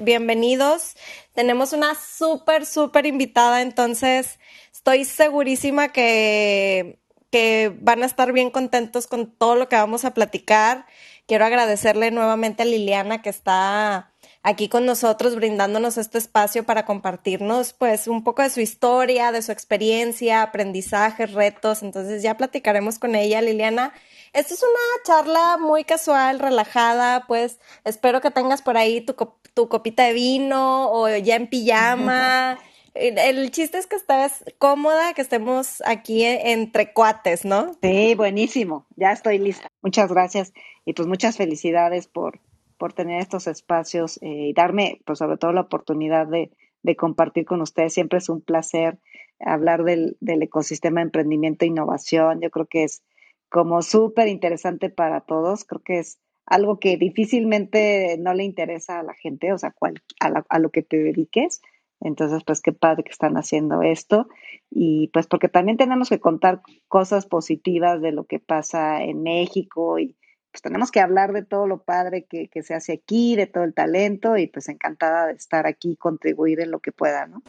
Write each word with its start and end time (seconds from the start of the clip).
Bienvenidos. 0.00 0.94
Tenemos 1.34 1.72
una 1.72 1.94
súper, 1.94 2.66
súper 2.66 3.06
invitada, 3.06 3.62
entonces 3.62 4.38
estoy 4.72 5.04
segurísima 5.04 5.88
que, 5.88 6.98
que 7.30 7.76
van 7.80 8.02
a 8.02 8.06
estar 8.06 8.32
bien 8.32 8.50
contentos 8.50 9.06
con 9.06 9.30
todo 9.30 9.56
lo 9.56 9.68
que 9.68 9.76
vamos 9.76 10.04
a 10.04 10.14
platicar. 10.14 10.86
Quiero 11.26 11.44
agradecerle 11.44 12.10
nuevamente 12.10 12.62
a 12.62 12.66
Liliana 12.66 13.22
que 13.22 13.30
está 13.30 14.12
aquí 14.42 14.68
con 14.68 14.86
nosotros 14.86 15.36
brindándonos 15.36 15.98
este 15.98 16.18
espacio 16.18 16.64
para 16.64 16.84
compartirnos 16.84 17.72
pues 17.72 18.08
un 18.08 18.24
poco 18.24 18.42
de 18.42 18.50
su 18.50 18.60
historia, 18.60 19.30
de 19.30 19.42
su 19.42 19.52
experiencia, 19.52 20.42
aprendizajes, 20.42 21.32
retos. 21.32 21.82
Entonces 21.82 22.22
ya 22.22 22.36
platicaremos 22.36 22.98
con 22.98 23.14
ella, 23.14 23.40
Liliana. 23.40 23.92
Esto 24.32 24.54
es 24.54 24.62
una 24.62 25.02
charla 25.04 25.58
muy 25.58 25.84
casual, 25.84 26.38
relajada, 26.38 27.26
pues 27.26 27.60
espero 27.84 28.22
que 28.22 28.30
tengas 28.30 28.62
por 28.62 28.78
ahí 28.78 29.02
tu, 29.02 29.14
tu 29.52 29.68
copita 29.68 30.04
de 30.04 30.14
vino 30.14 30.90
o 30.90 31.08
ya 31.08 31.36
en 31.36 31.48
pijama. 31.48 32.58
El, 32.94 33.50
chiste 33.50 33.78
es 33.78 33.86
que 33.86 33.96
estés 33.96 34.44
cómoda, 34.58 35.12
que 35.14 35.22
estemos 35.22 35.82
aquí 35.86 36.24
entre 36.24 36.92
cuates, 36.92 37.44
¿no? 37.44 37.74
Sí, 37.82 38.14
buenísimo. 38.14 38.86
Ya 38.96 39.12
estoy 39.12 39.38
lista. 39.38 39.68
Muchas 39.82 40.10
gracias 40.10 40.52
y 40.84 40.94
pues 40.94 41.08
muchas 41.08 41.36
felicidades 41.36 42.06
por, 42.06 42.40
por 42.78 42.92
tener 42.94 43.20
estos 43.20 43.46
espacios 43.46 44.18
eh, 44.22 44.48
y 44.48 44.52
darme, 44.54 45.00
pues 45.04 45.18
sobre 45.18 45.36
todo 45.38 45.52
la 45.52 45.62
oportunidad 45.62 46.26
de, 46.26 46.50
de, 46.82 46.96
compartir 46.96 47.44
con 47.44 47.60
ustedes. 47.62 47.94
Siempre 47.94 48.18
es 48.18 48.28
un 48.28 48.40
placer 48.40 48.98
hablar 49.40 49.84
del, 49.84 50.16
del 50.20 50.42
ecosistema 50.42 51.00
de 51.00 51.04
emprendimiento 51.04 51.64
e 51.64 51.68
innovación. 51.68 52.40
Yo 52.40 52.50
creo 52.50 52.66
que 52.66 52.84
es 52.84 53.02
como 53.52 53.82
súper 53.82 54.28
interesante 54.28 54.88
para 54.88 55.20
todos. 55.20 55.64
Creo 55.64 55.82
que 55.84 55.98
es 55.98 56.18
algo 56.46 56.80
que 56.80 56.96
difícilmente 56.96 58.16
no 58.18 58.32
le 58.32 58.44
interesa 58.44 58.98
a 58.98 59.02
la 59.02 59.14
gente, 59.14 59.52
o 59.52 59.58
sea, 59.58 59.74
a, 60.20 60.58
lo 60.58 60.70
que 60.70 60.82
te 60.82 60.96
dediques. 60.96 61.60
Entonces, 62.00 62.42
pues 62.44 62.62
qué 62.62 62.72
padre 62.72 63.04
que 63.04 63.12
están 63.12 63.36
haciendo 63.36 63.82
esto. 63.82 64.26
Y 64.70 65.08
pues 65.08 65.26
porque 65.26 65.48
también 65.48 65.76
tenemos 65.76 66.08
que 66.08 66.18
contar 66.18 66.62
cosas 66.88 67.26
positivas 67.26 68.00
de 68.00 68.12
lo 68.12 68.24
que 68.24 68.40
pasa 68.40 69.04
en 69.04 69.22
México 69.22 69.98
y 69.98 70.16
pues 70.50 70.62
tenemos 70.62 70.90
que 70.90 71.00
hablar 71.00 71.32
de 71.32 71.44
todo 71.44 71.66
lo 71.66 71.82
padre 71.82 72.24
que, 72.24 72.48
que 72.48 72.62
se 72.62 72.74
hace 72.74 72.94
aquí, 72.94 73.36
de 73.36 73.46
todo 73.46 73.64
el 73.64 73.74
talento 73.74 74.36
y 74.38 74.46
pues 74.46 74.68
encantada 74.70 75.26
de 75.26 75.34
estar 75.34 75.66
aquí 75.66 75.92
y 75.92 75.96
contribuir 75.96 76.60
en 76.60 76.70
lo 76.70 76.80
que 76.80 76.92
pueda, 76.92 77.26
¿no? 77.26 77.42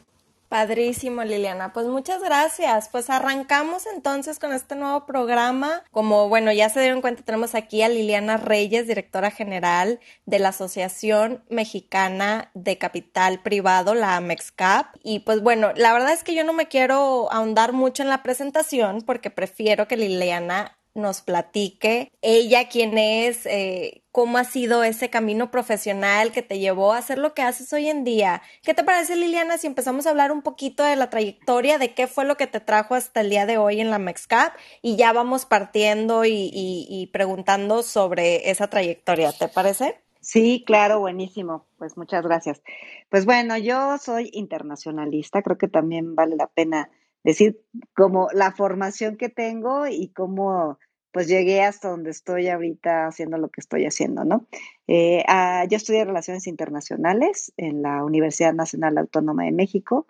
Padrísimo, 0.53 1.23
Liliana. 1.23 1.73
Pues 1.73 1.87
muchas 1.87 2.21
gracias. 2.21 2.87
Pues 2.87 3.09
arrancamos 3.09 3.87
entonces 3.87 4.37
con 4.37 4.53
este 4.53 4.75
nuevo 4.75 5.07
programa. 5.07 5.81
Como 5.89 6.29
bueno, 6.29 6.51
ya 6.51 6.69
se 6.69 6.79
dieron 6.79 7.01
cuenta, 7.01 7.23
tenemos 7.23 7.55
aquí 7.55 7.81
a 7.81 7.89
Liliana 7.89 8.37
Reyes, 8.37 8.85
directora 8.85 9.31
general 9.31 9.99
de 10.27 10.37
la 10.37 10.49
Asociación 10.49 11.43
Mexicana 11.49 12.51
de 12.53 12.77
Capital 12.77 13.41
Privado, 13.41 13.95
la 13.95 14.15
AMEXCAP. 14.15 14.95
Y 15.01 15.21
pues 15.21 15.41
bueno, 15.41 15.71
la 15.75 15.91
verdad 15.91 16.13
es 16.13 16.23
que 16.23 16.35
yo 16.35 16.43
no 16.43 16.53
me 16.53 16.67
quiero 16.67 17.31
ahondar 17.31 17.73
mucho 17.73 18.03
en 18.03 18.09
la 18.09 18.21
presentación 18.21 19.01
porque 19.01 19.31
prefiero 19.31 19.87
que 19.87 19.97
Liliana 19.97 20.77
nos 20.95 21.21
platique 21.21 22.11
ella 22.21 22.69
quién 22.69 22.97
es, 22.97 23.45
eh, 23.45 24.03
cómo 24.11 24.37
ha 24.37 24.43
sido 24.43 24.83
ese 24.83 25.09
camino 25.09 25.51
profesional 25.51 26.31
que 26.31 26.41
te 26.41 26.59
llevó 26.59 26.93
a 26.93 26.97
hacer 26.97 27.17
lo 27.17 27.33
que 27.33 27.41
haces 27.41 27.73
hoy 27.73 27.89
en 27.89 28.03
día. 28.03 28.41
¿Qué 28.61 28.73
te 28.73 28.83
parece, 28.83 29.15
Liliana, 29.15 29.57
si 29.57 29.67
empezamos 29.67 30.05
a 30.05 30.11
hablar 30.11 30.31
un 30.31 30.41
poquito 30.41 30.83
de 30.83 30.95
la 30.95 31.09
trayectoria, 31.09 31.77
de 31.77 31.93
qué 31.93 32.07
fue 32.07 32.25
lo 32.25 32.37
que 32.37 32.47
te 32.47 32.59
trajo 32.59 32.95
hasta 32.95 33.21
el 33.21 33.29
día 33.29 33.45
de 33.45 33.57
hoy 33.57 33.81
en 33.81 33.89
la 33.89 33.99
MEXCAP 33.99 34.53
y 34.81 34.95
ya 34.95 35.13
vamos 35.13 35.45
partiendo 35.45 36.25
y, 36.25 36.49
y 36.53 37.07
preguntando 37.13 37.83
sobre 37.83 38.49
esa 38.49 38.67
trayectoria, 38.67 39.31
¿te 39.31 39.47
parece? 39.47 40.03
Sí, 40.23 40.63
claro, 40.65 41.01
buenísimo. 41.01 41.65
Pues 41.77 41.97
muchas 41.97 42.23
gracias. 42.23 42.61
Pues 43.09 43.25
bueno, 43.25 43.57
yo 43.57 43.97
soy 43.97 44.29
internacionalista, 44.31 45.41
creo 45.41 45.57
que 45.57 45.67
también 45.67 46.15
vale 46.15 46.37
la 46.37 46.47
pena 46.47 46.89
decir 47.23 47.61
como 47.95 48.27
la 48.33 48.51
formación 48.51 49.17
que 49.17 49.29
tengo 49.29 49.87
y 49.87 50.09
cómo 50.09 50.77
pues 51.13 51.27
llegué 51.27 51.61
hasta 51.61 51.89
donde 51.89 52.09
estoy 52.09 52.49
ahorita 52.49 53.05
haciendo 53.05 53.37
lo 53.37 53.49
que 53.49 53.61
estoy 53.61 53.85
haciendo, 53.85 54.25
¿no? 54.25 54.47
Eh, 54.87 55.23
ah, 55.27 55.63
yo 55.69 55.77
estudié 55.77 56.03
Relaciones 56.03 56.47
Internacionales 56.47 57.53
en 57.55 57.83
la 57.83 58.03
Universidad 58.03 58.53
Nacional 58.53 58.97
Autónoma 58.97 59.45
de 59.45 59.51
México. 59.51 60.07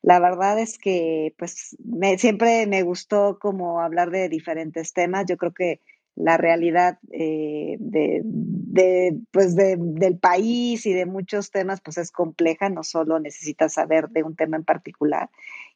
La 0.00 0.18
verdad 0.18 0.58
es 0.58 0.78
que 0.78 1.34
pues 1.36 1.76
siempre 2.16 2.66
me 2.66 2.82
gustó 2.82 3.38
como 3.38 3.82
hablar 3.82 4.10
de 4.10 4.30
diferentes 4.30 4.94
temas. 4.94 5.26
Yo 5.28 5.36
creo 5.36 5.52
que 5.52 5.80
la 6.14 6.38
realidad 6.38 6.98
eh, 7.12 7.76
de, 7.78 8.22
de, 8.24 9.18
pues 9.32 9.54
del 9.54 10.18
país 10.18 10.86
y 10.86 10.94
de 10.94 11.04
muchos 11.04 11.50
temas 11.50 11.82
pues 11.82 11.98
es 11.98 12.10
compleja, 12.10 12.70
no 12.70 12.82
solo 12.82 13.20
necesitas 13.20 13.74
saber 13.74 14.08
de 14.08 14.22
un 14.22 14.34
tema 14.34 14.56
en 14.56 14.64
particular 14.64 15.28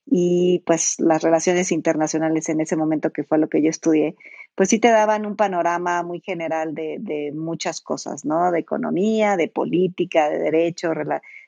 y 0.06 0.62
pues 0.66 0.96
las 0.98 1.22
relaciones 1.22 1.72
internacionales 1.72 2.48
en 2.48 2.60
ese 2.60 2.76
momento 2.76 3.12
que 3.12 3.24
fue 3.24 3.38
lo 3.38 3.48
que 3.48 3.62
yo 3.62 3.70
estudié, 3.70 4.16
pues 4.54 4.68
sí 4.70 4.78
te 4.78 4.90
daban 4.90 5.26
un 5.26 5.36
panorama 5.36 6.02
muy 6.02 6.20
general 6.20 6.74
de, 6.74 6.96
de 7.00 7.32
muchas 7.32 7.80
cosas, 7.80 8.24
¿no? 8.24 8.50
De 8.50 8.58
economía, 8.58 9.36
de 9.36 9.48
política, 9.48 10.28
de 10.28 10.38
derecho, 10.38 10.92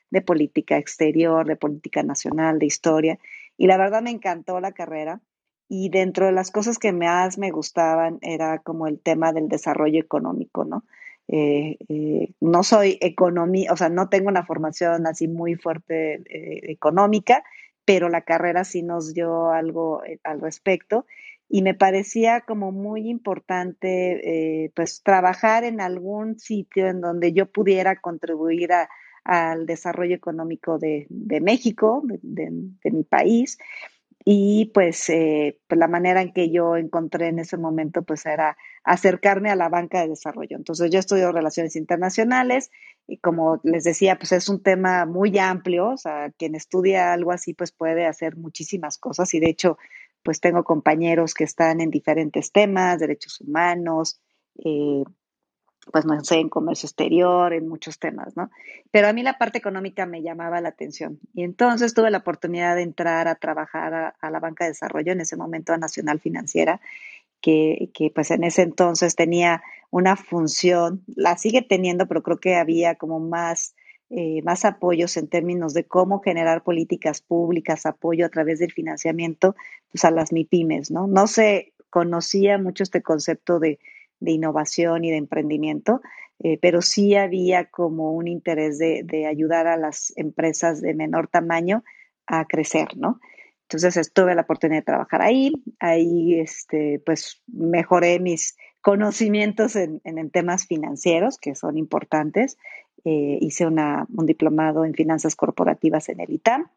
de 0.09 0.21
política 0.21 0.77
exterior, 0.77 1.45
de 1.45 1.55
política 1.55 2.03
nacional, 2.03 2.59
de 2.59 2.65
historia 2.65 3.19
y 3.57 3.67
la 3.67 3.77
verdad 3.77 4.01
me 4.01 4.11
encantó 4.11 4.59
la 4.59 4.71
carrera 4.71 5.21
y 5.69 5.89
dentro 5.89 6.25
de 6.25 6.31
las 6.31 6.51
cosas 6.51 6.77
que 6.77 6.91
más 6.91 7.37
me 7.37 7.51
gustaban 7.51 8.19
era 8.21 8.59
como 8.59 8.87
el 8.87 8.99
tema 8.99 9.33
del 9.33 9.47
desarrollo 9.47 9.99
económico, 9.99 10.65
¿no? 10.65 10.83
Eh, 11.29 11.77
eh, 11.87 12.33
no 12.41 12.63
soy 12.63 12.97
economía, 12.99 13.71
o 13.71 13.77
sea, 13.77 13.89
no 13.89 14.09
tengo 14.09 14.27
una 14.27 14.45
formación 14.45 15.07
así 15.07 15.27
muy 15.27 15.55
fuerte 15.55 16.15
eh, 16.15 16.71
económica, 16.71 17.43
pero 17.85 18.09
la 18.09 18.21
carrera 18.21 18.63
sí 18.63 18.81
nos 18.83 19.13
dio 19.13 19.51
algo 19.51 20.01
al 20.23 20.41
respecto 20.41 21.05
y 21.49 21.61
me 21.61 21.73
parecía 21.73 22.41
como 22.41 22.71
muy 22.71 23.09
importante 23.09 24.71
pues 24.75 25.03
trabajar 25.03 25.63
en 25.63 25.81
algún 25.81 26.39
sitio 26.39 26.87
en 26.87 27.01
donde 27.01 27.33
yo 27.33 27.45
pudiera 27.45 27.95
contribuir 27.97 28.71
al 29.23 29.65
desarrollo 29.65 30.15
económico 30.15 30.79
de, 30.79 31.07
México, 31.41 32.01
de, 32.21 32.91
mi 32.91 33.03
país, 33.03 33.57
y 34.25 34.71
pues, 34.73 35.09
eh, 35.09 35.59
pues, 35.67 35.77
la 35.77 35.87
manera 35.87 36.21
en 36.21 36.31
que 36.31 36.49
yo 36.49 36.77
encontré 36.77 37.27
en 37.27 37.39
ese 37.39 37.57
momento 37.57 38.03
pues 38.03 38.25
era 38.25 38.57
acercarme 38.85 39.49
a 39.49 39.55
la 39.55 39.67
banca 39.67 40.01
de 40.01 40.09
desarrollo. 40.09 40.55
Entonces 40.55 40.89
yo 40.91 40.99
estudio 40.99 41.31
relaciones 41.31 41.75
internacionales 41.75 42.71
y 43.07 43.17
como 43.17 43.59
les 43.63 43.83
decía 43.83 44.17
pues 44.17 44.31
es 44.31 44.49
un 44.49 44.61
tema 44.61 45.05
muy 45.05 45.37
amplio, 45.37 45.89
o 45.89 45.97
sea, 45.97 46.31
quien 46.37 46.55
estudia 46.55 47.13
algo 47.13 47.31
así 47.31 47.53
pues 47.53 47.71
puede 47.71 48.05
hacer 48.05 48.37
muchísimas 48.37 48.97
cosas 48.97 49.33
y 49.33 49.39
de 49.39 49.49
hecho 49.49 49.77
pues 50.23 50.39
tengo 50.39 50.63
compañeros 50.63 51.33
que 51.33 51.43
están 51.43 51.81
en 51.81 51.89
diferentes 51.91 52.51
temas, 52.51 52.99
derechos 52.99 53.41
humanos, 53.41 54.21
eh, 54.63 55.03
pues 55.91 56.05
no 56.05 56.23
sé, 56.23 56.35
en 56.35 56.49
comercio 56.49 56.87
exterior, 56.87 57.53
en 57.53 57.67
muchos 57.67 57.99
temas, 57.99 58.37
¿no? 58.37 58.49
Pero 58.91 59.07
a 59.07 59.13
mí 59.13 59.21
la 59.21 59.37
parte 59.37 59.57
económica 59.57 60.05
me 60.05 60.21
llamaba 60.21 60.61
la 60.61 60.69
atención. 60.69 61.19
Y 61.33 61.43
entonces 61.43 61.93
tuve 61.93 62.09
la 62.09 62.19
oportunidad 62.19 62.75
de 62.75 62.83
entrar 62.83 63.27
a 63.27 63.35
trabajar 63.35 64.15
a, 64.19 64.29
la 64.29 64.39
banca 64.39 64.63
de 64.63 64.71
desarrollo, 64.71 65.11
en 65.11 65.21
ese 65.21 65.35
momento 65.35 65.73
a 65.73 65.77
Nacional 65.77 66.19
Financiera, 66.19 66.79
que, 67.43 68.11
pues 68.15 68.31
en 68.31 68.43
ese 68.43 68.63
entonces 68.63 69.15
tenía 69.15 69.61
una 69.91 70.15
función, 70.15 71.03
la 71.15 71.37
sigue 71.37 71.61
teniendo, 71.61 72.07
pero 72.07 72.23
creo 72.23 72.39
que 72.39 72.55
había 72.55 72.95
como 72.95 73.19
más, 73.19 73.75
eh, 74.09 74.41
más 74.43 74.65
apoyos 74.65 75.17
en 75.17 75.27
términos 75.27 75.75
de 75.75 75.83
cómo 75.85 76.21
generar 76.21 76.63
políticas 76.63 77.21
públicas, 77.21 77.85
apoyo 77.85 78.25
a 78.25 78.29
través 78.29 78.59
del 78.59 78.71
financiamiento, 78.71 79.55
pues 79.91 80.05
a 80.05 80.11
las 80.11 80.31
MIPIMES, 80.31 80.89
¿no? 80.89 81.05
No 81.05 81.27
se 81.27 81.73
conocía 81.91 82.57
mucho 82.57 82.81
este 82.81 83.03
concepto 83.03 83.59
de 83.59 83.77
de 84.23 84.31
innovación 84.31 85.03
y 85.03 85.11
de 85.11 85.17
emprendimiento. 85.17 86.01
eh, 86.39 86.57
pero 86.61 86.81
sí 86.81 87.15
había 87.15 87.65
como 87.65 88.11
un 88.13 88.27
interés 88.27 88.79
de, 88.79 89.03
de, 89.03 89.27
ayudar 89.27 89.67
a 89.67 89.77
las 89.77 90.11
empresas 90.17 90.81
de 90.81 90.93
menor 90.93 91.27
tamaño 91.27 91.83
a 92.25 92.45
crecer, 92.45 92.97
¿no? 92.97 93.19
Entonces 93.73 94.13
tuve 94.13 94.35
la 94.35 94.41
oportunidad 94.41 94.81
de 94.81 94.85
trabajar 94.85 95.21
ahí, 95.21 95.53
ahí 95.79 96.39
este, 96.39 97.01
pues 97.05 97.41
mejoré 97.47 98.19
mis 98.19 98.55
conocimientos 98.81 99.75
en, 99.75 100.01
temas 100.31 100.67
financieros, 100.67 101.37
que 101.37 101.55
son 101.55 101.77
importantes. 101.77 102.57
Eh, 103.05 103.37
hice 103.41 103.65
un 103.65 104.25
diplomado 104.25 104.85
en 104.85 104.93
finanzas 104.93 105.35
corporativas 105.35 106.09
en 106.09 106.19
el 106.19 106.31
ITAM. 106.31 106.69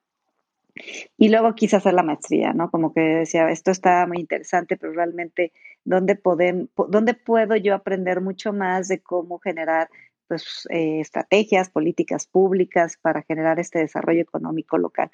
Y 1.17 1.29
luego 1.31 1.55
quise 1.55 1.77
hacer 1.77 1.95
la 1.95 2.03
maestría, 2.03 2.53
¿no? 2.53 2.71
Como 2.71 2.93
que 2.93 3.01
decía, 3.01 3.51
esto 3.51 3.71
está 3.71 4.07
muy 4.07 4.19
interesante, 4.19 4.77
pero 4.77 4.93
realmente, 4.93 5.53
¿dónde, 5.85 6.17
pueden, 6.17 6.71
dónde 6.89 7.15
puedo 7.15 7.57
yo 7.57 7.75
aprender 7.75 8.21
mucho 8.21 8.53
más 8.53 8.89
de 8.89 9.01
cómo 9.01 9.39
generar 9.39 9.89
pues, 10.29 10.69
eh, 10.71 11.01
estrategias, 11.01 11.71
políticas 11.71 12.27
públicas 12.27 12.99
para 13.01 13.23
generar 13.23 13.59
este 13.59 13.79
desarrollo 13.79 14.21
económico 14.21 14.77
local? 14.77 15.11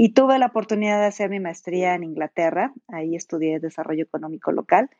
Y 0.00 0.10
tuve 0.10 0.38
la 0.38 0.46
oportunidad 0.46 1.00
de 1.00 1.06
hacer 1.06 1.28
mi 1.28 1.40
maestría 1.40 1.96
en 1.96 2.04
Inglaterra, 2.04 2.72
ahí 2.86 3.16
estudié 3.16 3.58
desarrollo 3.58 4.04
económico 4.04 4.52
local 4.52 4.90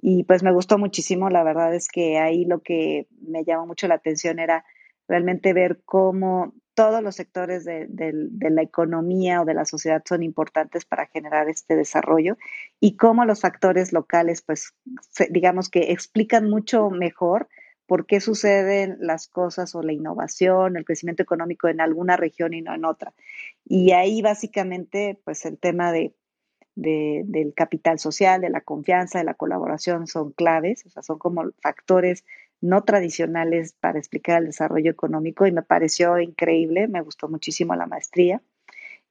y 0.00 0.22
pues 0.22 0.44
me 0.44 0.52
gustó 0.52 0.78
muchísimo, 0.78 1.28
la 1.28 1.42
verdad 1.42 1.74
es 1.74 1.88
que 1.88 2.18
ahí 2.18 2.44
lo 2.44 2.60
que 2.60 3.08
me 3.20 3.42
llamó 3.42 3.66
mucho 3.66 3.88
la 3.88 3.96
atención 3.96 4.38
era 4.38 4.64
realmente 5.08 5.52
ver 5.54 5.80
cómo 5.84 6.54
todos 6.74 7.02
los 7.02 7.16
sectores 7.16 7.64
de, 7.64 7.86
de, 7.88 8.50
la 8.50 8.62
economía 8.62 9.42
o 9.42 9.44
de 9.44 9.54
la 9.54 9.64
sociedad 9.64 10.04
son 10.08 10.22
importantes 10.22 10.84
para 10.84 11.06
generar 11.06 11.48
este 11.48 11.74
desarrollo 11.74 12.36
y 12.78 12.96
cómo 12.96 13.24
los 13.24 13.40
factores 13.40 13.92
locales, 13.92 14.40
pues, 14.40 14.72
digamos 15.30 15.68
que 15.68 15.90
explican 15.90 16.48
mucho 16.48 16.90
mejor 16.90 17.48
por 17.86 18.06
qué 18.06 18.20
suceden 18.20 18.96
las 19.00 19.28
cosas 19.28 19.74
o 19.74 19.82
la 19.82 19.92
innovación, 19.92 20.76
el 20.76 20.84
crecimiento 20.84 21.22
económico 21.22 21.68
en 21.68 21.80
alguna 21.80 22.16
región 22.16 22.54
y 22.54 22.62
no 22.62 22.74
en 22.74 22.84
otra. 22.84 23.12
Y 23.64 23.92
ahí 23.92 24.22
básicamente, 24.22 25.20
pues 25.24 25.44
el 25.44 25.58
tema 25.58 25.92
de, 25.92 26.14
del 26.74 27.54
capital 27.54 27.98
social, 27.98 28.40
de 28.40 28.50
la 28.50 28.62
confianza, 28.62 29.18
de 29.18 29.24
la 29.24 29.34
colaboración 29.34 30.06
son 30.06 30.32
claves, 30.32 30.84
o 30.86 30.90
sea, 30.90 31.02
son 31.02 31.18
como 31.18 31.44
factores 31.60 32.24
no 32.60 32.82
tradicionales 32.82 33.74
para 33.74 33.98
explicar 33.98 34.40
el 34.40 34.46
desarrollo 34.46 34.90
económico 34.90 35.46
y 35.46 35.52
me 35.52 35.62
pareció 35.62 36.18
increíble, 36.18 36.88
me 36.88 37.02
gustó 37.02 37.28
muchísimo 37.28 37.74
la 37.74 37.86
maestría. 37.86 38.40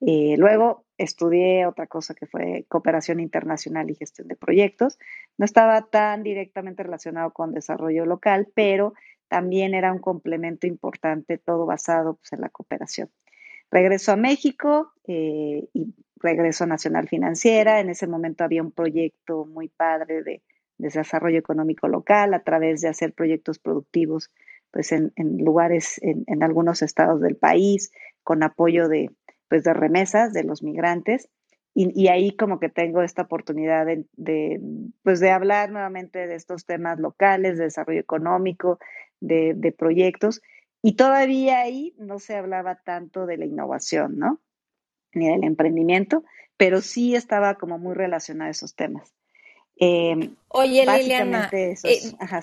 Eh, 0.05 0.35
luego 0.37 0.85
estudié 0.97 1.65
otra 1.65 1.87
cosa 1.87 2.13
que 2.13 2.25
fue 2.25 2.65
cooperación 2.67 3.21
internacional 3.21 3.89
y 3.89 3.95
gestión 3.95 4.27
de 4.27 4.35
proyectos. 4.35 4.99
No 5.37 5.45
estaba 5.45 5.81
tan 5.83 6.23
directamente 6.23 6.83
relacionado 6.83 7.31
con 7.31 7.53
desarrollo 7.53 8.05
local, 8.05 8.49
pero 8.53 8.93
también 9.29 9.73
era 9.73 9.93
un 9.93 9.99
complemento 9.99 10.67
importante, 10.67 11.37
todo 11.37 11.65
basado 11.65 12.15
pues, 12.15 12.33
en 12.33 12.41
la 12.41 12.49
cooperación. 12.49 13.09
Regreso 13.71 14.11
a 14.11 14.17
México 14.17 14.91
eh, 15.07 15.67
y 15.73 15.95
regreso 16.17 16.65
a 16.65 16.67
Nacional 16.67 17.07
Financiera. 17.07 17.79
En 17.79 17.89
ese 17.89 18.05
momento 18.05 18.43
había 18.43 18.61
un 18.61 18.71
proyecto 18.71 19.45
muy 19.45 19.69
padre 19.69 20.21
de, 20.23 20.41
desarrollo 20.79 21.39
económico 21.39 21.87
local 21.87 22.33
a 22.33 22.43
través 22.43 22.81
de 22.81 22.89
hacer 22.89 23.13
proyectos 23.13 23.57
productivos 23.57 24.31
pues 24.71 24.91
en, 24.91 25.13
lugares, 25.37 26.01
en, 26.03 26.23
en, 26.27 26.43
algunos 26.43 26.81
estados 26.81 27.21
del 27.21 27.37
país, 27.37 27.91
con 28.23 28.43
apoyo 28.43 28.89
de, 28.89 29.11
pues, 29.49 29.63
de 29.63 29.73
remesas 29.73 30.33
de 30.33 30.43
los 30.43 30.63
migrantes. 30.63 31.29
Y, 31.75 32.07
ahí 32.07 32.35
como 32.35 32.59
que 32.59 32.69
tengo 32.69 33.01
esta 33.01 33.23
oportunidad 33.23 33.87
de, 33.87 34.61
pues 35.01 35.19
de 35.19 35.31
hablar 35.31 35.71
nuevamente 35.71 36.27
de 36.27 36.35
estos 36.35 36.67
temas 36.67 36.99
locales, 36.99 37.57
de 37.57 37.63
desarrollo 37.63 37.99
económico, 37.99 38.77
de, 39.19 39.55
de, 39.55 39.71
proyectos. 39.71 40.43
Y 40.83 40.93
todavía 40.93 41.61
ahí 41.61 41.95
no 41.97 42.19
se 42.19 42.35
hablaba 42.35 42.75
tanto 42.75 43.25
de 43.25 43.37
la 43.37 43.45
innovación, 43.45 44.19
¿no? 44.19 44.39
Ni 45.15 45.29
del 45.29 45.43
emprendimiento, 45.43 46.23
pero 46.57 46.79
sí 46.79 47.15
estaba 47.15 47.55
como 47.55 47.79
muy 47.79 47.95
relacionado 47.95 48.49
a 48.49 48.51
esos 48.51 48.75
temas. 48.75 49.11
Em, 49.77 50.35
Oye, 50.49 50.85
Liliana, 50.85 51.49
eh, 51.51 51.73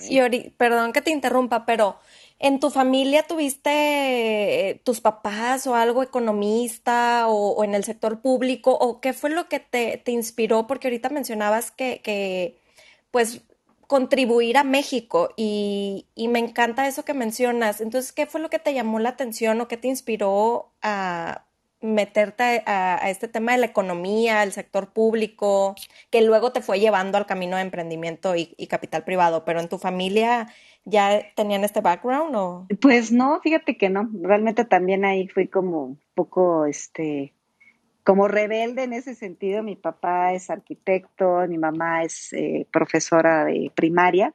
y 0.08 0.50
perdón 0.50 0.93
que 0.93 1.00
te 1.00 1.12
interrumpa, 1.12 1.64
pero 1.64 1.96
¿en 2.40 2.58
tu 2.58 2.70
familia 2.70 3.22
tuviste 3.25 4.70
eh, 4.70 4.81
tus 4.84 5.00
papás 5.00 5.66
o 5.66 5.75
algo 5.76 6.02
economista 6.02 7.28
o, 7.28 7.62
en 7.64 7.75
el 7.75 7.84
sector 7.84 8.20
público? 8.20 8.72
¿O 8.72 9.00
qué 9.00 9.12
fue 9.12 9.31
lo 9.31 9.48
que 9.48 9.60
te, 9.60 10.02
inspiró? 10.10 10.66
Porque 10.66 10.88
ahorita 10.88 11.10
mencionabas 11.10 11.70
que, 11.70 12.00
que, 12.02 12.58
pues, 13.10 13.42
contribuir 13.87 14.56
a 14.56 14.64
México 14.64 15.31
y, 15.37 16.06
y 16.14 16.28
me 16.28 16.38
encanta 16.38 16.88
eso 16.88 17.04
que 17.04 17.14
mencionas. 17.14 17.81
Entonces, 17.81 18.12
¿qué 18.12 18.26
fue 18.26 18.40
lo 18.40 18.50
que 18.50 18.58
te 18.58 18.75
llamó 18.75 18.98
la 19.00 19.10
atención 19.10 19.60
o 19.60 19.69
qué 19.69 19.76
te 19.76 19.88
inspiró 19.88 20.72
a 20.82 21.44
meterte 21.81 22.62
a, 22.66 23.08
este 23.10 23.28
tema 23.28 23.52
de 23.52 23.58
la 23.58 23.66
economía, 23.66 24.43
el 24.43 24.52
sector 24.52 24.93
público, 24.93 25.75
que 26.10 26.22
luego 26.22 26.52
te 26.52 26.60
fue 26.60 26.78
llevando 26.78 27.16
al 27.19 27.26
camino 27.26 27.56
de 27.56 27.62
emprendimiento 27.62 28.34
y, 28.36 28.46
capital 28.69 29.04
privado, 29.04 29.44
pero 29.44 29.60
en 29.60 29.69
tu 29.69 29.78
familia 29.78 30.48
ya 30.85 31.23
tenían 31.35 31.65
este 31.65 31.81
background 31.81 32.35
o? 32.37 32.67
Pues 32.81 33.12
no, 33.12 33.41
fíjate 33.41 33.77
que 33.77 33.91
no, 33.91 34.09
realmente 34.23 34.65
también 34.65 35.05
ahí 35.05 35.29
fui 35.29 35.49
como 35.49 35.85
un 35.85 36.00
poco, 36.15 36.67
este, 36.67 37.35
como 38.05 38.29
rebelde 38.29 38.85
en 38.85 38.93
ese 38.93 39.15
sentido. 39.15 39.62
Mi 39.62 39.77
papá 39.77 40.32
es 40.32 40.50
arquitecto, 40.50 41.47
mi 41.49 41.59
mamá 41.59 42.03
es 42.03 42.32
eh, 42.32 42.67
profesora 42.73 43.44
de 43.44 43.71
primaria. 43.75 44.35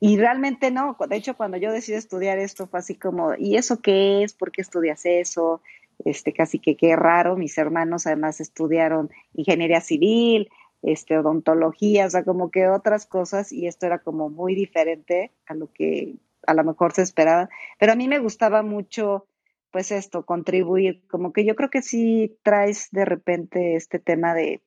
Y 0.00 0.18
realmente 0.18 0.70
no, 0.70 0.96
de 1.08 1.16
hecho 1.16 1.36
cuando 1.36 1.56
yo 1.56 1.72
decidí 1.72 1.96
estudiar 1.96 2.38
esto 2.38 2.66
fue 2.66 2.80
así 2.80 2.94
como, 2.94 3.34
¿y 3.38 3.56
eso 3.56 3.80
qué 3.80 4.22
es? 4.22 4.34
¿Por 4.34 4.52
qué 4.52 4.60
estudias 4.60 5.06
eso? 5.06 5.62
este, 6.04 6.32
casi 6.32 6.58
que 6.58 6.76
qué 6.76 6.96
raro, 6.96 7.36
mis 7.36 7.56
hermanos 7.58 8.06
además 8.06 8.40
estudiaron 8.40 9.10
ingeniería 9.34 9.80
civil, 9.80 10.50
este, 10.84 11.18
odontología, 11.18 12.06
o 12.06 12.10
sea, 12.10 12.24
como 12.24 12.50
que 12.50 12.68
otras 12.68 13.06
cosas, 13.06 13.52
y 13.52 13.66
esto 13.66 13.86
era 13.86 13.98
como 14.00 14.28
muy 14.28 14.54
diferente 14.54 15.32
a 15.46 15.54
lo 15.54 15.72
que 15.72 16.16
a 16.46 16.52
lo 16.52 16.62
mejor 16.62 16.92
se 16.92 17.02
esperaba, 17.02 17.48
pero 17.78 17.92
a 17.92 17.96
mí 17.96 18.06
me 18.06 18.18
gustaba 18.18 18.62
mucho, 18.62 19.26
pues 19.70 19.90
esto, 19.90 20.26
contribuir, 20.26 21.02
como 21.08 21.32
que 21.32 21.46
yo 21.46 21.56
creo 21.56 21.70
que 21.70 21.80
sí 21.80 22.36
traes 22.42 22.88
de 22.92 23.06
repente 23.06 23.76
este 23.76 23.98
tema 23.98 24.34
de, 24.34 24.60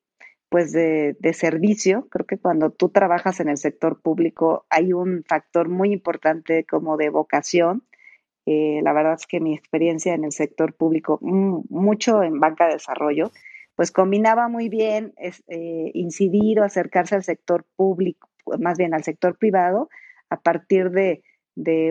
pues 0.49 0.71
de, 0.71 1.15
de 1.19 1.33
servicio, 1.33 2.07
creo 2.09 2.25
que 2.25 2.39
cuando 2.39 2.71
tú 2.71 2.89
trabajas 2.89 3.39
en 3.39 3.49
el 3.49 3.57
sector 3.57 4.01
público 4.01 4.65
hay 4.69 4.93
un 4.93 5.23
factor 5.27 5.69
muy 5.69 5.93
importante 5.93 6.65
como 6.65 6.97
de 6.97 7.09
vocación, 7.09 7.83
eh, 8.47 8.79
la 8.81 8.93
verdad 8.93 9.15
es 9.19 9.27
que 9.27 9.41
mi 9.41 9.53
experiencia 9.53 10.13
en 10.13 10.23
el 10.23 10.31
sector 10.31 10.73
público, 10.73 11.19
mm, 11.21 11.63
mucho 11.69 12.23
en 12.23 12.39
banca 12.39 12.65
de 12.65 12.73
desarrollo, 12.73 13.29
pues 13.77 13.91
combinaba 13.91 14.47
muy 14.49 14.69
bien 14.69 15.13
eh, 15.19 15.91
incidir 15.93 16.59
o 16.59 16.63
acercarse 16.63 17.13
al 17.13 17.23
sector 17.23 17.63
público, 17.75 18.27
más 18.59 18.75
bien 18.75 18.95
al 18.95 19.03
sector 19.03 19.37
privado, 19.37 19.87
a 20.31 20.41
partir 20.41 20.89
de, 20.89 21.21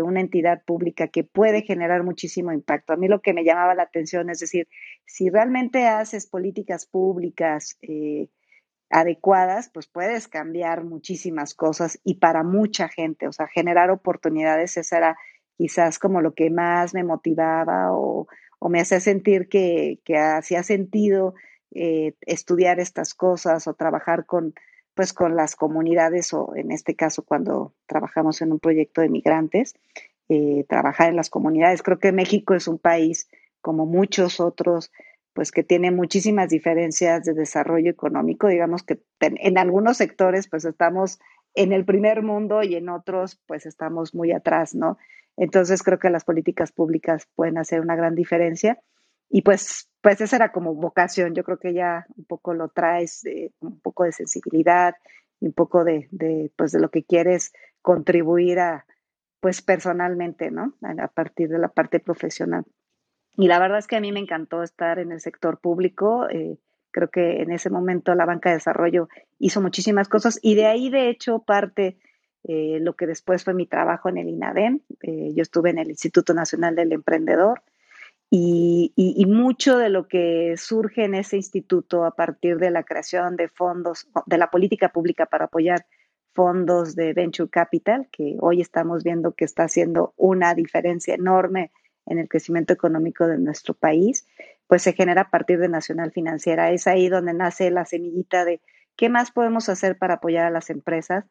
una 0.03 0.21
entidad 0.21 0.63
pública 0.65 1.09
que 1.09 1.25
puede 1.25 1.63
generar 1.63 2.03
muchísimo 2.03 2.53
impacto. 2.53 2.93
A 2.93 2.97
mí 2.97 3.09
lo 3.09 3.21
que 3.21 3.33
me 3.33 3.45
llamaba 3.45 3.75
la 3.75 3.85
atención 3.85 4.31
es 4.31 4.41
decir, 4.41 4.69
si 5.05 5.29
realmente 5.31 5.87
haces 5.87 6.27
políticas 6.27 6.87
públicas 6.87 7.77
eh, 7.83 8.29
adecuadas, 8.91 9.71
pues 9.73 9.87
puedes 9.87 10.29
cambiar 10.29 10.85
muchísimas 10.85 11.55
cosas 11.55 12.01
y 12.05 12.17
para 12.17 12.43
mucha 12.43 12.89
gente, 12.89 13.29
o 13.29 13.33
sea, 13.33 13.47
generar 13.49 13.91
oportunidades, 13.91 14.77
esa 14.77 14.99
era 14.99 15.17
quizás 15.57 15.99
como 15.99 16.21
lo 16.21 16.35
que 16.35 16.51
más 16.51 16.95
me 16.95 17.05
motivaba 17.05 17.93
o, 17.93 18.27
me 18.69 18.81
hacía 18.81 18.99
sentir 18.99 19.49
que, 19.49 20.01
hacía 20.17 20.65
sentido 20.65 21.35
eh, 21.77 22.15
estudiar 22.23 22.81
estas 22.81 23.15
cosas 23.15 23.67
o 23.67 23.75
trabajar 23.75 24.27
con, 24.27 24.55
pues, 24.95 25.13
con 25.13 25.37
las 25.37 25.57
comunidades 25.57 26.33
o 26.33 26.55
en 26.57 26.73
este 26.73 26.97
caso 26.97 27.25
cuando 27.25 27.75
trabajamos 27.87 28.41
en 28.43 28.53
un 28.53 28.59
proyecto 28.59 29.01
de 29.01 29.09
migrantes, 29.09 29.75
eh, 30.29 30.65
trabajar 30.69 31.11
en 31.11 31.17
las 31.17 31.31
comunidades. 31.31 31.83
Creo 31.83 31.99
que 31.99 32.13
México 32.13 32.55
es 32.55 32.67
un 32.67 32.79
país 32.79 33.29
como 33.61 33.87
muchos 33.87 34.41
otros 34.41 34.91
pues 35.33 35.53
que 35.53 35.63
tiene 35.63 35.91
muchísimas 35.91 36.49
diferencias 36.49 37.25
de 37.25 37.35
desarrollo 37.35 37.91
económico, 37.91 38.49
digamos 38.49 38.83
que 38.83 39.03
en 39.21 39.59
algunos 39.59 39.99
sectores 39.99 40.49
pues 40.49 40.65
estamos 40.65 41.19
en 41.55 41.73
el 41.73 41.85
primer 41.85 42.23
mundo 42.23 42.63
y 42.63 42.75
en 42.75 42.89
otros 42.89 43.39
pues 43.47 43.67
estamos 43.67 44.15
muy 44.15 44.33
atrás, 44.33 44.75
¿no? 44.75 44.97
Entonces 45.37 45.83
creo 45.83 45.99
que 45.99 46.09
las 46.09 46.25
políticas 46.25 46.73
públicas 46.73 47.29
pueden 47.35 47.59
hacer 47.59 47.83
una 47.83 47.97
gran 47.97 48.15
diferencia 48.15 48.81
y 49.29 49.43
pues, 49.43 49.91
pues 50.01 50.21
esa 50.21 50.37
era 50.37 50.53
como 50.53 50.75
vocación, 50.75 51.35
yo 51.35 51.45
creo 51.45 51.59
que 51.59 51.75
ya 51.75 52.07
un 52.17 52.25
poco 52.25 52.55
lo 52.55 52.69
traes, 52.69 53.23
un 53.61 53.81
poco 53.81 54.05
de 54.05 54.13
sensibilidad 54.13 54.95
y 55.41 55.47
un 55.47 55.53
poco 55.53 55.85
de, 55.85 56.09
de, 56.11 56.53
pues 56.57 56.73
de 56.73 56.81
lo 56.81 56.91
que 56.91 57.05
quieres 57.05 57.53
contribuir 57.83 58.61
a, 58.61 58.87
pues 59.41 59.63
personalmente, 59.63 60.51
¿no? 60.51 60.75
A, 60.83 61.09
partir 61.09 61.49
de 61.49 61.59
la 61.59 61.69
parte 61.69 62.01
profesional. 62.01 62.65
Y 63.37 63.49
la 63.49 63.59
verdad 63.59 63.79
es 63.79 63.87
que 63.87 63.97
a 63.97 64.01
mí 64.01 64.11
me 64.11 64.21
encantó 64.21 64.63
estar 64.63 64.99
en 64.99 65.13
el 65.13 65.21
sector 65.21 65.61
público. 65.61 66.29
Eh, 66.29 66.59
creo 66.91 67.11
que 67.11 67.43
en 67.43 67.53
ese 67.53 67.71
momento 67.71 68.15
la 68.15 68.25
banca 68.25 68.49
de 68.49 68.57
desarrollo 68.57 69.09
hizo 69.39 69.61
muchísimas 69.61 70.09
cosas 70.09 70.41
y 70.43 70.55
de 70.55 70.67
ahí, 70.67 70.91
de 70.91 71.11
hecho, 71.11 71.41
parte 71.41 71.99
eh, 72.45 72.79
lo 72.81 72.95
que 72.97 73.07
después 73.07 73.45
fue 73.45 73.55
mi 73.55 73.67
trabajo 73.67 74.09
en 74.09 74.19
el 74.19 74.29
INADEM. 74.29 74.81
Eh, 75.03 75.33
yo 75.35 75.43
estuve 75.43 75.71
en 75.71 75.79
el 75.79 75.91
Instituto 75.91 76.35
Nacional 76.35 76.75
del 76.75 76.93
Emprendedor 76.93 77.63
y, 78.29 78.93
y, 78.97 79.27
mucho 79.27 79.79
de 79.79 79.89
lo 79.89 80.09
que 80.09 80.55
surge 80.57 81.05
en 81.05 81.15
ese 81.15 81.37
instituto 81.37 82.05
a 82.05 82.11
partir 82.11 82.59
de 82.59 82.71
la 82.71 82.83
creación 82.83 83.37
de 83.37 83.49
fondos, 83.49 84.09
de 84.27 84.39
la 84.39 84.51
política 84.51 84.89
pública 84.89 85.27
para 85.27 85.45
apoyar 85.45 85.87
fondos 86.35 86.97
de 86.97 87.13
venture 87.15 87.49
capital, 87.49 88.09
que 88.11 88.37
hoy 88.41 88.61
estamos 88.61 89.05
viendo 89.05 89.33
que 89.33 89.45
está 89.45 89.65
haciendo 89.65 90.13
una 90.17 90.55
diferencia 90.55 91.15
enorme 91.15 91.71
en 92.05 92.19
el 92.19 92.29
crecimiento 92.29 92.73
económico 92.73 93.27
de 93.27 93.39
nuestro 93.39 93.75
país, 93.75 94.27
pues 94.67 94.83
se 94.83 94.93
genera 94.93 95.23
a 95.23 95.31
partir 95.31 95.59
de 95.59 95.69
Nacional 95.69 96.13
Financiera. 96.13 96.71
Es 96.71 96.87
ahí 96.87 97.09
donde 97.09 97.33
nace 97.33 97.71
la 97.71 97.85
semillita 97.85 98.45
de 98.45 98.61
qué 98.97 99.09
más 99.09 99.31
podemos 99.31 99.69
hacer 99.69 99.99
para 99.99 100.15
apoyar 100.15 100.47
a 100.47 100.51
las 100.51 100.71
empresas, 100.71 101.25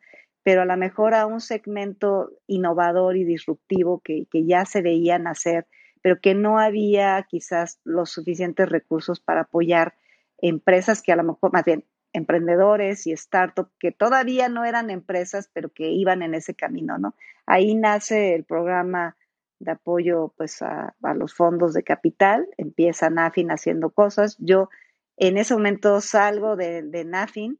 pero 0.43 0.61
a 0.61 0.65
lo 0.65 0.77
mejor 0.77 1.13
a 1.13 1.25
un 1.25 1.41
segmento 1.41 2.31
innovador 2.47 3.17
y 3.17 3.23
disruptivo 3.23 4.01
que, 4.03 4.27
que 4.31 4.45
ya 4.45 4.65
se 4.65 4.81
veía 4.81 5.17
nacer, 5.17 5.65
pero 6.05 6.21
que 6.21 6.35
no 6.35 6.59
había 6.59 7.19
quizás 7.27 7.79
los 7.83 8.11
suficientes 8.11 8.69
recursos 8.69 9.19
para 9.19 9.41
apoyar 9.41 9.95
empresas 10.37 11.01
que 11.01 11.11
a 11.11 11.15
lo 11.15 11.23
mejor, 11.23 11.51
más 11.51 11.65
bien, 11.65 11.83
emprendedores 12.13 13.07
y 13.07 13.17
startups 13.17 13.71
que 13.79 13.91
todavía 13.91 14.47
no 14.47 14.65
eran 14.65 14.91
empresas, 14.91 15.49
pero 15.51 15.69
que 15.73 15.89
iban 15.89 16.21
en 16.21 16.35
ese 16.35 16.53
camino, 16.53 16.99
¿no? 16.99 17.15
Ahí 17.47 17.73
nace 17.73 18.35
el 18.35 18.43
programa 18.43 19.17
de 19.57 19.71
apoyo 19.71 20.31
pues 20.37 20.61
a, 20.61 20.93
los 21.15 21.33
fondos 21.33 21.73
de 21.73 21.81
capital, 21.81 22.47
empieza 22.57 23.09
NAFIN 23.09 23.49
haciendo 23.49 23.89
cosas. 23.89 24.37
Yo 24.37 24.69
en 25.17 25.39
ese 25.39 25.55
momento 25.55 26.01
salgo 26.01 26.55
de, 26.55 26.83
NAFIN 27.03 27.59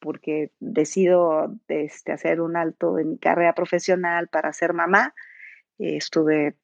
porque 0.00 0.50
decido 0.60 1.54
este, 1.68 2.12
hacer 2.12 2.40
un 2.40 2.56
alto 2.56 2.98
en 2.98 3.10
mi 3.10 3.18
carrera 3.18 3.54
profesional 3.54 4.28
para 4.28 4.54
ser 4.54 4.72
mamá. 4.72 5.14
estuve 5.76 6.56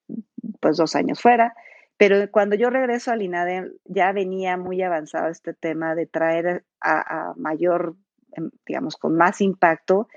pues 0.60 0.76
dos 0.76 0.94
años 0.96 1.20
fuera, 1.20 1.54
pero 1.96 2.16
cuando 2.30 2.56
yo 2.56 2.70
regreso 2.70 3.12
al 3.12 3.22
INADEM 3.22 3.72
ya 3.84 4.12
venía 4.12 4.56
muy 4.56 4.82
avanzado 4.82 5.28
este 5.28 5.54
tema 5.54 5.94
de 5.94 6.06
traer 6.06 6.64
a, 6.80 7.32
mayor, 7.36 7.96
em, 8.32 8.50
digamos, 8.66 8.96
con 8.96 9.16
más 9.16 9.40
impacto 9.40 10.08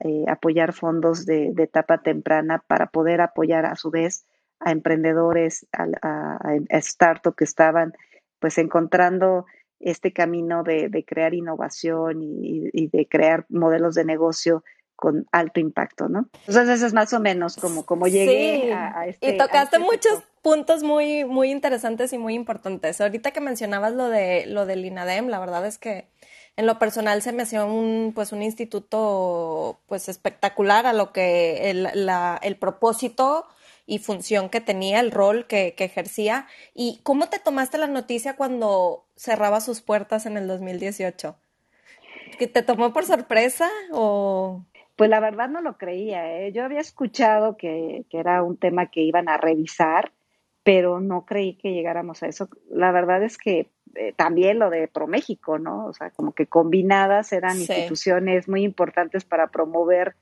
eh, 0.00 0.24
apoyar 0.28 0.72
fondos 0.72 1.26
de, 1.26 1.52
etapa 1.58 2.02
temprana 2.02 2.62
para 2.66 2.86
poder 2.86 3.20
apoyar 3.20 3.66
a 3.66 3.76
su 3.76 3.90
vez 3.90 4.24
a 4.58 4.70
emprendedores, 4.70 5.66
a, 5.72 6.38
a, 6.40 6.80
startups 6.80 7.36
que 7.36 7.44
estaban 7.44 7.92
pues 8.38 8.58
encontrando 8.58 9.46
este 9.82 10.12
camino 10.12 10.62
de, 10.62 11.04
crear 11.06 11.34
innovación 11.34 12.20
y, 12.22 12.88
de 12.88 13.06
crear 13.08 13.46
modelos 13.48 13.94
de 13.94 14.04
negocio 14.04 14.64
con 15.02 15.26
alto 15.32 15.58
impacto, 15.58 16.08
¿no? 16.08 16.28
Entonces 16.46 16.76
eso 16.76 16.86
es 16.86 16.92
más 16.92 17.12
o 17.12 17.18
menos 17.18 17.56
como, 17.56 17.84
como 17.84 18.06
llegué 18.06 18.72
a, 18.72 19.08
este... 19.08 19.34
Y 19.34 19.36
tocaste 19.36 19.78
este 19.78 19.78
muchos 19.80 20.22
puntos 20.42 20.84
muy, 20.84 21.24
muy 21.24 21.50
interesantes 21.50 22.12
y 22.12 22.18
muy 22.18 22.34
importantes. 22.34 23.00
Ahorita 23.00 23.32
que 23.32 23.40
mencionabas 23.40 23.94
lo 23.94 24.08
de 24.08 24.46
lo 24.46 24.64
del 24.64 24.84
INADEM, 24.84 25.26
la 25.26 25.40
verdad 25.40 25.66
es 25.66 25.78
que 25.78 26.06
en 26.56 26.66
lo 26.66 26.78
personal 26.78 27.20
se 27.20 27.32
me 27.32 27.42
hacía 27.42 27.64
un, 27.64 28.12
pues, 28.14 28.30
un 28.30 28.42
instituto 28.42 29.80
pues 29.88 30.08
espectacular 30.08 30.86
a 30.86 30.92
lo 30.92 31.12
que 31.12 31.70
el, 31.70 31.88
la, 31.94 32.38
el 32.40 32.54
propósito 32.54 33.48
y 33.86 33.98
función 33.98 34.50
que 34.50 34.60
tenía, 34.60 35.00
el 35.00 35.10
rol 35.10 35.48
que, 35.48 35.74
que, 35.74 35.82
ejercía. 35.82 36.46
¿Y 36.74 37.00
cómo 37.02 37.28
te 37.28 37.40
tomaste 37.40 37.76
la 37.76 37.88
noticia 37.88 38.36
cuando 38.36 39.04
cerraba 39.16 39.60
sus 39.60 39.80
puertas 39.80 40.26
en 40.26 40.36
el 40.36 40.46
2018? 40.46 41.34
¿Que 42.38 42.46
te 42.46 42.62
tomó 42.62 42.92
por 42.92 43.04
sorpresa 43.04 43.68
o...? 43.90 44.64
Pues 44.96 45.10
la 45.10 45.20
verdad 45.20 45.48
no 45.48 45.60
lo 45.60 45.78
creía. 45.78 46.38
¿eh? 46.38 46.52
Yo 46.52 46.64
había 46.64 46.80
escuchado 46.80 47.56
que, 47.56 48.04
que 48.10 48.18
era 48.18 48.42
un 48.42 48.56
tema 48.56 48.90
que 48.90 49.00
iban 49.00 49.28
a 49.28 49.36
revisar, 49.36 50.12
pero 50.62 51.00
no 51.00 51.24
creí 51.24 51.54
que 51.54 51.72
llegáramos 51.72 52.22
a 52.22 52.28
eso. 52.28 52.48
La 52.70 52.92
verdad 52.92 53.22
es 53.22 53.38
que 53.38 53.70
eh, 53.94 54.12
también 54.16 54.58
lo 54.58 54.70
de 54.70 54.88
ProMéxico, 54.88 55.58
¿no? 55.58 55.86
O 55.86 55.92
sea, 55.92 56.10
como 56.10 56.32
que 56.32 56.46
combinadas 56.46 57.32
eran 57.32 57.58
instituciones 57.58 58.48
muy 58.48 58.62
importantes 58.62 59.24
para 59.24 59.48
promover, 59.48 60.14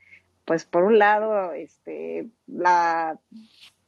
pues 0.45 0.65
por 0.65 0.85
un 0.85 0.99
lado, 0.99 1.53
este, 1.53 2.29
la, 2.47 3.19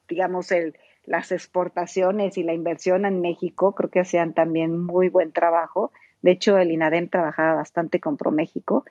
digamos, 0.09 0.53
el, 0.53 0.77
las 1.05 1.33
exportaciones 1.33 2.39
y 2.39 2.45
la 2.45 2.55
inversión 2.55 3.07
en 3.07 3.21
México, 3.21 3.75
creo 3.75 3.91
que 3.91 4.01
hacían 4.01 4.35
también 4.35 4.79
muy 4.79 5.09
buen 5.09 5.33
trabajo. 5.33 5.91
De 6.21 6.31
hecho, 6.33 6.59
el 6.59 6.71
INADEM 6.71 7.09
trabajaba 7.09 7.55
bastante 7.55 7.99
con 7.99 8.17
ProMéxico 8.17 8.85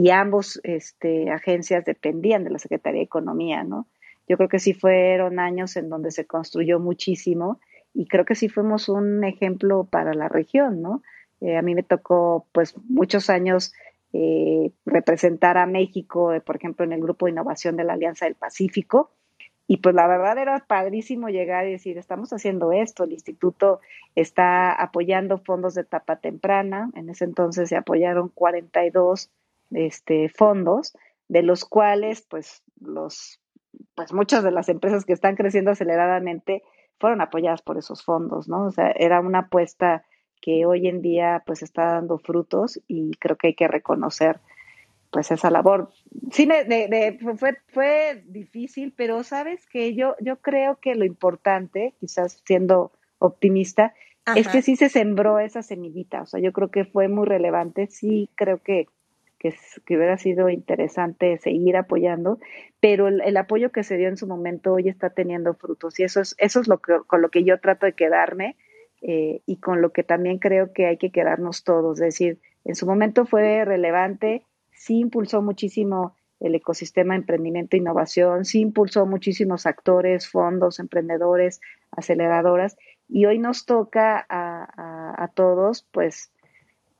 y 0.00 0.10
ambos 0.10 0.60
este, 0.62 1.28
agencias 1.32 1.84
dependían 1.84 2.44
de 2.44 2.50
la 2.50 2.60
Secretaría 2.60 3.00
de 3.00 3.06
Economía, 3.06 3.64
¿no? 3.64 3.88
Yo 4.28 4.36
creo 4.36 4.48
que 4.48 4.60
sí 4.60 4.72
fueron 4.72 5.40
años 5.40 5.76
en 5.76 5.88
donde 5.88 6.12
se 6.12 6.24
construyó 6.24 6.78
muchísimo 6.78 7.58
y 7.92 8.06
creo 8.06 8.24
que 8.24 8.36
sí 8.36 8.48
fuimos 8.48 8.88
un 8.88 9.24
ejemplo 9.24 9.88
para 9.90 10.14
la 10.14 10.28
región, 10.28 10.82
¿no? 10.82 11.02
Eh, 11.40 11.56
a 11.56 11.62
mí 11.62 11.74
me 11.74 11.82
tocó, 11.82 12.46
pues, 12.52 12.76
muchos 12.88 13.28
años 13.28 13.72
eh, 14.12 14.70
representar 14.86 15.58
a 15.58 15.66
México, 15.66 16.32
eh, 16.32 16.40
por 16.40 16.54
ejemplo, 16.54 16.84
en 16.84 16.92
el 16.92 17.00
grupo 17.00 17.26
de 17.26 17.32
innovación 17.32 17.74
de 17.74 17.82
la 17.82 17.94
Alianza 17.94 18.26
del 18.26 18.36
Pacífico. 18.36 19.10
Y 19.66 19.78
pues 19.78 19.96
la 19.96 20.06
verdad 20.06 20.38
era 20.38 20.64
padrísimo 20.64 21.28
llegar 21.28 21.66
y 21.66 21.72
decir, 21.72 21.98
estamos 21.98 22.32
haciendo 22.32 22.70
esto, 22.70 23.02
el 23.02 23.12
instituto 23.12 23.80
está 24.14 24.72
apoyando 24.72 25.38
fondos 25.38 25.74
de 25.74 25.82
etapa 25.82 26.20
temprana, 26.20 26.88
en 26.94 27.10
ese 27.10 27.24
entonces 27.24 27.68
se 27.68 27.76
apoyaron 27.76 28.28
42 28.28 29.30
este, 29.70 30.28
fondos, 30.28 30.96
de 31.28 31.42
los 31.42 31.64
cuales 31.64 32.22
pues 32.28 32.62
los 32.80 33.40
pues 33.94 34.12
muchas 34.12 34.42
de 34.42 34.50
las 34.50 34.68
empresas 34.68 35.04
que 35.04 35.12
están 35.12 35.36
creciendo 35.36 35.70
aceleradamente 35.70 36.62
fueron 36.98 37.20
apoyadas 37.20 37.62
por 37.62 37.78
esos 37.78 38.02
fondos, 38.02 38.48
¿no? 38.48 38.66
O 38.66 38.70
sea, 38.70 38.90
era 38.90 39.20
una 39.20 39.40
apuesta 39.40 40.04
que 40.40 40.66
hoy 40.66 40.88
en 40.88 41.02
día 41.02 41.42
pues 41.46 41.62
está 41.62 41.84
dando 41.92 42.18
frutos 42.18 42.80
y 42.88 43.12
creo 43.18 43.36
que 43.36 43.48
hay 43.48 43.54
que 43.54 43.68
reconocer 43.68 44.40
pues 45.10 45.30
esa 45.30 45.50
labor. 45.50 45.90
Sí, 46.32 46.46
me, 46.46 47.18
fue, 47.36 47.56
fue 47.68 48.22
difícil, 48.26 48.92
pero 48.96 49.22
sabes 49.22 49.66
que 49.66 49.94
yo, 49.94 50.14
yo 50.20 50.36
creo 50.36 50.76
que 50.80 50.94
lo 50.94 51.04
importante, 51.04 51.94
quizás 51.98 52.42
siendo 52.44 52.92
optimista, 53.18 53.94
es 54.36 54.46
que 54.48 54.60
sí 54.60 54.76
se 54.76 54.90
sembró 54.90 55.38
esa 55.38 55.62
semillita. 55.62 56.20
O 56.20 56.26
sea, 56.26 56.40
yo 56.40 56.52
creo 56.52 56.70
que 56.70 56.84
fue 56.84 57.08
muy 57.08 57.26
relevante. 57.26 57.86
Sí, 57.86 58.28
creo 58.34 58.58
que 58.62 58.86
que, 59.38 59.54
hubiera 59.88 60.18
sido 60.18 60.48
interesante 60.48 61.38
seguir 61.38 61.76
apoyando, 61.76 62.38
pero 62.80 63.08
el, 63.08 63.36
apoyo 63.36 63.70
que 63.70 63.84
se 63.84 63.96
dio 63.96 64.08
en 64.08 64.16
su 64.16 64.26
momento 64.26 64.74
hoy 64.74 64.88
está 64.88 65.10
teniendo 65.10 65.54
frutos 65.54 65.98
y 66.00 66.04
eso 66.04 66.20
es, 66.20 66.34
eso 66.38 66.60
es 66.60 66.68
lo 66.68 66.78
que, 66.78 66.98
con 67.06 67.22
lo 67.22 67.30
que 67.30 67.44
yo 67.44 67.60
trato 67.60 67.86
de 67.86 67.92
quedarme 67.92 68.56
eh, 69.00 69.42
y 69.46 69.58
con 69.58 69.80
lo 69.80 69.92
que 69.92 70.02
también 70.02 70.38
creo 70.38 70.72
que 70.72 70.86
hay 70.86 70.96
que 70.96 71.10
quedarnos 71.10 71.62
todos. 71.62 72.00
Es 72.00 72.06
decir, 72.06 72.40
en 72.64 72.74
su 72.74 72.86
momento 72.86 73.26
fue 73.26 73.64
relevante, 73.64 74.44
sí 74.72 74.98
impulsó 74.98 75.40
muchísimo 75.40 76.16
el 76.40 76.54
ecosistema 76.54 77.14
de 77.14 77.20
emprendimiento 77.20 77.76
e 77.76 77.80
innovación, 77.80 78.44
sí 78.44 78.60
impulsó 78.60 79.06
muchísimos 79.06 79.66
actores, 79.66 80.28
fondos, 80.28 80.78
emprendedores, 80.78 81.60
aceleradoras, 81.90 82.76
y 83.08 83.24
hoy 83.26 83.38
nos 83.38 83.66
toca 83.66 84.24
a, 84.28 85.24
a 85.24 85.28
todos, 85.28 85.88
pues, 85.90 86.30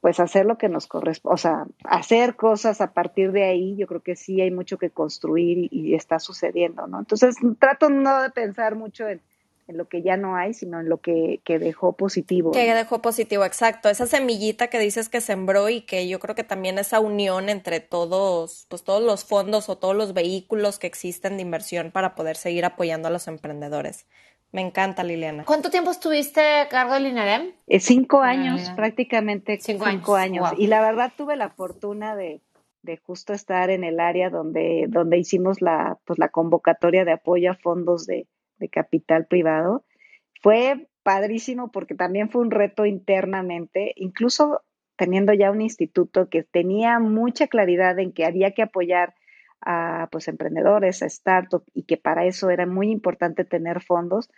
pues 0.01 0.21
hacer 0.21 0.47
lo 0.47 0.59
que 0.59 0.69
nos 0.69 0.87
corresponde, 0.87 1.35
o 1.35 1.39
sea, 1.39 1.67
hacer 1.85 2.37
cosas 2.37 2.81
a 2.81 2.93
partir 2.93 3.33
de 3.33 3.45
ahí, 3.45 3.77
yo 3.77 3.87
creo 3.87 4.01
que 4.01 4.15
sí 4.15 4.41
hay 4.41 4.51
mucho 4.51 4.79
que 4.79 4.91
construir 4.91 5.69
y, 5.71 5.95
está 5.95 6.21
sucediendo, 6.21 6.87
¿no? 6.87 7.01
Entonces, 7.01 7.37
trato 7.59 7.91
no 7.91 8.23
de 8.23 8.31
pensar 8.31 8.77
mucho 8.77 9.09
en, 9.09 9.21
lo 9.67 9.87
que 9.87 10.01
ya 10.01 10.17
no 10.17 10.35
hay, 10.35 10.55
sino 10.55 10.81
en 10.81 10.89
lo 10.89 10.97
que, 10.97 11.41
que 11.45 11.59
dejó 11.59 11.93
positivo. 11.93 12.53
Que 12.53 12.73
dejó 12.73 13.03
positivo, 13.03 13.45
exacto. 13.45 13.91
Esa 13.91 14.07
semillita 14.07 14.69
que 14.69 14.79
dices 14.79 15.11
que 15.11 15.21
sembró 15.21 15.69
y 15.69 15.83
que 15.83 16.09
yo 16.09 16.21
creo 16.21 16.35
que 16.35 16.45
también 16.45 16.79
esa 16.79 17.01
unión 17.01 17.51
entre 17.51 17.81
todos, 17.81 18.65
pues 18.71 18.83
todos 18.83 19.03
los 19.03 19.27
fondos 19.27 19.69
o 19.69 19.77
todos 19.77 19.95
los 19.95 20.15
vehículos 20.15 20.79
que 20.79 20.87
existen 20.87 21.37
de 21.37 21.43
inversión 21.43 21.91
para 21.91 22.15
poder 22.15 22.37
seguir 22.37 22.65
apoyando 22.65 23.09
a 23.09 23.11
los 23.11 23.29
emprendedores. 23.29 24.07
Me 24.51 24.63
encanta, 24.63 25.05
Liliana. 25.05 25.45
¿Cuánto 25.45 25.71
tiempo 25.71 25.91
estuviste 25.91 26.41
a 26.41 26.69
cargo 26.69 26.95
del 26.95 27.07
INADEM? 27.07 27.53
Eh, 27.67 27.81
cinco 27.81 28.23
ah, 28.23 28.31
años, 28.31 28.71
prácticamente 28.71 29.59
cinco, 29.61 30.17
años. 30.17 30.49
Y 30.57 30.69
la 30.69 30.81
verdad 30.81 31.13
tuve 31.17 31.37
la 31.37 31.51
fortuna 31.51 32.17
de, 32.17 32.41
de, 32.83 32.97
justo 32.97 33.35
estar 33.35 33.69
en 33.69 33.85
el 33.85 34.01
área 34.01 34.31
donde, 34.31 34.87
donde 34.89 35.19
hicimos 35.19 35.61
la, 35.61 35.99
pues, 36.07 36.19
la 36.19 36.31
convocatoria 36.31 37.05
de 37.05 37.13
apoyo 37.13 37.51
a 37.51 37.57
fondos 37.57 38.07
de, 38.07 38.27
de 38.57 38.69
capital 38.71 39.27
privado. 39.27 39.85
Fue 40.41 40.89
padrísimo 41.03 41.71
porque 41.71 41.95
también 41.95 42.31
fue 42.31 42.41
un 42.41 42.51
reto 42.51 42.87
internamente, 42.87 43.93
incluso 43.97 44.63
teniendo 44.97 45.33
ya 45.33 45.51
un 45.51 45.61
instituto 45.61 46.29
que 46.29 46.43
tenía 46.43 46.99
mucha 46.99 47.49
claridad 47.49 47.99
en 47.99 48.13
que 48.13 48.25
había 48.25 48.53
que 48.53 48.63
apoyar 48.63 49.15
a 49.61 50.09
pues 50.11 50.29
emprendedores, 50.29 51.03
a 51.03 51.09
startups 51.09 51.71
y 51.75 51.85
que 51.85 51.97
para 51.97 52.27
eso 52.27 52.51
era 52.51 52.67
muy 52.67 52.91
importante 52.91 53.45
tener 53.45 53.83
fondos. 53.83 54.31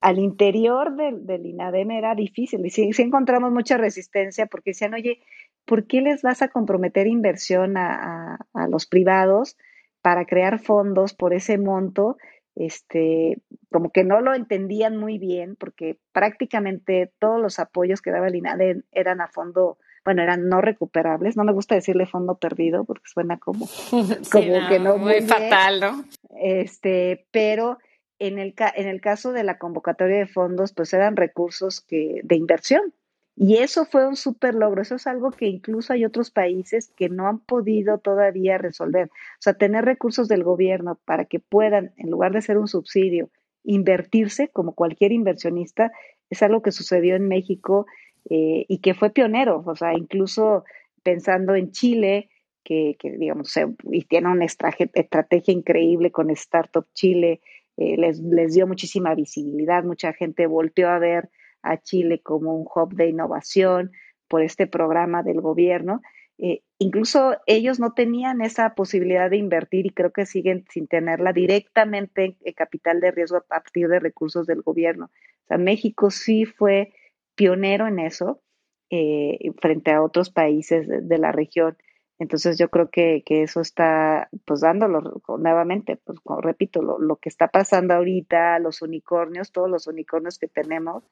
Al 0.00 0.18
interior 0.18 0.94
del, 0.96 1.46
INADEM 1.46 1.90
era 1.90 2.14
difícil 2.14 2.64
y 2.64 2.70
sí, 2.70 2.90
encontramos 2.98 3.50
mucha 3.50 3.78
resistencia 3.78 4.46
porque 4.46 4.70
decían, 4.70 4.94
oye, 4.94 5.20
¿por 5.64 5.86
qué 5.86 6.00
les 6.00 6.22
vas 6.22 6.42
a 6.42 6.48
comprometer 6.48 7.06
inversión 7.06 7.76
a, 7.76 8.38
a, 8.52 8.68
los 8.68 8.86
privados 8.86 9.56
para 10.02 10.24
crear 10.24 10.60
fondos 10.60 11.14
por 11.14 11.34
ese 11.34 11.58
monto, 11.58 12.16
este, 12.54 13.42
como 13.72 13.90
que 13.90 14.04
no 14.04 14.20
lo 14.20 14.34
entendían 14.34 14.96
muy 14.96 15.18
bien, 15.18 15.56
porque 15.56 15.98
prácticamente 16.12 17.12
todos 17.18 17.40
los 17.40 17.58
apoyos 17.58 18.00
que 18.00 18.12
daba 18.12 18.28
el 18.28 18.36
INADE 18.36 18.82
eran 18.92 19.20
a 19.20 19.26
fondo, 19.26 19.78
bueno, 20.06 20.22
eran 20.22 20.48
no 20.48 20.60
recuperables. 20.60 21.36
No 21.36 21.42
me 21.42 21.52
gusta 21.52 21.74
decirle 21.74 22.06
fondo 22.06 22.36
perdido 22.36 22.84
porque 22.84 23.08
suena 23.12 23.38
como, 23.38 23.66
como 24.32 24.68
que 24.68 24.78
no 24.78 24.98
muy, 24.98 25.20
fatal, 25.22 25.80
¿no? 25.80 26.04
Este, 26.40 27.26
pero 27.32 27.78
en 28.20 28.38
el, 28.38 28.54
en 28.76 28.86
el 28.86 29.00
caso 29.00 29.32
de 29.32 29.42
la 29.42 29.58
convocatoria 29.58 30.18
de 30.18 30.28
fondos, 30.28 30.72
pues 30.72 30.94
eran 30.94 31.16
recursos 31.16 31.80
que, 31.80 32.20
de 32.22 32.36
inversión. 32.36 32.94
Y 33.34 33.56
eso 33.56 33.84
fue 33.84 34.06
un 34.06 34.14
súper 34.14 34.54
logro. 34.54 34.80
Eso 34.80 34.94
es 34.94 35.08
algo 35.08 35.32
que 35.32 35.46
incluso 35.46 35.92
hay 35.92 36.04
otros 36.04 36.30
países 36.30 36.92
que 36.96 37.08
no 37.08 37.26
han 37.26 37.40
podido 37.40 37.98
todavía 37.98 38.58
resolver. 38.58 39.08
O 39.08 39.40
sea, 39.40 39.54
tener 39.54 39.84
recursos 39.84 40.28
del 40.28 40.44
gobierno 40.44 41.00
para 41.04 41.24
que 41.24 41.40
puedan, 41.40 41.92
en 41.96 42.10
lugar 42.10 42.32
de 42.32 42.42
ser 42.42 42.58
un 42.58 42.68
subsidio, 42.68 43.28
invertirse 43.64 44.50
como 44.50 44.72
cualquier 44.72 45.10
inversionista, 45.10 45.90
es 46.30 46.44
algo 46.44 46.62
que 46.62 46.70
sucedió 46.70 47.16
en 47.16 47.26
México 47.26 47.86
eh, 48.28 48.64
y 48.68 48.78
que 48.78 48.94
fue 48.94 49.10
pionero. 49.10 49.62
O 49.66 49.76
sea, 49.76 49.94
incluso 49.94 50.64
pensando 51.02 51.54
en 51.54 51.70
Chile, 51.70 52.28
que, 52.64 52.96
digamos, 53.00 53.54
y 53.92 54.02
tiene 54.02 54.28
una 54.28 54.44
estrategia 54.44 55.54
increíble 55.54 56.10
con 56.10 56.30
Startup 56.30 56.86
Chile, 56.94 57.40
eh, 57.76 57.96
les, 57.96 58.18
les 58.20 58.54
dio 58.54 58.66
muchísima 58.66 59.14
visibilidad, 59.14 59.84
mucha 59.84 60.12
gente 60.12 60.46
volteó 60.46 60.88
a 60.88 60.98
ver 60.98 61.30
a 61.62 61.80
Chile 61.80 62.20
como 62.22 62.56
un 62.56 62.66
hub 62.74 62.94
de 62.94 63.08
innovación 63.08 63.92
por 64.28 64.42
este 64.42 64.66
programa 64.66 65.22
del 65.22 65.40
gobierno. 65.40 66.00
Eh, 66.38 66.62
incluso 66.78 67.36
ellos 67.46 67.80
no 67.80 67.92
tenían 67.92 68.40
esa 68.40 68.74
posibilidad 68.74 69.30
de 69.30 69.38
invertir 69.38 69.86
y 69.86 69.90
creo 69.90 70.12
que 70.12 70.26
siguen 70.26 70.64
sin 70.70 70.86
tenerla 70.86 71.32
directamente 71.32 72.36
en 72.42 72.52
capital 72.52 73.00
de 73.00 73.10
riesgo 73.10 73.38
a 73.38 73.46
partir 73.46 73.88
de 73.88 74.00
recursos 74.00 74.46
del 74.46 74.62
gobierno. 74.62 75.06
O 75.06 75.46
sea, 75.46 75.58
México 75.58 76.10
sí 76.10 76.44
fue 76.44 76.92
pionero 77.36 77.86
en 77.86 78.00
eso 78.00 78.42
eh, 78.90 79.52
frente 79.60 79.92
a 79.92 80.02
otros 80.02 80.30
países 80.30 80.88
de, 80.88 81.18
la 81.18 81.32
región. 81.32 81.76
Entonces 82.18 82.58
yo 82.58 82.70
creo 82.70 82.90
que, 82.90 83.22
eso 83.26 83.60
está 83.60 84.28
pues 84.44 84.60
dándolo 84.62 85.20
nuevamente, 85.38 85.96
pues 85.96 86.18
repito, 86.40 86.82
lo, 86.82 86.98
lo, 86.98 87.16
que 87.16 87.28
está 87.28 87.48
pasando 87.48 87.94
ahorita, 87.94 88.58
los 88.58 88.82
unicornios, 88.82 89.52
todos 89.52 89.68
los 89.68 89.86
unicornios 89.86 90.38
que 90.38 90.48
tenemos, 90.48 91.04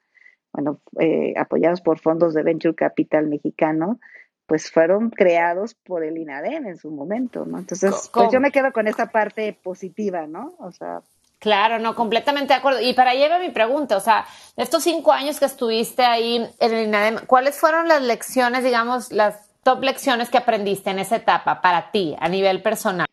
bueno, 0.52 0.80
eh, 1.00 1.34
apoyados 1.36 1.80
por 1.82 1.98
fondos 1.98 2.32
de 2.32 2.42
Venture 2.42 2.74
Capital 2.74 3.26
mexicano, 3.26 3.98
pues 4.46 4.70
fueron 4.70 5.10
creados 5.10 5.74
por 5.74 6.04
el 6.04 6.16
INADEM 6.16 6.66
en 6.66 6.76
su 6.76 6.90
momento, 6.90 7.44
¿no? 7.44 7.58
Entonces, 7.58 8.10
pues 8.12 8.30
yo 8.32 8.40
me 8.40 8.50
quedo 8.50 8.72
con 8.72 8.86
esa 8.86 9.06
parte 9.06 9.52
positiva, 9.52 10.26
¿no? 10.26 10.54
O 10.58 10.70
sea... 10.70 11.02
Claro, 11.44 11.78
no, 11.78 11.94
completamente 11.94 12.54
de 12.54 12.58
acuerdo. 12.58 12.80
Y 12.80 12.94
para 12.94 13.10
allá 13.10 13.38
mi 13.38 13.50
pregunta, 13.50 13.98
o 13.98 14.00
sea, 14.00 14.24
estos 14.56 14.82
cinco 14.82 15.12
años 15.12 15.38
que 15.38 15.44
estuviste 15.44 16.02
ahí 16.02 16.36
en 16.58 16.74
el 16.74 16.86
INADEM, 16.86 17.26
¿cuáles 17.26 17.60
fueron 17.60 17.86
las 17.86 18.00
lecciones, 18.00 18.64
digamos, 18.64 19.12
las 19.12 19.50
top 19.62 19.82
lecciones 19.82 20.30
que 20.30 20.38
aprendiste 20.38 20.88
en 20.88 21.00
esa 21.00 21.16
etapa 21.16 21.60
para 21.60 21.90
ti 21.90 22.16
a 22.18 22.30
nivel 22.30 22.62
personal? 22.62 23.06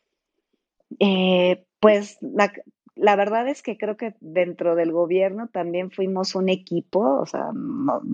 Eh, 0.97 1.65
pues 1.81 2.19
la, 2.21 2.53
la 2.95 3.17
verdad 3.17 3.49
es 3.49 3.61
que 3.61 3.77
creo 3.77 3.97
que 3.97 4.15
dentro 4.21 4.75
del 4.75 4.93
gobierno 4.93 5.49
también 5.51 5.91
fuimos 5.91 6.33
un 6.33 6.47
equipo, 6.47 7.19
o 7.19 7.25
sea, 7.25 7.51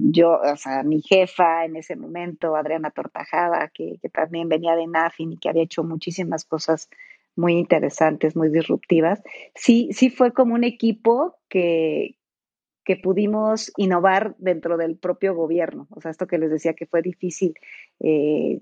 yo, 0.09 0.39
o 0.41 0.55
sea, 0.55 0.81
mi 0.81 1.03
jefa 1.03 1.63
en 1.65 1.75
ese 1.75 1.95
momento, 1.95 2.55
Adriana 2.55 2.89
Tortajada, 2.89 3.67
que, 3.67 3.99
también 4.11 4.49
venía 4.49 4.75
de 4.75 4.87
NAFIN 4.87 5.33
y 5.33 5.37
que 5.37 5.49
había 5.49 5.61
hecho 5.61 5.83
muchísimas 5.83 6.43
cosas 6.43 6.89
muy 7.37 7.53
interesantes, 7.53 8.35
muy 8.35 8.49
disruptivas, 8.49 9.21
sí, 9.55 9.89
sí 9.91 10.09
fue 10.09 10.33
como 10.33 10.55
un 10.55 10.63
equipo 10.63 11.37
que, 11.49 12.17
que 12.83 12.95
pudimos 12.95 13.71
innovar 13.77 14.35
dentro 14.37 14.77
del 14.77 14.97
propio 14.97 15.35
gobierno. 15.35 15.87
O 15.91 16.01
sea, 16.01 16.09
esto 16.09 16.25
que 16.25 16.37
les 16.37 16.49
decía 16.49 16.73
que 16.73 16.85
fue 16.85 17.01
difícil 17.01 17.53
eh, 17.99 18.59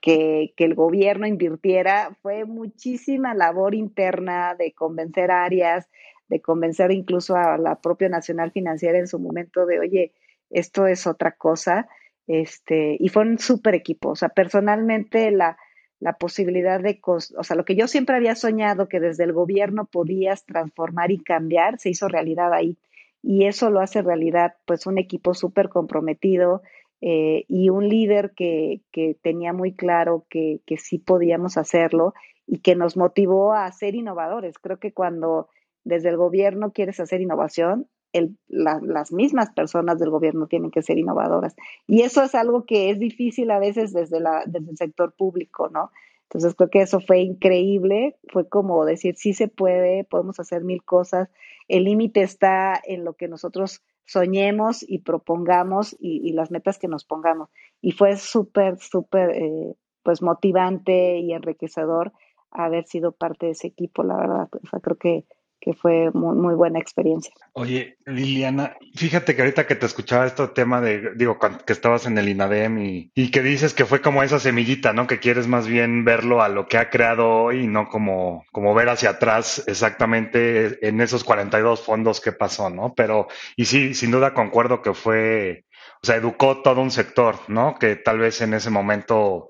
que, 0.00 0.52
el 0.56 0.74
gobierno 0.74 1.26
invirtiera, 1.26 2.16
fue 2.22 2.44
muchísima 2.44 3.34
labor 3.34 3.74
interna 3.74 4.54
de 4.54 4.72
convencer 4.72 5.30
áreas, 5.30 5.88
de 6.28 6.40
convencer 6.40 6.92
incluso 6.92 7.36
a 7.36 7.58
la 7.58 7.80
propia 7.80 8.08
Nacional 8.08 8.52
Financiera 8.52 8.98
en 8.98 9.08
su 9.08 9.18
momento 9.18 9.66
de, 9.66 9.80
oye, 9.80 10.12
esto 10.50 10.86
es 10.86 11.06
otra 11.06 11.32
cosa. 11.32 11.88
Este, 12.26 12.96
y 13.00 13.08
fue 13.08 13.22
un 13.22 13.38
súper 13.38 13.74
equipo. 13.74 14.10
O 14.10 14.16
sea, 14.16 14.28
personalmente 14.28 15.30
la, 15.30 15.56
la 16.00 16.14
posibilidad 16.14 16.80
de, 16.80 16.98
o 17.04 17.20
sea, 17.20 17.56
lo 17.56 17.64
que 17.64 17.76
yo 17.76 17.86
siempre 17.86 18.16
había 18.16 18.34
soñado 18.34 18.88
que 18.88 19.00
desde 19.00 19.24
el 19.24 19.32
gobierno 19.32 19.84
podías 19.84 20.44
transformar 20.44 21.10
y 21.10 21.18
cambiar, 21.18 21.78
se 21.78 21.90
hizo 21.90 22.08
realidad 22.08 22.52
ahí. 22.52 22.78
Y 23.22 23.44
eso 23.44 23.68
lo 23.68 23.80
hace 23.80 24.00
realidad, 24.00 24.54
pues, 24.64 24.86
un 24.86 24.96
equipo 24.98 25.34
súper 25.34 25.68
comprometido, 25.68 26.62
eh, 27.02 27.44
y 27.48 27.70
un 27.70 27.88
líder 27.88 28.32
que, 28.32 28.82
que 28.92 29.16
tenía 29.22 29.52
muy 29.54 29.72
claro 29.72 30.26
que, 30.28 30.60
que, 30.66 30.76
sí 30.76 30.98
podíamos 30.98 31.56
hacerlo 31.56 32.12
y 32.46 32.58
que 32.58 32.74
nos 32.76 32.96
motivó 32.96 33.54
a 33.54 33.70
ser 33.72 33.94
innovadores. 33.94 34.58
Creo 34.58 34.78
que 34.78 34.92
cuando 34.92 35.48
desde 35.82 36.10
el 36.10 36.18
gobierno 36.18 36.72
quieres 36.72 37.00
hacer 37.00 37.22
innovación, 37.22 37.86
el, 38.12 38.36
las 38.48 39.12
mismas 39.12 39.50
personas 39.50 39.98
del 39.98 40.10
gobierno 40.10 40.46
tienen 40.46 40.70
que 40.70 40.82
ser 40.82 40.98
innovadoras. 40.98 41.54
Y 41.86 42.02
eso 42.02 42.22
es 42.22 42.34
algo 42.34 42.64
que 42.64 42.90
es 42.90 42.98
difícil 42.98 43.50
a 43.50 43.58
veces 43.58 43.92
desde, 43.92 44.20
la, 44.20 44.42
desde 44.46 44.70
el 44.70 44.76
sector 44.76 45.12
público, 45.12 45.68
¿no? 45.68 45.90
Entonces 46.24 46.54
creo 46.54 46.70
que 46.70 46.82
eso 46.82 47.00
fue 47.00 47.20
increíble, 47.20 48.16
fue 48.28 48.48
como 48.48 48.84
decir, 48.84 49.16
sí 49.16 49.32
se 49.32 49.48
puede, 49.48 50.04
podemos 50.04 50.38
hacer 50.38 50.62
mil 50.62 50.84
cosas, 50.84 51.28
el 51.66 51.84
límite 51.84 52.22
está 52.22 52.80
en 52.84 53.04
lo 53.04 53.14
que 53.14 53.26
nosotros 53.26 53.82
soñemos 54.04 54.84
y 54.88 54.98
propongamos 54.98 55.96
y, 55.98 56.32
las 56.32 56.50
metas 56.50 56.78
que 56.78 56.88
nos 56.88 57.04
pongamos. 57.04 57.48
Y 57.80 57.92
fue 57.92 58.16
súper, 58.16 58.78
súper, 58.78 59.30
eh, 59.30 59.74
pues 60.02 60.22
motivante 60.22 61.18
y 61.18 61.32
enriquecedor 61.32 62.12
haber 62.50 62.86
sido 62.86 63.12
parte 63.12 63.46
de 63.46 63.52
ese 63.52 63.68
equipo, 63.68 64.02
la 64.02 64.16
verdad. 64.16 64.48
O 64.52 64.66
sea, 64.68 64.80
creo 64.80 64.96
que 64.96 65.24
que 65.60 65.74
fue 65.74 66.10
muy, 66.12 66.36
muy, 66.36 66.54
buena 66.54 66.78
experiencia. 66.78 67.32
Oye, 67.52 67.96
Liliana, 68.06 68.76
fíjate 68.94 69.36
que 69.36 69.42
ahorita 69.42 69.66
que 69.66 69.74
te 69.74 69.86
escuchaba 69.86 70.26
este 70.26 70.48
tema 70.48 70.80
de, 70.80 71.14
digo, 71.16 71.38
que 71.38 71.72
estabas 71.72 72.06
en 72.06 72.16
el 72.18 72.28
INADEM 72.28 72.78
y, 72.78 73.10
y, 73.14 73.30
que 73.30 73.42
dices 73.42 73.74
que 73.74 73.84
fue 73.84 74.00
como 74.00 74.22
esa 74.22 74.38
semillita, 74.38 74.92
¿no? 74.92 75.06
Que 75.06 75.18
quieres 75.18 75.46
más 75.46 75.66
bien 75.66 76.04
verlo 76.04 76.42
a 76.42 76.48
lo 76.48 76.66
que 76.66 76.78
ha 76.78 76.88
creado 76.90 77.28
hoy 77.28 77.66
no 77.66 77.88
como, 77.88 78.44
como 78.52 78.74
ver 78.74 78.88
hacia 78.88 79.10
atrás 79.10 79.62
exactamente 79.66 80.86
en 80.86 81.00
esos 81.00 81.24
42 81.24 81.80
fondos 81.80 82.20
que 82.20 82.32
pasó, 82.32 82.70
¿no? 82.70 82.94
Pero, 82.94 83.28
y 83.56 83.66
sí, 83.66 83.94
sin 83.94 84.10
duda 84.10 84.34
concuerdo 84.34 84.82
que 84.82 84.94
fue, 84.94 85.66
o 86.02 86.06
sea, 86.06 86.16
educó 86.16 86.62
todo 86.62 86.80
un 86.80 86.90
sector, 86.90 87.36
¿no? 87.48 87.76
Que 87.78 87.96
tal 87.96 88.18
vez 88.18 88.40
en 88.40 88.54
ese 88.54 88.70
momento 88.70 89.48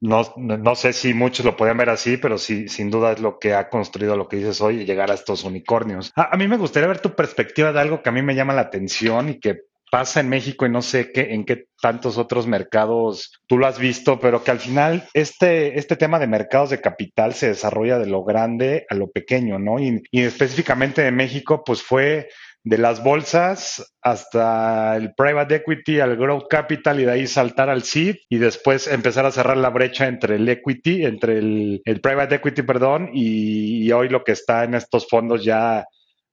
no, 0.00 0.34
no 0.36 0.74
sé 0.74 0.92
si 0.92 1.14
muchos 1.14 1.46
lo 1.46 1.56
podían 1.56 1.78
ver 1.78 1.90
así, 1.90 2.16
pero 2.16 2.38
sí, 2.38 2.68
sin 2.68 2.90
duda 2.90 3.12
es 3.12 3.20
lo 3.20 3.38
que 3.38 3.54
ha 3.54 3.68
construido 3.68 4.16
lo 4.16 4.28
que 4.28 4.36
dices 4.36 4.60
hoy, 4.60 4.84
llegar 4.84 5.10
a 5.10 5.14
estos 5.14 5.44
unicornios. 5.44 6.12
A, 6.16 6.36
mí 6.36 6.46
me 6.48 6.58
gustaría 6.58 6.88
ver 6.88 7.00
tu 7.00 7.14
perspectiva 7.14 7.72
de 7.72 7.80
algo 7.80 8.02
que 8.02 8.10
a 8.10 8.12
mí 8.12 8.22
me 8.22 8.34
llama 8.34 8.54
la 8.54 8.62
atención 8.62 9.30
y 9.30 9.40
que 9.40 9.60
pasa 9.90 10.20
en 10.20 10.28
México 10.28 10.66
y 10.66 10.70
no 10.70 10.82
sé 10.82 11.12
qué, 11.12 11.32
en 11.32 11.44
qué 11.44 11.66
tantos 11.80 12.18
otros 12.18 12.46
mercados 12.46 13.40
tú 13.46 13.56
lo 13.56 13.66
has 13.66 13.78
visto, 13.78 14.18
pero 14.20 14.42
que 14.42 14.50
al 14.50 14.58
final 14.58 15.08
este, 15.14 15.78
este 15.78 15.96
tema 15.96 16.18
de 16.18 16.26
mercados 16.26 16.70
de 16.70 16.80
capital 16.80 17.34
se 17.34 17.48
desarrolla 17.48 17.98
de 17.98 18.06
lo 18.06 18.24
grande 18.24 18.84
a 18.90 18.94
lo 18.94 19.10
pequeño, 19.10 19.58
¿no? 19.58 19.78
Y, 19.78 20.02
y 20.10 20.22
específicamente 20.22 21.02
de 21.02 21.12
México, 21.12 21.62
pues 21.64 21.82
fue 21.82 22.28
de 22.66 22.78
las 22.78 23.00
bolsas 23.00 23.94
hasta 24.02 24.96
el 24.96 25.14
private 25.14 25.54
equity, 25.54 26.00
al 26.00 26.16
growth 26.16 26.48
capital 26.50 26.98
y 26.98 27.04
de 27.04 27.12
ahí 27.12 27.26
saltar 27.28 27.70
al 27.70 27.84
seed 27.84 28.16
y 28.28 28.38
después 28.38 28.88
empezar 28.88 29.24
a 29.24 29.30
cerrar 29.30 29.56
la 29.56 29.70
brecha 29.70 30.08
entre 30.08 30.34
el 30.34 30.48
equity, 30.48 31.04
entre 31.04 31.38
el, 31.38 31.80
private 32.02 32.34
equity, 32.34 32.62
perdón, 32.62 33.10
y, 33.14 33.88
hoy 33.92 34.08
lo 34.08 34.24
que 34.24 34.32
está 34.32 34.64
en 34.64 34.74
estos 34.74 35.06
fondos 35.08 35.44
ya, 35.44 35.84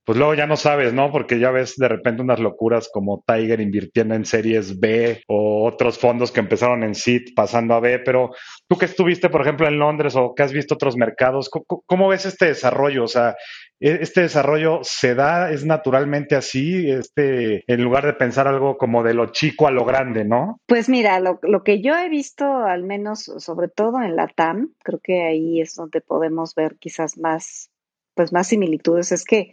pues 0.03 0.17
luego 0.17 0.33
ya 0.33 0.47
no 0.47 0.55
sabes, 0.57 0.91
¿no? 0.91 1.11
Porque 1.11 1.37
ya 1.37 1.51
ves 1.51 1.75
de 1.77 1.87
repente 1.87 2.23
unas 2.23 2.39
locuras 2.39 2.89
como 2.91 3.23
Tiger 3.27 3.61
invirtiendo 3.61 4.15
en 4.15 4.25
series 4.25 4.79
B 4.79 5.21
o 5.27 5.67
otros 5.67 5.99
fondos 5.99 6.31
que 6.31 6.39
empezaron 6.39 6.83
en 6.83 6.95
seed 6.95 7.35
pasando 7.35 7.75
a 7.75 7.79
B, 7.79 7.99
pero 7.99 8.31
tú 8.67 8.75
que 8.75 8.85
estuviste, 8.85 9.29
por 9.29 9.41
ejemplo, 9.41 9.67
en 9.67 9.77
Londres 9.77 10.15
o 10.15 10.33
que 10.33 10.41
has 10.41 10.51
visto 10.51 10.73
otros 10.73 10.97
mercados, 10.97 11.47
cómo 11.85 12.07
ves 12.07 12.25
este 12.25 12.47
desarrollo? 12.47 13.03
O 13.03 13.07
sea, 13.07 13.35
este 13.79 14.21
desarrollo 14.21 14.79
se 14.83 15.15
da, 15.15 15.51
es 15.51 15.65
naturalmente 15.65 16.35
así, 16.35 16.89
este, 16.89 17.63
en 17.67 17.83
lugar 17.83 18.05
de 18.05 18.13
pensar 18.13 18.47
algo 18.47 18.77
como 18.77 19.03
de 19.03 19.13
lo 19.13 19.31
chico 19.31 19.67
a 19.67 19.71
lo 19.71 19.83
grande, 19.85 20.23
¿no? 20.23 20.59
Pues 20.67 20.89
mira, 20.89 21.19
lo, 21.19 21.39
lo 21.43 21.63
que 21.63 21.81
yo 21.81 21.97
he 21.97 22.09
visto, 22.09 22.45
al 22.45 22.83
menos 22.83 23.23
sobre 23.23 23.67
todo 23.67 24.01
en 24.01 24.15
la 24.15 24.27
TAM, 24.27 24.73
creo 24.83 24.99
que 25.03 25.23
ahí 25.23 25.59
es 25.59 25.75
donde 25.75 26.01
podemos 26.01 26.55
ver 26.55 26.77
quizás 26.79 27.17
más, 27.17 27.69
pues 28.15 28.31
más 28.31 28.47
similitudes, 28.47 29.11
es 29.11 29.25
que, 29.25 29.51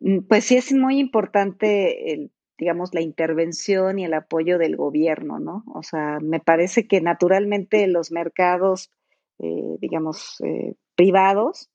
mm, 0.00 0.20
pues 0.28 0.44
sí 0.44 0.56
es 0.56 0.72
muy 0.72 0.98
importante 0.98 2.12
el 2.12 2.30
digamos, 2.58 2.92
la 2.92 3.00
intervención 3.00 3.98
y 3.98 4.04
el 4.04 4.12
apoyo 4.12 4.58
del 4.58 4.76
gobierno, 4.76 5.38
¿no? 5.38 5.64
O 5.74 5.82
sea, 5.82 6.18
me 6.20 6.40
parece 6.40 6.86
que 6.86 7.00
naturalmente 7.00 7.86
los 7.86 8.12
mercados 8.12 8.90
eh, 9.42 9.76
digamos, 9.80 10.36
eh, 10.44 10.74
privados, 10.96 11.70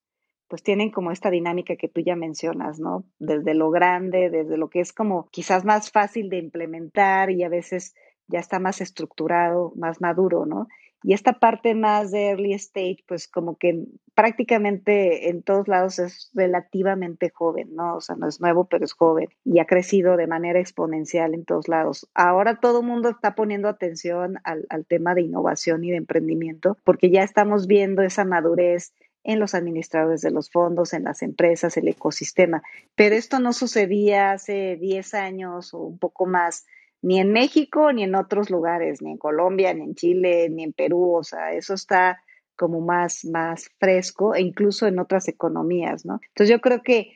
pues 0.56 0.64
tienen 0.64 0.90
como 0.90 1.12
esta 1.12 1.30
dinámica 1.30 1.76
que 1.76 1.90
tú 1.90 2.00
ya 2.00 2.16
mencionas, 2.16 2.80
¿no? 2.80 3.04
Desde 3.20 3.54
lo 3.54 3.72
grande, 3.72 4.30
desde 4.30 4.56
lo 4.56 4.70
que 4.70 4.80
es 4.80 4.94
como 4.94 5.28
quizás 5.30 5.66
más 5.66 5.92
fácil 5.92 6.30
de 6.30 6.38
implementar 6.38 7.30
y 7.30 7.44
a 7.44 7.50
veces 7.50 7.94
ya 8.30 8.40
está 8.40 8.58
más 8.58 8.80
estructurado, 8.80 9.74
más 9.76 10.00
maduro, 10.00 10.46
¿no? 10.46 10.70
Y 11.04 11.12
esta 11.14 11.34
parte 11.34 11.76
más 11.76 12.12
de 12.12 12.30
early 12.30 12.54
stage, 12.54 13.00
pues 13.06 13.28
como 13.28 13.58
que 13.58 13.84
prácticamente 14.14 15.30
en 15.30 15.44
todos 15.44 15.68
lados 15.68 16.00
es 16.00 16.32
relativamente 16.34 17.32
joven, 17.32 17.76
¿no? 17.76 17.98
O 17.98 18.02
sea, 18.02 18.16
no 18.16 18.26
es 18.26 18.40
nuevo, 18.40 18.64
pero 18.64 18.86
es 18.86 18.94
joven 18.94 19.28
y 19.44 19.60
ha 19.60 19.66
crecido 19.66 20.16
de 20.16 20.28
manera 20.28 20.62
exponencial 20.62 21.34
en 21.34 21.44
todos 21.44 21.68
lados. 21.68 22.10
Ahora 22.14 22.62
todo 22.62 22.80
el 22.80 22.88
mundo 22.88 23.10
está 23.10 23.36
poniendo 23.36 23.68
atención 23.68 24.38
al, 24.46 24.68
al 24.70 24.86
tema 24.86 25.16
de 25.16 25.24
innovación 25.24 25.84
y 25.84 25.92
de 25.92 25.98
emprendimiento 25.98 26.78
porque 26.86 27.10
ya 27.10 27.24
estamos 27.24 27.68
viendo 27.68 28.04
esa 28.04 28.24
madurez 28.24 28.94
en 29.26 29.40
los 29.40 29.56
administradores 29.56 30.22
de 30.22 30.32
los 30.32 30.50
fondos, 30.52 30.94
en 30.94 31.04
las 31.04 31.22
empresas, 31.24 31.76
el 31.78 31.88
ecosistema. 31.88 32.62
Pero 32.96 33.16
esto 33.16 33.40
no 33.40 33.54
sucedía 33.54 34.32
hace 34.32 34.78
10 34.78 35.14
años 35.16 35.74
o 35.74 35.80
un 35.80 35.98
poco 35.98 36.28
más 36.28 36.66
ni 37.02 37.20
en 37.20 37.32
México 37.32 37.92
ni 37.92 38.04
en 38.04 38.16
otros 38.16 38.50
lugares, 38.50 39.02
ni 39.02 39.12
en 39.12 39.18
Colombia, 39.18 39.74
ni 39.74 39.84
en 39.84 39.96
Chile, 39.96 40.50
ni 40.50 40.64
en 40.64 40.74
Perú, 40.74 41.16
o 41.16 41.24
sea, 41.24 41.54
eso 41.54 41.74
está 41.74 42.22
como 42.56 42.82
más, 42.82 43.26
más 43.26 43.70
fresco 43.80 44.34
e 44.34 44.42
incluso 44.42 44.88
en 44.88 45.00
otras 45.00 45.28
economías, 45.28 46.06
¿no? 46.06 46.20
Entonces 46.30 46.50
yo 46.50 46.62
creo 46.62 46.82
que, 46.84 47.12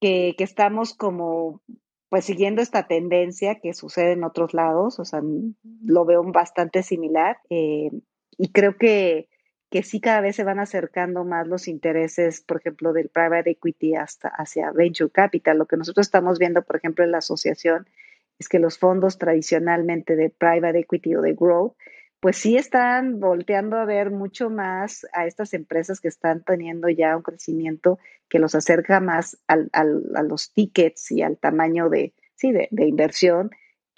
que, 0.00 0.34
estamos 0.38 0.94
como 0.94 1.60
pues 2.08 2.24
siguiendo 2.24 2.60
esta 2.60 2.86
tendencia 2.86 3.60
que 3.60 3.72
sucede 3.72 4.12
en 4.12 4.24
otros 4.24 4.52
lados, 4.52 4.98
o 4.98 5.04
sea, 5.04 5.20
lo 5.84 6.04
veo 6.04 6.22
bastante 6.24 6.82
similar 6.82 7.38
eh, 7.50 7.90
y 8.36 8.52
creo 8.52 8.76
que, 8.76 9.28
que 9.70 9.82
sí 9.84 10.00
cada 10.00 10.20
vez 10.20 10.36
se 10.36 10.44
van 10.44 10.58
acercando 10.58 11.24
más 11.24 11.46
los 11.46 11.68
intereses, 11.68 12.40
por 12.40 12.58
ejemplo, 12.58 12.92
del 12.92 13.08
private 13.08 13.50
equity 13.50 13.94
hasta 13.94 14.28
hacia 14.28 14.72
venture 14.72 15.10
capital. 15.10 15.58
Lo 15.58 15.66
que 15.66 15.76
nosotros 15.76 16.06
estamos 16.06 16.38
viendo, 16.38 16.62
por 16.62 16.76
ejemplo, 16.76 17.04
en 17.04 17.12
la 17.12 17.18
asociación 17.18 17.88
es 18.38 18.48
que 18.48 18.58
los 18.58 18.78
fondos 18.78 19.18
tradicionalmente 19.18 20.16
de 20.16 20.30
private 20.30 20.80
equity 20.80 21.14
o 21.14 21.22
de 21.22 21.34
growth, 21.34 21.74
pues 22.18 22.36
sí 22.36 22.56
están 22.56 23.20
volteando 23.20 23.76
a 23.76 23.84
ver 23.84 24.10
mucho 24.10 24.50
más 24.50 25.06
a 25.12 25.26
estas 25.26 25.54
empresas 25.54 26.00
que 26.00 26.08
están 26.08 26.42
teniendo 26.42 26.88
ya 26.88 27.16
un 27.16 27.22
crecimiento 27.22 27.98
que 28.28 28.38
los 28.38 28.54
acerca 28.54 29.00
más 29.00 29.38
al, 29.46 29.70
al, 29.72 30.02
a 30.14 30.22
los 30.22 30.52
tickets 30.52 31.12
y 31.12 31.22
al 31.22 31.38
tamaño 31.38 31.88
de, 31.88 32.12
sí, 32.34 32.52
de, 32.52 32.68
de, 32.70 32.86
inversión 32.86 33.50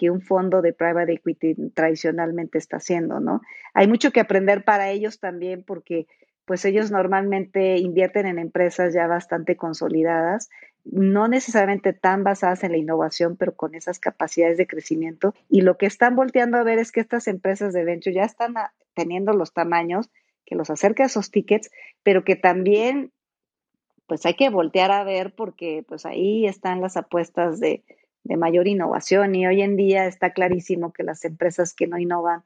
que 0.02 0.10
un 0.10 0.20
fondo 0.20 0.62
de 0.62 0.72
private 0.72 1.12
equity 1.12 1.54
tradicionalmente 1.74 2.58
está 2.58 2.78
haciendo, 2.78 3.20
¿no? 3.20 3.40
Hay 3.72 3.86
mucho 3.86 4.10
que 4.10 4.18
aprender 4.18 4.64
para 4.64 4.90
ellos 4.90 5.20
también 5.20 5.62
porque 5.62 6.08
pues 6.44 6.64
ellos 6.64 6.90
normalmente 6.90 7.76
invierten 7.78 8.26
en 8.26 8.40
empresas 8.40 8.92
ya 8.92 9.06
bastante 9.06 9.54
consolidadas 9.56 10.50
no 10.84 11.28
necesariamente 11.28 11.92
tan 11.92 12.24
basadas 12.24 12.64
en 12.64 12.72
la 12.72 12.78
innovación, 12.78 13.36
pero 13.36 13.54
con 13.54 13.76
esas 13.76 14.00
capacidades 14.00 14.58
de 14.58 14.66
crecimiento. 14.66 15.36
Y 15.48 15.60
lo 15.60 15.78
que 15.78 15.86
están 15.86 16.16
volteando 16.16 16.58
a 16.58 16.64
ver 16.64 16.80
es 16.80 16.90
que 16.90 16.98
estas 16.98 17.28
empresas 17.28 17.72
de 17.72 17.84
venture 17.84 18.16
ya 18.16 18.24
están 18.24 18.54
teniendo 18.94 19.34
los 19.34 19.52
tamaños 19.52 20.10
que 20.44 20.56
los 20.56 20.68
acerca 20.68 21.04
a 21.04 21.06
esos 21.06 21.30
tickets, 21.30 21.70
pero 22.02 22.24
que 22.24 22.34
también 22.34 23.12
pues 24.08 24.26
hay 24.26 24.34
que 24.34 24.50
voltear 24.50 24.90
a 24.90 25.04
ver 25.04 25.32
porque 25.32 25.84
pues 25.86 26.06
ahí 26.06 26.44
están 26.44 26.80
las 26.80 26.96
apuestas 26.96 27.60
de, 27.60 27.84
de 28.24 28.36
mayor 28.36 28.68
innovación 28.68 29.34
y 29.34 29.46
hoy 29.46 29.62
en 29.62 29.76
día 29.76 30.06
está 30.06 30.32
clarísimo 30.32 30.92
que 30.92 31.02
las 31.02 31.24
empresas 31.24 31.74
que 31.74 31.86
no 31.86 31.98
innovan 31.98 32.42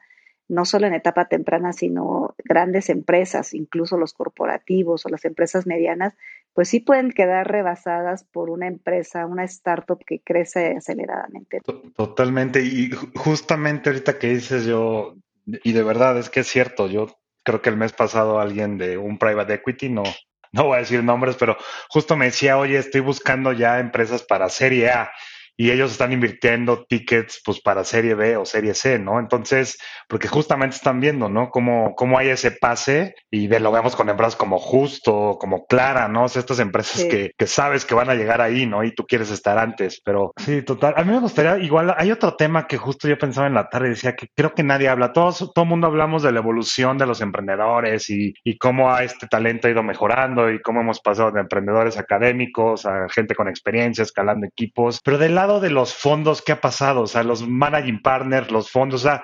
no 0.49 0.65
solo 0.65 0.87
en 0.87 0.95
etapa 0.95 1.27
temprana, 1.27 1.73
sino 1.73 2.35
grandes 2.45 2.89
empresas, 2.89 3.53
incluso 3.53 3.97
los 3.97 4.13
corporativos 4.13 5.05
o 5.05 5.09
las 5.09 5.25
empresas 5.25 5.67
medianas, 5.67 6.15
pues 6.55 6.69
sí 6.69 6.81
pueden 6.81 7.11
quedar 7.11 7.51
rebasadas 7.51 8.25
por 8.25 8.49
una 8.51 8.67
empresa, 8.69 9.27
una 9.27 9.45
startup 9.45 10.03
que 10.05 10.21
crece 10.21 10.77
aceleradamente. 10.77 11.61
Totalmente. 11.97 12.63
Y 12.63 12.91
justamente 13.15 13.91
ahorita 13.91 14.19
que 14.19 14.29
dices 14.29 14.65
yo, 14.65 15.17
y 15.47 15.73
de 15.73 15.83
verdad 15.83 16.17
es 16.19 16.31
que 16.31 16.41
es 16.41 16.47
cierto, 16.47 16.87
yo 16.87 17.09
creo 17.43 17.61
que 17.61 17.71
el 17.71 17.77
mes 17.77 17.93
pasado 17.93 18.39
alguien 18.41 18.79
de 18.79 18.99
un 18.99 19.19
private 19.19 19.55
equity, 19.55 19.89
no, 19.89 20.05
no 20.53 20.65
voy 20.65 20.77
a 20.77 20.81
decir 20.81 21.03
nombres, 21.03 21.37
pero 21.37 21.57
justo 21.89 22.17
me 22.17 22.27
decía, 22.27 22.57
oye, 22.57 22.79
estoy 22.79 23.01
buscando 23.01 23.53
ya 23.53 23.81
empresas 23.81 24.23
para 24.23 24.49
serie 24.49 24.91
A 24.91 25.11
y 25.57 25.71
ellos 25.71 25.93
están 25.93 26.13
invirtiendo 26.13 26.85
tickets 26.85 27.41
pues 27.45 27.61
para 27.61 27.85
serie 27.85 28.15
B 28.15 28.37
o 28.37 28.45
serie 28.45 28.75
C, 28.75 28.99
¿no? 28.99 29.19
Entonces, 29.19 29.79
porque 30.09 30.29
justamente 30.29 30.77
están 30.77 31.01
viendo, 31.01 31.29
¿no? 31.29 31.51
Cómo, 31.51 31.95
cómo 31.97 32.19
hay 32.19 32.29
ese 32.29 32.51
pase 32.51 33.15
y 33.31 33.49
lo 33.49 33.73
vemos 33.73 33.97
con 33.97 34.09
empresas 34.09 34.37
como 34.37 34.59
Justo, 34.59 35.37
como 35.41 35.67
Clara, 35.67 36.09
¿no? 36.09 36.25
O 36.25 36.29
sea, 36.29 36.41
estas 36.41 36.59
empresas 36.59 37.05
que, 37.05 37.33
que, 37.37 37.47
sabes 37.47 37.85
que 37.85 37.95
van 37.95 38.11
a 38.11 38.15
llegar 38.15 38.41
ahí, 38.41 38.67
¿no? 38.67 38.85
Y 38.85 38.95
tú 38.95 39.05
quieres 39.07 39.31
estar 39.31 39.59
antes, 39.59 40.01
pero 40.05 40.33
sí, 40.37 40.63
total. 40.63 40.95
A 40.97 41.05
mí 41.05 41.13
me 41.13 41.21
gustaría, 41.21 41.59
igual, 41.59 41.95
hay 41.97 42.11
otro 42.11 42.37
tema 42.37 42.67
que 42.67 42.77
justo 42.77 43.09
yo 43.09 43.19
pensaba 43.19 43.47
en 43.47 43.55
la 43.55 43.69
tarde 43.69 43.89
y 43.89 43.91
decía 43.91 44.15
que 44.15 44.29
creo 44.35 44.55
que 44.55 44.63
nadie 44.63 44.89
habla, 44.89 45.13
todos, 45.13 45.39
todo 45.55 45.63
el 45.63 45.69
mundo 45.69 45.87
hablamos 45.87 46.23
de 46.23 46.33
la 46.33 46.41
evolución 46.41 46.99
de 46.99 47.07
los 47.07 47.21
emprendedores 47.21 48.11
y, 48.11 48.35
y 48.45 48.59
cómo 48.59 48.93
a 48.93 49.05
este 49.05 49.27
talento 49.27 49.69
ha 49.69 49.71
ido 49.71 49.83
mejorando 49.83 50.51
y 50.51 50.61
cómo 50.61 50.81
hemos 50.81 51.01
pasado 51.01 51.31
de 51.31 51.41
emprendedores 51.41 51.99
académicos 51.99 52.85
a 52.87 53.09
gente 53.09 53.35
con 53.35 53.49
experiencia, 53.49 54.03
escalando 54.03 54.47
equipos, 54.47 55.01
pero 55.05 55.19
del 55.19 55.39
de 55.61 55.71
los 55.71 55.95
fondos, 55.95 56.43
¿qué 56.43 56.53
ha 56.53 56.61
pasado? 56.61 57.03
O 57.03 57.07
sea, 57.07 57.23
los 57.23 57.47
managing 57.47 58.03
partners, 58.03 58.51
los 58.51 58.71
fondos, 58.71 59.03
o 59.03 59.09
sea, 59.09 59.23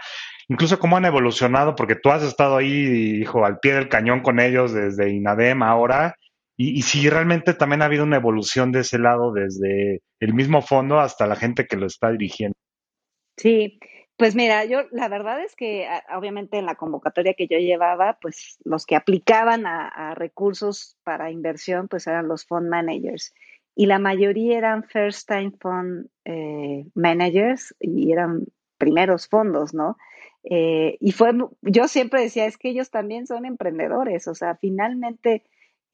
incluso 0.48 0.78
cómo 0.78 0.96
han 0.96 1.04
evolucionado, 1.04 1.74
porque 1.74 1.96
tú 1.96 2.10
has 2.10 2.22
estado 2.22 2.56
ahí, 2.56 3.20
hijo, 3.20 3.44
al 3.44 3.58
pie 3.58 3.74
del 3.74 3.88
cañón 3.88 4.20
con 4.20 4.40
ellos 4.40 4.72
desde 4.72 5.10
INADEM 5.10 5.62
ahora, 5.62 6.16
y, 6.56 6.82
si 6.82 7.08
realmente 7.08 7.54
también 7.54 7.82
ha 7.82 7.86
habido 7.86 8.04
una 8.04 8.16
evolución 8.16 8.70
de 8.70 8.80
ese 8.80 8.98
lado, 8.98 9.32
desde 9.32 10.00
el 10.20 10.34
mismo 10.34 10.62
fondo 10.62 11.00
hasta 11.00 11.26
la 11.26 11.34
gente 11.34 11.66
que 11.66 11.76
lo 11.76 11.86
está 11.86 12.12
dirigiendo. 12.12 12.54
Sí, 13.36 13.80
pues 14.16 14.36
mira, 14.36 14.64
yo 14.64 14.82
la 14.92 15.08
verdad 15.08 15.42
es 15.42 15.56
que 15.56 15.88
obviamente 16.14 16.58
en 16.58 16.66
la 16.66 16.76
convocatoria 16.76 17.34
que 17.34 17.48
yo 17.48 17.58
llevaba, 17.58 18.18
pues 18.20 18.58
los 18.64 18.86
que 18.86 18.94
aplicaban 18.94 19.66
a 19.66 20.14
recursos 20.14 20.96
para 21.02 21.32
inversión, 21.32 21.88
pues 21.88 22.06
eran 22.06 22.28
los 22.28 22.46
fund 22.46 22.68
managers 22.68 23.34
y 23.74 23.86
la 23.86 23.98
mayoría 23.98 24.58
eran 24.58 24.84
first 24.84 25.28
time 25.28 25.52
fund 25.60 26.08
eh, 26.24 26.86
managers 26.94 27.74
y 27.80 28.12
eran 28.12 28.44
primeros 28.78 29.28
fondos, 29.28 29.74
¿no? 29.74 29.96
Eh, 30.44 30.96
y 31.00 31.12
fue, 31.12 31.32
yo 31.62 31.88
siempre 31.88 32.22
decía, 32.22 32.46
es 32.46 32.58
que 32.58 32.70
ellos 32.70 32.90
también 32.90 33.26
son 33.26 33.46
emprendedores, 33.46 34.26
o 34.26 34.34
sea, 34.34 34.56
finalmente 34.56 35.44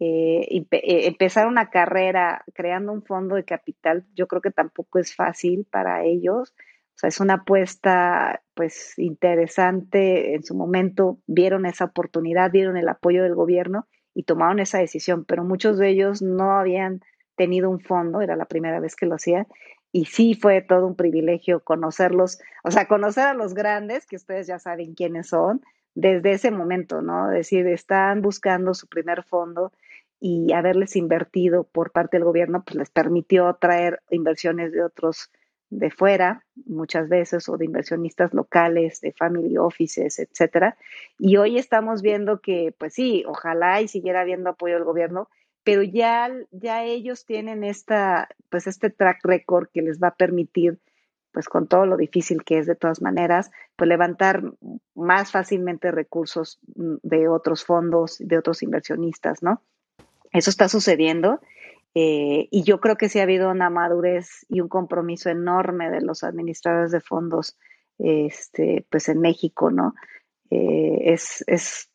eh, 0.00 0.64
empezar 0.70 1.48
una 1.48 1.70
carrera 1.70 2.44
creando 2.54 2.92
un 2.92 3.02
fondo 3.02 3.34
de 3.34 3.44
capital, 3.44 4.06
yo 4.14 4.26
creo 4.28 4.40
que 4.40 4.50
tampoco 4.50 4.98
es 4.98 5.14
fácil 5.14 5.66
para 5.70 6.04
ellos. 6.04 6.54
O 6.94 7.00
sea, 7.00 7.08
es 7.08 7.20
una 7.20 7.34
apuesta 7.34 8.42
pues 8.54 8.98
interesante. 8.98 10.34
En 10.34 10.42
su 10.42 10.56
momento 10.56 11.18
vieron 11.28 11.64
esa 11.64 11.84
oportunidad, 11.84 12.50
vieron 12.50 12.76
el 12.76 12.88
apoyo 12.88 13.22
del 13.22 13.36
gobierno 13.36 13.86
y 14.14 14.24
tomaron 14.24 14.58
esa 14.58 14.78
decisión, 14.78 15.24
pero 15.24 15.44
muchos 15.44 15.78
de 15.78 15.90
ellos 15.90 16.22
no 16.22 16.58
habían 16.58 17.00
tenido 17.38 17.70
un 17.70 17.80
fondo, 17.80 18.20
era 18.20 18.36
la 18.36 18.44
primera 18.44 18.80
vez 18.80 18.94
que 18.94 19.06
lo 19.06 19.14
hacía, 19.14 19.46
y 19.92 20.04
sí 20.04 20.34
fue 20.34 20.60
todo 20.60 20.86
un 20.86 20.96
privilegio 20.96 21.60
conocerlos, 21.60 22.38
o 22.62 22.70
sea, 22.70 22.86
conocer 22.86 23.26
a 23.26 23.34
los 23.34 23.54
grandes, 23.54 24.06
que 24.06 24.16
ustedes 24.16 24.46
ya 24.46 24.58
saben 24.58 24.94
quiénes 24.94 25.28
son, 25.28 25.62
desde 25.94 26.32
ese 26.32 26.50
momento, 26.50 27.00
¿no? 27.00 27.30
Es 27.30 27.38
decir, 27.38 27.66
están 27.66 28.20
buscando 28.20 28.74
su 28.74 28.86
primer 28.86 29.22
fondo 29.22 29.72
y 30.20 30.52
haberles 30.52 30.96
invertido 30.96 31.64
por 31.64 31.90
parte 31.90 32.18
del 32.18 32.24
gobierno, 32.24 32.62
pues 32.64 32.76
les 32.76 32.90
permitió 32.90 33.54
traer 33.54 34.00
inversiones 34.10 34.72
de 34.72 34.82
otros 34.82 35.30
de 35.70 35.90
fuera, 35.90 36.44
muchas 36.66 37.08
veces, 37.08 37.48
o 37.48 37.56
de 37.56 37.66
inversionistas 37.66 38.32
locales, 38.32 39.00
de 39.00 39.12
family 39.12 39.58
offices, 39.58 40.18
etcétera. 40.18 40.76
Y 41.18 41.36
hoy 41.36 41.58
estamos 41.58 42.00
viendo 42.02 42.40
que, 42.40 42.74
pues 42.78 42.94
sí, 42.94 43.24
ojalá 43.26 43.80
y 43.80 43.88
siguiera 43.88 44.22
habiendo 44.22 44.50
apoyo 44.50 44.74
del 44.74 44.84
gobierno, 44.84 45.28
pero 45.64 45.82
ya, 45.82 46.30
ya 46.50 46.84
ellos 46.84 47.24
tienen 47.24 47.64
esta, 47.64 48.28
pues 48.48 48.66
este 48.66 48.90
track 48.90 49.18
record 49.24 49.68
que 49.72 49.82
les 49.82 50.00
va 50.00 50.08
a 50.08 50.16
permitir, 50.16 50.78
pues 51.32 51.48
con 51.48 51.68
todo 51.68 51.86
lo 51.86 51.96
difícil 51.96 52.42
que 52.44 52.58
es 52.58 52.66
de 52.66 52.74
todas 52.74 53.02
maneras, 53.02 53.50
pues 53.76 53.88
levantar 53.88 54.42
más 54.94 55.30
fácilmente 55.30 55.90
recursos 55.90 56.58
mm, 56.74 56.96
de 57.02 57.28
otros 57.28 57.64
fondos, 57.64 58.16
de 58.18 58.38
otros 58.38 58.62
inversionistas, 58.62 59.42
¿no? 59.42 59.62
Eso 60.32 60.50
está 60.50 60.68
sucediendo 60.68 61.40
eh, 61.94 62.48
y 62.50 62.62
yo 62.62 62.80
creo 62.80 62.96
que 62.96 63.08
sí 63.08 63.18
ha 63.18 63.24
habido 63.24 63.50
una 63.50 63.70
madurez 63.70 64.46
y 64.48 64.60
un 64.60 64.68
compromiso 64.68 65.30
enorme 65.30 65.90
de 65.90 66.00
los 66.00 66.22
administradores 66.22 66.92
de 66.92 67.00
fondos, 67.00 67.56
este, 67.98 68.86
pues 68.90 69.08
en 69.08 69.20
México, 69.20 69.70
¿no? 69.70 69.94
Eh, 70.50 71.12
es, 71.12 71.44
es 71.46 71.87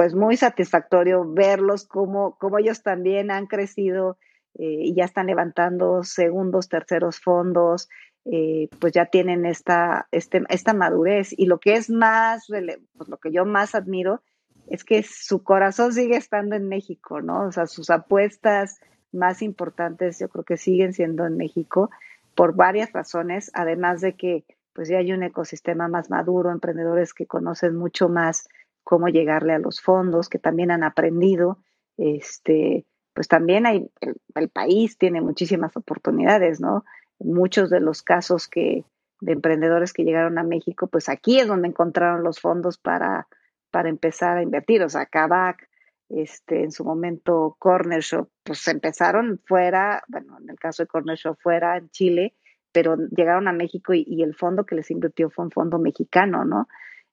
pues 0.00 0.14
muy 0.14 0.38
satisfactorio 0.38 1.30
verlos 1.30 1.84
como, 1.86 2.38
como 2.38 2.58
ellos 2.58 2.82
también 2.82 3.30
han 3.30 3.46
crecido 3.46 4.16
eh, 4.54 4.64
y 4.64 4.94
ya 4.94 5.04
están 5.04 5.26
levantando 5.26 6.04
segundos, 6.04 6.70
terceros 6.70 7.20
fondos, 7.20 7.90
eh, 8.24 8.70
pues 8.78 8.94
ya 8.94 9.04
tienen 9.04 9.44
esta, 9.44 10.08
este, 10.10 10.42
esta 10.48 10.72
madurez. 10.72 11.34
Y 11.36 11.44
lo 11.44 11.60
que 11.60 11.74
es 11.74 11.90
más, 11.90 12.46
pues 12.48 13.10
lo 13.10 13.18
que 13.18 13.30
yo 13.30 13.44
más 13.44 13.74
admiro 13.74 14.22
es 14.68 14.84
que 14.84 15.02
su 15.02 15.44
corazón 15.44 15.92
sigue 15.92 16.16
estando 16.16 16.56
en 16.56 16.66
México, 16.66 17.20
¿no? 17.20 17.48
O 17.48 17.52
sea, 17.52 17.66
sus 17.66 17.90
apuestas 17.90 18.80
más 19.12 19.42
importantes 19.42 20.18
yo 20.18 20.30
creo 20.30 20.44
que 20.44 20.56
siguen 20.56 20.94
siendo 20.94 21.26
en 21.26 21.36
México 21.36 21.90
por 22.34 22.56
varias 22.56 22.90
razones, 22.94 23.50
además 23.52 24.00
de 24.00 24.14
que 24.16 24.46
pues 24.72 24.88
ya 24.88 24.96
hay 24.96 25.12
un 25.12 25.24
ecosistema 25.24 25.88
más 25.88 26.08
maduro, 26.08 26.50
emprendedores 26.50 27.12
que 27.12 27.26
conocen 27.26 27.76
mucho 27.76 28.08
más 28.08 28.48
cómo 28.84 29.08
llegarle 29.08 29.52
a 29.52 29.58
los 29.58 29.80
fondos, 29.80 30.28
que 30.28 30.38
también 30.38 30.70
han 30.70 30.82
aprendido, 30.82 31.58
este, 31.96 32.86
pues 33.14 33.28
también 33.28 33.66
hay, 33.66 33.90
el, 34.34 34.48
país 34.48 34.98
tiene 34.98 35.20
muchísimas 35.20 35.76
oportunidades, 35.76 36.60
¿no? 36.60 36.84
Muchos 37.18 37.70
de 37.70 37.80
los 37.80 38.02
casos 38.02 38.48
que, 38.48 38.84
de 39.20 39.32
emprendedores 39.32 39.92
que 39.92 40.04
llegaron 40.04 40.38
a 40.38 40.42
México, 40.42 40.86
pues 40.86 41.08
aquí 41.08 41.38
es 41.38 41.46
donde 41.46 41.68
encontraron 41.68 42.22
los 42.22 42.40
fondos 42.40 42.78
para, 42.78 43.28
para 43.70 43.88
empezar 43.88 44.38
a 44.38 44.42
invertir, 44.42 44.82
o 44.82 44.88
sea, 44.88 45.06
Kavak, 45.06 45.68
este, 46.08 46.64
en 46.64 46.72
su 46.72 46.84
momento 46.84 47.56
Corner 47.58 48.00
Shop, 48.00 48.28
pues 48.42 48.66
empezaron 48.66 49.40
fuera, 49.46 50.02
bueno, 50.08 50.38
en 50.40 50.50
el 50.50 50.58
caso 50.58 50.82
de 50.82 50.88
Corner 50.88 51.16
Shop 51.16 51.36
fuera 51.40 51.76
en 51.76 51.88
Chile, 51.90 52.34
pero 52.72 52.96
llegaron 52.96 53.48
a 53.48 53.52
México 53.52 53.94
y, 53.94 54.22
el 54.22 54.34
fondo 54.34 54.64
que 54.64 54.74
les 54.74 54.90
invirtió 54.90 55.30
fue 55.30 55.44
un 55.44 55.50
fondo 55.50 55.78
mexicano, 55.78 56.44
¿no? 56.44 56.68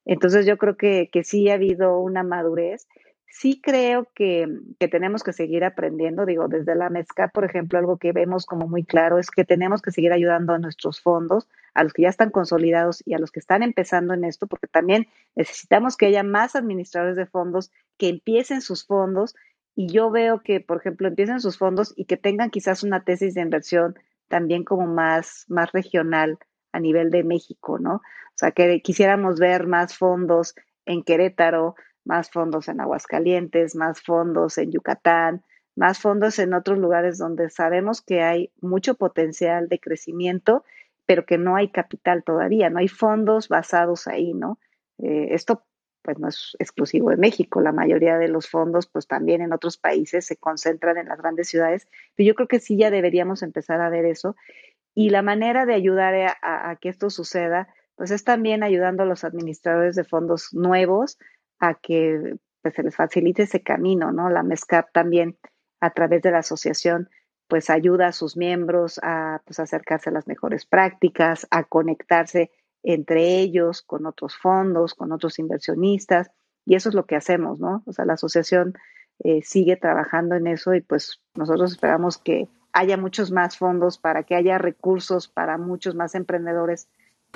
Entonces 0.07 0.45
yo 0.45 0.57
creo 0.57 0.77
que, 0.77 1.09
que 1.11 1.23
sí 1.23 1.49
ha 1.49 1.55
habido 1.55 1.99
una 1.99 2.23
madurez. 2.23 2.87
Sí 3.29 3.59
creo 3.61 4.07
que, 4.15 4.47
que, 4.79 4.87
tenemos 4.87 5.21
que 5.21 5.33
seguir 5.33 5.65
aprendiendo, 5.65 6.25
digo, 6.25 6.47
desde 6.47 6.75
la 6.75 6.89
MESCA, 6.89 7.27
por 7.27 7.43
ejemplo, 7.43 7.77
algo 7.77 7.97
que 7.97 8.13
vemos 8.13 8.45
como 8.45 8.67
muy 8.67 8.83
claro 8.85 9.19
es 9.19 9.29
que 9.29 9.43
tenemos 9.43 9.81
que 9.81 9.91
seguir 9.91 10.13
ayudando 10.13 10.53
a 10.53 10.59
nuestros 10.59 11.01
fondos, 11.01 11.47
a 11.73 11.83
los 11.83 11.93
que 11.93 12.03
ya 12.03 12.09
están 12.09 12.31
consolidados 12.31 13.03
y 13.05 13.13
a 13.13 13.19
los 13.19 13.31
que 13.31 13.41
están 13.41 13.63
empezando 13.63 14.13
en 14.13 14.23
esto, 14.23 14.47
porque 14.47 14.67
también 14.67 15.07
necesitamos 15.35 15.97
que 15.97 16.07
haya 16.07 16.23
más 16.23 16.55
administradores 16.55 17.17
de 17.17 17.25
fondos 17.25 17.71
que 17.97 18.07
empiecen 18.07 18.61
sus 18.61 18.85
fondos 18.85 19.35
y 19.75 19.87
yo 19.89 20.09
veo 20.09 20.41
que, 20.41 20.61
por 20.61 20.77
ejemplo, 20.77 21.07
empiecen 21.07 21.41
sus 21.41 21.57
fondos 21.57 21.93
y 21.97 22.05
que 22.05 22.17
tengan 22.17 22.49
quizás 22.49 22.81
una 22.81 23.03
tesis 23.03 23.35
de 23.35 23.41
inversión 23.41 23.95
también 24.29 24.63
como 24.63 24.87
más, 24.87 25.45
más 25.49 25.71
regional 25.73 26.39
a 26.71 26.79
nivel 26.79 27.11
de 27.11 27.23
México, 27.23 27.77
¿no? 27.77 28.01
O 28.38 28.39
sea, 28.39 28.52
que 28.52 28.82
quisiéramos 28.82 29.39
ver 29.39 29.65
más 29.65 29.97
fondos 29.97 30.54
en 30.86 31.04
Querétaro, 31.04 31.76
más 32.06 32.30
fondos 32.30 32.67
en 32.67 32.80
Aguascalientes, 32.80 33.76
más 33.76 34.00
fondos 34.00 34.60
en 34.60 34.71
Yucatán, 34.71 35.43
más 35.76 35.97
fondos 35.97 36.38
en 36.38 36.54
otros 36.54 36.78
lugares 36.78 37.17
donde 37.17 37.50
sabemos 37.50 38.04
que 38.04 38.21
hay 38.21 38.52
mucho 38.62 38.93
potencial 38.93 39.69
de 39.69 39.80
crecimiento, 39.80 40.63
pero 41.08 41.26
que 41.26 41.39
no 41.39 41.56
hay 41.56 41.71
capital 41.71 42.23
todavía, 42.23 42.69
no 42.69 42.78
hay 42.78 42.88
fondos 42.88 43.50
basados 43.50 44.08
ahí, 44.08 44.36
¿no? 44.36 44.60
Eh, 45.00 45.30
esto 45.32 45.63
pues 46.04 46.19
no 46.19 46.28
es 46.28 46.56
exclusivo 46.60 47.10
de 47.10 47.17
México, 47.17 47.60
la 47.60 47.71
mayoría 47.71 48.19
de 48.19 48.28
los 48.28 48.47
fondos 48.47 48.88
pues 48.88 49.08
también 49.08 49.41
en 49.41 49.52
otros 49.52 49.78
países 49.78 50.28
se 50.28 50.38
concentran 50.38 50.97
en 50.97 51.08
las 51.08 51.17
grandes 51.17 51.50
ciudades, 51.50 51.88
pero 52.15 52.28
yo 52.28 52.36
creo 52.36 52.47
que 52.47 52.60
sí 52.60 52.78
ya 52.78 52.91
deberíamos 52.91 53.41
empezar 53.41 53.82
a 53.82 53.89
ver 53.89 54.06
eso 54.06 54.36
y 54.95 55.10
la 55.10 55.21
manera 55.21 55.65
de 55.65 55.73
ayudar 55.73 56.15
a, 56.41 56.76
que 56.82 56.89
esto 56.89 57.10
suceda 57.10 57.67
pues 57.97 58.12
es 58.12 58.23
también 58.23 58.63
ayudando 58.63 59.03
a 59.03 59.05
los 59.05 59.23
administradores 59.23 59.95
de 59.95 60.05
fondos 60.05 60.53
nuevos 60.53 61.17
a 61.60 61.73
que 61.73 62.38
pues, 62.62 62.75
se 62.75 62.83
les 62.83 62.95
facilite 62.95 63.43
ese 63.43 63.63
camino, 63.63 64.12
¿no? 64.12 64.29
La 64.29 64.43
MESCAP 64.43 64.91
también 64.93 65.38
a 65.81 65.89
través 65.89 66.21
de 66.21 66.31
la 66.31 66.39
asociación 66.39 67.10
pues 67.47 67.69
ayuda 67.69 68.07
a 68.07 68.12
sus 68.12 68.38
miembros 68.38 68.99
a 69.03 69.41
pues, 69.45 69.60
acercarse 69.60 70.10
a 70.10 70.13
las 70.13 70.27
mejores 70.27 70.65
prácticas, 70.65 71.47
a 71.49 71.63
conectarse 71.63 72.51
entre 72.83 73.39
ellos, 73.39 73.81
con 73.81 74.05
otros 74.05 74.38
fondos, 74.38 74.93
con 74.93 75.12
otros 75.12 75.39
inversionistas, 75.39 76.29
y 76.65 76.75
eso 76.75 76.89
es 76.89 76.95
lo 76.95 77.05
que 77.05 77.15
hacemos, 77.15 77.60
¿no? 77.60 77.83
O 77.86 77.93
sea, 77.93 78.05
la 78.05 78.13
asociación 78.13 78.73
eh, 79.19 79.41
sigue 79.41 79.77
trabajando 79.77 80.36
en 80.36 80.47
eso 80.47 80.75
y 80.75 80.81
pues 80.81 81.21
nosotros 81.36 81.71
esperamos 81.71 82.17
que 82.17 82.49
haya 82.73 82.97
muchos 82.97 83.31
más 83.31 83.57
fondos 83.57 83.97
para 83.97 84.23
que 84.23 84.36
haya 84.36 84.57
recursos 84.57 85.27
para 85.27 85.57
muchos 85.57 85.95
más 85.95 86.13
emprendedores 86.13 86.89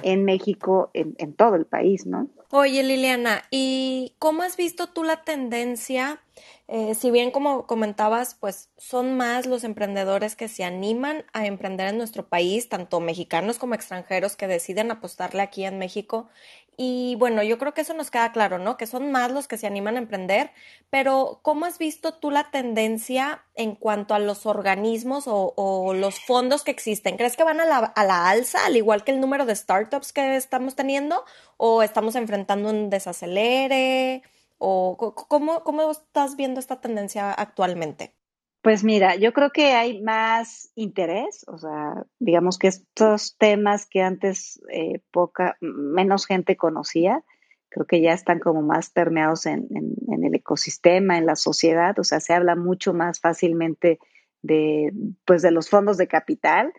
en 0.04 0.26
México, 0.26 0.90
en, 0.94 1.16
en 1.18 1.34
todo 1.34 1.56
el 1.56 1.66
país, 1.66 2.06
¿no? 2.06 2.28
Oye, 2.50 2.84
Liliana, 2.84 3.44
¿y 3.50 4.14
cómo 4.20 4.44
has 4.44 4.58
visto 4.58 4.88
tú 4.88 5.04
la 5.04 5.24
tendencia? 5.24 6.20
Eh, 6.68 6.96
si 6.96 7.12
bien 7.12 7.32
como 7.32 7.68
comentabas, 7.68 8.36
pues 8.36 8.70
son 8.78 9.18
más 9.18 9.46
los 9.46 9.64
emprendedores 9.64 10.36
que 10.36 10.48
se 10.48 10.64
animan 10.64 11.26
a 11.34 11.46
emprender 11.46 11.88
en 11.88 11.98
nuestro 11.98 12.28
país, 12.30 12.70
tanto 12.70 13.00
mexicanos 13.02 13.58
como 13.58 13.76
extranjeros 13.76 14.38
que 14.38 14.48
deciden 14.48 14.90
apostarle 14.92 15.42
aquí 15.42 15.66
en 15.66 15.78
México. 15.80 16.30
Y 16.78 17.16
bueno, 17.20 17.44
yo 17.44 17.58
creo 17.58 17.74
que 17.74 17.82
eso 17.82 17.94
nos 17.94 18.10
queda 18.10 18.32
claro, 18.32 18.58
¿no? 18.58 18.78
Que 18.78 18.88
son 18.88 19.12
más 19.12 19.32
los 19.32 19.48
que 19.48 19.58
se 19.58 19.68
animan 19.68 19.98
a 19.98 20.00
emprender, 20.00 20.52
pero 20.90 21.40
¿cómo 21.44 21.66
has 21.66 21.78
visto 21.78 22.14
tú 22.14 22.32
la 22.32 22.50
tendencia 22.52 23.44
en 23.56 23.76
cuanto 23.76 24.14
a 24.14 24.20
los 24.20 24.46
organismos 24.46 25.26
o, 25.28 25.94
los 25.94 26.20
fondos 26.22 26.64
que 26.64 26.72
existen? 26.72 27.18
¿Crees 27.18 27.36
que 27.36 27.44
van 27.44 27.60
a 27.60 27.66
la, 27.66 27.78
a 27.78 28.06
la, 28.06 28.30
alza, 28.30 28.66
al 28.66 28.78
igual 28.78 29.04
que 29.04 29.12
el 29.12 29.20
número 29.20 29.46
de 29.46 29.56
startups 29.56 30.14
que 30.14 30.36
estamos 30.38 30.76
teniendo? 30.76 31.24
¿O 31.58 31.84
estamos 31.84 32.16
enfrentando 32.16 32.70
un 32.70 32.90
desacelere? 32.90 34.24
¿O 34.64 35.16
cómo, 35.16 35.64
cómo 35.64 35.90
estás 35.90 36.36
viendo 36.36 36.60
esta 36.60 36.82
tendencia 36.82 37.32
actualmente? 37.32 38.14
Pues 38.62 38.84
mira, 38.84 39.16
yo 39.16 39.34
creo 39.34 39.50
que 39.50 39.74
hay 39.74 40.04
más 40.04 40.72
interés, 40.76 41.44
o 41.48 41.58
sea, 41.58 42.06
digamos 42.20 42.60
que 42.60 42.68
estos 42.68 43.36
temas 43.38 43.88
que 43.88 44.04
antes 44.04 44.62
eh, 44.72 45.02
poca, 45.10 45.58
menos 45.62 46.28
gente 46.28 46.58
conocía, 46.58 47.24
creo 47.70 47.88
que 47.88 48.02
ya 48.02 48.14
están 48.14 48.38
como 48.38 48.62
más 48.62 48.92
permeados 48.92 49.48
en, 49.48 49.68
el 49.72 50.36
ecosistema, 50.36 51.18
en 51.18 51.26
la 51.26 51.36
sociedad, 51.36 51.98
o 51.98 52.04
sea, 52.04 52.20
se 52.20 52.36
habla 52.36 52.56
mucho 52.56 52.94
más 52.94 53.20
fácilmente 53.20 53.98
de, 54.44 54.94
pues, 55.26 55.42
de 55.42 55.50
los 55.50 55.70
fondos 55.70 55.98
de 55.98 56.08
capital. 56.08 56.72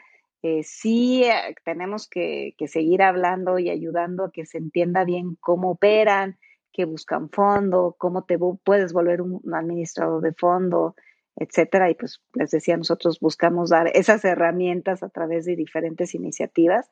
Eh, 0.42 0.62
sí 0.62 1.24
eh, 1.24 1.56
tenemos 1.64 2.08
que, 2.08 2.54
seguir 2.68 3.02
hablando 3.02 3.58
y 3.58 3.70
ayudando 3.70 4.26
a 4.26 4.30
que 4.30 4.46
se 4.46 4.58
entienda 4.58 5.04
bien 5.04 5.36
cómo 5.40 5.72
operan, 5.72 6.38
que 6.72 6.84
buscan 6.84 7.28
fondo, 7.28 7.94
cómo 7.98 8.24
te 8.24 8.38
puedes 8.64 8.92
volver 8.92 9.22
un 9.22 9.40
administrador 9.54 10.22
de 10.22 10.32
fondo, 10.32 10.94
etcétera. 11.36 11.90
Y 11.90 11.94
pues 11.94 12.20
les 12.34 12.50
decía, 12.50 12.76
nosotros 12.76 13.20
buscamos 13.20 13.70
dar 13.70 13.88
esas 13.94 14.24
herramientas 14.24 15.02
a 15.02 15.08
través 15.08 15.44
de 15.44 15.56
diferentes 15.56 16.14
iniciativas. 16.14 16.90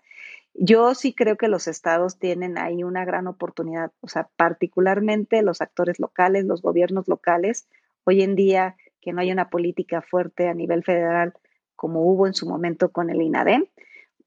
Yo 0.54 0.94
sí 0.94 1.14
creo 1.14 1.36
que 1.36 1.48
los 1.48 1.68
estados 1.68 2.18
tienen 2.18 2.58
ahí 2.58 2.82
una 2.82 3.04
gran 3.04 3.26
oportunidad, 3.26 3.92
o 4.00 4.08
sea, 4.08 4.28
particularmente 4.36 5.42
los 5.42 5.60
actores 5.60 6.00
locales, 6.00 6.44
los 6.44 6.62
gobiernos 6.62 7.08
locales. 7.08 7.68
Hoy 8.04 8.22
en 8.22 8.34
día, 8.34 8.76
que 9.00 9.12
no 9.12 9.20
hay 9.20 9.30
una 9.30 9.48
política 9.48 10.02
fuerte 10.02 10.48
a 10.48 10.54
nivel 10.54 10.82
federal 10.82 11.34
como 11.76 12.02
hubo 12.02 12.26
en 12.26 12.34
su 12.34 12.46
momento 12.46 12.90
con 12.90 13.08
el 13.08 13.22
INADEM, 13.22 13.64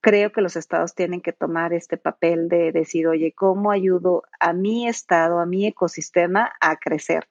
creo 0.04 0.34
que 0.34 0.42
los 0.42 0.58
estados 0.58 0.96
tienen 0.96 1.22
que 1.22 1.32
tomar 1.32 1.74
este 1.74 1.96
papel 1.96 2.50
de 2.50 2.74
decir, 2.74 3.08
oye, 3.08 3.32
¿cómo 3.34 3.72
ayudo 3.72 4.24
a 4.38 4.52
mi 4.52 4.86
estado, 4.86 5.40
a 5.40 5.46
mi 5.46 5.66
ecosistema 5.66 6.52
a 6.60 6.76
crecer? 6.76 7.30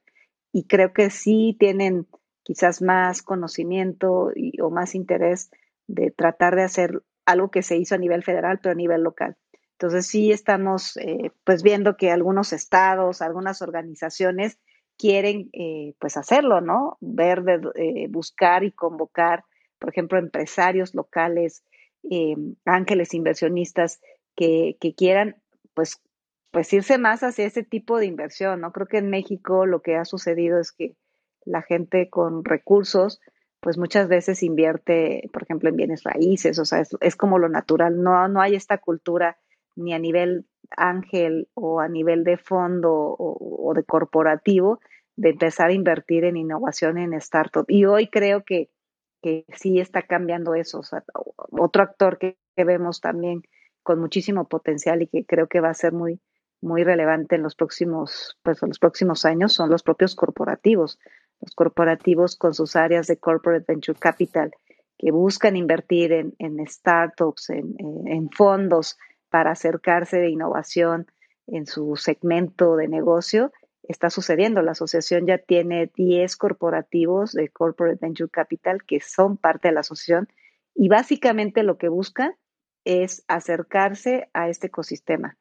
Y 0.52 0.64
creo 0.64 0.94
que 0.94 1.10
sí 1.10 1.54
tienen 1.60 2.06
quizás 2.42 2.80
más 2.80 3.20
conocimiento 3.20 4.30
o 4.62 4.70
más 4.70 4.94
interés 4.94 5.50
de 5.86 6.10
tratar 6.10 6.56
de 6.56 6.62
hacer 6.62 7.02
algo 7.26 7.50
que 7.50 7.62
se 7.62 7.76
hizo 7.76 7.94
a 7.94 7.98
nivel 7.98 8.24
federal, 8.24 8.58
pero 8.62 8.72
a 8.72 8.76
nivel 8.76 9.02
local. 9.02 9.36
Entonces 9.72 10.06
sí 10.06 10.32
estamos 10.32 10.96
eh, 10.96 11.30
pues 11.44 11.62
viendo 11.62 11.98
que 11.98 12.10
algunos 12.10 12.54
estados, 12.54 13.20
algunas 13.20 13.60
organizaciones 13.60 14.58
quieren 14.96 15.50
eh, 15.52 15.92
pues 15.98 16.16
hacerlo, 16.16 16.62
¿no? 16.62 16.96
Ver, 17.00 17.42
de, 17.42 17.60
eh, 17.74 18.06
buscar 18.08 18.64
y 18.64 18.72
convocar, 18.72 19.44
por 19.78 19.90
ejemplo, 19.90 20.18
empresarios 20.18 20.94
locales, 20.94 21.64
ángeles 22.64 23.14
inversionistas 23.14 24.00
que, 24.36 24.76
que 24.80 24.94
quieran 24.94 25.36
pues 25.74 26.00
pues 26.52 26.70
irse 26.74 26.98
más 26.98 27.22
hacia 27.22 27.46
ese 27.46 27.64
tipo 27.64 27.98
de 27.98 28.06
inversión, 28.06 28.60
¿no? 28.60 28.72
Creo 28.72 28.86
que 28.86 28.98
en 28.98 29.08
México 29.08 29.64
lo 29.64 29.80
que 29.80 29.96
ha 29.96 30.04
sucedido 30.04 30.60
es 30.60 30.70
que 30.70 30.94
la 31.46 31.62
gente 31.62 32.10
con 32.10 32.44
recursos, 32.44 33.20
pues 33.60 33.78
muchas 33.78 34.06
veces 34.06 34.42
invierte, 34.42 35.30
por 35.32 35.42
ejemplo, 35.42 35.70
en 35.70 35.76
bienes 35.76 36.02
raíces, 36.04 36.58
o 36.58 36.66
sea, 36.66 36.82
es, 37.00 37.16
como 37.16 37.38
lo 37.38 37.48
natural, 37.48 38.02
no, 38.02 38.28
no 38.28 38.40
hay 38.40 38.54
esta 38.54 38.78
cultura 38.78 39.38
ni 39.76 39.94
a 39.94 39.98
nivel 39.98 40.44
ángel 40.76 41.48
o 41.54 41.80
a 41.80 41.88
nivel 41.88 42.22
de 42.22 42.36
fondo 42.36 42.92
o, 43.18 43.72
de 43.74 43.82
corporativo 43.84 44.78
de 45.16 45.30
empezar 45.30 45.70
a 45.70 45.74
invertir 45.74 46.24
en 46.24 46.36
innovación 46.36 46.98
en 46.98 47.14
startup. 47.14 47.64
Y 47.68 47.86
hoy 47.86 48.08
creo 48.08 48.44
que, 48.44 48.68
que 49.22 49.44
sí 49.54 49.80
está 49.80 50.02
cambiando 50.02 50.54
eso. 50.54 50.80
O 50.80 50.82
sea, 50.82 51.02
otro 51.50 51.82
actor 51.82 52.18
que, 52.18 52.36
vemos 52.56 53.00
también 53.00 53.42
con 53.82 53.98
muchísimo 53.98 54.46
potencial 54.46 55.00
y 55.02 55.06
que 55.06 55.24
creo 55.24 55.46
que 55.48 55.60
va 55.60 55.70
a 55.70 55.74
ser 55.74 55.92
muy, 55.92 56.20
muy 56.60 56.84
relevante 56.84 57.36
en 57.36 57.42
los 57.42 57.54
próximos, 57.54 58.38
pues, 58.42 58.62
en 58.62 58.68
los 58.68 58.78
próximos 58.78 59.24
años 59.24 59.54
son 59.54 59.70
los 59.70 59.82
propios 59.82 60.14
corporativos 60.14 60.98
los 61.42 61.54
corporativos 61.54 62.36
con 62.36 62.54
sus 62.54 62.76
áreas 62.76 63.08
de 63.08 63.18
corporate 63.18 63.64
venture 63.66 63.98
capital 63.98 64.52
que 64.96 65.10
buscan 65.10 65.56
invertir 65.56 66.12
en, 66.12 66.66
startups, 66.66 67.50
en, 67.50 68.30
fondos 68.30 68.96
para 69.28 69.50
acercarse 69.50 70.18
de 70.18 70.30
innovación 70.30 71.06
en 71.48 71.66
su 71.66 71.96
segmento 71.96 72.76
de 72.76 72.86
negocio 72.86 73.52
está 73.82 74.10
sucediendo. 74.10 74.62
La 74.62 74.72
asociación 74.72 75.26
ya 75.26 75.38
tiene 75.38 75.90
10 75.94 76.36
corporativos 76.36 77.32
de 77.32 77.48
Corporate 77.48 77.98
Venture 78.00 78.30
Capital 78.30 78.84
que 78.84 79.00
son 79.00 79.36
parte 79.36 79.68
de 79.68 79.74
la 79.74 79.80
asociación 79.80 80.28
y 80.74 80.88
básicamente 80.88 81.62
lo 81.62 81.78
que 81.78 81.88
buscan 81.88 82.34
es 82.84 83.24
acercarse 83.28 84.28
a 84.32 84.48
este 84.48 84.68
ecosistema, 84.68 85.36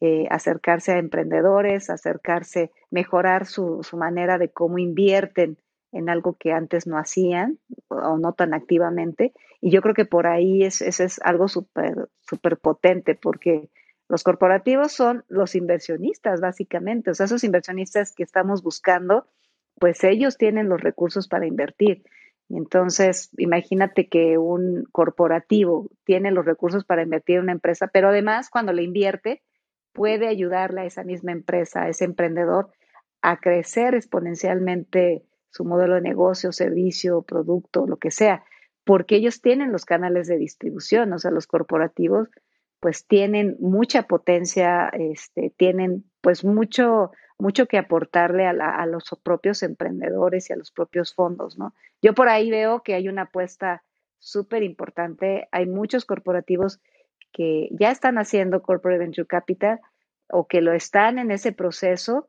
eh, 0.00 0.26
acercarse 0.30 0.92
a 0.92 0.98
emprendedores, 0.98 1.90
acercarse, 1.90 2.70
mejorar 2.90 3.46
su, 3.46 3.82
su, 3.82 3.96
manera 3.96 4.38
de 4.38 4.50
cómo 4.50 4.78
invierten 4.78 5.58
en 5.92 6.08
algo 6.08 6.34
que 6.34 6.52
antes 6.52 6.86
no 6.86 6.98
hacían 6.98 7.58
o 7.88 8.18
no 8.18 8.32
tan 8.32 8.54
activamente. 8.54 9.32
Y 9.60 9.70
yo 9.70 9.80
creo 9.80 9.94
que 9.94 10.04
por 10.04 10.26
ahí 10.26 10.64
es, 10.64 10.82
es, 10.82 11.00
es 11.00 11.20
algo 11.22 11.48
súper 11.48 12.08
super 12.20 12.58
potente 12.58 13.14
porque 13.14 13.70
los 14.08 14.22
corporativos 14.22 14.92
son 14.92 15.24
los 15.28 15.54
inversionistas, 15.54 16.40
básicamente. 16.40 17.10
O 17.10 17.14
sea, 17.14 17.26
esos 17.26 17.44
inversionistas 17.44 18.12
que 18.12 18.22
estamos 18.22 18.62
buscando, 18.62 19.26
pues 19.78 20.04
ellos 20.04 20.36
tienen 20.36 20.68
los 20.68 20.80
recursos 20.80 21.28
para 21.28 21.46
invertir. 21.46 22.04
Entonces, 22.50 23.30
imagínate 23.38 24.08
que 24.08 24.36
un 24.36 24.84
corporativo 24.92 25.90
tiene 26.04 26.30
los 26.30 26.44
recursos 26.44 26.84
para 26.84 27.02
invertir 27.02 27.36
en 27.36 27.44
una 27.44 27.52
empresa, 27.52 27.88
pero 27.88 28.08
además 28.08 28.50
cuando 28.50 28.72
le 28.72 28.82
invierte, 28.82 29.42
puede 29.92 30.28
ayudarle 30.28 30.82
a 30.82 30.84
esa 30.84 31.04
misma 31.04 31.32
empresa, 31.32 31.82
a 31.82 31.88
ese 31.88 32.04
emprendedor, 32.04 32.70
a 33.22 33.38
crecer 33.38 33.94
exponencialmente 33.94 35.24
su 35.50 35.64
modelo 35.64 35.94
de 35.94 36.02
negocio, 36.02 36.52
servicio, 36.52 37.22
producto, 37.22 37.86
lo 37.86 37.96
que 37.96 38.10
sea, 38.10 38.44
porque 38.84 39.16
ellos 39.16 39.40
tienen 39.40 39.72
los 39.72 39.86
canales 39.86 40.26
de 40.26 40.36
distribución, 40.36 41.12
o 41.12 41.18
sea, 41.18 41.30
los 41.30 41.46
corporativos 41.46 42.28
pues 42.84 43.06
tienen 43.06 43.56
mucha 43.60 44.02
potencia, 44.02 44.90
este, 44.90 45.54
tienen 45.56 46.04
pues 46.20 46.44
mucho, 46.44 47.12
mucho 47.38 47.64
que 47.64 47.78
aportarle 47.78 48.46
a, 48.46 48.50
a, 48.50 48.84
los 48.84 49.04
propios 49.22 49.62
emprendedores 49.62 50.50
y 50.50 50.52
a 50.52 50.56
los 50.56 50.70
propios 50.70 51.14
fondos, 51.14 51.56
¿no? 51.56 51.72
Yo 52.02 52.12
por 52.12 52.28
ahí 52.28 52.50
veo 52.50 52.82
que 52.82 52.92
hay 52.92 53.08
una 53.08 53.22
apuesta 53.22 53.82
súper 54.18 54.62
importante, 54.62 55.48
hay 55.50 55.64
muchos 55.64 56.04
corporativos 56.04 56.78
que 57.32 57.70
ya 57.70 57.90
están 57.90 58.18
haciendo 58.18 58.60
corporate 58.60 58.98
venture 58.98 59.26
capital 59.26 59.80
o 60.28 60.46
que 60.46 60.60
lo 60.60 60.74
están 60.74 61.18
en 61.18 61.30
ese 61.30 61.52
proceso 61.52 62.28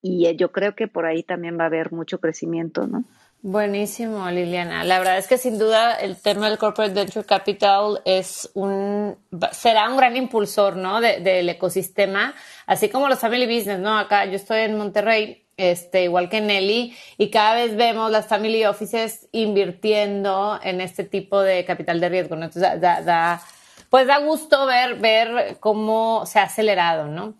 y 0.00 0.26
eh, 0.26 0.36
yo 0.36 0.52
creo 0.52 0.76
que 0.76 0.86
por 0.86 1.06
ahí 1.06 1.24
también 1.24 1.58
va 1.58 1.64
a 1.64 1.66
haber 1.66 1.90
mucho 1.90 2.20
crecimiento, 2.20 2.86
¿no? 2.86 3.02
Buenísimo, 3.48 4.28
Liliana. 4.28 4.82
La 4.82 4.98
verdad 4.98 5.18
es 5.18 5.28
que 5.28 5.38
sin 5.38 5.56
duda 5.56 5.94
el 5.94 6.20
tema 6.20 6.48
del 6.48 6.58
corporate 6.58 6.92
venture 6.92 7.24
capital 7.24 8.02
es 8.04 8.50
un 8.54 9.16
será 9.52 9.88
un 9.88 9.96
gran 9.96 10.16
impulsor, 10.16 10.74
¿no? 10.74 11.00
De, 11.00 11.20
del 11.20 11.48
ecosistema, 11.48 12.34
así 12.66 12.88
como 12.88 13.08
los 13.08 13.20
family 13.20 13.46
business, 13.46 13.78
¿no? 13.78 13.96
Acá 13.96 14.24
yo 14.24 14.32
estoy 14.32 14.62
en 14.62 14.76
Monterrey, 14.76 15.46
este 15.56 16.02
igual 16.02 16.28
que 16.28 16.40
Nelly, 16.40 16.96
y 17.18 17.30
cada 17.30 17.54
vez 17.54 17.76
vemos 17.76 18.10
las 18.10 18.26
family 18.26 18.64
offices 18.64 19.28
invirtiendo 19.30 20.58
en 20.60 20.80
este 20.80 21.04
tipo 21.04 21.40
de 21.40 21.64
capital 21.64 22.00
de 22.00 22.08
riesgo, 22.08 22.34
¿no? 22.34 22.46
Entonces 22.46 22.80
da, 22.80 23.00
da 23.00 23.40
pues 23.90 24.06
da 24.06 24.18
gusto 24.18 24.66
ver, 24.66 24.96
ver 24.96 25.58
cómo 25.60 26.24
se 26.26 26.38
ha 26.38 26.44
acelerado, 26.44 27.06
¿no? 27.06 27.34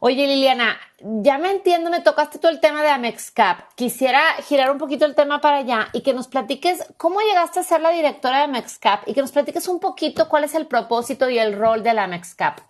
Oye, 0.00 0.26
Liliana, 0.26 0.76
ya 0.98 1.38
me 1.38 1.50
entiendo, 1.50 1.90
me 1.90 2.00
tocaste 2.00 2.38
todo 2.38 2.50
el 2.50 2.60
tema 2.60 2.82
de 2.82 2.88
AmexCap. 2.88 3.74
Quisiera 3.74 4.20
girar 4.42 4.70
un 4.70 4.78
poquito 4.78 5.04
el 5.04 5.14
tema 5.14 5.40
para 5.40 5.58
allá 5.58 5.88
y 5.92 6.02
que 6.02 6.14
nos 6.14 6.28
platiques 6.28 6.84
cómo 6.96 7.20
llegaste 7.20 7.60
a 7.60 7.64
ser 7.64 7.80
la 7.80 7.90
directora 7.90 8.38
de 8.38 8.44
AmexCap 8.44 9.08
y 9.08 9.14
que 9.14 9.20
nos 9.20 9.32
platiques 9.32 9.68
un 9.68 9.80
poquito 9.80 10.28
cuál 10.28 10.44
es 10.44 10.54
el 10.54 10.66
propósito 10.66 11.28
y 11.30 11.38
el 11.38 11.58
rol 11.58 11.82
de 11.82 11.94
la 11.94 12.04
AmexCap. 12.04 12.60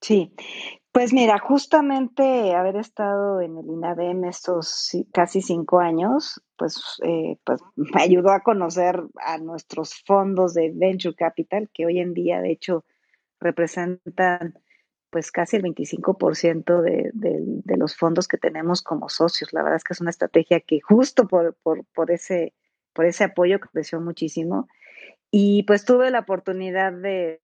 Sí, 0.00 0.34
pues 0.94 1.12
mira, 1.12 1.40
justamente 1.40 2.54
haber 2.54 2.76
estado 2.76 3.40
en 3.40 3.58
el 3.58 3.66
INADEM 3.66 4.26
estos 4.26 4.92
casi 5.12 5.42
cinco 5.42 5.80
años, 5.80 6.40
pues, 6.56 6.80
eh, 7.02 7.36
pues 7.44 7.60
me 7.76 8.00
ayudó 8.00 8.30
a 8.30 8.44
conocer 8.44 9.02
a 9.16 9.38
nuestros 9.38 9.96
fondos 10.06 10.54
de 10.54 10.70
Venture 10.72 11.16
Capital, 11.16 11.68
que 11.74 11.84
hoy 11.84 11.98
en 11.98 12.14
día, 12.14 12.40
de 12.40 12.52
hecho, 12.52 12.84
representan 13.40 14.54
pues 15.10 15.32
casi 15.32 15.56
el 15.56 15.64
25% 15.64 16.80
de, 16.80 17.10
de, 17.12 17.38
de 17.40 17.76
los 17.76 17.96
fondos 17.96 18.28
que 18.28 18.38
tenemos 18.38 18.80
como 18.80 19.08
socios. 19.08 19.52
La 19.52 19.62
verdad 19.62 19.78
es 19.78 19.84
que 19.84 19.94
es 19.94 20.00
una 20.00 20.10
estrategia 20.10 20.60
que 20.60 20.80
justo 20.80 21.26
por, 21.26 21.56
ese, 22.08 22.54
por 22.92 23.04
ese 23.04 23.24
apoyo 23.24 23.58
creció 23.58 24.00
muchísimo. 24.00 24.68
Y 25.30 25.64
pues 25.64 25.84
tuve 25.84 26.12
la 26.12 26.20
oportunidad 26.20 26.92
de, 26.92 27.40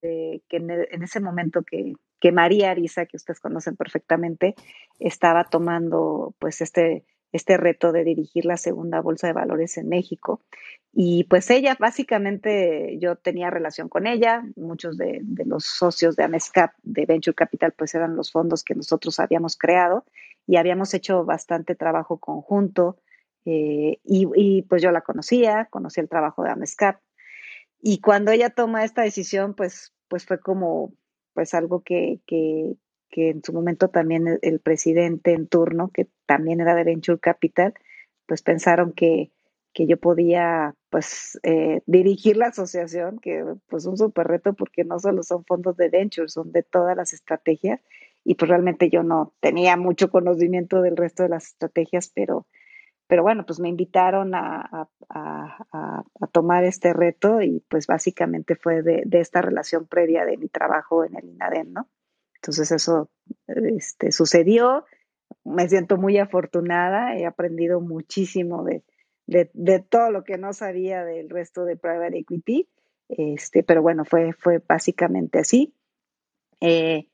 que 0.00 0.56
en, 0.56 1.02
ese 1.02 1.20
momento 1.20 1.62
que, 1.62 1.94
que 2.24 2.32
María 2.32 2.70
Arisa, 2.70 3.04
que 3.04 3.18
ustedes 3.18 3.38
conocen 3.38 3.76
perfectamente, 3.76 4.54
estaba 4.98 5.44
tomando 5.44 6.34
pues 6.38 6.62
este, 6.62 7.04
este 7.32 7.58
reto 7.58 7.92
de 7.92 8.02
dirigir 8.02 8.46
la 8.46 8.56
segunda 8.56 9.02
bolsa 9.02 9.26
de 9.26 9.34
valores 9.34 9.76
en 9.76 9.90
México. 9.90 10.40
Y 10.90 11.24
pues 11.24 11.50
ella, 11.50 11.76
básicamente, 11.78 12.96
yo 12.98 13.16
tenía 13.16 13.50
relación 13.50 13.90
con 13.90 14.06
ella, 14.06 14.42
muchos 14.56 14.96
de, 14.96 15.20
los 15.44 15.66
socios 15.66 16.16
de 16.16 16.24
Amescap, 16.24 16.72
de 16.82 17.04
Venture 17.04 17.34
Capital, 17.34 17.74
pues 17.76 17.94
eran 17.94 18.16
los 18.16 18.32
fondos 18.32 18.64
que 18.64 18.74
nosotros 18.74 19.20
habíamos 19.20 19.58
creado 19.58 20.06
y 20.46 20.56
habíamos 20.56 20.94
hecho 20.94 21.26
bastante 21.26 21.74
trabajo 21.74 22.16
conjunto. 22.16 22.96
Eh, 23.44 23.98
y, 24.02 24.62
pues 24.62 24.80
yo 24.80 24.90
la 24.92 25.02
conocía, 25.02 25.66
conocí 25.66 26.00
el 26.00 26.08
trabajo 26.08 26.42
de 26.42 26.52
Amescap. 26.52 27.02
Y 27.82 28.00
cuando 28.00 28.30
ella 28.30 28.48
toma 28.48 28.82
esta 28.82 29.02
decisión, 29.02 29.52
pues, 29.52 29.92
pues 30.08 30.24
fue 30.24 30.40
como 30.40 30.94
pues 31.34 31.54
algo 31.54 31.82
que, 31.82 32.20
que, 32.26 32.76
que 33.10 33.30
en 33.30 33.42
su 33.42 33.52
momento 33.52 33.88
también 33.88 34.38
el, 34.40 34.60
presidente 34.60 35.32
en 35.32 35.46
turno, 35.46 35.90
que 35.92 36.08
también 36.26 36.60
era 36.60 36.74
de 36.74 36.84
Venture 36.84 37.18
Capital, 37.18 37.74
pues 38.26 38.42
pensaron 38.42 38.92
que, 38.92 39.30
que 39.72 39.86
yo 39.86 39.98
podía 39.98 40.74
pues 40.88 41.38
eh, 41.42 41.82
dirigir 41.86 42.36
la 42.36 42.46
asociación, 42.46 43.18
que 43.18 43.44
pues 43.68 43.84
un 43.86 43.98
súper 43.98 44.28
reto 44.28 44.54
porque 44.54 44.84
no 44.84 44.98
solo 44.98 45.22
son 45.22 45.44
fondos 45.44 45.76
de 45.76 45.90
venture, 45.90 46.28
son 46.28 46.52
de 46.52 46.62
todas 46.62 46.96
las 46.96 47.12
estrategias 47.12 47.80
y 48.24 48.36
pues 48.36 48.48
realmente 48.48 48.88
yo 48.88 49.02
no 49.02 49.34
tenía 49.40 49.76
mucho 49.76 50.10
conocimiento 50.10 50.80
del 50.80 50.96
resto 50.96 51.24
de 51.24 51.28
las 51.28 51.48
estrategias, 51.48 52.10
pero, 52.14 52.46
pero 53.06 53.22
bueno, 53.22 53.44
pues 53.44 53.60
me 53.60 53.68
invitaron 53.68 54.34
a, 54.34 54.88
a, 55.08 55.64
a, 55.72 56.26
tomar 56.32 56.64
este 56.64 56.92
reto 56.92 57.42
y 57.42 57.60
pues 57.68 57.86
básicamente 57.86 58.56
fue 58.56 58.82
de, 58.82 59.02
de, 59.04 59.20
esta 59.20 59.42
relación 59.42 59.86
previa 59.86 60.24
de 60.24 60.36
mi 60.36 60.48
trabajo 60.48 61.04
en 61.04 61.16
el 61.16 61.28
INADEM, 61.28 61.72
¿no? 61.72 61.88
Entonces 62.36 62.72
eso 62.72 63.10
este, 63.46 64.10
sucedió, 64.10 64.84
me 65.44 65.68
siento 65.68 65.96
muy 65.96 66.18
afortunada, 66.18 67.16
he 67.16 67.26
aprendido 67.26 67.80
muchísimo 67.80 68.64
de, 68.64 68.82
de, 69.26 69.50
de, 69.52 69.80
todo 69.80 70.10
lo 70.10 70.24
que 70.24 70.38
no 70.38 70.52
sabía 70.52 71.04
del 71.04 71.30
resto 71.30 71.64
de 71.64 71.76
private 71.76 72.18
equity, 72.18 72.68
este, 73.08 73.62
pero 73.62 73.82
bueno, 73.82 74.04
fue, 74.04 74.32
fue 74.32 74.62
básicamente 74.66 75.38
así. 75.38 75.74
Eh, 76.60 77.08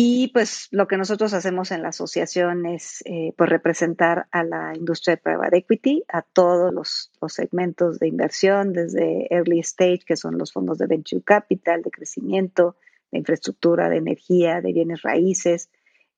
y 0.00 0.28
pues 0.28 0.68
lo 0.70 0.86
que 0.86 0.96
nosotros 0.96 1.34
hacemos 1.34 1.72
en 1.72 1.82
la 1.82 1.88
asociación 1.88 2.66
es 2.66 3.02
eh, 3.04 3.32
pues 3.36 3.50
representar 3.50 4.28
a 4.30 4.44
la 4.44 4.72
industria 4.76 5.16
de 5.16 5.22
private 5.22 5.56
equity, 5.56 6.04
a 6.06 6.22
todos 6.22 6.72
los, 6.72 7.10
segmentos 7.26 7.98
de 7.98 8.06
inversión, 8.06 8.72
desde 8.72 9.26
early 9.34 9.58
stage, 9.58 10.04
que 10.06 10.16
son 10.16 10.38
los 10.38 10.52
fondos 10.52 10.78
de 10.78 10.86
venture 10.86 11.20
capital, 11.24 11.82
de 11.82 11.90
crecimiento, 11.90 12.76
de 13.10 13.18
infraestructura, 13.18 13.88
de 13.88 13.96
energía, 13.96 14.60
de 14.60 14.72
bienes 14.72 15.02
raíces. 15.02 15.68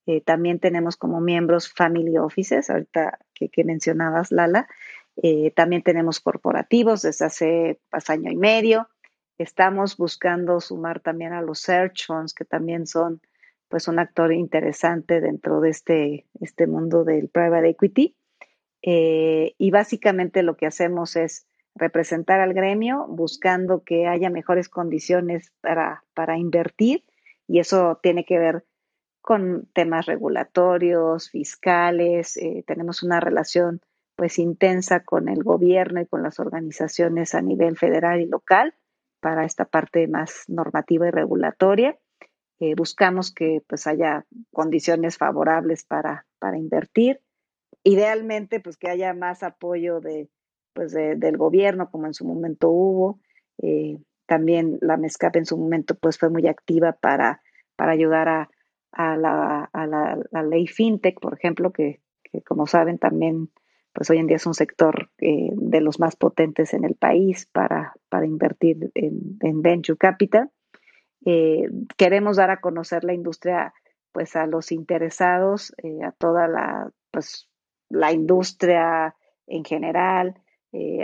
Eh, 0.04 0.20
también 0.20 0.58
tenemos 0.58 0.98
como 0.98 1.22
miembros 1.22 1.72
family 1.72 2.18
offices, 2.18 2.68
ahorita 2.68 3.18
que, 3.32 3.48
que 3.48 3.64
mencionabas, 3.64 4.30
Lala, 4.30 4.68
eh, 5.16 5.52
también 5.52 5.82
tenemos 5.82 6.20
corporativos 6.20 7.00
desde 7.00 7.24
hace 7.24 7.80
pues, 7.90 8.10
año 8.10 8.30
y 8.30 8.36
medio. 8.36 8.90
Estamos 9.38 9.96
buscando 9.96 10.60
sumar 10.60 11.00
también 11.00 11.32
a 11.32 11.40
los 11.40 11.60
search 11.60 12.08
funds, 12.08 12.34
que 12.34 12.44
también 12.44 12.86
son 12.86 13.22
pues 13.70 13.88
un 13.88 14.00
actor 14.00 14.32
interesante 14.32 15.20
dentro 15.20 15.60
de 15.60 15.70
este, 15.70 16.26
este 16.40 16.66
mundo 16.66 17.04
del 17.04 17.28
private 17.28 17.68
equity. 17.68 18.16
Eh, 18.82 19.54
y 19.56 19.70
básicamente 19.70 20.42
lo 20.42 20.56
que 20.56 20.66
hacemos 20.66 21.14
es 21.16 21.46
representar 21.76 22.40
al 22.40 22.52
gremio 22.52 23.06
buscando 23.08 23.84
que 23.84 24.08
haya 24.08 24.28
mejores 24.28 24.68
condiciones 24.68 25.52
para, 25.60 26.04
para 26.14 26.36
invertir 26.36 27.04
y 27.46 27.60
eso 27.60 28.00
tiene 28.02 28.24
que 28.24 28.38
ver 28.38 28.64
con 29.20 29.68
temas 29.72 30.06
regulatorios, 30.06 31.30
fiscales, 31.30 32.36
eh, 32.38 32.64
tenemos 32.66 33.02
una 33.02 33.20
relación 33.20 33.80
pues 34.16 34.38
intensa 34.38 35.00
con 35.00 35.28
el 35.28 35.44
gobierno 35.44 36.00
y 36.00 36.06
con 36.06 36.22
las 36.22 36.40
organizaciones 36.40 37.34
a 37.34 37.40
nivel 37.40 37.78
federal 37.78 38.20
y 38.20 38.26
local 38.26 38.74
para 39.20 39.44
esta 39.44 39.64
parte 39.64 40.08
más 40.08 40.44
normativa 40.48 41.06
y 41.06 41.10
regulatoria. 41.10 41.96
Eh, 42.60 42.74
buscamos 42.74 43.32
que 43.32 43.62
pues 43.66 43.86
haya 43.86 44.26
condiciones 44.52 45.16
favorables 45.16 45.84
para, 45.84 46.26
para 46.38 46.58
invertir. 46.58 47.20
Idealmente, 47.82 48.60
pues 48.60 48.76
que 48.76 48.90
haya 48.90 49.14
más 49.14 49.42
apoyo 49.42 50.00
de, 50.00 50.28
pues 50.74 50.92
de, 50.92 51.16
del 51.16 51.36
gobierno, 51.36 51.90
como 51.90 52.06
en 52.06 52.14
su 52.14 52.26
momento 52.26 52.68
hubo. 52.68 53.20
Eh, 53.58 53.98
también 54.26 54.78
la 54.80 54.96
MESCAP 54.96 55.36
en 55.36 55.46
su 55.46 55.56
momento 55.56 55.96
pues 55.96 56.16
fue 56.16 56.30
muy 56.30 56.46
activa 56.46 56.92
para, 56.92 57.42
para 57.74 57.92
ayudar 57.92 58.28
a, 58.28 58.48
la, 59.16 60.42
ley 60.48 60.66
FinTech, 60.66 61.18
por 61.18 61.34
ejemplo, 61.34 61.72
que, 61.72 62.00
como 62.46 62.66
saben 62.66 62.98
también, 62.98 63.50
pues 63.92 64.08
hoy 64.10 64.18
en 64.18 64.26
día 64.26 64.36
es 64.36 64.46
un 64.46 64.54
sector 64.54 65.10
eh, 65.18 65.50
de 65.52 65.80
los 65.80 65.98
más 65.98 66.14
potentes 66.14 66.74
en 66.74 66.84
el 66.84 66.94
país 66.94 67.46
para, 67.46 67.94
para 68.08 68.26
invertir 68.26 68.92
en, 68.94 69.62
venture 69.62 69.98
capital. 69.98 70.50
Eh, 71.24 71.68
queremos 71.96 72.36
dar 72.36 72.50
a 72.50 72.60
conocer 72.60 73.04
la 73.04 73.12
industria 73.12 73.74
pues 74.12 74.34
a 74.36 74.46
los 74.46 74.72
interesados, 74.72 75.72
eh, 75.82 76.02
a 76.02 76.12
toda 76.12 76.48
la, 76.48 76.90
pues, 77.10 77.48
la 77.88 78.12
industria 78.12 79.14
en 79.46 79.64
general, 79.64 80.40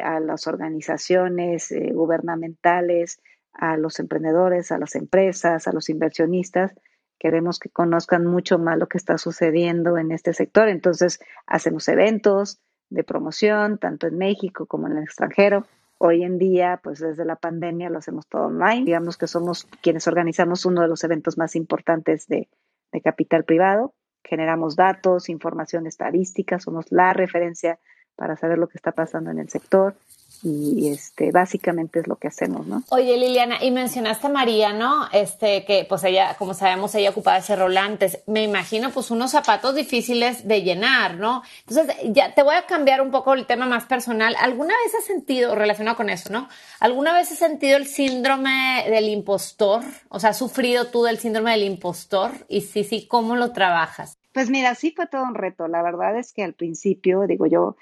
a 0.05 0.21
las 0.21 0.47
organizaciones 0.47 1.75
gubernamentales, 1.93 3.21
a 3.53 3.77
los 3.77 3.99
emprendedores, 3.99 4.71
a 4.71 4.79
las 4.79 4.95
empresas, 4.95 5.67
a 5.67 5.73
los 5.73 5.89
inversionistas, 5.89 6.73
Queremos 7.19 7.59
que 7.59 7.71
conozcan 7.71 8.27
mucho 8.27 8.59
más 8.59 8.79
lo 8.79 8.89
que 8.89 8.99
está 8.99 9.17
sucediendo 9.17 9.97
en 9.97 10.13
este 10.13 10.33
sector. 10.35 10.69
Entonces, 10.69 11.19
hacemos 11.47 11.89
eventos 11.89 12.61
de 12.91 13.05
promoción, 13.05 13.79
tanto 13.79 14.07
en 14.07 14.19
México 14.19 14.67
como 14.67 14.87
en 14.87 14.99
el 14.99 15.05
extranjero. 15.05 15.67
Hoy 15.99 16.25
en 16.25 16.39
día, 16.39 16.81
pues 16.83 17.01
desde 17.01 17.25
la 17.25 17.37
pandemia 17.37 17.91
lo 17.91 17.99
hacemos 17.99 18.27
todo 18.27 18.47
online. 18.47 18.85
Digamos 18.85 19.17
que 19.17 19.27
somos 19.27 19.67
quienes 19.83 20.07
organizamos 20.07 20.67
uno 20.67 20.83
de 20.83 20.89
los 20.89 21.03
eventos 21.05 21.39
más 21.39 21.57
importantes 21.57 22.27
de, 22.29 22.49
de 22.93 23.01
capital 23.01 23.45
privado. 23.45 23.95
Generamos 24.23 24.77
datos, 24.77 25.29
información 25.29 25.87
estadística, 25.87 26.59
somos 26.59 26.87
la 26.91 27.13
referencia 27.13 27.79
para 28.17 28.37
saber 28.37 28.59
lo 28.59 28.69
que 28.69 28.77
está 28.77 28.93
pasando 28.93 29.31
en 29.31 29.39
el 29.39 29.49
sector 29.49 29.95
y 30.43 30.89
este 30.89 31.31
básicamente 31.31 32.01
es 32.01 32.07
lo 32.07 32.17
que 32.17 32.29
hacemos, 32.29 32.67
¿no? 32.67 32.83
Oye, 32.91 33.17
Liliana, 33.17 33.63
y 33.63 33.71
mencionaste 33.71 34.27
a 34.27 34.31
María, 34.31 34.73
¿no? 34.73 35.07
Este 35.13 35.65
que 35.65 35.87
pues 35.89 36.05
ella, 36.05 36.37
como 36.39 36.55
sabemos, 36.55 36.95
ella 36.95 37.11
ocupaba 37.11 37.39
ese 37.39 37.57
rol 37.57 37.77
antes. 37.77 38.23
Me 38.27 38.43
imagino 38.43 38.91
pues 38.91 39.11
unos 39.11 39.31
zapatos 39.31 39.75
difíciles 39.75 40.47
de 40.47 40.63
llenar, 40.63 41.17
¿no? 41.17 41.43
Entonces, 41.67 41.97
ya 42.07 42.35
te 42.35 42.43
voy 42.43 42.55
a 42.55 42.67
cambiar 42.67 43.01
un 43.01 43.11
poco 43.11 43.35
el 43.35 43.47
tema 43.47 43.67
más 43.67 43.85
personal. 43.87 44.37
¿Alguna 44.41 44.75
vez 44.85 44.95
has 44.95 45.05
sentido 45.05 45.55
relacionado 45.55 45.97
con 45.97 46.11
eso, 46.11 46.33
¿no? 46.33 46.49
¿Alguna 46.81 47.13
vez 47.13 47.33
has 47.33 47.39
sentido 47.39 47.77
el 47.77 47.87
síndrome 47.87 48.85
del 48.89 49.09
impostor? 49.09 49.83
O 50.09 50.21
sea, 50.21 50.31
¿has 50.31 50.39
sufrido 50.39 50.87
tú 50.87 51.05
del 51.05 51.19
síndrome 51.19 51.53
del 51.53 51.65
impostor? 51.65 52.31
Y 52.49 52.63
sí, 52.63 52.85
sí, 52.85 53.07
¿cómo 53.07 53.37
lo 53.37 53.53
trabajas? 53.53 54.19
Pues 54.33 54.51
mira, 54.51 54.75
sí 54.75 54.93
fue 54.95 55.07
todo 55.07 55.23
un 55.23 55.35
reto. 55.35 55.67
La 55.67 55.83
verdad 55.83 56.19
es 56.19 56.33
que 56.33 56.43
al 56.45 56.53
principio, 56.53 57.27
digo, 57.27 57.47
yo 57.47 57.77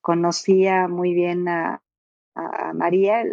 conocía 0.00 0.88
muy 0.88 1.14
bien 1.14 1.46
a, 1.48 1.82
a 2.46 2.72
María, 2.72 3.24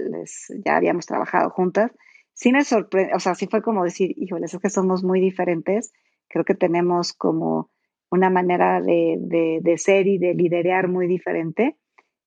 ya 0.65 0.77
habíamos 0.77 1.05
trabajado 1.05 1.49
juntas, 1.49 1.91
sí 2.33 2.51
me 2.51 2.63
sorprende, 2.63 3.13
o 3.15 3.19
sea, 3.19 3.35
sí 3.35 3.47
fue 3.47 3.61
como 3.61 3.83
decir, 3.83 4.13
híjoles, 4.15 4.53
es 4.53 4.59
que 4.59 4.69
somos 4.69 5.03
muy 5.03 5.19
diferentes, 5.19 5.91
creo 6.27 6.45
que 6.45 6.55
tenemos 6.55 7.13
como 7.13 7.71
una 8.09 8.29
manera 8.29 8.81
de, 8.81 9.17
de, 9.61 9.77
ser 9.77 10.07
y 10.07 10.17
de 10.17 10.33
liderar 10.33 10.87
muy 10.87 11.07
diferente. 11.07 11.75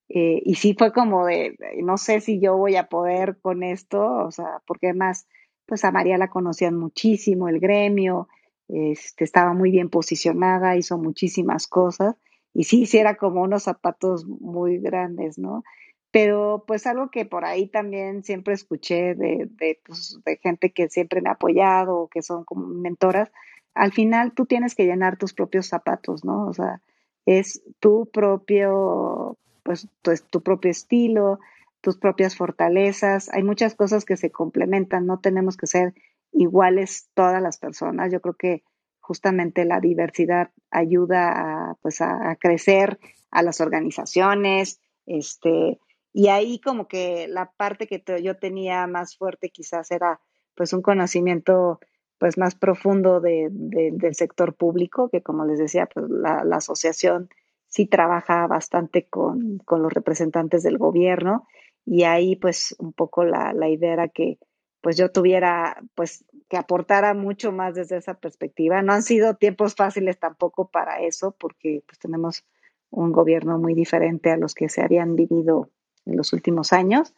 Eh, 0.09 0.43
y 0.45 0.57
sí 0.57 0.75
fue 0.77 0.93
como 0.93 1.25
de, 1.27 1.57
no 1.83 1.97
sé 1.97 2.21
si 2.21 2.41
yo 2.41 2.57
voy 2.57 2.77
a 2.77 2.89
poder 2.89 3.39
con 3.41 3.63
esto, 3.63 4.05
o 4.05 4.31
sea, 4.33 4.61
porque 4.67 4.89
además, 4.89 5.29
pues 5.67 5.85
a 5.85 5.93
María 5.93 6.19
la 6.19 6.29
conocían 6.29 6.77
muchísimo, 6.77 7.49
el 7.49 7.61
gremio, 7.61 8.29
este, 8.67 9.25
estaba 9.25 9.55
muy 9.55 9.71
bien 9.71 9.89
posicionada, 9.89 10.77
hizo 10.77 10.99
muchísimas 10.99 11.69
cosas, 11.69 12.17
y 12.53 12.65
sí, 12.65 12.87
sí 12.87 12.99
era 12.99 13.15
como 13.17 13.43
unos 13.43 13.63
zapatos 13.63 14.27
muy 14.27 14.79
grandes, 14.79 15.39
¿no? 15.39 15.63
Pero 16.11 16.65
pues 16.67 16.87
algo 16.87 17.11
que 17.11 17.25
por 17.25 17.45
ahí 17.45 17.69
también 17.69 18.25
siempre 18.25 18.55
escuché 18.55 19.15
de, 19.15 19.49
de, 19.51 19.81
pues, 19.87 20.19
de 20.25 20.37
gente 20.39 20.73
que 20.73 20.89
siempre 20.89 21.21
me 21.21 21.29
ha 21.29 21.35
apoyado, 21.35 22.09
que 22.09 22.23
son 22.23 22.45
como 22.45 22.67
mentoras, 22.67 23.31
al 23.75 23.93
final 23.93 24.33
tú 24.33 24.47
tienes 24.47 24.75
que 24.75 24.87
llenar 24.87 25.17
tus 25.17 25.33
propios 25.33 25.67
zapatos, 25.67 26.25
¿no? 26.25 26.47
O 26.47 26.53
sea, 26.53 26.81
es 27.27 27.63
tu 27.79 28.07
propio, 28.07 29.39
pues 29.63 29.89
tu, 30.03 30.13
tu 30.31 30.43
propio 30.43 30.71
estilo, 30.71 31.39
tus 31.81 31.97
propias 31.97 32.37
fortalezas, 32.37 33.33
hay 33.33 33.45
muchas 33.45 33.75
cosas 33.75 34.05
que 34.05 34.17
se 34.17 34.31
complementan, 34.31 35.07
no 35.07 35.21
tenemos 35.21 35.57
que 35.57 35.69
ser 35.69 35.95
iguales 36.33 37.09
todas 37.15 37.41
las 37.41 37.59
personas, 37.59 38.13
yo 38.13 38.21
creo 38.21 38.35
que 38.35 38.63
justamente 38.99 39.65
la 39.65 39.81
diversidad 39.81 40.51
ayuda 40.71 41.71
a, 41.71 41.75
pues 41.83 42.01
a 42.01 42.37
crecer 42.41 42.99
a 43.31 43.43
las 43.43 43.61
organizaciones, 43.61 44.81
este, 45.07 45.79
y 46.13 46.29
ahí 46.29 46.61
como 46.61 46.89
que 46.89 47.29
la 47.29 47.53
parte 47.53 47.87
que 47.87 48.03
yo 48.23 48.37
tenía 48.37 48.87
más 48.87 49.17
fuerte 49.17 49.51
quizás 49.51 49.91
era 49.91 50.21
pues 50.55 50.73
un 50.73 50.83
conocimiento 50.83 51.81
pues 52.19 52.37
más 52.37 52.55
profundo 52.55 53.21
de, 53.21 53.49
del 53.51 54.15
sector 54.15 54.55
público, 54.55 55.09
que 55.09 55.23
como 55.23 55.47
les 55.47 55.59
decía, 55.59 55.87
pues 55.87 56.07
la, 56.11 56.43
asociación 56.53 57.31
sí 57.67 57.87
trabaja 57.87 58.47
bastante 58.47 59.07
con, 59.09 59.59
con, 59.65 59.83
los 59.83 59.93
representantes 59.93 60.63
del 60.63 60.77
gobierno 60.77 61.47
y 61.87 62.03
ahí 62.03 62.37
pues 62.37 62.75
un 62.79 62.93
poco 62.93 63.25
la, 63.25 63.55
la 63.55 63.71
idea 63.71 63.95
era 63.95 64.09
que 64.09 64.39
pues 64.83 64.97
yo 64.99 65.11
tuviera 65.13 65.83
pues 65.95 66.25
que 66.49 66.57
aportara 66.57 67.15
mucho 67.15 67.53
más 67.53 67.75
desde 67.75 67.97
esa 67.97 68.15
perspectiva. 68.15 68.83
No 68.83 68.93
han 68.93 69.03
sido 69.03 69.37
tiempos 69.37 69.75
fáciles 69.75 70.19
tampoco 70.19 70.69
para 70.69 71.01
eso 71.01 71.35
porque 71.39 71.83
pues 71.87 71.99
tenemos 71.99 72.45
un 72.91 73.13
gobierno 73.13 73.59
muy 73.59 73.75
diferente 73.75 74.31
a 74.31 74.37
los 74.37 74.55
que 74.55 74.69
se 74.69 74.83
habían 74.83 75.17
vivido 75.17 75.71
en 76.11 76.17
los 76.17 76.33
últimos 76.33 76.73
años, 76.73 77.15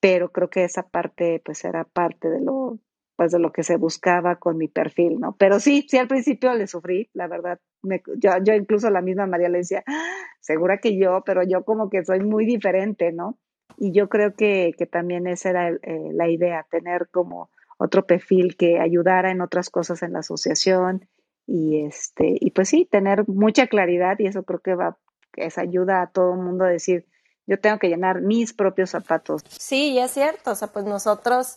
pero 0.00 0.30
creo 0.30 0.48
que 0.48 0.64
esa 0.64 0.88
parte 0.88 1.42
pues 1.44 1.64
era 1.64 1.84
parte 1.84 2.30
de 2.30 2.40
lo 2.40 2.78
pues 3.18 3.32
de 3.32 3.40
lo 3.40 3.50
que 3.50 3.64
se 3.64 3.76
buscaba 3.76 4.36
con 4.36 4.56
mi 4.56 4.68
perfil, 4.68 5.18
¿no? 5.18 5.34
Pero 5.36 5.58
sí, 5.58 5.84
sí 5.88 5.98
al 5.98 6.06
principio 6.06 6.54
le 6.54 6.68
sufrí, 6.68 7.10
la 7.14 7.26
verdad, 7.26 7.58
me, 7.82 8.00
yo, 8.16 8.30
yo 8.44 8.54
incluso 8.54 8.90
la 8.90 9.00
misma 9.02 9.26
María 9.26 9.48
le 9.48 9.58
decía, 9.58 9.82
ah, 9.88 10.14
segura 10.40 10.78
que 10.78 10.96
yo, 10.96 11.24
pero 11.26 11.42
yo 11.42 11.64
como 11.64 11.90
que 11.90 12.04
soy 12.04 12.20
muy 12.20 12.46
diferente, 12.46 13.10
¿no? 13.10 13.36
Y 13.76 13.90
yo 13.90 14.08
creo 14.08 14.36
que, 14.36 14.72
que 14.78 14.86
también 14.86 15.26
esa 15.26 15.50
era 15.50 15.68
eh, 15.68 16.10
la 16.12 16.28
idea, 16.28 16.64
tener 16.70 17.08
como 17.10 17.50
otro 17.76 18.06
perfil 18.06 18.56
que 18.56 18.78
ayudara 18.78 19.32
en 19.32 19.40
otras 19.40 19.68
cosas 19.68 20.04
en 20.04 20.12
la 20.12 20.20
asociación 20.20 21.08
y 21.44 21.86
este 21.86 22.36
y 22.38 22.52
pues 22.52 22.68
sí, 22.68 22.86
tener 22.88 23.26
mucha 23.26 23.66
claridad 23.66 24.16
y 24.20 24.26
eso 24.26 24.44
creo 24.44 24.60
que 24.60 24.76
va, 24.76 24.96
que 25.32 25.46
esa 25.46 25.62
ayuda 25.62 26.02
a 26.02 26.10
todo 26.12 26.34
el 26.34 26.40
mundo 26.40 26.66
a 26.66 26.68
decir, 26.68 27.06
yo 27.48 27.58
tengo 27.58 27.78
que 27.78 27.88
llenar 27.88 28.20
mis 28.20 28.52
propios 28.52 28.90
zapatos. 28.90 29.42
Sí, 29.48 29.92
y 29.92 29.98
es 29.98 30.12
cierto, 30.12 30.52
o 30.52 30.54
sea, 30.54 30.68
pues 30.68 30.84
nosotros 30.84 31.56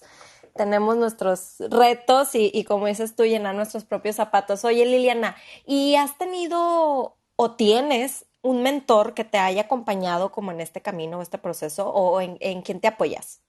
tenemos 0.55 0.97
nuestros 0.97 1.57
retos 1.59 2.29
y, 2.33 2.63
como 2.63 2.87
dices 2.87 3.15
tú, 3.15 3.23
llenar 3.23 3.55
nuestros 3.55 3.83
propios 3.83 4.15
zapatos. 4.15 4.65
Oye, 4.65 4.85
Liliana, 4.85 5.35
¿y 5.65 5.95
has 5.95 6.17
tenido 6.17 7.17
o 7.35 7.55
tienes 7.55 8.25
un 8.41 8.63
mentor 8.63 9.13
que 9.13 9.23
te 9.23 9.37
haya 9.37 9.63
acompañado 9.63 10.31
como 10.31 10.51
en 10.51 10.61
este 10.61 10.81
camino, 10.81 11.21
este 11.21 11.37
proceso, 11.37 11.89
o 11.89 12.21
en, 12.21 12.37
en 12.39 12.61
quién 12.61 12.79
te 12.79 12.87
apoyas? 12.87 13.41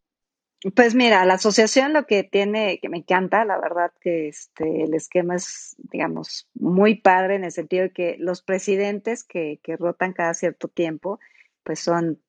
Pues 0.77 0.95
mira, 0.95 1.25
la 1.25 1.35
asociación 1.35 1.93
lo 1.93 2.07
que 2.07 2.23
tiene, 2.23 2.79
que 2.81 2.89
me 2.89 2.99
encanta, 2.99 3.45
la 3.45 3.59
verdad 3.59 3.93
que 4.01 4.29
este, 4.29 4.85
el 4.85 4.95
esquema 4.95 5.35
es, 5.35 5.75
digamos, 5.79 6.49
muy 6.55 6.95
padre 6.95 7.35
en 7.35 7.45
el 7.45 7.51
sentido 7.51 7.85
de 7.85 7.93
que 7.93 8.17
los 8.19 8.43
presidentes 8.43 9.25
que, 9.25 9.59
que 9.63 9.77
rotan 9.77 10.13
cada 10.13 10.35
cierto 10.35 10.69
tiempo, 10.69 11.19
pues 11.65 11.81
son 11.81 12.21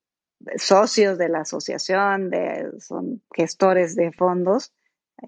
socios 0.58 1.18
de 1.18 1.30
la 1.30 1.41
asociación, 1.41 2.30
de, 2.30 2.72
son 2.80 3.22
gestores 3.34 3.96
de 3.96 4.12
fondos, 4.12 4.74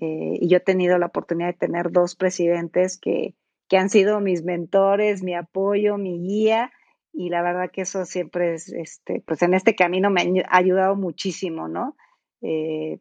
eh, 0.01 0.37
y 0.39 0.47
yo 0.47 0.57
he 0.57 0.61
tenido 0.61 0.97
la 0.97 1.07
oportunidad 1.07 1.47
de 1.47 1.53
tener 1.53 1.91
dos 1.91 2.15
presidentes 2.15 2.97
que, 2.97 3.35
que 3.67 3.77
han 3.77 3.89
sido 3.89 4.19
mis 4.19 4.43
mentores, 4.43 5.23
mi 5.23 5.35
apoyo, 5.35 5.97
mi 5.97 6.19
guía, 6.19 6.71
y 7.13 7.29
la 7.29 7.41
verdad 7.41 7.71
que 7.71 7.81
eso 7.81 8.05
siempre 8.05 8.55
es, 8.55 8.69
este, 8.69 9.23
pues 9.25 9.41
en 9.41 9.53
este 9.53 9.75
camino 9.75 10.09
me 10.09 10.43
ha 10.47 10.57
ayudado 10.57 10.95
muchísimo, 10.95 11.69
¿no? 11.69 11.95
Eh, 12.41 12.99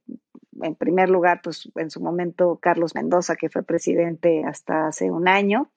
en 0.63 0.75
primer 0.77 1.11
lugar, 1.11 1.41
pues 1.43 1.69
en 1.75 1.91
su 1.91 2.01
momento 2.01 2.59
Carlos 2.63 2.95
Mendoza, 2.95 3.35
que 3.35 3.51
fue 3.51 3.65
presidente 3.65 4.45
hasta 4.45 4.87
hace 4.87 5.11
un 5.11 5.27
año, 5.27 5.73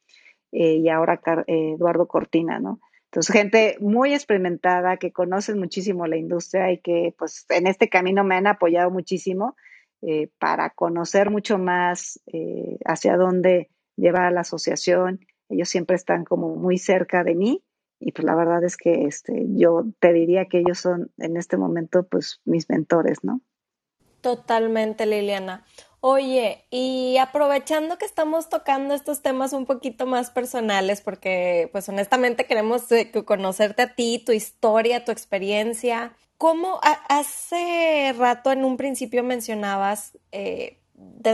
eh, 0.52 0.76
y 0.76 0.90
ahora 0.90 1.20
Eduardo 1.48 2.08
Cortina, 2.08 2.60
¿no? 2.60 2.80
Entonces, 3.12 3.34
gente 3.34 3.78
muy 3.80 4.14
experimentada, 4.14 4.98
que 4.98 5.12
conoce 5.12 5.56
muchísimo 5.56 6.08
la 6.08 6.18
industria 6.18 6.72
y 6.72 6.80
que 6.80 7.16
pues 7.18 7.46
en 7.50 7.68
este 7.68 7.90
camino 7.90 8.24
me 8.24 8.36
han 8.36 8.48
apoyado 8.48 8.92
muchísimo 8.92 9.56
eh, 10.02 10.30
para 10.40 10.70
conocer 10.72 11.32
mucho 11.32 11.58
más 11.58 12.20
eh, 12.28 12.78
hacia 12.86 13.16
dónde 13.16 13.70
llevar 13.96 14.32
la 14.34 14.42
asociación. 14.42 15.22
Ellos 15.50 15.70
siempre 15.70 15.96
están 15.96 16.26
como 16.26 16.56
muy 16.56 16.78
cerca 16.78 17.24
de 17.24 17.36
mí 17.36 17.64
y 18.00 18.12
pues 18.12 18.26
la 18.26 18.36
verdad 18.36 18.64
es 18.64 18.78
que 18.78 19.06
este, 19.06 19.46
yo 19.56 19.86
te 20.00 20.14
diría 20.14 20.46
que 20.46 20.60
ellos 20.60 20.78
son 20.80 21.12
en 21.18 21.38
este 21.38 21.58
momento 21.58 22.06
pues 22.08 22.42
mis 22.46 22.70
mentores, 22.70 23.24
¿no? 23.24 23.42
Totalmente, 24.22 25.06
Liliana. 25.06 25.66
Oye, 26.10 26.64
y 26.70 27.18
aprovechando 27.18 27.98
que 27.98 28.06
estamos 28.06 28.48
tocando 28.48 28.94
estos 28.94 29.22
temas 29.22 29.52
un 29.52 29.66
poquito 29.66 30.06
más 30.06 30.32
personales, 30.32 31.02
porque 31.02 31.68
pues 31.74 31.90
honestamente 31.90 32.46
queremos 32.46 32.90
eh, 32.94 33.12
conocerte 33.26 33.82
a 33.82 33.94
ti, 33.94 34.24
tu 34.26 34.32
historia, 34.32 35.04
tu 35.04 35.12
experiencia. 35.12 36.16
¿Cómo 36.38 36.80
hace 37.10 38.16
rato 38.18 38.54
en 38.54 38.64
un 38.64 38.78
principio 38.78 39.22
mencionabas 39.22 40.18
eh, 40.32 40.80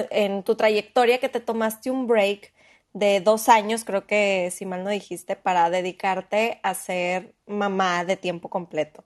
en 0.09 0.41
tu 0.41 0.55
trayectoria 0.55 1.19
que 1.19 1.29
te 1.29 1.39
tomaste 1.39 1.91
un 1.91 2.07
break 2.07 2.51
de 2.93 3.21
dos 3.21 3.49
años, 3.49 3.83
creo 3.83 4.07
que 4.07 4.49
si 4.51 4.65
mal 4.65 4.83
no 4.83 4.89
dijiste, 4.89 5.35
para 5.35 5.69
dedicarte 5.69 6.59
a 6.63 6.73
ser 6.73 7.35
mamá 7.45 8.05
de 8.05 8.17
tiempo 8.17 8.49
completo. 8.49 9.03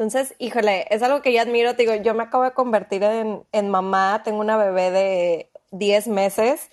Entonces, 0.00 0.34
híjole, 0.38 0.86
es 0.88 1.02
algo 1.02 1.20
que 1.20 1.30
yo 1.30 1.42
admiro. 1.42 1.76
Te 1.76 1.82
digo, 1.82 1.94
yo 1.96 2.14
me 2.14 2.22
acabo 2.22 2.44
de 2.44 2.54
convertir 2.54 3.02
en, 3.02 3.42
en 3.52 3.68
mamá, 3.68 4.22
tengo 4.24 4.40
una 4.40 4.56
bebé 4.56 4.90
de 4.90 5.50
10 5.72 6.08
meses. 6.08 6.70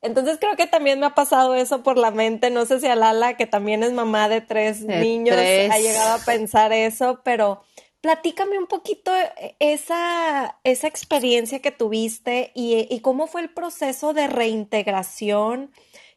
Entonces 0.00 0.38
creo 0.40 0.56
que 0.56 0.66
también 0.66 0.98
me 0.98 1.04
ha 1.04 1.14
pasado 1.14 1.54
eso 1.54 1.82
por 1.82 1.98
la 1.98 2.10
mente. 2.10 2.48
No 2.48 2.64
sé 2.64 2.80
si 2.80 2.86
a 2.86 2.96
Lala, 2.96 3.36
que 3.36 3.44
también 3.44 3.82
es 3.82 3.92
mamá 3.92 4.30
de 4.30 4.40
tres 4.40 4.80
niños, 4.80 5.36
ha 5.36 5.78
llegado 5.78 6.14
a 6.14 6.24
pensar 6.24 6.72
eso, 6.72 7.20
pero 7.22 7.62
platícame 8.00 8.58
un 8.58 8.68
poquito 8.68 9.12
esa, 9.58 10.58
esa 10.64 10.86
experiencia 10.86 11.60
que 11.60 11.72
tuviste 11.72 12.52
y, 12.54 13.00
cómo 13.00 13.26
fue 13.26 13.42
el 13.42 13.50
proceso 13.50 14.14
de 14.14 14.28
reintegración. 14.28 15.72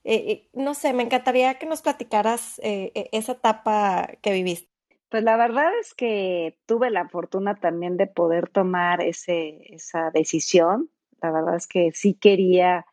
Eh, 0.05 0.15
eh, 0.15 0.49
no 0.53 0.73
sé, 0.73 0.93
me 0.93 1.03
encantaría 1.03 1.55
que 1.55 1.65
nos 1.65 1.81
platicaras 1.81 2.61
eh, 2.63 3.09
esa 3.11 3.33
etapa 3.33 4.07
que 4.21 4.31
viviste. 4.31 4.72
Pues 5.13 5.23
la 5.23 5.37
verdad 5.37 5.69
es 5.79 5.93
que 5.93 6.57
tuve 6.65 6.89
la 6.89 7.07
fortuna 7.07 7.53
también 7.53 7.97
de 7.97 8.07
poder 8.07 8.49
tomar 8.49 8.99
ese, 9.03 9.71
esa 9.71 10.09
decisión. 10.09 10.89
La 11.21 11.29
verdad 11.29 11.55
es 11.55 11.67
que 11.67 11.91
sí 11.91 12.15
quería 12.15 12.87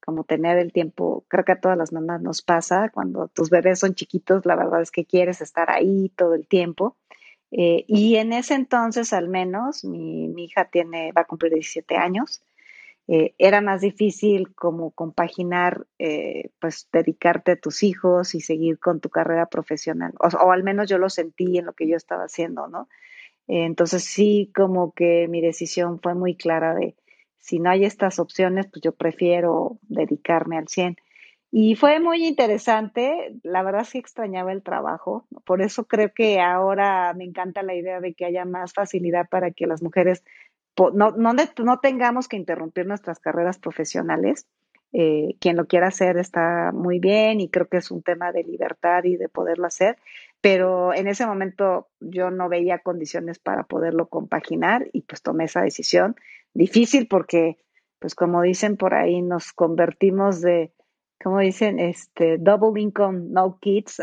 como 0.00 0.24
tener 0.24 0.56
el 0.56 0.72
tiempo, 0.72 1.26
creo 1.28 1.44
que 1.44 1.52
a 1.52 1.60
todas 1.60 1.76
las 1.76 1.92
mamás 1.92 2.22
nos 2.22 2.40
pasa, 2.40 2.88
cuando 2.88 3.28
tus 3.28 3.50
bebés 3.50 3.80
son 3.80 3.94
chiquitos, 3.94 4.46
la 4.46 4.56
verdad 4.56 4.80
es 4.80 4.90
que 4.90 5.04
quieres 5.04 5.42
estar 5.42 5.70
ahí 5.70 6.10
todo 6.16 6.32
el 6.32 6.46
tiempo. 6.46 6.96
Eh, 7.50 7.84
y 7.86 8.16
en 8.16 8.32
ese 8.32 8.54
entonces, 8.54 9.12
al 9.12 9.28
menos, 9.28 9.84
mi, 9.84 10.28
mi, 10.28 10.44
hija 10.44 10.70
tiene, 10.70 11.12
va 11.12 11.20
a 11.20 11.26
cumplir 11.26 11.52
17 11.52 11.94
años, 11.96 12.42
eh, 13.08 13.34
era 13.38 13.60
más 13.60 13.80
difícil 13.80 14.54
como 14.54 14.90
compaginar, 14.90 15.86
eh, 15.98 16.50
pues 16.60 16.88
dedicarte 16.92 17.52
a 17.52 17.56
tus 17.56 17.82
hijos 17.82 18.34
y 18.34 18.40
seguir 18.40 18.78
con 18.78 19.00
tu 19.00 19.10
carrera 19.10 19.46
profesional, 19.46 20.12
o, 20.18 20.52
al 20.52 20.62
menos 20.64 20.88
yo 20.88 20.98
lo 20.98 21.08
sentí 21.08 21.58
en 21.58 21.66
lo 21.66 21.72
que 21.72 21.88
yo 21.88 21.96
estaba 21.96 22.24
haciendo, 22.24 22.68
¿no? 22.68 22.88
entonces 23.48 24.02
sí, 24.02 24.50
como 24.56 24.92
que 24.92 25.28
mi 25.28 25.40
decisión 25.40 26.00
fue 26.00 26.14
muy 26.14 26.34
clara 26.34 26.74
de, 26.74 26.96
si 27.46 27.60
no 27.60 27.70
hay 27.70 27.84
estas 27.84 28.18
opciones, 28.18 28.66
pues 28.66 28.82
yo 28.82 28.90
prefiero 28.90 29.78
dedicarme 29.82 30.58
al 30.58 30.66
100. 30.66 30.96
Y 31.52 31.76
fue 31.76 32.00
muy 32.00 32.26
interesante, 32.26 33.36
la 33.44 33.62
verdad 33.62 33.84
sí 33.84 33.98
extrañaba 33.98 34.50
el 34.50 34.64
trabajo, 34.64 35.28
por 35.44 35.62
eso 35.62 35.86
creo 35.86 36.12
que 36.12 36.40
ahora 36.40 37.14
me 37.14 37.22
encanta 37.22 37.62
la 37.62 37.76
idea 37.76 38.00
de 38.00 38.14
que 38.14 38.24
haya 38.24 38.44
más 38.44 38.72
facilidad 38.72 39.28
para 39.28 39.52
que 39.52 39.68
las 39.68 39.80
mujeres 39.80 40.24
no, 40.94 41.10
no, 41.12 41.32
no 41.32 41.78
tengamos 41.80 42.28
que 42.28 42.36
interrumpir 42.36 42.86
nuestras 42.86 43.18
carreras 43.18 43.58
profesionales. 43.58 44.46
Eh, 44.92 45.36
quien 45.40 45.56
lo 45.56 45.66
quiera 45.66 45.88
hacer 45.88 46.16
está 46.16 46.70
muy 46.72 47.00
bien 47.00 47.40
y 47.40 47.50
creo 47.50 47.68
que 47.68 47.78
es 47.78 47.90
un 47.90 48.02
tema 48.02 48.32
de 48.32 48.44
libertad 48.44 49.04
y 49.04 49.16
de 49.16 49.28
poderlo 49.28 49.66
hacer, 49.66 49.98
pero 50.40 50.94
en 50.94 51.08
ese 51.08 51.26
momento 51.26 51.88
yo 52.00 52.30
no 52.30 52.48
veía 52.48 52.78
condiciones 52.78 53.38
para 53.38 53.64
poderlo 53.64 54.06
compaginar 54.06 54.88
y 54.92 55.02
pues 55.02 55.22
tomé 55.22 55.44
esa 55.44 55.60
decisión. 55.60 56.16
Difícil 56.54 57.08
porque, 57.08 57.58
pues 57.98 58.14
como 58.14 58.40
dicen 58.42 58.76
por 58.76 58.94
ahí, 58.94 59.22
nos 59.22 59.52
convertimos 59.52 60.40
de, 60.40 60.72
como 61.22 61.40
dicen, 61.40 61.78
este, 61.78 62.38
double 62.38 62.80
income, 62.80 63.26
no 63.28 63.58
kids, 63.60 64.00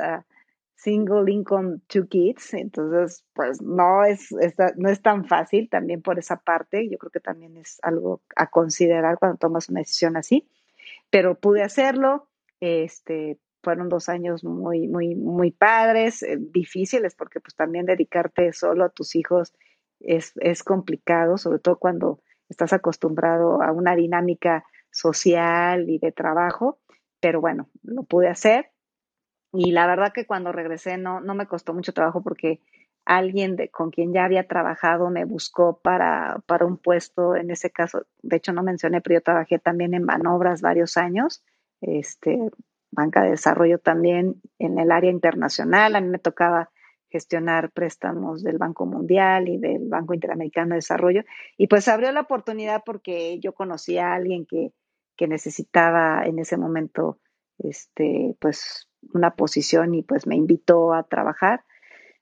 single 0.83 1.31
income, 1.31 1.79
two 1.87 2.07
kids. 2.07 2.53
Entonces, 2.53 3.23
pues 3.33 3.61
no 3.61 4.03
es, 4.03 4.29
no 4.75 4.89
es 4.89 5.01
tan 5.01 5.25
fácil 5.25 5.69
también 5.69 6.01
por 6.01 6.19
esa 6.19 6.37
parte. 6.37 6.89
Yo 6.89 6.97
creo 6.97 7.11
que 7.11 7.21
también 7.21 7.55
es 7.57 7.79
algo 7.83 8.21
a 8.35 8.47
considerar 8.49 9.17
cuando 9.17 9.37
tomas 9.37 9.69
una 9.69 9.79
decisión 9.79 10.17
así. 10.17 10.47
Pero 11.09 11.39
pude 11.39 11.63
hacerlo. 11.63 12.27
Este, 12.59 13.39
fueron 13.63 13.87
dos 13.87 14.09
años 14.09 14.43
muy, 14.43 14.87
muy, 14.87 15.15
muy 15.15 15.51
padres, 15.51 16.21
eh, 16.21 16.37
difíciles, 16.37 17.15
porque 17.15 17.39
pues 17.39 17.55
también 17.55 17.85
dedicarte 17.85 18.51
solo 18.51 18.85
a 18.85 18.89
tus 18.89 19.15
hijos 19.15 19.53
es, 19.99 20.33
es 20.41 20.63
complicado, 20.63 21.37
sobre 21.37 21.59
todo 21.59 21.77
cuando 21.77 22.19
estás 22.49 22.73
acostumbrado 22.73 23.61
a 23.61 23.71
una 23.71 23.95
dinámica 23.95 24.65
social 24.91 25.89
y 25.89 25.97
de 25.97 26.11
trabajo, 26.11 26.79
pero 27.19 27.39
bueno, 27.39 27.69
lo 27.83 28.03
pude 28.03 28.27
hacer 28.27 28.72
y 29.53 29.71
la 29.71 29.85
verdad 29.85 30.11
que 30.11 30.25
cuando 30.25 30.51
regresé 30.51 30.97
no, 30.97 31.21
no 31.21 31.35
me 31.35 31.47
costó 31.47 31.73
mucho 31.73 31.93
trabajo 31.93 32.23
porque 32.23 32.59
alguien 33.05 33.55
de, 33.55 33.69
con 33.69 33.91
quien 33.91 34.11
ya 34.11 34.25
había 34.25 34.47
trabajado 34.47 35.09
me 35.09 35.25
buscó 35.25 35.79
para, 35.79 36.41
para 36.47 36.65
un 36.65 36.77
puesto, 36.77 37.35
en 37.35 37.51
ese 37.51 37.69
caso, 37.69 38.05
de 38.23 38.37
hecho 38.37 38.51
no 38.51 38.63
mencioné, 38.63 39.01
pero 39.01 39.19
yo 39.19 39.21
trabajé 39.21 39.59
también 39.59 39.93
en 39.93 40.03
Manobras 40.03 40.61
varios 40.61 40.97
años, 40.97 41.43
este, 41.81 42.39
banca 42.91 43.23
de 43.23 43.31
desarrollo 43.31 43.77
también 43.77 44.41
en 44.57 44.79
el 44.79 44.91
área 44.91 45.11
internacional, 45.11 45.95
a 45.95 46.01
mí 46.01 46.07
me 46.07 46.19
tocaba 46.19 46.69
gestionar 47.09 47.71
préstamos 47.71 48.41
del 48.41 48.57
Banco 48.57 48.87
Mundial 48.87 49.47
y 49.47 49.59
del 49.59 49.87
Banco 49.87 50.15
Interamericano 50.15 50.69
de 50.69 50.77
Desarrollo. 50.77 51.21
Y 51.57 51.67
pues 51.67 51.87
abrió 51.87 52.11
la 52.11 52.21
oportunidad 52.21 52.81
porque 52.83 53.39
yo 53.39 53.53
conocí 53.53 53.99
a 53.99 54.15
alguien 54.15 54.47
que, 54.47 54.73
que 55.15 55.27
necesitaba 55.27 56.23
en 56.25 56.39
ese 56.39 56.57
momento 56.57 57.19
este, 57.59 58.35
pues 58.39 58.89
una 59.13 59.31
posición 59.31 59.95
y 59.95 60.03
pues 60.03 60.27
me 60.27 60.35
invitó 60.35 60.93
a 60.93 61.03
trabajar. 61.03 61.63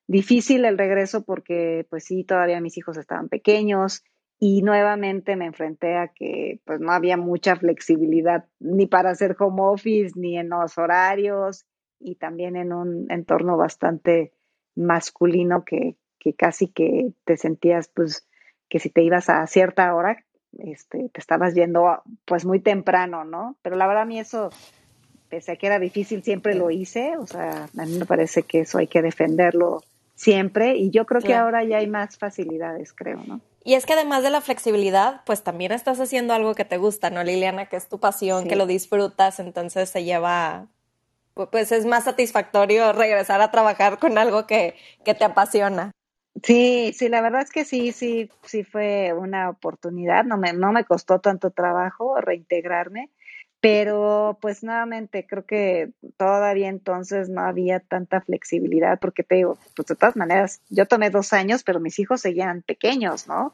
Difícil 0.08 0.66
el 0.66 0.78
regreso 0.78 1.24
porque 1.24 1.86
pues 1.90 2.06
sí, 2.06 2.24
todavía 2.24 2.62
mis 2.62 2.78
hijos 2.78 2.98
estaban 2.98 3.30
pequeños 3.30 4.04
y 4.40 4.64
nuevamente 4.64 5.36
me 5.36 5.46
enfrenté 5.46 5.96
a 5.96 6.08
que 6.08 6.60
pues 6.66 6.80
no 6.80 6.92
había 6.92 7.16
mucha 7.16 7.56
flexibilidad 7.56 8.46
ni 8.60 8.88
para 8.88 9.12
hacer 9.12 9.36
home 9.40 9.62
office 9.62 10.14
ni 10.16 10.38
en 10.38 10.50
los 10.50 10.78
horarios 10.78 11.66
y 12.00 12.16
también 12.16 12.56
en 12.56 12.74
un 12.74 13.06
entorno 13.12 13.56
bastante 13.56 14.34
masculino 14.76 15.64
que, 15.64 15.96
que 16.18 16.34
casi 16.34 16.68
que 16.68 17.14
te 17.24 17.38
sentías 17.38 17.88
pues 17.88 18.28
que 18.68 18.80
si 18.80 18.90
te 18.90 19.04
ibas 19.04 19.30
a 19.30 19.46
cierta 19.48 19.94
hora 19.94 20.26
este, 20.58 21.10
te 21.10 21.20
estabas 21.20 21.54
yendo 21.54 22.02
pues 22.26 22.46
muy 22.46 22.60
temprano, 22.60 23.24
¿no? 23.24 23.58
Pero 23.62 23.76
la 23.76 23.88
verdad 23.88 24.04
a 24.04 24.06
mí 24.06 24.20
eso 24.20 24.50
pese 25.32 25.54
a 25.54 25.56
que 25.56 25.66
era 25.66 25.80
difícil, 25.80 26.22
siempre 26.22 26.54
lo 26.54 26.70
hice. 26.70 27.18
O 27.18 27.26
sea, 27.26 27.70
a 27.76 27.86
mí 27.86 27.98
me 27.98 28.06
parece 28.06 28.44
que 28.44 28.60
eso 28.60 28.78
hay 28.78 28.88
que 28.88 29.02
defenderlo 29.02 29.82
siempre 30.14 30.76
y 30.76 30.92
yo 30.92 31.08
creo 31.08 31.22
que 31.22 31.34
ahora 31.34 31.64
ya 31.64 31.78
hay 31.78 31.88
más 31.88 32.18
facilidades, 32.18 32.94
creo, 32.94 33.24
¿no? 33.26 33.42
Y 33.64 33.76
es 33.76 33.86
que 33.86 33.94
además 33.94 34.24
de 34.24 34.30
la 34.30 34.42
flexibilidad, 34.42 35.22
pues 35.26 35.44
también 35.44 35.72
estás 35.72 36.00
haciendo 36.00 36.34
algo 36.34 36.54
que 36.54 36.66
te 36.66 36.78
gusta, 36.78 37.10
¿no, 37.10 37.24
Liliana? 37.24 37.68
Que 37.68 37.78
es 37.78 37.88
tu 37.88 38.00
pasión, 38.00 38.48
que 38.48 38.56
lo 38.56 38.66
disfrutas, 38.66 39.40
entonces 39.40 39.90
se 39.90 40.04
lleva, 40.04 40.68
pues 41.34 41.72
es 41.72 41.86
más 41.86 42.04
satisfactorio 42.04 42.92
regresar 42.92 43.40
a 43.42 43.52
trabajar 43.52 44.00
con 44.00 44.18
algo 44.18 44.46
que, 44.48 44.76
que 45.06 45.14
te 45.14 45.24
apasiona. 45.24 45.92
Sí, 46.44 46.94
sí, 46.94 47.10
la 47.10 47.22
verdad 47.22 47.42
es 47.42 47.52
que 47.52 47.66
sí, 47.66 47.92
sí, 47.92 48.30
sí 48.44 48.64
fue 48.64 49.14
una 49.14 49.50
oportunidad, 49.50 50.24
no 50.24 50.38
me, 50.38 50.54
no 50.54 50.72
me 50.72 50.86
costó 50.86 51.20
tanto 51.20 51.52
trabajo 51.52 52.20
reintegrarme 52.20 53.10
pero 53.62 54.40
pues 54.42 54.64
nuevamente 54.64 55.28
creo 55.28 55.46
que 55.46 55.92
todavía 56.18 56.68
entonces 56.68 57.30
no 57.30 57.42
había 57.42 57.80
tanta 57.80 58.20
flexibilidad 58.20 59.00
porque 59.00 59.24
te 59.24 59.36
digo, 59.36 59.58
pues 59.76 59.88
de 59.88 59.96
todas 59.96 60.16
maneras, 60.16 60.62
yo 60.70 60.88
tomé 60.88 61.12
dos 61.12 61.32
años, 61.32 61.64
pero 61.64 61.80
mis 61.80 62.00
hijos 62.00 62.22
seguían 62.22 62.64
pequeños, 62.64 63.28
¿no? 63.28 63.54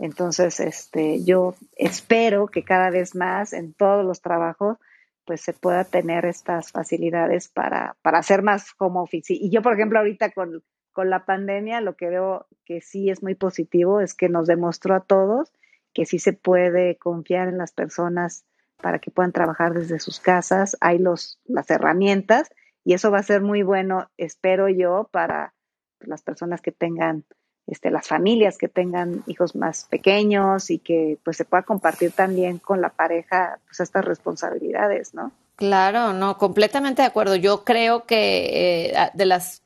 Entonces, 0.00 0.58
este, 0.58 1.22
yo 1.24 1.54
espero 1.76 2.48
que 2.48 2.64
cada 2.64 2.90
vez 2.90 3.14
más 3.14 3.52
en 3.52 3.72
todos 3.72 4.04
los 4.04 4.20
trabajos 4.20 4.78
pues 5.24 5.40
se 5.40 5.54
pueda 5.54 5.84
tener 5.84 6.26
estas 6.26 6.72
facilidades 6.72 7.48
para, 7.48 7.96
para 8.02 8.18
hacer 8.18 8.42
más 8.42 8.74
como 8.74 9.02
office. 9.02 9.32
Y 9.32 9.50
yo, 9.50 9.62
por 9.62 9.72
ejemplo, 9.72 9.98
ahorita 9.98 10.30
con, 10.32 10.62
con 10.92 11.08
la 11.08 11.24
pandemia, 11.24 11.80
lo 11.80 11.96
que 11.96 12.10
veo 12.10 12.46
que 12.66 12.82
sí 12.82 13.08
es 13.08 13.22
muy 13.22 13.34
positivo 13.34 14.00
es 14.00 14.14
que 14.14 14.28
nos 14.28 14.46
demostró 14.46 14.94
a 14.94 15.00
todos 15.00 15.50
que 15.94 16.04
sí 16.04 16.18
se 16.18 16.32
puede 16.32 16.96
confiar 16.96 17.48
en 17.48 17.56
las 17.56 17.72
personas 17.72 18.44
para 18.80 18.98
que 18.98 19.10
puedan 19.10 19.32
trabajar 19.32 19.74
desde 19.74 19.98
sus 19.98 20.20
casas, 20.20 20.76
hay 20.80 20.98
los, 20.98 21.38
las 21.46 21.70
herramientas 21.70 22.50
y 22.84 22.94
eso 22.94 23.10
va 23.10 23.18
a 23.18 23.22
ser 23.22 23.40
muy 23.40 23.62
bueno, 23.62 24.10
espero 24.18 24.68
yo, 24.68 25.08
para 25.10 25.54
las 26.00 26.22
personas 26.22 26.60
que 26.60 26.70
tengan, 26.70 27.24
este, 27.66 27.90
las 27.90 28.06
familias 28.06 28.58
que 28.58 28.68
tengan 28.68 29.22
hijos 29.26 29.56
más 29.56 29.84
pequeños 29.84 30.70
y 30.70 30.78
que 30.78 31.18
pues 31.24 31.38
se 31.38 31.46
pueda 31.46 31.62
compartir 31.62 32.12
también 32.12 32.58
con 32.58 32.82
la 32.82 32.90
pareja 32.90 33.58
pues 33.66 33.80
estas 33.80 34.04
responsabilidades, 34.04 35.14
¿no? 35.14 35.32
Claro, 35.56 36.12
no, 36.12 36.36
completamente 36.36 37.02
de 37.02 37.08
acuerdo. 37.08 37.36
Yo 37.36 37.64
creo 37.64 38.04
que 38.04 38.90
eh, 38.90 39.10
de 39.14 39.24
las 39.24 39.63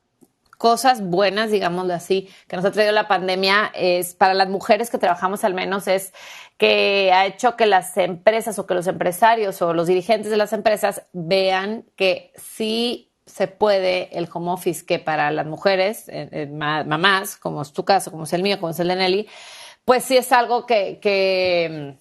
cosas 0.59 1.01
buenas, 1.01 1.51
digámoslo 1.51 1.93
así, 1.93 2.29
que 2.49 2.57
nos 2.57 2.65
ha 2.65 2.71
traído 2.71 2.91
la 2.91 3.07
pandemia 3.07 3.71
es 3.73 4.13
para 4.13 4.33
las 4.33 4.49
mujeres 4.49 4.89
que 4.89 4.97
trabajamos 4.97 5.45
al 5.45 5.53
menos 5.53 5.87
es 5.87 6.13
que 6.57 7.11
ha 7.13 7.25
hecho 7.25 7.55
que 7.55 7.65
las 7.65 7.95
empresas 7.95 8.59
o 8.59 8.67
que 8.67 8.73
los 8.73 8.85
empresarios 8.85 9.61
o 9.61 9.73
los 9.73 9.87
dirigentes 9.87 10.29
de 10.29 10.35
las 10.35 10.51
empresas 10.51 11.03
vean 11.13 11.85
que 11.95 12.33
sí 12.35 13.09
se 13.25 13.47
puede 13.47 14.09
el 14.17 14.27
home 14.31 14.51
office, 14.51 14.85
que 14.85 14.99
para 14.99 15.31
las 15.31 15.45
mujeres, 15.45 16.09
eh, 16.09 16.27
eh, 16.29 16.47
mamás, 16.47 17.37
como 17.37 17.61
es 17.61 17.71
tu 17.71 17.85
caso, 17.85 18.11
como 18.11 18.25
es 18.25 18.33
el 18.33 18.43
mío, 18.43 18.59
como 18.59 18.71
es 18.71 18.79
el 18.81 18.89
de 18.89 18.97
Nelly, 18.97 19.27
pues 19.85 20.03
sí 20.03 20.17
es 20.17 20.29
algo 20.33 20.65
que, 20.65 20.99
que 21.01 21.95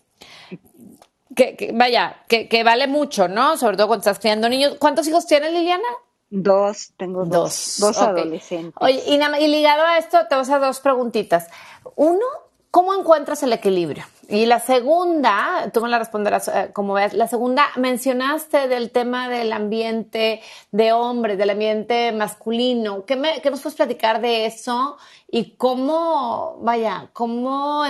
que, 1.36 1.70
vaya, 1.72 2.24
que, 2.26 2.48
que, 2.48 2.64
vale 2.64 2.88
mucho, 2.88 3.28
¿no? 3.28 3.56
Sobre 3.56 3.76
todo 3.76 3.86
cuando 3.86 4.00
estás 4.00 4.18
criando 4.18 4.48
niños. 4.48 4.74
¿Cuántos 4.80 5.06
hijos 5.06 5.26
tienes, 5.28 5.52
Liliana? 5.52 5.86
Dos, 6.30 6.92
tengo 6.96 7.24
dos, 7.24 7.76
dos, 7.78 7.98
adolescentes. 7.98 8.74
Oye, 8.80 9.02
y, 9.06 9.14
y 9.14 9.48
ligado 9.48 9.82
a 9.82 9.96
esto, 9.96 10.18
te 10.28 10.34
vas 10.36 10.50
a 10.50 10.58
dos 10.58 10.80
preguntitas. 10.80 11.48
Uno, 11.96 12.24
¿cómo 12.70 12.94
encuentras 12.94 13.42
el 13.42 13.52
equilibrio? 13.54 14.04
Y 14.30 14.44
la 14.44 14.60
segunda, 14.60 15.70
tú 15.72 15.80
me 15.80 15.88
la 15.88 15.98
responderás 15.98 16.48
eh, 16.48 16.70
como 16.74 16.92
ves, 16.92 17.14
la 17.14 17.28
segunda, 17.28 17.64
mencionaste 17.76 18.68
del 18.68 18.90
tema 18.90 19.30
del 19.30 19.54
ambiente 19.54 20.42
de 20.70 20.92
hombres, 20.92 21.38
del 21.38 21.48
ambiente 21.48 22.12
masculino. 22.12 23.06
¿Qué, 23.06 23.16
me, 23.16 23.40
qué 23.40 23.50
nos 23.50 23.62
puedes 23.62 23.76
platicar 23.76 24.20
de 24.20 24.44
eso? 24.44 24.98
Y 25.30 25.52
cómo, 25.56 26.58
vaya, 26.60 27.08
cómo, 27.14 27.84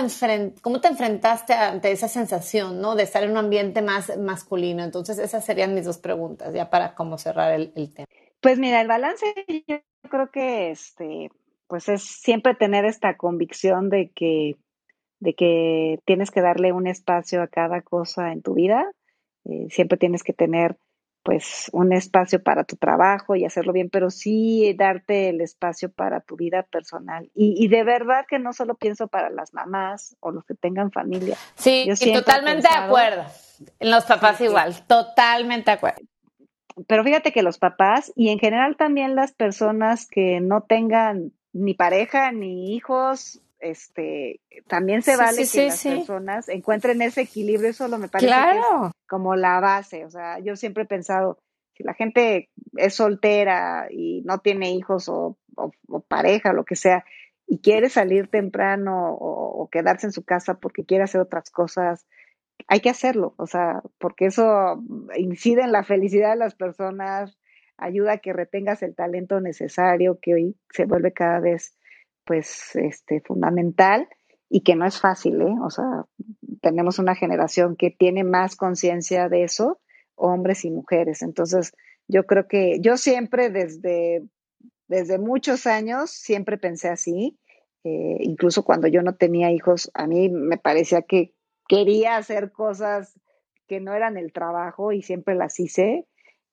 cómo 0.61 0.79
te 0.79 0.87
enfrentaste 0.87 1.53
ante 1.53 1.91
esa 1.91 2.07
sensación, 2.07 2.79
¿no? 2.79 2.95
De 2.95 3.03
estar 3.03 3.21
en 3.21 3.31
un 3.31 3.37
ambiente 3.37 3.81
más 3.81 4.17
masculino. 4.17 4.81
Entonces, 4.81 5.19
esas 5.19 5.43
serían 5.43 5.73
mis 5.73 5.83
dos 5.83 5.97
preguntas, 5.97 6.53
ya 6.53 6.69
para 6.69 6.95
cómo 6.95 7.17
cerrar 7.17 7.51
el, 7.51 7.73
el 7.75 7.93
tema. 7.93 8.07
Pues 8.41 8.59
mira, 8.59 8.81
el 8.81 8.87
balance 8.87 9.25
yo 9.67 9.77
creo 10.09 10.31
que 10.31 10.71
este, 10.71 11.29
pues 11.67 11.89
es 11.89 12.03
siempre 12.03 12.55
tener 12.55 12.85
esta 12.85 13.17
convicción 13.17 13.89
de 13.89 14.11
que 14.15 14.55
de 15.19 15.33
que 15.33 15.99
tienes 16.05 16.31
que 16.31 16.41
darle 16.41 16.71
un 16.71 16.87
espacio 16.87 17.41
a 17.41 17.47
cada 17.47 17.81
cosa 17.81 18.31
en 18.31 18.41
tu 18.41 18.53
vida. 18.53 18.89
Eh, 19.45 19.67
siempre 19.69 19.97
tienes 19.97 20.23
que 20.23 20.33
tener 20.33 20.77
pues 21.23 21.69
un 21.73 21.91
espacio 21.91 22.41
para 22.41 22.63
tu 22.63 22.77
trabajo 22.77 23.35
y 23.35 23.45
hacerlo 23.45 23.73
bien, 23.73 23.89
pero 23.89 24.09
sí 24.09 24.73
darte 24.77 25.29
el 25.29 25.41
espacio 25.41 25.91
para 25.91 26.21
tu 26.21 26.37
vida 26.37 26.63
personal. 26.63 27.29
Y, 27.35 27.67
de 27.67 27.83
verdad 27.83 28.25
que 28.27 28.39
no 28.39 28.53
solo 28.53 28.75
pienso 28.75 29.07
para 29.07 29.29
las 29.29 29.53
mamás 29.53 30.15
o 30.21 30.31
los 30.31 30.45
que 30.45 30.55
tengan 30.55 30.91
familia. 30.91 31.35
Sí, 31.55 31.89
y 31.99 32.13
totalmente 32.13 32.67
de 32.69 32.75
acuerdo. 32.75 33.25
Los 33.81 34.05
papás 34.05 34.39
igual, 34.39 34.73
totalmente 34.87 35.71
de 35.71 35.75
acuerdo. 35.75 35.99
Pero 36.87 37.03
fíjate 37.03 37.31
que 37.31 37.43
los 37.43 37.57
papás 37.57 38.11
y 38.15 38.29
en 38.29 38.39
general 38.39 38.77
también 38.77 39.15
las 39.15 39.31
personas 39.31 40.07
que 40.07 40.39
no 40.39 40.61
tengan 40.61 41.31
ni 41.53 41.73
pareja 41.73 42.31
ni 42.31 42.75
hijos 42.75 43.41
este, 43.59 44.39
también 44.67 45.01
se 45.01 45.17
vale 45.17 45.47
que 45.47 45.67
las 45.67 45.83
personas 45.83 46.49
encuentren 46.49 47.01
ese 47.01 47.21
equilibrio, 47.21 47.69
eso 47.69 47.87
lo 47.87 47.97
me 47.97 48.07
parece 48.07 48.33
como 49.07 49.35
la 49.35 49.59
base, 49.59 50.05
o 50.05 50.09
sea, 50.09 50.39
yo 50.39 50.55
siempre 50.55 50.83
he 50.83 50.87
pensado, 50.87 51.39
si 51.73 51.83
la 51.83 51.93
gente 51.93 52.49
es 52.77 52.95
soltera 52.95 53.87
y 53.91 54.21
no 54.25 54.39
tiene 54.39 54.71
hijos 54.71 55.09
o, 55.09 55.37
pareja, 56.07 56.53
lo 56.53 56.63
que 56.63 56.75
sea, 56.75 57.03
y 57.47 57.59
quiere 57.59 57.89
salir 57.89 58.29
temprano 58.29 59.13
o, 59.19 59.67
quedarse 59.69 60.07
en 60.07 60.13
su 60.13 60.23
casa 60.23 60.55
porque 60.55 60.85
quiere 60.85 61.03
hacer 61.03 61.21
otras 61.21 61.49
cosas, 61.49 62.07
hay 62.67 62.81
que 62.81 62.89
hacerlo, 62.89 63.33
o 63.37 63.47
sea, 63.47 63.81
porque 63.97 64.27
eso 64.27 64.83
incide 65.17 65.61
en 65.61 65.71
la 65.71 65.83
felicidad 65.83 66.31
de 66.31 66.37
las 66.37 66.55
personas, 66.55 67.37
ayuda 67.77 68.13
a 68.13 68.17
que 68.17 68.33
retengas 68.33 68.83
el 68.83 68.95
talento 68.95 69.39
necesario 69.39 70.19
que 70.21 70.33
hoy 70.33 70.55
se 70.71 70.85
vuelve 70.85 71.13
cada 71.13 71.39
vez 71.39 71.77
pues 72.25 72.75
este 72.75 73.21
fundamental 73.21 74.07
y 74.49 74.61
que 74.61 74.75
no 74.75 74.85
es 74.85 74.99
fácil, 74.99 75.41
¿eh? 75.41 75.55
O 75.63 75.69
sea, 75.69 76.05
tenemos 76.61 76.99
una 76.99 77.15
generación 77.15 77.75
que 77.75 77.91
tiene 77.91 78.23
más 78.23 78.55
conciencia 78.55 79.29
de 79.29 79.43
eso, 79.43 79.79
hombres 80.15 80.65
y 80.65 80.71
mujeres. 80.71 81.21
Entonces, 81.21 81.73
yo 82.07 82.25
creo 82.25 82.47
que 82.47 82.79
yo 82.81 82.97
siempre 82.97 83.49
desde, 83.49 84.23
desde 84.87 85.19
muchos 85.19 85.67
años, 85.67 86.11
siempre 86.11 86.57
pensé 86.57 86.89
así, 86.89 87.37
eh, 87.83 88.17
incluso 88.19 88.63
cuando 88.63 88.87
yo 88.87 89.01
no 89.01 89.15
tenía 89.15 89.51
hijos, 89.51 89.89
a 89.93 90.07
mí 90.07 90.29
me 90.29 90.57
parecía 90.57 91.03
que 91.03 91.33
quería 91.69 92.17
hacer 92.17 92.51
cosas 92.51 93.17
que 93.67 93.79
no 93.79 93.93
eran 93.93 94.17
el 94.17 94.33
trabajo 94.33 94.91
y 94.91 95.03
siempre 95.03 95.35
las 95.35 95.59
hice. 95.59 96.07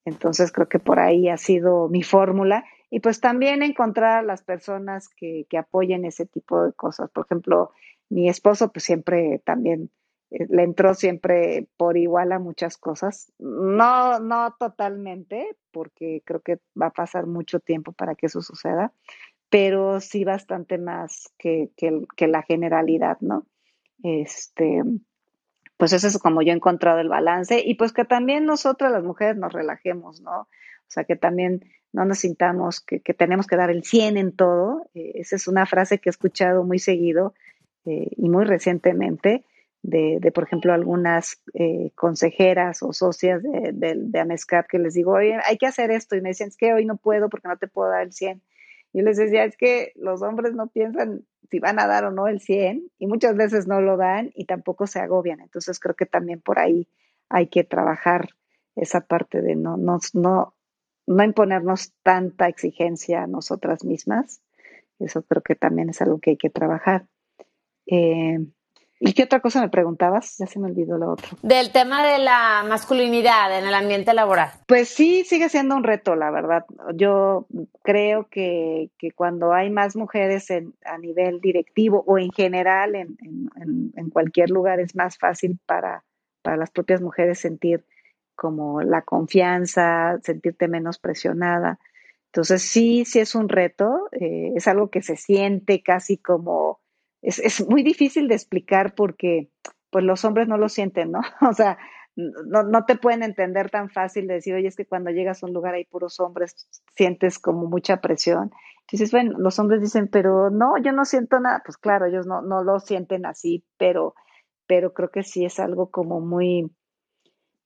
Entonces 0.05 0.53
creo 0.53 0.69
que 0.69 0.79
por 0.79 1.01
ahí 1.01 1.29
ha 1.29 1.39
sido 1.39 1.89
mi 1.89 2.05
fórmula 2.05 2.65
y 2.91 3.01
pues 3.01 3.21
también 3.21 3.63
encontrar 3.63 4.19
a 4.19 4.23
las 4.23 4.43
personas 4.43 5.09
que, 5.09 5.47
que 5.49 5.59
apoyen 5.59 6.05
ese 6.05 6.27
tipo 6.27 6.63
de 6.63 6.73
cosas. 6.75 7.11
Por 7.11 7.25
ejemplo, 7.25 7.73
mi 8.11 8.29
esposo 8.29 8.71
pues 8.71 8.85
siempre 8.85 9.41
también 9.45 9.91
eh, 10.31 10.47
le 10.51 10.63
entró 10.63 10.95
siempre 10.95 11.67
por 11.79 11.97
igual 11.97 12.31
a 12.33 12.39
muchas 12.39 12.77
cosas. 12.77 13.33
No, 13.39 14.21
no 14.21 14.55
totalmente, 14.59 15.57
porque 15.73 16.23
creo 16.27 16.41
que 16.41 16.59
va 16.81 16.89
a 16.89 16.93
pasar 16.93 17.27
mucho 17.27 17.59
tiempo 17.59 17.93
para 17.93 18.15
que 18.15 18.27
eso 18.27 18.43
suceda, 18.43 18.93
pero 19.49 20.01
sí 20.01 20.25
bastante 20.25 20.77
más 20.77 21.33
que, 21.39 21.71
que 21.75 22.27
la 22.29 22.43
generalidad, 22.43 23.17
¿no? 23.21 23.47
Este, 24.03 24.83
pues 25.77 25.93
eso 25.93 26.07
es 26.09 26.19
como 26.19 26.43
yo 26.43 26.53
he 26.53 26.57
encontrado 26.57 27.01
el 27.01 27.09
balance 27.09 27.63
y 27.65 27.75
pues 27.75 27.93
que 27.93 28.05
también 28.05 28.47
nosotras 28.47 28.93
las 28.93 29.05
mujeres 29.05 29.37
nos 29.37 29.53
relajemos, 29.53 30.21
¿no? 30.21 30.41
O 30.43 30.89
sea, 30.89 31.05
que 31.05 31.17
también 31.17 31.65
no 31.93 32.05
nos 32.05 32.19
sintamos 32.19 32.81
que, 32.81 33.01
tenemos 33.15 33.47
que 33.47 33.57
dar 33.57 33.71
el 33.71 33.83
100 33.83 34.17
en 34.17 34.33
todo. 34.33 34.89
Eh, 34.95 35.13
esa 35.17 35.37
es 35.37 35.49
una 35.49 35.67
frase 35.67 35.99
que 35.99 36.09
he 36.09 36.11
escuchado 36.11 36.63
muy 36.63 36.79
seguido 36.79 37.35
eh, 37.85 38.09
y 38.17 38.29
muy 38.29 38.45
recientemente 38.45 39.45
de, 39.83 40.33
por 40.35 40.45
ejemplo, 40.45 40.73
algunas 40.73 41.41
eh, 41.55 41.93
consejeras 41.95 42.83
o 42.83 42.93
socias 42.93 43.41
de, 43.43 43.73
de, 43.73 44.19
AMESCAP 44.19 44.67
que 44.67 44.81
les 44.81 44.95
digo, 44.95 45.13
oye, 45.13 45.39
hay 45.45 45.59
que 45.59 45.67
hacer 45.67 45.93
esto. 45.93 46.17
Y 46.17 46.21
me 46.21 46.31
dicen, 46.31 46.49
es 46.49 46.57
que 46.57 46.73
hoy 46.73 46.85
no 46.85 46.97
puedo 46.97 47.29
porque 47.29 47.47
no 47.47 47.57
te 47.57 47.69
puedo 47.69 47.91
dar 47.91 48.03
el 48.03 48.13
100. 48.13 48.43
Yo 48.97 49.03
les 49.03 49.19
decía, 49.19 49.45
es 49.45 49.59
que 49.59 49.93
los 49.95 50.23
hombres 50.23 50.55
no 50.55 50.69
piensan 50.69 51.27
si 51.51 51.59
van 51.59 51.79
a 51.79 51.87
dar 51.87 52.07
o 52.07 52.11
no 52.11 52.29
el 52.29 52.41
100 52.41 52.91
y 52.99 53.07
muchas 53.07 53.37
veces 53.37 53.67
no 53.67 53.83
lo 53.83 53.99
dan 53.99 54.33
y 54.35 54.47
tampoco 54.47 54.87
se 54.87 55.01
agobian. 55.01 55.41
Entonces 55.41 55.79
creo 55.79 55.95
que 55.95 56.07
también 56.07 56.41
por 56.41 56.59
ahí 56.59 56.89
hay 57.29 57.49
que 57.49 57.63
trabajar 57.63 58.31
esa 58.75 59.03
parte 59.03 59.43
de 59.43 59.55
no, 59.55 59.77
no, 59.77 59.99
no, 60.15 60.55
no 61.07 61.23
imponernos 61.23 61.93
tanta 62.03 62.49
exigencia 62.49 63.25
a 63.25 63.27
nosotras 63.27 63.85
mismas. 63.85 64.41
Eso 64.99 65.21
creo 65.25 65.43
que 65.43 65.57
también 65.57 65.91
es 65.91 66.01
algo 66.01 66.19
que 66.19 66.31
hay 66.31 66.37
que 66.39 66.49
trabajar. 66.49 67.07
Eh, 67.85 68.47
¿Y 68.99 69.13
qué 69.13 69.25
otra 69.25 69.41
cosa 69.41 69.61
me 69.61 69.69
preguntabas? 69.69 70.37
Ya 70.39 70.47
se 70.47 70.59
me 70.59 70.67
olvidó 70.67 70.97
lo 70.97 71.13
otro. 71.13 71.37
Del 71.43 71.71
tema 71.71 72.07
de 72.07 72.19
la 72.19 72.65
masculinidad 72.67 73.59
en 73.59 73.67
el 73.67 73.75
ambiente 73.75 74.15
laboral. 74.15 74.51
Pues 74.67 74.89
sí, 74.89 75.25
sigue 75.25 75.49
siendo 75.51 75.77
un 75.77 75.85
reto, 75.85 76.17
la 76.17 76.31
verdad. 76.31 76.65
Yo 76.95 77.47
creo 77.83 78.29
que, 78.29 78.91
que 78.99 79.11
cuando 79.13 79.53
hay 79.53 79.69
más 79.69 79.97
mujeres 79.97 80.49
en, 80.51 80.75
a 80.85 80.97
nivel 80.99 81.41
directivo 81.41 82.05
o 82.07 82.19
en 82.19 82.33
general 82.33 82.95
en, 82.95 83.19
en, 83.23 83.93
en, 83.95 84.11
cualquier 84.11 84.51
lugar 84.51 84.81
es 84.81 84.97
más 84.97 85.19
fácil 85.19 85.59
para, 85.67 86.05
para 86.43 86.57
las 86.57 86.71
propias 86.71 87.03
mujeres 87.03 87.39
sentir 87.39 87.85
como 88.35 88.83
la 88.83 89.03
confianza, 89.03 90.19
sentirte 90.23 90.69
menos 90.69 90.99
presionada. 90.99 91.79
Entonces 92.27 92.63
sí, 92.63 93.05
sí 93.05 93.19
es 93.19 93.35
un 93.35 93.49
reto, 93.49 94.09
eh, 94.13 94.53
es 94.55 94.69
algo 94.69 94.91
que 94.91 95.03
se 95.03 95.17
siente 95.17 95.83
casi 95.83 96.19
como, 96.19 96.81
es, 97.27 97.41
es, 97.41 97.69
muy 97.69 97.83
difícil 97.83 98.29
de 98.29 98.35
explicar 98.35 98.95
porque 98.95 99.51
pues 99.91 100.05
los 100.05 100.25
hombres 100.25 100.47
no 100.47 100.57
lo 100.57 100.69
sienten, 100.69 101.11
¿no? 101.11 101.21
O 101.51 101.53
sea, 101.53 101.77
no, 102.15 102.63
no 102.63 102.85
te 102.85 102.97
pueden 102.97 103.23
entender 103.23 103.69
tan 103.69 103.91
fácil 103.91 104.27
de 104.27 104.35
decir, 104.35 104.55
oye, 104.55 104.69
es 104.69 104.77
que 104.77 104.87
cuando 104.87 105.11
llegas 105.11 105.43
a 105.43 105.47
un 105.47 105.53
lugar 105.53 105.75
hay 105.75 105.85
puros 105.85 106.19
hombres, 106.21 106.69
sientes 106.97 107.39
como 107.39 107.67
mucha 107.67 108.01
presión. 108.01 108.51
Entonces, 108.83 109.11
bueno, 109.11 109.39
los 109.39 109.59
hombres 109.59 109.81
dicen, 109.83 110.09
pero 110.09 110.49
no, 110.51 110.79
yo 110.79 110.93
no 110.93 111.05
siento 111.05 111.41
nada. 111.41 111.63
Pues 111.65 111.77
claro, 111.77 112.07
ellos 112.07 112.27
no, 112.27 112.41
no 112.41 112.63
lo 112.63 112.79
sienten 112.79 113.27
así, 113.27 113.65
pero, 113.77 114.15
pero 114.67 114.95
creo 114.95 115.11
que 115.11 115.25
sí 115.25 115.45
es 115.45 115.59
algo 115.59 115.91
como 115.91 116.21
muy, 116.21 116.71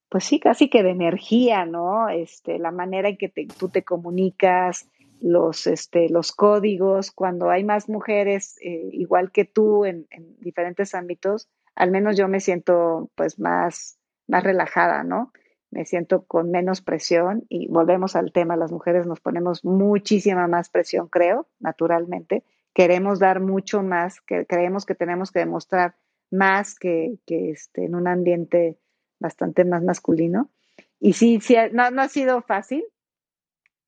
pues 0.09 0.25
sí, 0.25 0.41
casi 0.41 0.71
que 0.71 0.83
de 0.83 0.91
energía, 0.91 1.67
¿no? 1.67 2.09
Este, 2.09 2.59
la 2.59 2.73
manera 2.73 3.11
en 3.11 3.19
que 3.19 3.31
tú 3.59 3.69
te 3.69 3.85
comunicas, 3.85 4.89
los, 5.21 5.67
este, 5.67 6.09
los 6.09 6.33
códigos, 6.33 7.11
cuando 7.11 7.51
hay 7.51 7.65
más 7.65 7.89
mujeres 7.89 8.57
eh, 8.63 8.89
igual 8.93 9.31
que 9.31 9.45
tú 9.45 9.85
en, 9.85 10.07
diferentes 10.39 10.95
ámbitos, 10.95 11.49
al 11.75 11.91
menos 11.91 12.17
yo 12.17 12.29
me 12.29 12.41
siento 12.41 13.11
pues 13.15 13.39
más, 13.39 13.99
más 14.27 14.45
relajada, 14.45 15.05
¿no? 15.05 15.33
Me 15.71 15.85
siento 15.85 16.25
con 16.25 16.51
menos 16.51 16.81
presión 16.83 17.45
y 17.49 17.69
volvemos 17.69 18.17
al 18.17 18.33
tema, 18.33 18.57
las 18.57 18.73
mujeres 18.73 19.07
nos 19.07 19.21
ponemos 19.21 19.65
muchísima 19.65 20.49
más 20.49 20.69
presión, 20.69 21.09
creo, 21.09 21.47
naturalmente. 21.61 22.43
Queremos 22.75 23.21
dar 23.21 23.41
mucho 23.41 23.83
más, 23.83 24.21
que 24.21 24.47
creemos 24.47 24.85
que 24.85 24.95
tenemos 24.95 25.31
que 25.31 25.41
demostrar 25.41 25.95
más 26.31 26.77
que, 26.77 27.19
que 27.27 27.51
este, 27.51 27.85
en 27.85 27.95
un 27.95 28.09
ambiente 28.09 28.79
bastante 29.21 29.65
más 29.65 29.83
masculino. 29.83 30.51
Y 30.99 31.13
sí, 31.13 31.41
sí 31.41 31.57
no, 31.73 31.91
no 31.91 32.03
ha 32.03 32.09
sido 32.09 32.43
fácil, 32.43 32.85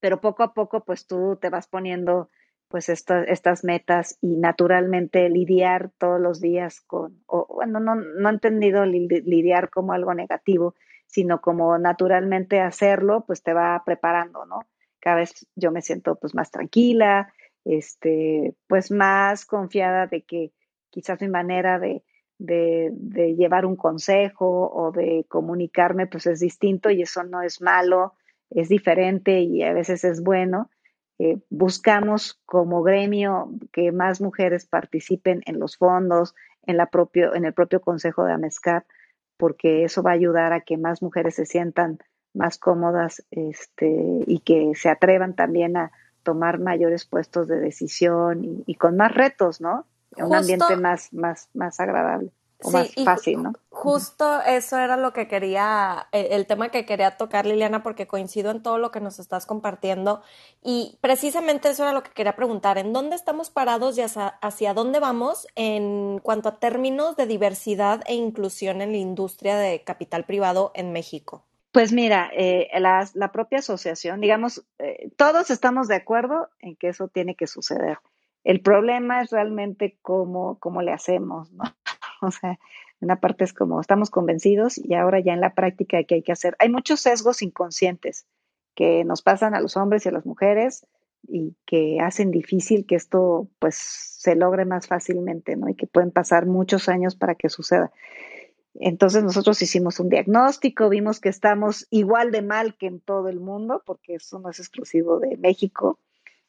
pero 0.02 0.20
poco 0.20 0.42
a 0.42 0.52
poco 0.52 0.84
pues 0.84 1.06
tú 1.06 1.38
te 1.40 1.48
vas 1.48 1.68
poniendo 1.68 2.28
pues 2.66 2.88
estas 2.88 3.62
metas 3.62 4.18
y 4.20 4.36
naturalmente 4.36 5.28
lidiar 5.28 5.92
todos 5.96 6.20
los 6.20 6.40
días 6.40 6.80
con, 6.80 7.22
o 7.26 7.46
bueno, 7.54 7.78
no, 7.78 7.94
no 7.94 8.28
he 8.28 8.32
entendido 8.32 8.84
lidiar 8.84 9.70
como 9.70 9.92
algo 9.92 10.12
negativo, 10.12 10.74
sino 11.06 11.40
como 11.40 11.78
naturalmente 11.78 12.60
hacerlo, 12.60 13.24
pues 13.26 13.44
te 13.44 13.52
va 13.52 13.80
preparando, 13.84 14.44
¿no? 14.44 14.60
Cada 14.98 15.16
vez 15.16 15.46
yo 15.54 15.70
me 15.70 15.82
siento 15.82 16.16
pues 16.16 16.34
más 16.34 16.50
tranquila, 16.50 17.32
este, 17.64 18.56
pues 18.66 18.90
más 18.90 19.44
confiada 19.44 20.08
de 20.08 20.22
que 20.22 20.52
quizás 20.90 21.20
mi 21.20 21.28
manera 21.28 21.78
de, 21.78 22.02
de, 22.38 22.88
de, 22.92 23.36
llevar 23.36 23.66
un 23.66 23.76
consejo 23.76 24.68
o 24.72 24.90
de 24.90 25.26
comunicarme, 25.28 26.08
pues 26.08 26.26
es 26.26 26.40
distinto 26.40 26.90
y 26.90 27.02
eso 27.02 27.22
no 27.22 27.42
es 27.42 27.60
malo, 27.60 28.14
es 28.54 28.68
diferente 28.68 29.40
y 29.40 29.62
a 29.62 29.72
veces 29.72 30.04
es 30.04 30.22
bueno. 30.22 30.70
Eh, 31.18 31.38
buscamos 31.50 32.40
como 32.46 32.82
gremio 32.82 33.50
que 33.72 33.92
más 33.92 34.20
mujeres 34.20 34.66
participen 34.66 35.42
en 35.46 35.58
los 35.60 35.76
fondos, 35.76 36.34
en, 36.66 36.76
la 36.76 36.86
propio, 36.86 37.34
en 37.34 37.44
el 37.44 37.52
propio 37.52 37.80
consejo 37.80 38.24
de 38.24 38.32
AMESCAP, 38.32 38.84
porque 39.36 39.84
eso 39.84 40.02
va 40.02 40.10
a 40.10 40.14
ayudar 40.14 40.52
a 40.52 40.60
que 40.60 40.76
más 40.76 41.02
mujeres 41.02 41.34
se 41.34 41.46
sientan 41.46 41.98
más 42.34 42.58
cómodas 42.58 43.24
este, 43.30 44.24
y 44.26 44.38
que 44.40 44.72
se 44.74 44.88
atrevan 44.88 45.34
también 45.34 45.76
a 45.76 45.92
tomar 46.22 46.58
mayores 46.58 47.04
puestos 47.04 47.46
de 47.48 47.60
decisión 47.60 48.44
y, 48.44 48.62
y 48.66 48.74
con 48.76 48.96
más 48.96 49.12
retos, 49.12 49.60
¿no? 49.60 49.86
un 50.16 50.34
ambiente 50.34 50.76
más, 50.76 51.12
más, 51.12 51.48
más 51.54 51.80
agradable 51.80 52.32
o 52.62 52.70
más 52.70 52.94
fácil, 53.04 53.42
¿no? 53.42 53.52
Justo 53.82 54.40
eso 54.42 54.78
era 54.78 54.96
lo 54.96 55.12
que 55.12 55.26
quería, 55.26 56.06
eh, 56.12 56.28
el 56.30 56.46
tema 56.46 56.68
que 56.68 56.86
quería 56.86 57.16
tocar, 57.16 57.46
Liliana, 57.46 57.82
porque 57.82 58.06
coincido 58.06 58.52
en 58.52 58.62
todo 58.62 58.78
lo 58.78 58.92
que 58.92 59.00
nos 59.00 59.18
estás 59.18 59.44
compartiendo. 59.44 60.22
Y 60.62 60.98
precisamente 61.00 61.68
eso 61.68 61.82
era 61.82 61.92
lo 61.92 62.04
que 62.04 62.12
quería 62.12 62.36
preguntar. 62.36 62.78
¿En 62.78 62.92
dónde 62.92 63.16
estamos 63.16 63.50
parados 63.50 63.98
y 63.98 64.02
hacia, 64.02 64.74
dónde 64.74 65.00
vamos 65.00 65.48
en 65.56 66.20
cuanto 66.20 66.48
a 66.48 66.60
términos 66.60 67.16
de 67.16 67.26
diversidad 67.26 68.04
e 68.06 68.14
inclusión 68.14 68.82
en 68.82 68.92
la 68.92 68.98
industria 68.98 69.56
de 69.56 69.82
capital 69.82 70.26
privado 70.26 70.70
en 70.76 70.92
México? 70.92 71.44
Pues 71.72 71.92
mira, 71.92 72.30
eh, 72.36 72.68
la, 72.78 73.08
la, 73.14 73.32
propia 73.32 73.58
asociación, 73.58 74.20
digamos, 74.20 74.64
eh, 74.78 75.10
todos 75.16 75.50
estamos 75.50 75.88
de 75.88 75.96
acuerdo 75.96 76.50
en 76.60 76.76
que 76.76 76.90
eso 76.90 77.08
tiene 77.08 77.34
que 77.34 77.48
suceder. 77.48 77.98
El 78.44 78.60
problema 78.60 79.22
es 79.22 79.30
realmente 79.30 79.98
cómo, 80.02 80.60
cómo 80.60 80.82
le 80.82 80.92
hacemos, 80.92 81.50
¿no? 81.50 81.64
O 82.24 82.30
sea, 82.30 82.56
una 83.02 83.20
parte 83.20 83.44
es 83.44 83.52
como 83.52 83.80
estamos 83.80 84.10
convencidos 84.10 84.78
y 84.78 84.94
ahora 84.94 85.20
ya 85.20 85.32
en 85.32 85.40
la 85.40 85.54
práctica 85.54 86.02
que 86.04 86.16
hay 86.16 86.22
que 86.22 86.32
hacer. 86.32 86.56
Hay 86.58 86.68
muchos 86.68 87.00
sesgos 87.00 87.42
inconscientes 87.42 88.26
que 88.74 89.04
nos 89.04 89.22
pasan 89.22 89.54
a 89.54 89.60
los 89.60 89.76
hombres 89.76 90.06
y 90.06 90.08
a 90.08 90.12
las 90.12 90.24
mujeres 90.24 90.86
y 91.28 91.56
que 91.66 92.00
hacen 92.00 92.30
difícil 92.30 92.86
que 92.86 92.94
esto 92.94 93.48
pues 93.58 93.76
se 93.76 94.34
logre 94.36 94.64
más 94.64 94.86
fácilmente, 94.86 95.56
¿no? 95.56 95.68
Y 95.68 95.74
que 95.74 95.86
pueden 95.86 96.10
pasar 96.10 96.46
muchos 96.46 96.88
años 96.88 97.16
para 97.16 97.34
que 97.34 97.48
suceda. 97.48 97.92
Entonces 98.74 99.22
nosotros 99.22 99.60
hicimos 99.60 100.00
un 100.00 100.08
diagnóstico, 100.08 100.88
vimos 100.88 101.20
que 101.20 101.28
estamos 101.28 101.86
igual 101.90 102.30
de 102.30 102.42
mal 102.42 102.76
que 102.76 102.86
en 102.86 103.00
todo 103.00 103.28
el 103.28 103.40
mundo, 103.40 103.82
porque 103.84 104.14
eso 104.14 104.38
no 104.38 104.50
es 104.50 104.58
exclusivo 104.58 105.18
de 105.18 105.36
México. 105.36 105.98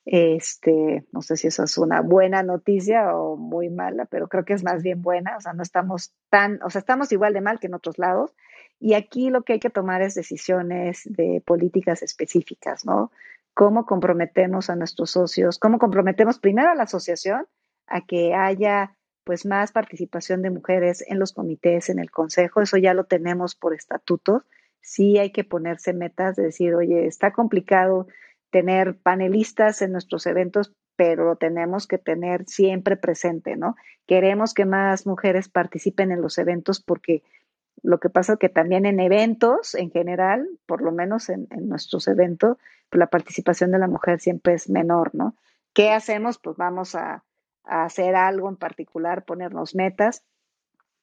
Este, 0.05 1.05
no 1.13 1.21
sé 1.21 1.37
si 1.37 1.47
eso 1.47 1.63
es 1.63 1.77
una 1.77 2.01
buena 2.01 2.43
noticia 2.43 3.15
o 3.15 3.37
muy 3.37 3.69
mala, 3.69 4.05
pero 4.05 4.27
creo 4.27 4.43
que 4.43 4.53
es 4.53 4.63
más 4.63 4.83
bien 4.83 5.01
buena. 5.01 5.37
O 5.37 5.41
sea, 5.41 5.53
no 5.53 5.63
estamos 5.63 6.13
tan, 6.29 6.61
o 6.63 6.69
sea, 6.69 6.79
estamos 6.79 7.11
igual 7.11 7.33
de 7.33 7.41
mal 7.41 7.59
que 7.59 7.67
en 7.67 7.73
otros 7.73 7.97
lados. 7.97 8.35
Y 8.79 8.95
aquí 8.95 9.29
lo 9.29 9.43
que 9.43 9.53
hay 9.53 9.59
que 9.59 9.69
tomar 9.69 10.01
es 10.01 10.13
decisiones 10.15 11.03
de 11.05 11.41
políticas 11.45 12.01
específicas, 12.03 12.85
¿no? 12.85 13.11
Cómo 13.53 13.85
comprometemos 13.85 14.69
a 14.69 14.75
nuestros 14.75 15.11
socios, 15.11 15.57
cómo 15.57 15.79
comprometemos 15.79 16.39
primero 16.39 16.69
a 16.69 16.75
la 16.75 16.83
asociación 16.83 17.45
a 17.87 18.01
que 18.01 18.33
haya 18.33 18.97
pues 19.23 19.45
más 19.45 19.71
participación 19.71 20.41
de 20.41 20.49
mujeres 20.49 21.03
en 21.07 21.19
los 21.19 21.31
comités, 21.31 21.89
en 21.89 21.99
el 21.99 22.11
consejo, 22.11 22.61
eso 22.61 22.77
ya 22.77 22.93
lo 22.93 23.05
tenemos 23.05 23.55
por 23.55 23.73
estatutos. 23.73 24.43
Sí 24.81 25.17
hay 25.17 25.31
que 25.31 25.45
ponerse 25.45 25.93
metas 25.93 26.35
de 26.35 26.43
decir, 26.43 26.75
oye, 26.75 27.05
está 27.05 27.31
complicado 27.31 28.07
tener 28.53 28.95
panelistas 28.99 29.81
en 29.81 29.91
nuestros 29.91 30.27
eventos, 30.27 30.75
pero 30.95 31.25
lo 31.25 31.37
tenemos 31.37 31.87
que 31.87 31.97
tener 31.97 32.45
siempre 32.45 32.95
presente, 32.95 33.57
¿no? 33.57 33.75
Queremos 34.05 34.53
que 34.53 34.65
más 34.65 35.07
mujeres 35.07 35.49
participen 35.49 36.11
en 36.11 36.21
los 36.21 36.37
eventos 36.37 36.79
porque 36.79 37.23
lo 37.81 37.99
que 37.99 38.11
pasa 38.11 38.33
es 38.33 38.39
que 38.39 38.49
también 38.49 38.85
en 38.85 38.99
eventos 38.99 39.73
en 39.73 39.89
general, 39.89 40.47
por 40.67 40.83
lo 40.83 40.91
menos 40.91 41.29
en, 41.29 41.47
nuestros 41.67 42.07
eventos, 42.07 42.57
pues 42.91 42.99
la 42.99 43.07
participación 43.07 43.71
de 43.71 43.79
la 43.79 43.87
mujer 43.87 44.19
siempre 44.19 44.53
es 44.53 44.69
menor, 44.69 45.15
¿no? 45.15 45.35
¿Qué 45.73 45.91
hacemos? 45.91 46.37
Pues 46.37 46.55
vamos 46.55 46.93
a, 46.93 47.23
hacer 47.63 48.13
algo 48.15 48.49
en 48.49 48.57
particular, 48.57 49.25
ponernos 49.25 49.73
metas. 49.73 50.23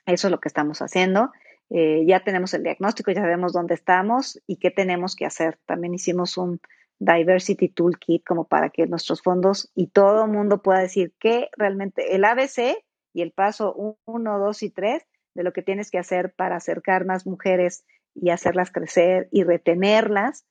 Eso 0.07 0.29
es 0.29 0.31
lo 0.31 0.39
que 0.39 0.49
estamos 0.49 0.83
haciendo. 0.83 1.33
Eh, 1.71 2.05
ya 2.07 2.21
tenemos 2.21 2.55
el 2.55 2.63
diagnóstico, 2.63 3.11
ya 3.11 3.23
sabemos 3.23 3.55
dónde 3.55 3.75
estamos 3.75 4.41
y 4.47 4.57
qué 4.57 4.71
tenemos 4.71 5.17
que 5.17 5.27
hacer. 5.27 5.59
También 5.67 5.95
hicimos 5.95 6.37
un, 6.37 6.61
Diversity 7.01 7.71
Toolkit 7.71 8.25
como 8.25 8.47
para 8.47 8.69
que 8.69 8.87
nuestros 8.87 9.23
fondos 9.23 9.71
y 9.75 9.89
todo 9.89 10.27
el 10.27 10.31
mundo 10.31 10.63
pueda 10.63 10.81
decir 10.81 11.15
que 11.19 11.49
realmente 11.57 12.15
el 12.15 12.25
ABC 12.25 12.85
y 13.15 13.23
el 13.23 13.33
paso 13.33 13.97
1, 14.05 14.39
2 14.39 14.63
y 14.63 14.71
3 14.71 15.07
de 15.35 15.43
lo 15.43 15.53
que 15.53 15.63
tienes 15.63 15.91
que 15.91 15.99
hacer 15.99 16.35
para 16.35 16.57
acercar 16.57 17.07
más 17.07 17.27
mujeres 17.27 17.85
y 18.15 18.31
hacerlas 18.31 18.71
crecer 18.71 19.29
y 19.33 19.45
retenerlas 19.45 20.45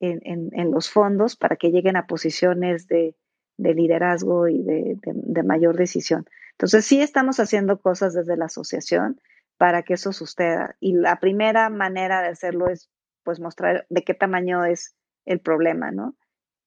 en, 0.00 0.50
en, 0.52 0.70
los 0.72 0.90
fondos 0.90 1.36
para 1.36 1.54
que 1.54 1.70
lleguen 1.70 1.96
a 1.96 2.08
posiciones 2.08 2.88
de, 2.88 3.14
de 3.56 3.74
liderazgo 3.74 4.48
y 4.48 4.60
de, 4.64 4.98
de, 5.04 5.42
mayor 5.44 5.76
decisión. 5.76 6.26
Entonces, 6.52 6.84
sí 6.84 7.00
estamos 7.00 7.38
haciendo 7.38 7.80
cosas 7.80 8.12
desde 8.12 8.36
la 8.36 8.46
asociación 8.46 9.20
para 9.58 9.84
que 9.84 9.94
eso 9.94 10.12
suceda. 10.12 10.74
Y 10.80 10.94
la 10.94 11.20
primera 11.20 11.70
manera 11.70 12.20
de 12.20 12.28
hacerlo 12.28 12.68
es 12.68 12.90
pues 13.22 13.38
mostrar 13.38 13.86
de 13.90 14.02
qué 14.02 14.14
tamaño 14.14 14.64
es 14.64 14.96
el 15.24 15.40
problema, 15.40 15.90
¿no? 15.90 16.16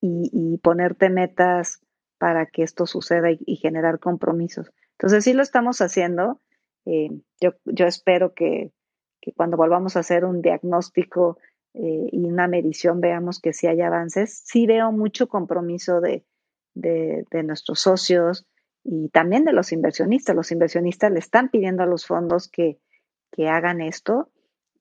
Y, 0.01 0.59
ponerte 0.61 1.09
metas 1.09 1.79
para 2.19 2.45
que 2.45 2.61
esto 2.61 2.85
suceda 2.85 3.29
y, 3.31 3.55
generar 3.55 3.99
compromisos. 3.99 4.71
Entonces, 4.91 5.23
sí 5.23 5.33
lo 5.33 5.41
estamos 5.41 5.81
haciendo. 5.81 6.41
Eh, 6.85 7.09
yo, 7.41 7.55
yo 7.65 7.87
espero 7.87 8.33
que, 8.33 8.71
que, 9.19 9.33
cuando 9.33 9.57
volvamos 9.57 9.95
a 9.95 10.01
hacer 10.01 10.23
un 10.23 10.41
diagnóstico 10.41 11.39
eh, 11.73 12.09
y 12.11 12.25
una 12.25 12.47
medición 12.47 13.01
veamos 13.01 13.39
que 13.41 13.53
sí 13.53 13.65
hay 13.65 13.81
avances. 13.81 14.43
Sí 14.45 14.67
veo 14.67 14.91
mucho 14.91 15.27
compromiso 15.27 16.01
de, 16.01 16.23
de, 16.75 17.25
de 17.31 17.43
nuestros 17.43 17.79
socios 17.79 18.45
y 18.83 19.09
también 19.09 19.43
de 19.43 19.53
los 19.53 19.71
inversionistas. 19.71 20.35
Los 20.35 20.51
inversionistas 20.51 21.11
le 21.11 21.19
están 21.19 21.49
pidiendo 21.49 21.81
a 21.81 21.87
los 21.87 22.05
fondos 22.05 22.47
que, 22.47 22.79
que 23.31 23.49
hagan 23.49 23.81
esto 23.81 24.29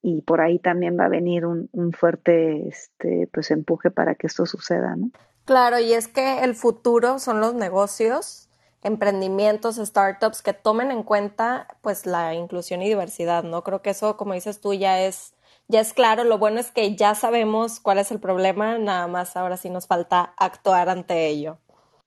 y 0.07 0.21
por 0.21 0.43
ahí 0.43 0.59
también 0.59 0.99
va 1.01 1.07
a 1.07 1.09
venir 1.09 1.47
un, 1.47 1.71
fuerte 1.99 2.69
este, 2.69 3.27
pues 3.33 3.51
empuje 3.51 3.91
para 3.91 4.15
que 4.15 4.27
esto 4.27 4.45
suceda, 4.45 4.97
¿no? 4.97 5.11
Claro, 5.47 5.79
y 5.79 5.95
es 5.95 6.09
que 6.09 6.45
el 6.45 6.55
futuro 6.55 7.19
son 7.19 7.41
los 7.41 7.55
negocios, 7.55 8.51
emprendimientos, 8.83 9.77
startups 9.77 10.43
que 10.43 10.53
tomen 10.53 10.91
en 10.91 11.05
cuenta 11.05 11.69
pues 11.81 12.05
la 12.05 12.35
inclusión 12.35 12.83
y 12.83 12.89
diversidad, 12.89 13.45
¿no? 13.45 13.65
Creo 13.65 13.81
que 13.81 13.91
eso, 13.91 14.19
como 14.19 14.35
dices 14.35 14.61
tú, 14.61 14.75
ya 14.75 15.01
es 15.01 15.33
ya 15.69 15.81
es 15.81 15.95
claro, 15.95 16.25
lo 16.25 16.37
bueno 16.37 16.61
es 16.61 16.71
que 16.71 16.95
ya 16.95 17.15
sabemos 17.15 17.81
cuál 17.81 17.99
es 17.99 18.11
el 18.11 18.21
problema, 18.21 18.77
nada 18.77 19.07
más 19.07 19.35
ahora 19.39 19.57
sí 19.57 19.71
nos 19.71 19.87
falta 19.87 20.35
actuar 20.37 20.91
ante 20.91 21.29
ello. 21.29 21.57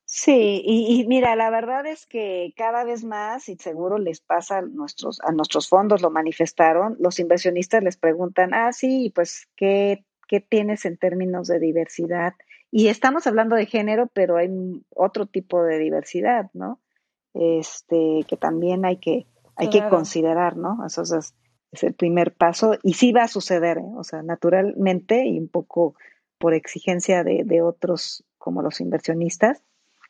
Sí, 0.10 0.64
y, 0.66 1.05
mira, 1.05 1.36
la 1.36 1.49
verdad 1.49 1.86
es 1.86 2.05
que 2.05 2.53
cada 2.55 2.86
vez 2.86 3.03
más, 3.03 3.49
y 3.49 3.58
seguro 3.58 3.97
les 3.97 4.22
pasa 4.22 4.60
a 4.60 4.62
nuestros, 4.62 5.20
a 5.20 5.34
nuestros 5.34 5.68
fondos, 5.68 6.01
lo 6.01 6.10
manifestaron, 6.10 6.95
los 6.97 7.20
inversionistas 7.20 7.84
les 7.84 7.97
preguntan, 7.97 8.53
ah, 8.53 8.72
sí, 8.72 9.12
pues, 9.14 9.49
¿qué, 9.58 10.05
qué 10.30 10.39
tienes 10.39 10.86
en 10.86 10.95
términos 10.95 11.49
de 11.49 11.60
diversidad? 11.60 12.36
Y 12.72 12.88
estamos 12.88 13.28
hablando 13.28 13.58
de 13.58 13.66
género, 13.66 14.08
pero 14.14 14.38
hay 14.38 14.49
otro 14.95 15.26
tipo 15.26 15.62
de 15.62 15.78
diversidad, 15.78 16.49
¿no? 16.53 16.80
Este, 17.34 18.24
que 18.30 18.38
también 18.38 18.86
hay 18.86 18.97
que, 18.97 19.28
hay 19.58 19.70
que 19.70 19.89
considerar, 19.89 20.55
¿no? 20.55 20.86
Eso 20.86 21.01
es, 21.01 21.36
es, 21.74 21.84
el 21.84 21.95
primer 21.95 22.34
paso, 22.34 22.78
y 22.82 22.93
sí 22.93 23.12
va 23.12 23.24
a 23.24 23.28
suceder, 23.28 23.80
¿eh? 23.80 23.91
o 23.97 24.05
sea, 24.05 24.24
naturalmente 24.24 25.26
y 25.26 25.38
un 25.38 25.49
poco 25.49 25.95
por 26.38 26.53
exigencia 26.53 27.26
de, 27.26 27.43
de 27.43 27.62
otros 27.62 28.24
como 28.38 28.62
los 28.62 28.80
inversionistas 28.80 29.62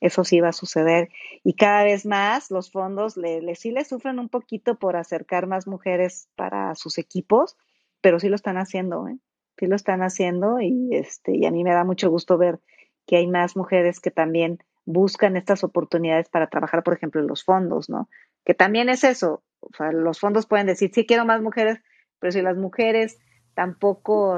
eso 0.02 0.24
sí 0.24 0.40
va 0.40 0.50
a 0.50 0.54
suceder. 0.54 1.10
Y 1.44 1.54
cada 1.54 1.84
vez 1.84 2.06
más 2.06 2.52
los 2.52 2.72
fondos 2.72 3.18
le, 3.18 3.56
sí 3.56 3.72
le 3.72 3.84
sufren 3.86 4.20
un 4.20 4.30
poquito 4.30 4.76
por 4.76 4.96
acercar 4.96 5.48
más 5.48 5.68
mujeres 5.68 6.30
para 6.36 6.76
sus 6.76 6.98
equipos, 6.98 7.58
pero 8.02 8.20
sí 8.20 8.30
lo 8.30 8.36
están 8.36 8.58
haciendo, 8.58 9.08
¿eh? 9.08 9.18
Sí 9.58 9.66
lo 9.66 9.76
están 9.76 10.04
haciendo 10.04 10.60
y, 10.62 10.90
este, 10.92 11.36
y 11.36 11.46
a 11.46 11.52
mí 11.52 11.64
me 11.64 11.74
da 11.74 11.84
mucho 11.84 12.10
gusto 12.12 12.38
ver 12.38 12.60
que 13.08 13.18
hay 13.18 13.28
más 13.28 13.56
mujeres 13.56 14.00
que 14.00 14.12
también 14.12 14.60
buscan 14.86 15.36
estas 15.36 15.64
oportunidades 15.64 16.30
para 16.30 16.48
trabajar, 16.48 16.84
por 16.84 16.94
ejemplo, 16.94 17.20
en 17.22 17.28
los 17.28 17.44
fondos, 17.44 17.90
¿no? 17.90 18.08
Que 18.46 18.54
también 18.54 18.90
es 18.90 19.04
eso. 19.04 19.44
O 19.60 19.70
sea, 19.76 19.92
los 19.92 20.20
fondos 20.20 20.46
pueden 20.46 20.68
decir, 20.68 20.92
sí 20.94 21.06
quiero 21.06 21.26
más 21.26 21.42
mujeres, 21.42 21.80
pero 22.20 22.32
si 22.32 22.42
las 22.42 22.56
mujeres 22.56 23.18
tampoco 23.58 24.38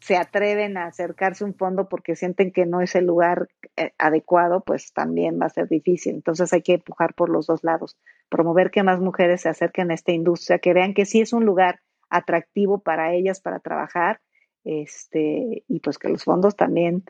se 0.00 0.16
atreven 0.16 0.76
a 0.78 0.86
acercarse 0.86 1.44
a 1.44 1.46
un 1.46 1.54
fondo 1.54 1.88
porque 1.88 2.16
sienten 2.16 2.50
que 2.50 2.66
no 2.66 2.80
es 2.80 2.96
el 2.96 3.04
lugar 3.04 3.46
eh, 3.76 3.92
adecuado, 3.98 4.64
pues 4.66 4.92
también 4.92 5.38
va 5.40 5.46
a 5.46 5.50
ser 5.50 5.68
difícil. 5.68 6.16
Entonces 6.16 6.52
hay 6.52 6.62
que 6.62 6.74
empujar 6.74 7.14
por 7.14 7.28
los 7.28 7.46
dos 7.46 7.62
lados, 7.62 7.96
promover 8.28 8.72
que 8.72 8.82
más 8.82 8.98
mujeres 8.98 9.42
se 9.42 9.48
acerquen 9.48 9.92
a 9.92 9.94
esta 9.94 10.10
industria, 10.10 10.58
que 10.58 10.74
vean 10.74 10.92
que 10.92 11.06
sí 11.06 11.20
es 11.20 11.32
un 11.32 11.44
lugar 11.44 11.78
atractivo 12.10 12.80
para 12.80 13.14
ellas 13.14 13.40
para 13.40 13.60
trabajar, 13.60 14.20
este, 14.64 15.62
y 15.68 15.78
pues 15.78 15.96
que 15.98 16.08
los 16.08 16.24
fondos 16.24 16.56
también 16.56 17.04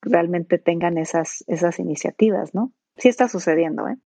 realmente 0.00 0.58
tengan 0.58 0.98
esas, 0.98 1.44
esas 1.46 1.78
iniciativas, 1.78 2.56
¿no? 2.56 2.72
sí 2.96 3.08
está 3.08 3.28
sucediendo, 3.28 3.86
¿eh? 3.88 3.96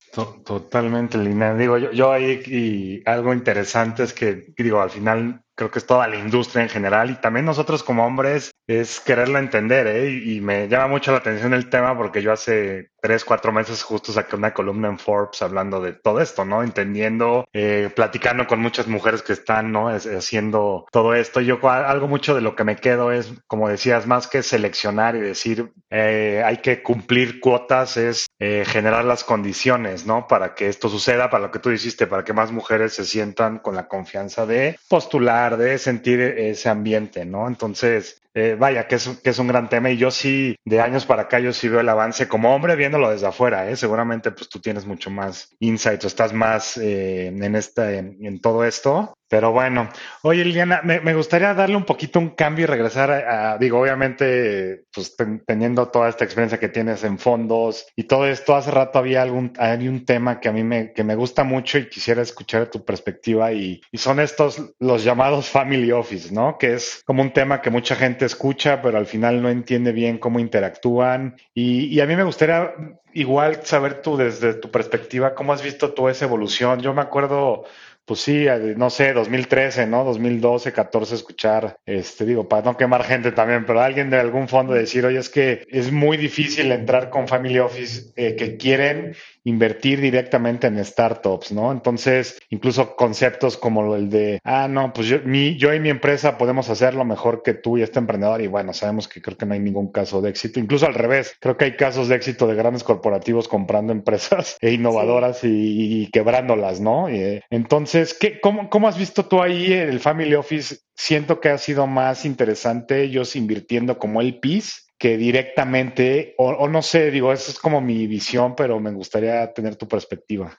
Totalmente, 0.45 1.17
Lina. 1.17 1.55
Digo, 1.55 1.79
yo, 1.79 1.91
yo 1.93 2.13
ahí 2.13 2.43
y 2.47 3.03
algo 3.09 3.33
interesante 3.33 4.03
es 4.03 4.13
que, 4.13 4.53
digo, 4.59 4.81
al 4.81 4.91
final 4.91 5.46
creo 5.57 5.71
que 5.71 5.79
es 5.79 5.87
toda 5.87 6.07
la 6.07 6.17
industria 6.17 6.63
en 6.63 6.69
general 6.69 7.11
y 7.11 7.15
también 7.15 7.47
nosotros 7.47 7.83
como 7.83 8.07
hombres 8.07 8.53
es 8.67 9.01
quererlo 9.01 9.39
entender, 9.39 9.87
¿eh? 9.87 10.11
Y, 10.11 10.41
me 10.41 10.69
llama 10.69 10.87
mucho 10.87 11.13
la 11.13 11.19
atención 11.19 11.55
el 11.55 11.71
tema 11.71 11.97
porque 11.97 12.23
yo 12.23 12.33
hace 12.33 12.91
tres, 13.07 13.25
cuatro 13.25 13.53
meses 13.53 13.85
justo 13.85 14.13
saqué 14.13 14.35
una 14.35 14.53
columna 14.53 14.89
en 14.89 14.99
Forbes 14.99 15.41
hablando 15.41 15.81
de 15.81 15.93
todo 15.93 16.21
esto, 16.21 16.45
¿no? 16.45 16.65
Entendiendo, 16.65 17.47
eh, 17.53 17.89
platicando 17.95 18.49
con 18.49 18.59
muchas 18.59 18.89
mujeres 18.89 19.23
que 19.23 19.33
están, 19.33 19.71
¿no? 19.71 19.87
haciendo 19.87 20.87
todo 20.91 21.15
esto. 21.15 21.41
Yo 21.41 21.61
algo 21.71 22.09
mucho 22.09 22.35
de 22.35 22.41
lo 22.41 22.57
que 22.57 22.65
me 22.65 22.75
quedo 22.75 23.13
es, 23.13 23.33
como 23.47 23.69
decías, 23.69 24.09
más 24.09 24.27
que 24.27 24.43
seleccionar 24.43 25.15
y 25.15 25.21
decir, 25.21 25.71
eh, 25.89 26.43
hay 26.45 26.57
que 26.57 26.83
cumplir 26.83 27.39
cuotas, 27.39 27.97
es 27.97 28.27
eh, 28.41 28.65
generar 28.67 29.05
las 29.05 29.23
condiciones, 29.23 30.05
¿no? 30.05 30.27
Para 30.27 30.57
que 30.57 30.67
esto 30.67 30.89
suceda, 30.89 31.31
para 31.31 31.47
lo 31.47 31.53
que 31.53 31.61
tú 31.61 31.71
dijiste, 31.71 32.09
para 32.09 32.25
que 32.25 32.33
más 32.33 32.51
mujeres 32.51 32.93
se 32.95 33.05
sientan 33.05 33.61
con 33.61 33.77
la 33.77 33.87
confianza 33.87 34.47
de 34.47 34.81
postular 34.89 35.57
de 35.59 35.79
sentir 35.79 36.21
ese 36.21 36.69
ambiente, 36.69 37.25
¿no? 37.25 37.47
Entonces, 37.47 38.21
eh, 38.37 38.55
vaya, 38.55 38.87
que 38.87 38.97
es, 38.97 39.09
que 39.25 39.31
es 39.31 39.39
un 39.39 39.47
gran 39.49 39.71
tema 39.71 39.91
y 39.91 39.97
yo 39.97 40.11
sí, 40.11 40.57
de 40.67 40.83
años 40.83 41.07
para 41.07 41.23
acá, 41.23 41.41
yo 41.41 41.55
sí 41.55 41.71
veo 41.71 41.81
el 41.81 41.89
avance 41.89 42.29
como 42.29 42.55
hombre 42.55 42.77
viéndolo 42.77 43.11
desde 43.11 43.27
afuera, 43.27 43.71
¿eh? 43.71 43.77
Seguramente 43.77 44.31
pues 44.31 44.51
tú 44.51 44.61
tienes 44.61 44.85
mucho 44.85 45.09
más 45.09 45.57
insights 45.59 46.05
o 46.05 46.09
estás 46.09 46.35
más 46.35 46.77
eh, 46.77 47.29
en, 47.29 47.57
esta, 47.57 47.91
en, 47.95 48.39
todo 48.43 48.65
esto. 48.65 49.16
Pero 49.29 49.53
bueno, 49.53 49.89
oye 50.23 50.45
Liliana, 50.45 50.81
me, 50.83 51.01
me, 51.01 51.15
gustaría 51.15 51.53
darle 51.55 51.77
un 51.77 51.85
poquito 51.85 52.19
un 52.19 52.31
cambio 52.31 52.65
y 52.65 52.67
regresar 52.67 53.11
a, 53.11 53.59
digo, 53.59 53.81
obviamente, 53.81 54.85
pues 54.93 55.17
teniendo 55.47 55.89
toda 55.89 56.09
esta 56.09 56.25
experiencia 56.25 56.61
que 56.61 56.69
tienes 56.69 57.03
en 57.05 57.19
fondos 57.19 57.87
y 57.97 58.05
todo 58.05 58.27
esto, 58.27 58.55
hace 58.55 58.71
rato 58.71 58.99
había 58.99 59.23
algún, 59.23 59.53
hay 59.59 59.89
un 59.89 60.05
tema 60.05 60.41
que 60.41 60.49
a 60.49 60.53
mí 60.53 60.63
me, 60.63 60.93
que 60.93 61.05
me 61.05 61.17
gusta 61.17 61.45
mucho 61.45 61.79
y 61.79 61.89
quisiera 61.89 62.23
escuchar 62.23 62.69
tu 62.69 62.85
perspectiva 62.85 63.53
y, 63.53 63.81
y 63.91 63.99
son 63.99 64.21
estos, 64.21 64.75
los 64.79 65.03
llamados 65.03 65.49
family 65.49 65.91
office, 65.93 66.33
¿no? 66.33 66.59
Que 66.59 66.75
es 66.75 67.03
como 67.05 67.23
un 67.23 67.33
tema 67.33 67.61
que 67.61 67.71
mucha 67.71 67.97
gente 67.97 68.25
escucha, 68.25 68.83
pero 68.83 68.99
al 68.99 69.07
final 69.07 69.43
no 69.43 69.49
entiende 69.49 69.93
bien 69.93 70.19
cómo 70.19 70.39
interactúan. 70.39 71.37
Y, 71.55 72.01
a 72.01 72.07
mí 72.07 72.17
me 72.17 72.25
gustaría 72.25 72.75
igual 73.13 73.61
saber 73.65 74.03
tú 74.03 74.17
desde 74.17 74.55
tu 74.55 74.71
perspectiva, 74.71 75.35
cómo 75.35 75.53
has 75.53 75.63
visto 75.63 75.95
tú 75.95 76.09
esa 76.09 76.27
evolución. 76.27 76.81
Yo 76.81 76.93
me 76.93 77.03
acuerdo 77.03 77.65
pues 78.07 78.21
sí, 78.21 78.47
no 78.77 78.89
sé, 78.89 79.13
2013, 79.13 79.87
¿no? 79.89 80.05
2012, 80.05 80.73
14, 80.73 81.15
escuchar, 81.17 81.81
este, 81.85 82.25
digo, 82.25 82.49
para 82.49 82.63
no 82.63 82.77
quemar 82.77 83.03
gente 83.03 83.33
también, 83.33 83.67
pero 83.67 83.81
alguien 83.81 84.11
de 84.11 84.21
algún 84.21 84.47
fondo 84.47 84.75
decir, 84.75 85.05
oye, 85.05 85.19
es 85.19 85.29
que 85.29 85.67
es 85.69 85.91
muy 85.91 86.17
difícil 86.17 86.71
entrar 86.71 87.11
con 87.11 87.27
Family 87.27 87.59
Office 87.59 88.13
eh, 88.15 88.37
que 88.37 88.57
quieren 88.57 89.17
invertir 89.47 90.01
directamente 90.01 90.67
en 90.67 90.85
startups, 90.85 91.53
¿no? 91.53 91.71
Entonces, 91.71 92.37
incluso 92.51 92.97
conceptos 92.97 93.57
como 93.57 93.95
el 93.95 94.11
de, 94.11 94.41
ah, 94.43 94.67
no, 94.67 94.93
pues 94.93 95.07
yo, 95.07 95.21
mi, 95.25 95.57
yo 95.57 95.73
y 95.73 95.79
mi 95.79 95.89
empresa 95.89 96.37
podemos 96.37 96.69
hacerlo 96.69 97.05
mejor 97.05 97.43
que 97.45 97.55
tú 97.55 97.79
y 97.79 97.83
este 97.83 98.01
emprendedor. 98.01 98.43
Y 98.43 98.49
bueno, 98.49 98.73
sabemos 98.73 99.07
que 99.07 99.23
creo 99.23 99.37
que 99.37 99.47
no 99.47 99.55
hay 99.55 99.61
ningún 99.61 99.93
caso 99.93 100.21
de 100.21 100.31
éxito. 100.31 100.59
Incluso 100.59 100.87
al 100.87 100.95
revés, 100.95 101.37
creo 101.41 101.57
que 101.57 101.67
hay 101.67 101.77
casos 101.77 102.09
de 102.09 102.17
éxito 102.17 102.49
de 102.49 102.57
grandes 102.57 102.83
corporativos 102.83 103.47
comprando 103.47 103.93
empresas 103.93 104.57
e 104.61 104.73
innovadoras 104.73 105.41
y, 105.45 106.11
quebrándolas, 106.13 106.81
¿no? 106.81 107.09
Eh, 107.09 107.45
entonces, 107.49 108.15
¿qué, 108.15 108.41
cómo, 108.41 108.69
¿cómo 108.69 108.89
has 108.89 108.99
visto 108.99 109.27
tú 109.27 109.41
ahí 109.41 109.73
el 109.73 110.01
Family 110.01 110.35
Office? 110.35 110.79
Siento 110.97 111.41
que 111.41 111.51
ha 111.51 111.59
sido 111.59 111.87
más 111.87 112.25
interesante 112.25 113.03
ellos 113.03 113.37
invirtiendo 113.37 113.97
como 113.99 114.21
el 114.21 114.41
PIS 114.41 114.86
que 114.99 115.17
directamente, 115.17 116.35
o, 116.39 116.69
no 116.69 116.83
sé, 116.83 117.11
digo, 117.11 117.33
esa 117.33 117.51
es 117.51 117.59
como 117.59 117.81
mi 117.81 118.07
visión, 118.07 118.55
pero 118.57 118.81
me 118.81 118.93
gustaría 118.93 119.53
tener 119.53 119.77
tu 119.77 119.87
perspectiva. 119.87 120.59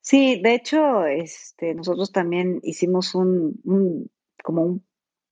Sí, 0.00 0.40
de 0.42 0.54
hecho, 0.54 1.06
este, 1.06 1.74
nosotros 1.74 2.12
también 2.12 2.60
hicimos 2.62 3.14
un, 3.14 3.60
como 4.42 4.62
un 4.62 4.84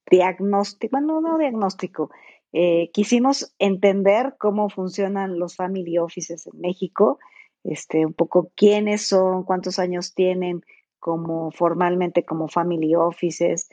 diagnóstico, 0.08 0.98
bueno, 0.98 1.20
no 1.20 1.38
diagnóstico, 1.38 2.10
eh, 2.52 2.90
quisimos 2.92 3.54
entender 3.58 4.36
cómo 4.38 4.68
funcionan 4.68 5.38
los 5.38 5.56
family 5.56 5.98
offices 5.98 6.46
en 6.46 6.60
México, 6.60 7.18
este, 7.64 8.06
un 8.06 8.12
poco 8.14 8.52
quiénes 8.54 9.08
son, 9.08 9.42
cuántos 9.42 9.78
años 9.78 10.14
tienen 10.14 10.62
como 11.00 11.50
formalmente 11.50 12.24
como 12.24 12.48
family 12.48 12.94
offices, 12.94 13.68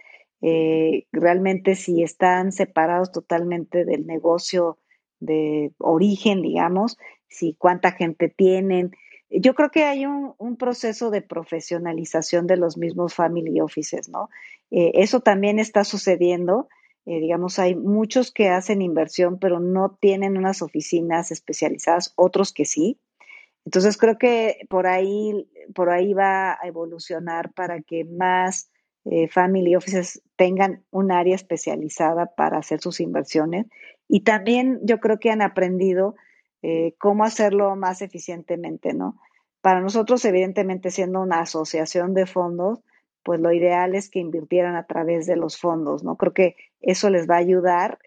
eh, 0.46 1.08
realmente 1.14 1.74
si 1.76 2.04
están 2.04 2.52
separados 2.52 3.14
totalmente 3.14 3.86
del 3.86 4.06
negocio 4.06 4.78
de 5.22 5.72
origen, 5.78 6.42
digamos, 6.42 6.98
si 7.30 7.54
cuánta 7.54 7.94
gente 7.94 8.28
tienen. 8.28 8.92
Yo 9.30 9.56
creo 9.56 9.72
que 9.72 9.86
hay 9.86 10.06
un, 10.06 10.58
proceso 10.60 11.12
de 11.12 11.22
profesionalización 11.22 12.46
de 12.46 12.58
los 12.58 12.78
mismos 12.78 13.16
family 13.16 13.62
offices, 13.62 14.10
¿no? 14.10 14.30
Eh, 14.70 14.92
eso 14.96 15.22
también 15.22 15.60
está 15.60 15.86
sucediendo. 15.86 16.68
Eh, 17.06 17.22
digamos, 17.22 17.58
hay 17.58 17.74
muchos 17.76 18.32
que 18.32 18.50
hacen 18.50 18.82
inversión, 18.82 19.40
pero 19.40 19.62
no 19.62 19.98
tienen 20.02 20.38
unas 20.38 20.62
oficinas 20.62 21.32
especializadas, 21.32 22.12
otros 22.18 22.52
que 22.52 22.66
sí. 22.66 23.00
Entonces 23.64 23.96
creo 23.96 24.18
que 24.18 24.68
por 24.70 24.88
ahí, 24.88 25.48
por 25.74 25.90
ahí 25.90 26.14
va 26.14 26.52
a 26.62 26.68
evolucionar 26.68 27.54
para 27.54 27.82
que 27.82 28.04
más 28.04 28.73
eh, 29.06 29.28
family 29.28 29.76
offices 29.76 30.22
tengan 30.38 30.84
un 30.90 31.12
área 31.12 31.36
especializada 31.36 32.28
para 32.36 32.58
hacer 32.58 32.80
sus 32.80 33.02
inversiones 33.02 33.68
y 34.08 34.22
también 34.22 34.80
yo 34.84 35.00
creo 35.00 35.20
que 35.20 35.30
han 35.30 35.42
aprendido 35.42 36.16
eh, 36.62 36.96
cómo 37.00 37.26
hacerlo 37.26 37.76
más 37.76 38.02
eficientemente, 38.02 38.94
¿no? 38.94 39.20
Para 39.62 39.82
nosotros, 39.82 40.24
evidentemente, 40.26 40.92
siendo 40.92 41.22
una 41.22 41.42
asociación 41.42 42.14
de 42.14 42.26
fondos, 42.26 42.80
pues 43.24 43.40
lo 43.40 43.52
ideal 43.52 43.96
es 43.96 44.10
que 44.10 44.20
invirtieran 44.20 44.76
a 44.76 44.86
través 44.86 45.26
de 45.26 45.36
los 45.36 45.58
fondos, 45.58 46.04
¿no? 46.04 46.16
Creo 46.16 46.34
que 46.34 46.56
eso 46.82 47.10
les 47.10 47.30
va 47.30 47.36
a 47.36 47.40
ayudar, 47.40 48.00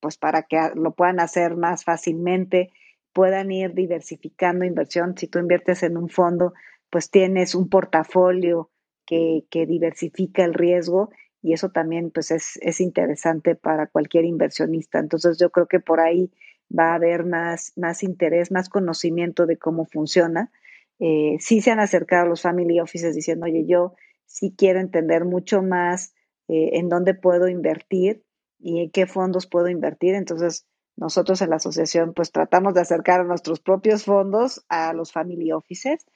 pues 0.00 0.16
para 0.16 0.42
que 0.42 0.58
lo 0.74 0.92
puedan 0.92 1.20
hacer 1.20 1.56
más 1.56 1.84
fácilmente, 1.84 2.70
puedan 3.12 3.50
ir 3.52 3.74
diversificando 3.74 4.64
inversión. 4.64 5.14
Si 5.16 5.26
tú 5.26 5.38
inviertes 5.38 5.82
en 5.82 5.96
un 5.96 6.08
fondo, 6.08 6.54
pues 6.90 7.10
tienes 7.10 7.54
un 7.54 7.68
portafolio 7.68 8.70
que, 9.10 9.66
diversifica 9.66 10.44
el 10.44 10.54
riesgo 10.54 11.10
y 11.42 11.52
eso 11.52 11.70
también 11.70 12.10
pues 12.10 12.30
es, 12.30 12.80
interesante 12.80 13.56
para 13.56 13.86
cualquier 13.88 14.24
inversionista. 14.24 14.98
Entonces 14.98 15.38
yo 15.38 15.50
creo 15.50 15.66
que 15.66 15.80
por 15.80 16.00
ahí 16.00 16.30
va 16.76 16.92
a 16.92 16.94
haber 16.94 17.24
más, 17.24 17.72
más 17.76 18.02
interés, 18.02 18.52
más 18.52 18.68
conocimiento 18.68 19.46
de 19.46 19.56
cómo 19.56 19.86
funciona. 19.86 20.52
Eh, 21.00 21.36
sí 21.40 21.60
se 21.60 21.70
han 21.70 21.80
acercado 21.80 22.28
los 22.28 22.42
family 22.42 22.78
offices 22.78 23.14
diciendo, 23.14 23.46
oye, 23.46 23.64
yo 23.66 23.94
sí 24.26 24.54
quiero 24.56 24.78
entender 24.78 25.24
mucho 25.24 25.62
más 25.62 26.14
eh, 26.46 26.78
en 26.78 26.88
dónde 26.88 27.14
puedo 27.14 27.48
invertir 27.48 28.22
y 28.60 28.82
en 28.82 28.90
qué 28.90 29.06
fondos 29.06 29.46
puedo 29.46 29.68
invertir. 29.68 30.14
Entonces, 30.14 30.66
nosotros 30.96 31.40
en 31.42 31.50
la 31.50 31.56
asociación 31.56 32.12
pues 32.14 32.30
tratamos 32.30 32.74
de 32.74 32.82
acercar 32.82 33.20
a 33.20 33.24
nuestros 33.24 33.58
propios 33.58 34.04
fondos 34.04 34.64
a 34.68 34.92
los 34.92 35.10
family 35.10 35.50
offices. 35.50 36.06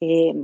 Eh, 0.00 0.34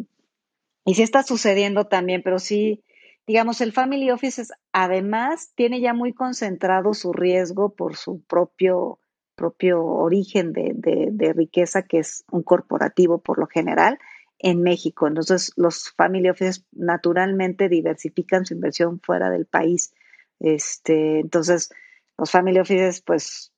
y 0.85 0.95
sí 0.95 1.03
está 1.03 1.23
sucediendo 1.23 1.87
también, 1.87 2.23
pero 2.23 2.39
sí, 2.39 2.83
digamos, 3.27 3.61
el 3.61 3.73
Family 3.73 4.11
Office 4.11 4.43
además 4.73 5.53
tiene 5.55 5.81
ya 5.81 5.95
muy 5.95 6.13
concentrado 6.13 6.95
su 6.95 7.13
riesgo 7.13 7.75
por 7.75 7.97
su 7.97 8.23
propio, 8.23 8.99
propio 9.35 9.85
origen 9.85 10.53
de, 10.53 10.73
de, 10.75 11.33
riqueza, 11.33 11.83
que 11.83 11.99
es 11.99 12.25
un 12.31 12.43
corporativo 12.43 13.19
por 13.19 13.39
lo 13.39 13.47
general 13.47 13.99
en 14.39 14.63
México. 14.63 15.07
Entonces, 15.07 15.53
los 15.57 15.93
Family 15.97 16.31
Offices 16.31 16.65
naturalmente 16.73 17.69
diversifican 17.69 18.47
su 18.47 18.55
inversión 18.55 19.01
fuera 19.01 19.31
del 19.31 19.47
país. 19.47 19.93
Este, 20.41 21.21
entonces, 21.21 21.71
los 22.17 22.31
Family 22.31 22.59
Offices, 22.59 23.03
pues, 23.03 23.53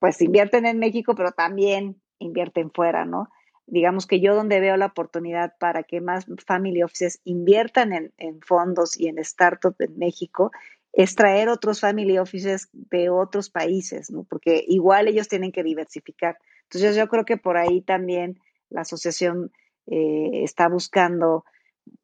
pues 0.00 0.20
invierten 0.20 0.66
en 0.66 0.78
México, 0.80 1.14
pero 1.14 1.30
también 1.32 2.00
invierten 2.18 2.70
fuera, 2.72 3.04
¿no? 3.04 3.28
Digamos 3.66 4.06
que 4.06 4.20
yo 4.20 4.34
donde 4.34 4.60
veo 4.60 4.76
la 4.76 4.86
oportunidad 4.86 5.54
para 5.58 5.82
que 5.82 6.00
más 6.00 6.26
family 6.46 6.82
offices 6.82 7.20
inviertan 7.24 8.12
en, 8.18 8.40
fondos 8.42 8.98
y 8.98 9.08
en 9.08 9.22
startups 9.24 9.80
en 9.80 9.98
México 9.98 10.52
es 10.92 11.16
traer 11.16 11.48
otros 11.48 11.80
family 11.80 12.18
offices 12.18 12.68
de 12.72 13.10
otros 13.10 13.50
países, 13.50 14.10
¿no? 14.10 14.24
Porque 14.24 14.64
igual 14.68 15.08
ellos 15.08 15.28
tienen 15.28 15.50
que 15.50 15.64
diversificar. 15.64 16.38
Entonces 16.64 16.94
yo 16.94 17.08
creo 17.08 17.24
que 17.24 17.36
por 17.36 17.56
ahí 17.56 17.80
también 17.80 18.38
la 18.70 18.82
asociación 18.82 19.50
eh, 19.86 20.44
está 20.44 20.68
buscando 20.68 21.44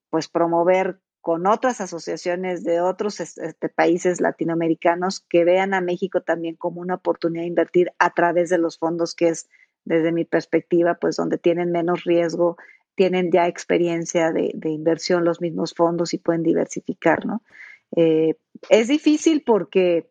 pues 0.08 0.28
promover 0.28 0.98
con 1.20 1.46
otras 1.46 1.80
asociaciones 1.80 2.64
de 2.64 2.80
otros 2.80 3.20
este, 3.20 3.68
países 3.68 4.20
latinoamericanos 4.20 5.20
que 5.20 5.44
vean 5.44 5.74
a 5.74 5.80
México 5.80 6.22
también 6.22 6.56
como 6.56 6.80
una 6.80 6.94
oportunidad 6.94 7.42
de 7.42 7.48
invertir 7.48 7.92
a 7.98 8.10
través 8.14 8.48
de 8.48 8.58
los 8.58 8.78
fondos 8.78 9.14
que 9.14 9.28
es 9.28 9.48
desde 9.84 10.12
mi 10.12 10.24
perspectiva, 10.24 10.94
pues 10.94 11.16
donde 11.16 11.38
tienen 11.38 11.72
menos 11.72 12.04
riesgo, 12.04 12.56
tienen 12.94 13.30
ya 13.32 13.46
experiencia 13.46 14.32
de, 14.32 14.52
inversión 14.64 15.24
los 15.24 15.40
mismos 15.40 15.74
fondos 15.74 16.12
y 16.14 16.18
pueden 16.18 16.42
diversificar, 16.42 17.24
¿no? 17.26 17.42
Eh, 17.96 18.34
es 18.68 18.88
difícil 18.88 19.42
porque 19.44 20.10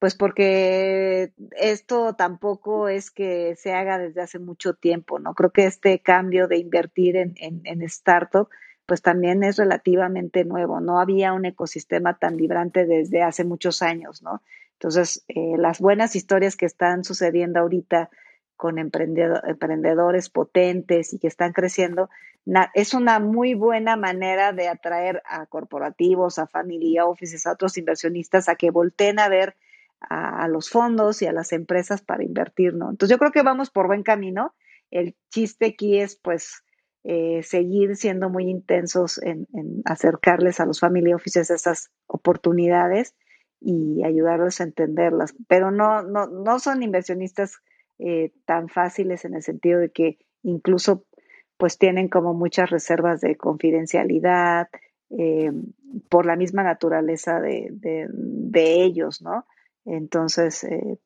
pues 0.00 0.14
porque 0.14 1.34
esto 1.58 2.14
tampoco 2.14 2.88
es 2.88 3.10
que 3.10 3.54
se 3.56 3.74
haga 3.74 3.98
desde 3.98 4.22
hace 4.22 4.38
mucho 4.38 4.72
tiempo, 4.72 5.18
¿no? 5.18 5.34
Creo 5.34 5.50
que 5.50 5.66
este 5.66 6.00
cambio 6.00 6.48
de 6.48 6.56
invertir 6.56 7.16
en, 7.16 7.34
en, 7.36 7.60
en 7.64 7.82
startup, 7.82 8.48
pues 8.86 9.02
también 9.02 9.44
es 9.44 9.58
relativamente 9.58 10.44
nuevo. 10.44 10.80
No 10.80 11.00
había 11.00 11.34
un 11.34 11.44
ecosistema 11.44 12.18
tan 12.18 12.38
vibrante 12.38 12.86
desde 12.86 13.22
hace 13.22 13.44
muchos 13.44 13.82
años, 13.82 14.22
¿no? 14.22 14.42
Entonces, 14.72 15.22
eh, 15.28 15.56
las 15.58 15.78
buenas 15.78 16.16
historias 16.16 16.56
que 16.56 16.64
están 16.64 17.04
sucediendo 17.04 17.60
ahorita 17.60 18.08
con 18.60 18.76
emprendedores 18.78 20.28
potentes 20.28 21.14
y 21.14 21.18
que 21.18 21.28
están 21.28 21.54
creciendo, 21.54 22.10
es 22.74 22.92
una 22.92 23.18
muy 23.18 23.54
buena 23.54 23.96
manera 23.96 24.52
de 24.52 24.68
atraer 24.68 25.22
a 25.24 25.46
corporativos, 25.46 26.38
a 26.38 26.46
family 26.46 26.98
offices, 26.98 27.46
a 27.46 27.52
otros 27.52 27.78
inversionistas 27.78 28.50
a 28.50 28.56
que 28.56 28.70
volteen 28.70 29.18
a 29.18 29.30
ver 29.30 29.56
a, 29.98 30.46
los 30.48 30.68
fondos 30.68 31.22
y 31.22 31.26
a 31.26 31.32
las 31.32 31.52
empresas 31.52 32.02
para 32.02 32.22
invertir, 32.22 32.74
¿no? 32.74 32.90
Entonces 32.90 33.14
yo 33.14 33.18
creo 33.18 33.32
que 33.32 33.42
vamos 33.42 33.70
por 33.70 33.86
buen 33.86 34.02
camino. 34.02 34.54
El 34.90 35.16
chiste 35.30 35.64
aquí 35.68 35.98
es 35.98 36.16
pues 36.16 36.62
eh, 37.02 37.42
seguir 37.42 37.96
siendo 37.96 38.28
muy 38.28 38.50
intensos 38.50 39.22
en, 39.22 39.46
acercarles 39.86 40.60
a 40.60 40.66
los 40.66 40.80
family 40.80 41.14
offices 41.14 41.50
esas 41.50 41.90
oportunidades 42.06 43.14
y 43.58 44.04
ayudarles 44.04 44.60
a 44.60 44.64
entenderlas. 44.64 45.34
Pero 45.48 45.70
no, 45.70 46.02
no, 46.02 46.26
no 46.26 46.58
son 46.58 46.82
inversionistas 46.82 47.62
eh, 48.00 48.32
tan 48.46 48.68
fáciles 48.68 49.24
en 49.24 49.34
el 49.34 49.42
sentido 49.42 49.78
de 49.78 49.90
que 49.90 50.18
incluso 50.42 51.04
pues 51.56 51.76
tienen 51.76 52.08
como 52.08 52.32
muchas 52.32 52.70
reservas 52.70 53.20
de 53.20 53.36
confidencialidad 53.36 54.68
eh, 55.10 55.52
por 56.08 56.24
la 56.24 56.36
misma 56.36 56.62
naturaleza 56.62 57.40
de, 57.40 57.68
de 57.70 58.82
ellos, 58.82 59.20
¿no? 59.20 59.44
Entonces, 59.84 60.64
eh, 60.64 60.98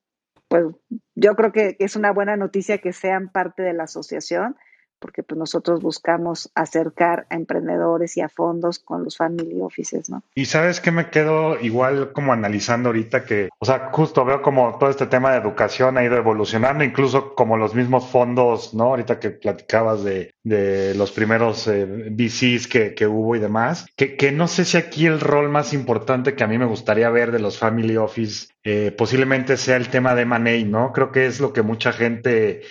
pues 0.48 0.66
yo 1.14 1.34
creo 1.34 1.52
que 1.52 1.76
es 1.78 1.96
una 1.96 2.12
buena 2.12 2.36
noticia 2.36 2.78
que 2.78 2.92
sean 2.92 3.30
parte 3.30 3.62
de 3.62 3.72
la 3.72 3.84
asociación 3.84 4.56
porque 5.04 5.22
pues 5.22 5.38
nosotros 5.38 5.82
buscamos 5.82 6.50
acercar 6.54 7.26
a 7.28 7.34
emprendedores 7.34 8.16
y 8.16 8.22
a 8.22 8.30
fondos 8.30 8.78
con 8.78 9.04
los 9.04 9.18
family 9.18 9.60
offices, 9.60 10.08
¿no? 10.08 10.22
Y 10.34 10.46
sabes 10.46 10.80
que 10.80 10.92
me 10.92 11.10
quedo 11.10 11.60
igual 11.60 12.14
como 12.14 12.32
analizando 12.32 12.88
ahorita 12.88 13.26
que, 13.26 13.50
o 13.58 13.66
sea, 13.66 13.90
justo 13.92 14.24
veo 14.24 14.40
como 14.40 14.78
todo 14.78 14.88
este 14.88 15.04
tema 15.04 15.32
de 15.32 15.40
educación 15.40 15.98
ha 15.98 16.04
ido 16.04 16.16
evolucionando, 16.16 16.84
incluso 16.84 17.34
como 17.34 17.58
los 17.58 17.74
mismos 17.74 18.06
fondos, 18.06 18.72
¿no? 18.72 18.84
Ahorita 18.84 19.20
que 19.20 19.28
platicabas 19.28 20.02
de, 20.04 20.32
de 20.42 20.94
los 20.94 21.12
primeros 21.12 21.66
eh, 21.66 21.84
VCs 21.84 22.66
que, 22.66 23.06
hubo 23.06 23.36
y 23.36 23.40
demás, 23.40 23.84
que, 23.96 24.16
que 24.16 24.32
no 24.32 24.48
sé 24.48 24.64
si 24.64 24.78
aquí 24.78 25.04
el 25.04 25.20
rol 25.20 25.50
más 25.50 25.74
importante 25.74 26.34
que 26.34 26.44
a 26.44 26.46
mí 26.46 26.56
me 26.56 26.64
gustaría 26.64 27.10
ver 27.10 27.30
de 27.30 27.40
los 27.40 27.58
family 27.58 27.98
office 27.98 28.46
eh, 28.62 28.90
posiblemente 28.96 29.58
sea 29.58 29.76
el 29.76 29.88
tema 29.88 30.14
de 30.14 30.24
money, 30.24 30.64
¿no? 30.64 30.94
Creo 30.94 31.12
que 31.12 31.26
es 31.26 31.40
lo 31.40 31.52
que 31.52 31.60
mucha 31.60 31.92
gente 31.92 32.62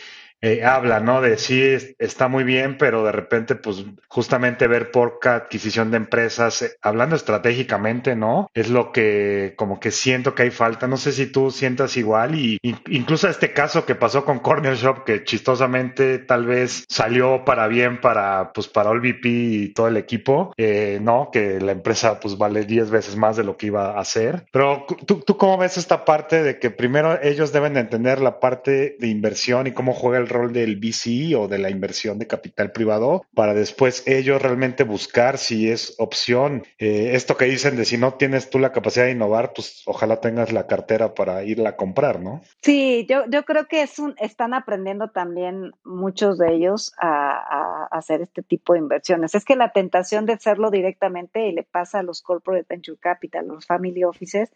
eh, 0.44 0.66
habla, 0.66 1.00
¿no? 1.00 1.22
De 1.22 1.38
sí, 1.38 1.64
está 2.00 2.28
muy 2.28 2.44
bien, 2.44 2.78
pero 2.78 3.06
de 3.06 3.14
repente, 3.14 3.56
pues 3.56 3.86
justamente 4.10 4.68
ver 4.68 4.92
por 4.92 5.20
adquisición 5.24 5.90
de 5.90 5.96
empresas, 5.96 6.62
eh, 6.64 6.76
hablando 6.82 7.16
estratégicamente, 7.16 8.18
¿no? 8.18 8.52
Es 8.54 8.70
lo 8.70 8.92
que 8.92 9.54
como 9.56 9.80
que 9.80 9.92
siento 9.92 10.36
que 10.36 10.44
hay 10.44 10.52
falta. 10.52 10.86
No 10.86 10.98
sé 10.98 11.14
si 11.14 11.28
tú 11.28 11.50
sientas 11.50 11.96
igual 11.96 12.36
y, 12.36 12.60
incluso 12.90 13.30
este 13.30 13.54
caso 13.54 13.86
que 13.86 13.96
pasó 13.96 14.26
con 14.26 14.40
Corner 14.40 14.76
Shop, 14.76 15.06
que 15.06 15.24
chistosamente 15.24 16.20
tal 16.20 16.46
vez 16.46 16.84
salió 16.90 17.46
para 17.46 17.68
bien 17.68 18.02
para, 18.02 18.52
pues 18.52 18.68
para 18.68 18.92
VP 18.92 19.30
y 19.30 19.68
todo 19.70 19.88
el 19.88 19.96
equipo, 19.96 20.54
eh, 20.58 21.00
¿no? 21.02 21.30
Que 21.32 21.62
la 21.62 21.72
empresa 21.72 22.20
pues 22.20 22.38
vale 22.38 22.66
10 22.66 22.92
veces 22.92 23.16
más 23.16 23.38
de 23.38 23.46
lo 23.46 23.56
que 23.56 23.68
iba 23.68 23.92
a 23.92 24.02
hacer. 24.02 24.44
Pero 24.52 24.86
¿tú, 25.06 25.22
tú 25.26 25.38
cómo 25.38 25.58
ves 25.58 25.78
esta 25.78 26.04
parte 26.04 26.44
de 26.44 26.60
que 26.60 26.70
primero 26.70 27.18
ellos 27.22 27.54
deben 27.54 27.76
de 27.76 27.80
entender 27.80 28.20
la 28.20 28.42
parte 28.42 28.98
de 29.00 29.08
inversión 29.08 29.68
y 29.68 29.72
cómo 29.72 29.94
juega 29.94 30.18
el 30.18 30.33
rol 30.34 30.54
del 30.54 30.78
VC 30.78 31.36
o 31.38 31.48
de 31.48 31.58
la 31.58 31.70
inversión 31.70 32.20
de 32.20 32.28
capital 32.28 32.72
privado 32.72 33.26
para 33.34 33.54
después 33.54 34.04
ellos 34.06 34.42
realmente 34.42 34.84
buscar 34.84 35.38
si 35.38 35.70
es 35.70 35.96
opción. 35.98 36.64
Eh, 36.78 37.12
esto 37.14 37.38
que 37.38 37.46
dicen 37.46 37.76
de 37.76 37.86
si 37.86 37.98
no 37.98 38.16
tienes 38.16 38.50
tú 38.50 38.60
la 38.60 38.72
capacidad 38.72 39.06
de 39.06 39.12
innovar, 39.12 39.54
pues 39.54 39.84
ojalá 39.86 40.20
tengas 40.20 40.52
la 40.52 40.68
cartera 40.68 41.14
para 41.14 41.44
irla 41.44 41.70
a 41.70 41.76
comprar, 41.76 42.20
¿no? 42.20 42.42
Sí, 42.62 43.06
yo, 43.10 43.24
yo 43.30 43.44
creo 43.44 43.68
que 43.68 43.82
es 43.82 44.00
un, 44.00 44.16
están 44.20 44.54
aprendiendo 44.54 45.10
también 45.10 45.72
muchos 45.84 46.38
de 46.38 46.54
ellos 46.54 46.94
a, 47.00 47.32
a 47.32 47.88
hacer 47.92 48.22
este 48.22 48.44
tipo 48.44 48.74
de 48.74 48.80
inversiones. 48.80 49.36
Es 49.36 49.46
que 49.46 49.56
la 49.56 49.72
tentación 49.72 50.26
de 50.26 50.34
hacerlo 50.34 50.72
directamente 50.72 51.48
y 51.48 51.54
le 51.54 51.64
pasa 51.64 52.00
a 52.00 52.04
los 52.04 52.22
corporate 52.22 52.66
venture 52.68 52.98
capital, 53.00 53.48
los 53.48 53.66
family 53.66 54.04
offices, 54.04 54.52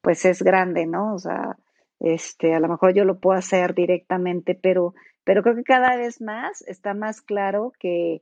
pues 0.00 0.24
es 0.24 0.42
grande, 0.42 0.86
¿no? 0.86 1.14
O 1.14 1.18
sea, 1.18 1.56
este, 2.00 2.54
a 2.54 2.60
lo 2.60 2.68
mejor 2.68 2.94
yo 2.94 3.04
lo 3.04 3.18
puedo 3.18 3.38
hacer 3.38 3.74
directamente, 3.74 4.54
pero 4.54 4.94
pero 5.30 5.44
creo 5.44 5.54
que 5.54 5.62
cada 5.62 5.94
vez 5.94 6.20
más 6.20 6.60
está 6.62 6.92
más 6.92 7.20
claro 7.20 7.72
que, 7.78 8.20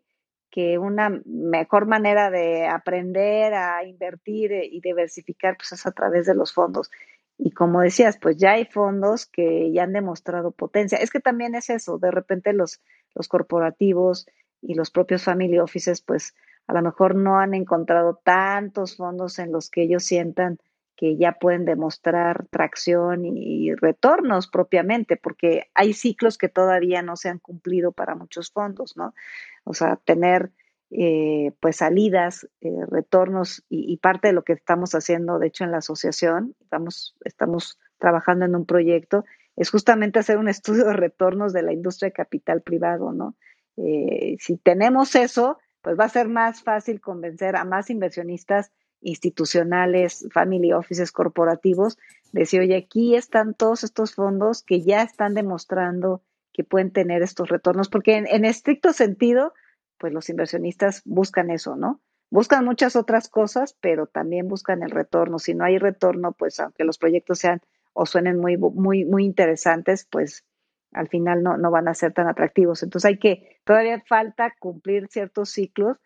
que 0.50 0.76
una 0.76 1.08
mejor 1.24 1.86
manera 1.86 2.30
de 2.30 2.66
aprender 2.66 3.54
a 3.54 3.82
invertir 3.82 4.52
y 4.52 4.78
diversificar 4.82 5.56
pues 5.56 5.72
es 5.72 5.86
a 5.86 5.92
través 5.92 6.26
de 6.26 6.34
los 6.34 6.52
fondos. 6.52 6.90
Y 7.38 7.52
como 7.52 7.80
decías, 7.80 8.18
pues 8.20 8.36
ya 8.36 8.50
hay 8.50 8.66
fondos 8.66 9.24
que 9.24 9.72
ya 9.72 9.84
han 9.84 9.94
demostrado 9.94 10.50
potencia. 10.50 10.98
Es 10.98 11.10
que 11.10 11.20
también 11.20 11.54
es 11.54 11.70
eso, 11.70 11.96
de 11.96 12.10
repente 12.10 12.52
los, 12.52 12.82
los 13.14 13.26
corporativos 13.26 14.26
y 14.60 14.74
los 14.74 14.90
propios 14.90 15.24
family 15.24 15.58
offices, 15.60 16.02
pues 16.02 16.34
a 16.66 16.74
lo 16.74 16.82
mejor 16.82 17.14
no 17.14 17.38
han 17.38 17.54
encontrado 17.54 18.20
tantos 18.22 18.96
fondos 18.98 19.38
en 19.38 19.50
los 19.50 19.70
que 19.70 19.84
ellos 19.84 20.04
sientan 20.04 20.58
que 20.98 21.16
ya 21.16 21.38
pueden 21.40 21.64
demostrar 21.64 22.46
tracción 22.50 23.24
y 23.24 23.72
retornos 23.72 24.48
propiamente, 24.48 25.16
porque 25.16 25.70
hay 25.72 25.92
ciclos 25.92 26.38
que 26.38 26.48
todavía 26.48 27.02
no 27.02 27.14
se 27.14 27.28
han 27.28 27.38
cumplido 27.38 27.92
para 27.92 28.16
muchos 28.16 28.50
fondos, 28.50 28.96
¿no? 28.96 29.14
O 29.62 29.74
sea, 29.74 29.94
tener 30.04 30.50
eh, 30.90 31.52
pues 31.60 31.76
salidas, 31.76 32.48
eh, 32.60 32.70
retornos 32.88 33.64
y, 33.68 33.96
parte 33.98 34.26
de 34.26 34.34
lo 34.34 34.42
que 34.42 34.54
estamos 34.54 34.92
haciendo, 34.96 35.38
de 35.38 35.46
hecho, 35.46 35.62
en 35.62 35.70
la 35.70 35.78
asociación, 35.78 36.56
estamos, 36.60 37.14
estamos 37.24 37.78
trabajando 37.98 38.46
en 38.46 38.56
un 38.56 38.66
proyecto, 38.66 39.24
es 39.54 39.70
justamente 39.70 40.18
hacer 40.18 40.36
un 40.36 40.48
estudio 40.48 40.86
de 40.86 40.94
retornos 40.94 41.52
de 41.52 41.62
la 41.62 41.72
industria 41.72 42.08
de 42.08 42.14
capital 42.14 42.62
privado, 42.62 43.12
¿no? 43.12 43.36
Eh, 43.76 44.36
si 44.40 44.56
tenemos 44.56 45.14
eso, 45.14 45.58
pues 45.80 45.96
va 45.96 46.06
a 46.06 46.08
ser 46.08 46.26
más 46.26 46.64
fácil 46.64 47.00
convencer 47.00 47.54
a 47.54 47.64
más 47.64 47.88
inversionistas 47.88 48.72
institucionales, 49.00 50.26
family 50.32 50.72
offices 50.72 51.12
corporativos, 51.12 51.98
decir, 52.32 52.60
oye, 52.60 52.76
aquí 52.76 53.14
están 53.14 53.54
todos 53.54 53.84
estos 53.84 54.14
fondos 54.14 54.62
que 54.62 54.82
ya 54.82 55.02
están 55.02 55.34
demostrando 55.34 56.22
que 56.52 56.64
pueden 56.64 56.90
tener 56.90 57.22
estos 57.22 57.48
retornos, 57.48 57.88
porque 57.88 58.16
en, 58.16 58.44
estricto 58.44 58.92
sentido, 58.92 59.54
pues 59.96 60.12
los 60.12 60.28
inversionistas 60.28 61.02
buscan 61.04 61.50
eso, 61.50 61.76
¿no? 61.76 62.00
Buscan 62.30 62.64
muchas 62.64 62.96
otras 62.96 63.28
cosas, 63.28 63.76
pero 63.80 64.06
también 64.06 64.48
buscan 64.48 64.82
el 64.82 64.90
retorno. 64.90 65.38
Si 65.38 65.54
no 65.54 65.64
hay 65.64 65.78
retorno, 65.78 66.32
pues 66.32 66.58
aunque 66.60 66.84
los 66.84 66.98
proyectos 66.98 67.38
sean 67.38 67.60
o 67.92 68.06
suenen 68.06 68.38
muy, 68.38 68.56
muy, 68.56 69.04
muy 69.04 69.24
interesantes, 69.24 70.06
pues 70.10 70.44
al 70.92 71.08
final 71.08 71.42
no, 71.42 71.56
no 71.56 71.70
van 71.70 71.88
a 71.88 71.94
ser 71.94 72.12
tan 72.12 72.26
atractivos. 72.26 72.82
Entonces 72.82 73.08
hay 73.08 73.18
que, 73.18 73.60
todavía 73.64 74.02
falta 74.06 74.52
cumplir 74.58 75.06
ciertos 75.08 75.50
ciclos 75.50 75.98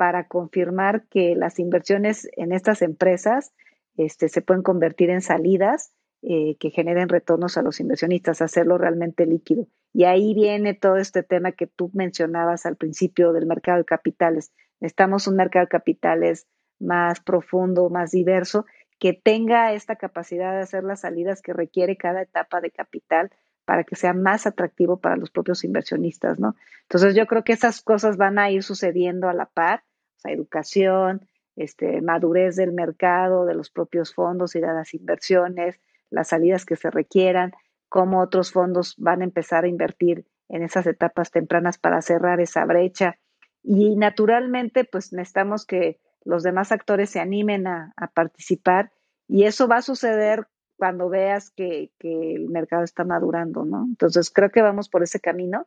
para 0.00 0.28
confirmar 0.28 1.04
que 1.08 1.36
las 1.36 1.58
inversiones 1.58 2.26
en 2.38 2.52
estas 2.52 2.80
empresas 2.80 3.52
este, 3.98 4.30
se 4.30 4.40
pueden 4.40 4.62
convertir 4.62 5.10
en 5.10 5.20
salidas 5.20 5.92
eh, 6.22 6.56
que 6.58 6.70
generen 6.70 7.10
retornos 7.10 7.58
a 7.58 7.62
los 7.62 7.80
inversionistas, 7.80 8.40
hacerlo 8.40 8.78
realmente 8.78 9.26
líquido. 9.26 9.66
Y 9.92 10.04
ahí 10.04 10.32
viene 10.32 10.72
todo 10.72 10.96
este 10.96 11.22
tema 11.22 11.52
que 11.52 11.66
tú 11.66 11.90
mencionabas 11.92 12.64
al 12.64 12.76
principio 12.76 13.34
del 13.34 13.44
mercado 13.44 13.76
de 13.76 13.84
capitales. 13.84 14.52
Necesitamos 14.80 15.26
un 15.26 15.36
mercado 15.36 15.66
de 15.66 15.68
capitales 15.68 16.46
más 16.78 17.20
profundo, 17.20 17.90
más 17.90 18.10
diverso, 18.10 18.64
que 18.98 19.12
tenga 19.12 19.74
esta 19.74 19.96
capacidad 19.96 20.54
de 20.54 20.62
hacer 20.62 20.82
las 20.82 21.00
salidas 21.00 21.42
que 21.42 21.52
requiere 21.52 21.98
cada 21.98 22.22
etapa 22.22 22.62
de 22.62 22.70
capital 22.70 23.30
para 23.66 23.84
que 23.84 23.96
sea 23.96 24.14
más 24.14 24.46
atractivo 24.46 24.98
para 24.98 25.18
los 25.18 25.30
propios 25.30 25.62
inversionistas, 25.62 26.38
¿no? 26.38 26.56
Entonces 26.84 27.14
yo 27.14 27.26
creo 27.26 27.44
que 27.44 27.52
esas 27.52 27.82
cosas 27.82 28.16
van 28.16 28.38
a 28.38 28.50
ir 28.50 28.62
sucediendo 28.62 29.28
a 29.28 29.34
la 29.34 29.44
par 29.44 29.84
educación, 30.26 31.26
este, 31.56 32.00
madurez 32.00 32.56
del 32.56 32.72
mercado, 32.72 33.44
de 33.44 33.54
los 33.54 33.70
propios 33.70 34.14
fondos 34.14 34.56
y 34.56 34.60
de 34.60 34.66
las 34.66 34.94
inversiones, 34.94 35.80
las 36.10 36.28
salidas 36.28 36.64
que 36.64 36.76
se 36.76 36.90
requieran, 36.90 37.52
cómo 37.88 38.20
otros 38.20 38.52
fondos 38.52 38.94
van 38.98 39.20
a 39.20 39.24
empezar 39.24 39.64
a 39.64 39.68
invertir 39.68 40.26
en 40.48 40.62
esas 40.62 40.86
etapas 40.86 41.30
tempranas 41.30 41.78
para 41.78 42.02
cerrar 42.02 42.40
esa 42.40 42.64
brecha. 42.64 43.18
Y 43.62 43.96
naturalmente, 43.96 44.84
pues 44.84 45.12
necesitamos 45.12 45.66
que 45.66 46.00
los 46.24 46.42
demás 46.42 46.72
actores 46.72 47.10
se 47.10 47.20
animen 47.20 47.66
a, 47.66 47.92
participar 48.14 48.90
y 49.28 49.44
eso 49.44 49.68
va 49.68 49.76
a 49.76 49.82
suceder 49.82 50.46
cuando 50.76 51.08
veas 51.08 51.50
que, 51.50 51.92
que, 51.98 52.34
el 52.34 52.48
mercado 52.48 52.84
está 52.84 53.04
madurando, 53.04 53.64
¿no? 53.64 53.84
Entonces, 53.86 54.30
creo 54.30 54.50
que 54.50 54.62
vamos 54.62 54.88
por 54.88 55.02
ese 55.02 55.20
camino. 55.20 55.66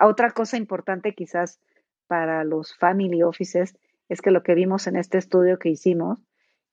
Otra 0.00 0.30
cosa 0.30 0.56
importante 0.56 1.14
quizás 1.14 1.60
para 2.06 2.44
los 2.44 2.76
family 2.76 3.22
offices 3.22 3.76
es 4.12 4.20
que 4.20 4.30
lo 4.30 4.42
que 4.42 4.54
vimos 4.54 4.86
en 4.86 4.96
este 4.96 5.16
estudio 5.16 5.58
que 5.58 5.70
hicimos 5.70 6.18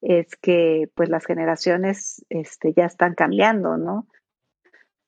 es 0.02 0.36
que 0.36 0.90
pues 0.94 1.08
las 1.08 1.24
generaciones 1.24 2.24
este, 2.28 2.74
ya 2.74 2.84
están 2.84 3.14
cambiando, 3.14 3.78
¿no? 3.78 4.06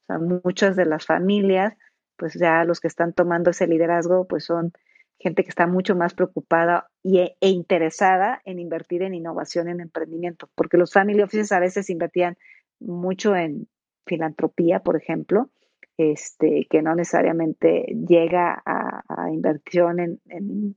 O 0.01 0.05
sea, 0.07 0.19
muchas 0.19 0.75
de 0.75 0.87
las 0.87 1.05
familias, 1.05 1.75
pues 2.17 2.35
ya 2.35 2.65
los 2.65 2.81
que 2.81 2.89
están 2.89 3.13
tomando 3.13 3.51
ese 3.51 3.67
liderazgo, 3.67 4.27
pues 4.27 4.45
son 4.45 4.73
gente 5.19 5.45
que 5.45 5.51
está 5.51 5.67
mucho 5.67 5.95
más 5.95 6.15
preocupada 6.15 6.89
y, 7.03 7.19
e, 7.19 7.37
e 7.41 7.51
interesada 7.51 8.41
en 8.45 8.59
invertir 8.59 9.03
en 9.03 9.15
innovación, 9.15 9.69
en 9.69 9.81
emprendimiento, 9.81 10.49
porque 10.55 10.79
los 10.79 10.93
family 10.93 11.21
offices 11.21 11.53
a 11.53 11.61
veces 11.61 11.91
invertían 11.91 12.39
mucho 12.81 13.37
en 13.37 13.69
filantropía, 14.07 14.81
por 14.81 14.97
ejemplo, 14.97 15.51
este, 15.99 16.67
que 16.71 16.81
no 16.81 16.95
necesariamente 16.95 17.95
llega 18.09 18.63
a, 18.65 19.31
inversión 19.31 20.01
en, 20.01 20.21
en, 20.29 20.77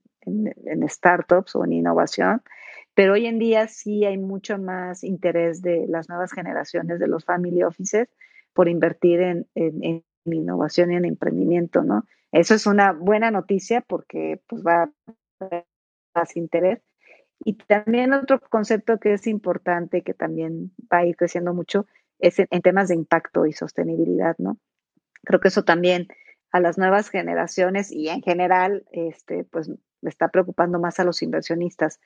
startups 0.88 1.55
o 1.55 1.65
en 1.65 1.73
innovación, 1.73 2.41
pero 2.95 3.13
hoy 3.13 3.26
en 3.26 3.39
día 3.39 3.67
sí 3.67 4.05
hay 4.05 4.17
mucho 4.17 4.57
más 4.57 5.03
interés 5.03 5.61
de 5.61 5.86
las 5.88 6.07
nuevas 6.09 6.32
generaciones 6.32 6.99
de 6.99 7.07
los 7.07 7.26
family 7.26 7.61
offices 7.63 8.07
por 8.53 8.69
invertir 8.69 9.21
en, 9.21 10.03
innovación 10.26 10.91
y 10.91 10.95
en 10.95 11.05
emprendimiento, 11.05 11.84
¿no? 11.84 12.05
Eso 12.32 12.55
es 12.55 12.65
una 12.65 12.93
buena 12.93 13.32
noticia 13.32 13.82
porque 13.82 14.41
pues 14.47 14.63
va 14.63 14.89
más 16.15 16.36
interés. 16.38 16.82
Y 17.43 17.55
también 17.55 18.13
otro 18.13 18.39
concepto 18.39 18.97
que 18.97 19.13
es 19.13 19.28
importante, 19.28 20.01
que 20.01 20.13
también 20.13 20.71
va 20.91 20.99
a 20.99 21.05
ir 21.05 21.17
creciendo 21.17 21.53
mucho, 21.53 21.86
es 22.19 22.39
en, 22.39 22.61
temas 22.61 22.88
de 22.88 22.95
impacto 22.95 23.45
y 23.45 23.51
sostenibilidad, 23.51 24.36
¿no? 24.38 24.57
Creo 25.26 25.41
que 25.41 25.49
eso 25.49 25.63
también 25.63 26.07
a 26.51 26.61
las 26.61 26.78
nuevas 26.78 27.09
generaciones 27.09 27.91
y 27.91 28.07
en 28.07 28.21
general, 28.21 28.86
este, 28.91 29.43
pues 29.43 29.69
le 30.06 30.10
está 30.10 30.30
preocupando 30.30 30.80
más 30.80 30.99
a 30.99 31.03
los 31.03 31.22
inversionistas. 31.22 31.99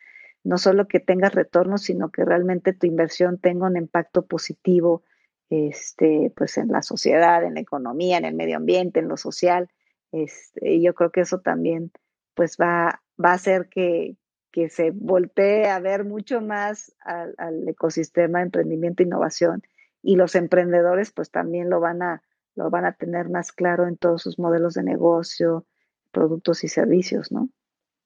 No 0.44 0.58
solo 0.58 0.88
que 0.88 1.00
tengas 1.00 1.36
retornos, 1.36 1.84
sino 1.84 2.10
que 2.10 2.26
realmente 2.26 2.74
tu 2.74 2.88
inversión 2.88 3.38
tenga 3.38 3.68
un 3.68 3.78
impacto 3.78 4.26
positivo, 4.26 5.04
este, 5.50 6.34
pues 6.36 6.58
en 6.58 6.70
la 6.70 6.82
sociedad, 6.82 7.44
en 7.44 7.56
la 7.56 7.60
economía, 7.60 8.18
en 8.18 8.26
el 8.26 8.36
medio 8.36 8.58
ambiente, 8.58 9.00
en 9.00 9.08
lo 9.08 9.18
social. 9.18 9.70
Este, 10.12 10.82
yo 10.82 10.96
creo 10.96 11.12
que 11.12 11.22
eso 11.22 11.40
también, 11.40 11.92
pues 12.34 12.58
va, 12.60 13.04
va 13.24 13.32
a 13.32 13.34
hacer 13.34 13.68
que, 13.70 14.16
que 14.52 14.70
se 14.70 14.92
voltee 14.92 15.68
a 15.70 15.80
ver 15.80 16.06
mucho 16.06 16.42
más 16.42 16.96
al, 17.02 17.36
al 17.38 17.68
ecosistema 17.68 18.40
de 18.40 18.46
emprendimiento 18.46 19.04
e 19.04 19.06
innovación 19.06 19.62
y 20.02 20.16
los 20.16 20.36
emprendedores 20.36 21.12
pues 21.12 21.30
también 21.30 21.70
lo 21.70 21.80
van 21.80 22.02
a 22.02 22.24
lo 22.56 22.70
van 22.70 22.86
a 22.86 22.94
tener 22.94 23.30
más 23.30 23.52
claro 23.52 23.88
en 23.88 23.96
todos 23.96 24.22
sus 24.22 24.38
modelos 24.38 24.74
de 24.74 24.84
negocio, 24.84 25.66
productos 26.12 26.64
y 26.64 26.68
servicios, 26.68 27.32
¿no? 27.32 27.50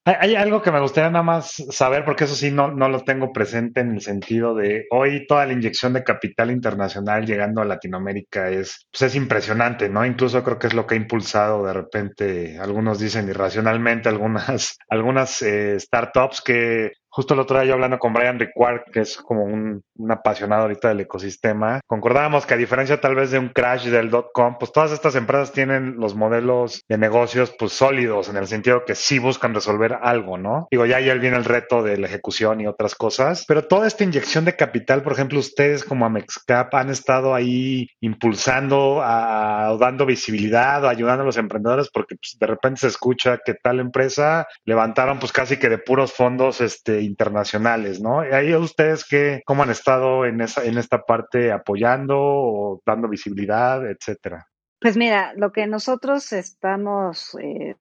Hay, 0.05 0.35
algo 0.35 0.61
que 0.61 0.71
me 0.71 0.81
gustaría 0.81 1.09
nada 1.09 1.23
más 1.23 1.63
saber, 1.69 2.03
porque 2.03 2.25
eso 2.25 2.35
sí 2.35 2.51
no, 2.51 2.69
no 2.69 2.89
lo 2.89 3.05
tengo 3.05 3.31
presente 3.31 3.79
en 3.79 3.91
el 3.93 4.01
sentido 4.01 4.53
de 4.53 4.85
hoy 4.91 5.25
toda 5.27 5.45
la 5.45 5.53
inyección 5.53 5.93
de 5.93 6.03
capital 6.03 6.51
internacional 6.51 7.25
llegando 7.25 7.61
a 7.61 7.65
Latinoamérica 7.65 8.49
es, 8.49 8.85
pues 8.91 9.03
es 9.03 9.15
impresionante, 9.15 9.87
¿no? 9.87 10.05
Incluso 10.05 10.43
creo 10.43 10.59
que 10.59 10.67
es 10.67 10.73
lo 10.73 10.85
que 10.85 10.95
ha 10.95 10.97
impulsado 10.97 11.65
de 11.65 11.71
repente, 11.71 12.59
algunos 12.59 12.99
dicen 12.99 13.29
irracionalmente, 13.29 14.09
algunas, 14.09 14.77
algunas 14.89 15.41
eh, 15.41 15.79
startups 15.79 16.41
que 16.41 16.91
Justo 17.15 17.35
el 17.35 17.41
otro 17.41 17.59
día 17.59 17.67
yo 17.67 17.73
hablando 17.75 17.99
con 17.99 18.11
Brian 18.11 18.39
Rickward, 18.39 18.85
que 18.91 19.01
es 19.01 19.17
como 19.17 19.43
un, 19.43 19.83
apasionado 20.09 20.63
ahorita 20.63 20.87
del 20.87 21.01
ecosistema, 21.01 21.79
concordábamos 21.85 22.47
que 22.47 22.55
a 22.55 22.57
diferencia 22.57 22.99
tal 22.99 23.13
vez 23.13 23.29
de 23.29 23.37
un 23.37 23.49
crash 23.49 23.85
del 23.85 24.09
dot-com, 24.09 24.57
pues 24.59 24.71
todas 24.71 24.91
estas 24.91 25.13
empresas 25.13 25.51
tienen 25.51 25.97
los 25.97 26.15
modelos 26.15 26.81
de 26.89 26.97
negocios 26.97 27.53
pues 27.59 27.73
sólidos, 27.73 28.29
en 28.29 28.37
el 28.37 28.47
sentido 28.47 28.83
que 28.83 28.95
sí 28.95 29.19
buscan 29.19 29.53
resolver 29.53 29.99
algo, 30.01 30.39
¿no? 30.39 30.67
Digo, 30.71 30.87
ya 30.87 30.97
ahí 30.97 31.19
viene 31.19 31.37
el 31.37 31.45
reto 31.45 31.83
de 31.83 31.97
la 31.97 32.07
ejecución 32.07 32.61
y 32.61 32.65
otras 32.65 32.95
cosas, 32.95 33.45
pero 33.47 33.67
toda 33.67 33.85
esta 33.85 34.03
inyección 34.03 34.43
de 34.45 34.55
capital, 34.55 35.03
por 35.03 35.13
ejemplo, 35.13 35.37
ustedes 35.37 35.83
como 35.83 36.07
Amexcap 36.07 36.73
han 36.73 36.89
estado 36.89 37.35
ahí 37.35 37.89
impulsando, 38.01 39.03
a, 39.03 39.77
dando 39.79 40.07
visibilidad 40.07 40.83
o 40.83 40.89
ayudando 40.89 41.21
a 41.21 41.27
los 41.27 41.37
emprendedores, 41.37 41.91
porque 41.93 42.15
pues, 42.15 42.37
de 42.39 42.47
repente 42.47 42.81
se 42.81 42.87
escucha 42.87 43.37
que 43.45 43.53
tal 43.53 43.79
empresa 43.79 44.47
levantaron 44.65 45.19
pues 45.19 45.31
casi 45.31 45.57
que 45.57 45.69
de 45.69 45.77
puros 45.77 46.11
fondos, 46.11 46.59
este, 46.59 47.02
internacionales, 47.03 48.01
¿no? 48.01 48.19
Ahí 48.19 48.53
ustedes 48.55 49.05
qué, 49.07 49.41
cómo 49.45 49.63
han 49.63 49.69
estado 49.69 50.25
en 50.25 50.41
esa, 50.41 50.63
en 50.63 50.77
esta 50.77 51.03
parte 51.05 51.51
apoyando 51.51 52.17
o 52.17 52.81
dando 52.85 53.07
visibilidad, 53.07 53.89
etcétera. 53.89 54.47
Pues 54.79 54.97
mira, 54.97 55.33
lo 55.35 55.51
que 55.51 55.67
nosotros 55.67 56.33
estamos 56.33 57.37
eh, 57.41 57.75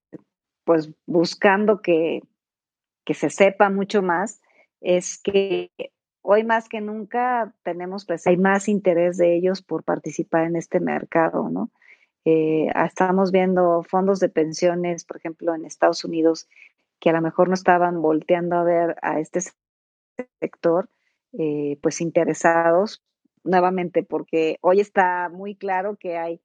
pues 0.65 0.91
buscando 1.07 1.81
que, 1.81 2.23
que 3.05 3.15
se 3.15 3.31
sepa 3.31 3.71
mucho 3.71 4.03
más 4.03 4.41
es 4.81 5.21
que 5.21 5.71
hoy 6.23 6.45
más 6.45 6.69
que 6.69 6.81
nunca 6.81 7.53
tenemos, 7.65 8.07
pues 8.07 8.27
hay 8.27 8.37
más 8.37 8.69
interés 8.69 9.17
de 9.17 9.37
ellos 9.37 9.63
por 9.63 9.85
participar 9.85 10.45
en 10.45 10.57
este 10.57 10.81
mercado, 10.81 11.49
¿no? 11.51 11.71
Eh, 12.25 12.69
estamos 12.87 13.33
viendo 13.33 13.83
fondos 13.83 14.21
de 14.21 14.29
pensiones, 14.29 15.05
por 15.05 15.17
ejemplo, 15.17 15.55
en 15.55 15.65
Estados 15.65 16.05
Unidos, 16.05 16.49
que 17.03 17.11
a 17.11 17.15
lo 17.15 17.21
mejor 17.21 17.49
no 17.49 17.55
estaban 17.55 18.01
volteando 18.01 18.55
a 18.55 18.63
ver 18.63 18.97
a 19.03 19.19
este 19.19 19.41
sector, 20.39 20.89
eh, 21.37 21.77
pues 21.83 22.01
interesados 22.01 23.03
nuevamente, 23.43 24.05
porque 24.05 24.59
hoy 24.61 24.79
está 24.79 25.29
muy 25.29 25.57
claro 25.57 25.97
que 25.97 26.17
hay 26.17 26.41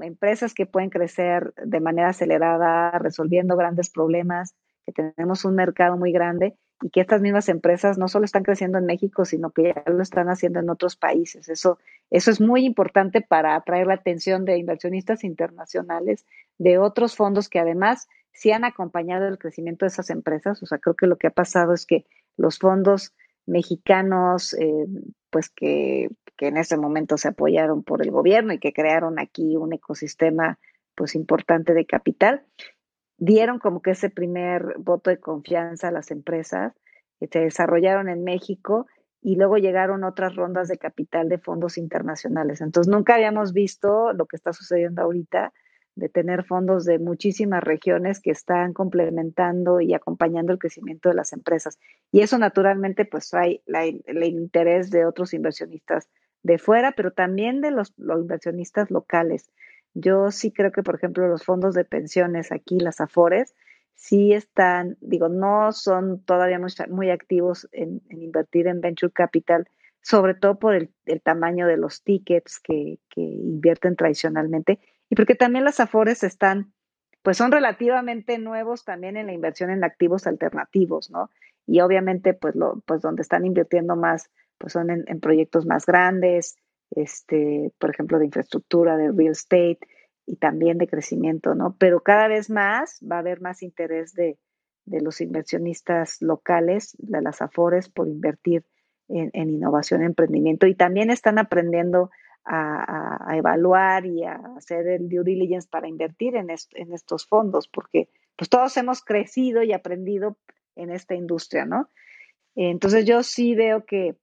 empresas 0.00 0.52
que 0.52 0.66
pueden 0.66 0.90
crecer 0.90 1.54
de 1.54 1.78
manera 1.78 2.08
acelerada, 2.08 2.90
resolviendo 2.98 3.56
grandes 3.56 3.88
problemas, 3.88 4.56
que 4.84 5.12
tenemos 5.12 5.44
un 5.44 5.54
mercado 5.54 5.96
muy 5.96 6.10
grande 6.10 6.56
y 6.82 6.90
que 6.90 7.02
estas 7.02 7.20
mismas 7.20 7.48
empresas 7.48 7.96
no 7.96 8.08
solo 8.08 8.24
están 8.24 8.42
creciendo 8.42 8.78
en 8.78 8.86
México, 8.86 9.24
sino 9.24 9.52
que 9.52 9.74
ya 9.74 9.84
lo 9.86 10.02
están 10.02 10.28
haciendo 10.28 10.58
en 10.58 10.70
otros 10.70 10.96
países. 10.96 11.48
Eso, 11.48 11.78
eso 12.10 12.32
es 12.32 12.40
muy 12.40 12.64
importante 12.64 13.20
para 13.20 13.54
atraer 13.54 13.86
la 13.86 13.94
atención 13.94 14.44
de 14.44 14.58
inversionistas 14.58 15.22
internacionales, 15.22 16.26
de 16.58 16.78
otros 16.78 17.14
fondos 17.14 17.48
que 17.48 17.60
además 17.60 18.08
sí 18.40 18.52
han 18.52 18.64
acompañado 18.64 19.28
el 19.28 19.36
crecimiento 19.36 19.84
de 19.84 19.88
esas 19.88 20.08
empresas. 20.08 20.62
O 20.62 20.66
sea, 20.66 20.78
creo 20.78 20.96
que 20.96 21.06
lo 21.06 21.18
que 21.18 21.26
ha 21.26 21.30
pasado 21.30 21.74
es 21.74 21.84
que 21.84 22.06
los 22.38 22.58
fondos 22.58 23.14
mexicanos, 23.44 24.54
eh, 24.54 24.86
pues 25.28 25.50
que, 25.50 26.08
que, 26.38 26.46
en 26.46 26.56
ese 26.56 26.78
momento 26.78 27.18
se 27.18 27.28
apoyaron 27.28 27.82
por 27.82 28.00
el 28.00 28.10
gobierno 28.10 28.54
y 28.54 28.58
que 28.58 28.72
crearon 28.72 29.18
aquí 29.18 29.58
un 29.58 29.74
ecosistema 29.74 30.58
pues 30.94 31.14
importante 31.16 31.74
de 31.74 31.84
capital, 31.84 32.42
dieron 33.18 33.58
como 33.58 33.82
que 33.82 33.90
ese 33.90 34.08
primer 34.08 34.74
voto 34.78 35.10
de 35.10 35.20
confianza 35.20 35.88
a 35.88 35.92
las 35.92 36.10
empresas 36.10 36.72
que 37.18 37.28
se 37.30 37.40
desarrollaron 37.40 38.08
en 38.08 38.24
México 38.24 38.86
y 39.20 39.36
luego 39.36 39.58
llegaron 39.58 40.02
otras 40.02 40.34
rondas 40.34 40.68
de 40.68 40.78
capital 40.78 41.28
de 41.28 41.36
fondos 41.36 41.76
internacionales. 41.76 42.62
Entonces 42.62 42.90
nunca 42.90 43.16
habíamos 43.16 43.52
visto 43.52 44.14
lo 44.14 44.24
que 44.24 44.36
está 44.36 44.54
sucediendo 44.54 45.02
ahorita, 45.02 45.52
de 46.00 46.08
tener 46.08 46.44
fondos 46.44 46.86
de 46.86 46.98
muchísimas 46.98 47.62
regiones 47.62 48.20
que 48.20 48.30
están 48.30 48.72
complementando 48.72 49.82
y 49.82 49.92
acompañando 49.92 50.52
el 50.52 50.58
crecimiento 50.58 51.10
de 51.10 51.14
las 51.14 51.34
empresas. 51.34 51.78
Y 52.10 52.22
eso 52.22 52.38
naturalmente 52.38 53.04
pues 53.04 53.28
trae 53.28 53.62
el 53.66 54.24
interés 54.24 54.90
de 54.90 55.04
otros 55.04 55.34
inversionistas 55.34 56.08
de 56.42 56.56
fuera, 56.56 56.92
pero 56.92 57.12
también 57.12 57.60
de 57.60 57.70
los, 57.70 57.92
los, 57.98 58.18
inversionistas 58.22 58.90
locales. 58.90 59.50
Yo 59.92 60.30
sí 60.30 60.52
creo 60.52 60.72
que, 60.72 60.82
por 60.82 60.94
ejemplo, 60.94 61.28
los 61.28 61.44
fondos 61.44 61.74
de 61.74 61.84
pensiones 61.84 62.50
aquí, 62.50 62.78
las 62.78 63.02
AFORES, 63.02 63.54
sí 63.94 64.32
están, 64.32 64.96
digo, 65.02 65.28
no 65.28 65.72
son 65.72 66.24
todavía 66.24 66.58
muy, 66.58 66.70
muy 66.88 67.10
activos 67.10 67.68
en, 67.72 68.00
invertir 68.08 68.68
en 68.68 68.80
venture 68.80 69.12
capital, 69.12 69.68
sobre 70.00 70.32
todo 70.32 70.58
por 70.58 70.74
el, 70.74 70.88
el 71.04 71.20
tamaño 71.20 71.66
de 71.66 71.76
los 71.76 72.02
tickets 72.02 72.58
que, 72.58 72.98
que 73.10 73.20
invierten 73.20 73.96
tradicionalmente 73.96 74.78
y 75.10 75.16
porque 75.16 75.34
también 75.34 75.64
las 75.64 75.80
AFORES 75.80 76.22
están, 76.22 76.72
pues 77.22 77.36
son 77.36 77.50
relativamente 77.50 78.38
nuevos 78.38 78.84
también 78.84 79.16
en 79.16 79.26
la 79.26 79.32
inversión 79.32 79.70
en 79.70 79.84
activos 79.84 80.26
alternativos, 80.26 81.10
¿no? 81.10 81.28
Y 81.66 81.80
obviamente, 81.80 82.32
pues, 82.32 82.54
lo, 82.54 82.80
pues 82.86 83.02
donde 83.02 83.22
están 83.22 83.44
invirtiendo 83.44 83.96
más, 83.96 84.30
pues 84.56 84.72
son 84.72 84.90
en, 84.90 85.20
proyectos 85.20 85.66
más 85.66 85.84
grandes, 85.84 86.56
este, 86.92 87.72
por 87.78 87.90
ejemplo, 87.90 88.18
de 88.18 88.26
infraestructura, 88.26 88.96
de 88.96 89.10
real 89.10 89.32
estate 89.32 89.80
y 90.26 90.36
también 90.36 90.78
de 90.78 90.86
crecimiento, 90.86 91.54
¿no? 91.56 91.76
Pero 91.78 92.02
cada 92.02 92.28
vez 92.28 92.48
más 92.48 93.00
va 93.00 93.16
a 93.16 93.20
haber 93.20 93.40
más 93.40 93.62
interés 93.62 94.14
de, 94.14 94.38
de 94.84 95.00
los 95.00 95.20
inversionistas 95.20 96.22
locales, 96.22 96.96
de 96.98 97.20
las 97.20 97.42
AFORES, 97.42 97.88
por 97.88 98.06
invertir 98.06 98.64
en, 99.08 99.30
en 99.32 99.50
innovación, 99.50 100.02
emprendimiento 100.02 100.68
y 100.68 100.76
también 100.76 101.10
están 101.10 101.38
aprendiendo 101.38 102.10
a, 102.44 103.36
evaluar 103.36 104.06
y 104.06 104.24
a 104.24 104.34
hacer 104.56 104.86
el 104.88 105.08
due 105.08 105.24
diligence 105.24 105.68
para 105.70 105.88
invertir 105.88 106.36
en, 106.36 106.50
estos 106.50 107.26
fondos, 107.26 107.68
porque 107.68 108.08
pues 108.36 108.48
todos 108.48 108.76
hemos 108.76 109.02
crecido 109.02 109.62
y 109.62 109.72
aprendido 109.72 110.36
en 110.76 110.90
esta 110.90 111.14
industria, 111.14 111.64
¿no? 111.64 111.88
Entonces 112.56 113.04
yo 113.04 113.22
sí 113.22 113.54
veo 113.54 113.84
que, 113.84 114.16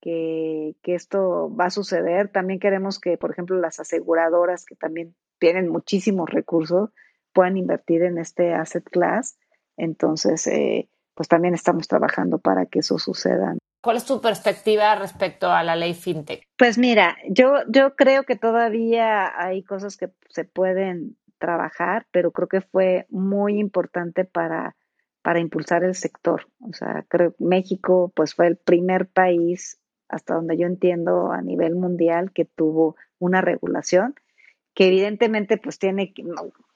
que, 0.00 0.76
que, 0.82 0.94
esto 0.94 1.54
va 1.54 1.66
a 1.66 1.70
suceder. 1.70 2.28
También 2.28 2.58
queremos 2.58 2.98
que, 2.98 3.18
por 3.18 3.30
ejemplo, 3.30 3.58
las 3.58 3.80
aseguradoras 3.80 4.64
que 4.64 4.76
también 4.76 5.14
tienen 5.38 5.68
muchísimos 5.68 6.30
recursos 6.30 6.90
puedan 7.32 7.58
invertir 7.58 8.02
en 8.02 8.18
este 8.18 8.54
asset 8.54 8.84
class. 8.84 9.38
Entonces, 9.76 10.46
eh, 10.46 10.88
pues 11.14 11.28
también 11.28 11.54
estamos 11.54 11.86
trabajando 11.86 12.38
para 12.38 12.66
que 12.66 12.78
eso 12.78 12.98
suceda. 12.98 13.56
¿Cuál 13.86 13.98
es 13.98 14.04
tu 14.04 14.20
perspectiva 14.20 14.96
respecto 14.96 15.48
a 15.52 15.62
la 15.62 15.76
ley 15.76 15.94
FinTech? 15.94 16.42
Pues 16.58 16.76
mira, 16.76 17.16
yo, 17.30 17.58
yo 17.68 17.94
creo 17.94 18.24
que 18.24 18.34
todavía 18.34 19.32
hay 19.40 19.62
cosas 19.62 19.96
que 19.96 20.10
se 20.28 20.44
pueden 20.44 21.16
trabajar, 21.38 22.04
pero 22.10 22.32
creo 22.32 22.48
que 22.48 22.62
fue 22.62 23.06
muy 23.10 23.60
importante 23.60 24.24
para, 24.24 24.74
para 25.22 25.38
impulsar 25.38 25.84
el 25.84 25.94
sector. 25.94 26.48
O 26.68 26.72
sea, 26.72 27.04
creo 27.06 27.36
que 27.36 27.44
México 27.44 28.10
pues 28.16 28.34
fue 28.34 28.48
el 28.48 28.56
primer 28.56 29.06
país, 29.06 29.78
hasta 30.08 30.34
donde 30.34 30.58
yo 30.58 30.66
entiendo, 30.66 31.30
a 31.30 31.40
nivel 31.40 31.76
mundial 31.76 32.32
que 32.32 32.44
tuvo 32.44 32.96
una 33.20 33.40
regulación 33.40 34.16
que 34.74 34.88
evidentemente 34.88 35.58
pues 35.58 35.78
tiene, 35.78 36.12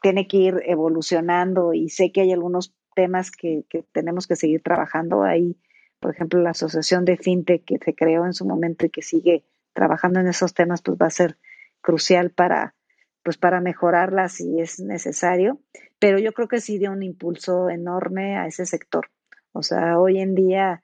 tiene 0.00 0.28
que 0.28 0.36
ir 0.36 0.62
evolucionando 0.64 1.74
y 1.74 1.88
sé 1.88 2.12
que 2.12 2.20
hay 2.20 2.30
algunos 2.30 2.72
temas 2.94 3.32
que, 3.32 3.64
que 3.68 3.82
tenemos 3.90 4.28
que 4.28 4.36
seguir 4.36 4.62
trabajando 4.62 5.24
ahí. 5.24 5.56
Por 6.00 6.14
ejemplo, 6.14 6.40
la 6.40 6.50
asociación 6.50 7.04
de 7.04 7.16
FinTech 7.16 7.64
que 7.64 7.78
se 7.78 7.94
creó 7.94 8.24
en 8.24 8.32
su 8.32 8.46
momento 8.46 8.86
y 8.86 8.90
que 8.90 9.02
sigue 9.02 9.44
trabajando 9.72 10.18
en 10.20 10.26
esos 10.26 10.54
temas, 10.54 10.82
pues 10.82 10.98
va 11.00 11.06
a 11.06 11.10
ser 11.10 11.36
crucial 11.80 12.30
para, 12.30 12.74
pues 13.22 13.36
para 13.36 13.60
mejorarla 13.60 14.28
si 14.28 14.60
es 14.60 14.80
necesario. 14.80 15.60
Pero 15.98 16.18
yo 16.18 16.32
creo 16.32 16.48
que 16.48 16.60
sí 16.60 16.78
dio 16.78 16.90
un 16.90 17.02
impulso 17.02 17.68
enorme 17.68 18.36
a 18.36 18.46
ese 18.46 18.64
sector. 18.66 19.10
O 19.52 19.62
sea, 19.62 19.98
hoy 19.98 20.20
en 20.20 20.34
día 20.34 20.82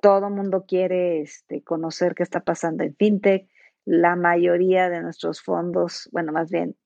todo 0.00 0.30
mundo 0.30 0.64
quiere 0.66 1.20
este, 1.20 1.62
conocer 1.62 2.14
qué 2.14 2.22
está 2.22 2.40
pasando 2.40 2.82
en 2.82 2.94
FinTech. 2.96 3.48
La 3.84 4.16
mayoría 4.16 4.90
de 4.90 5.00
nuestros 5.00 5.42
fondos, 5.42 6.08
bueno, 6.12 6.32
más 6.32 6.50
bien 6.50 6.76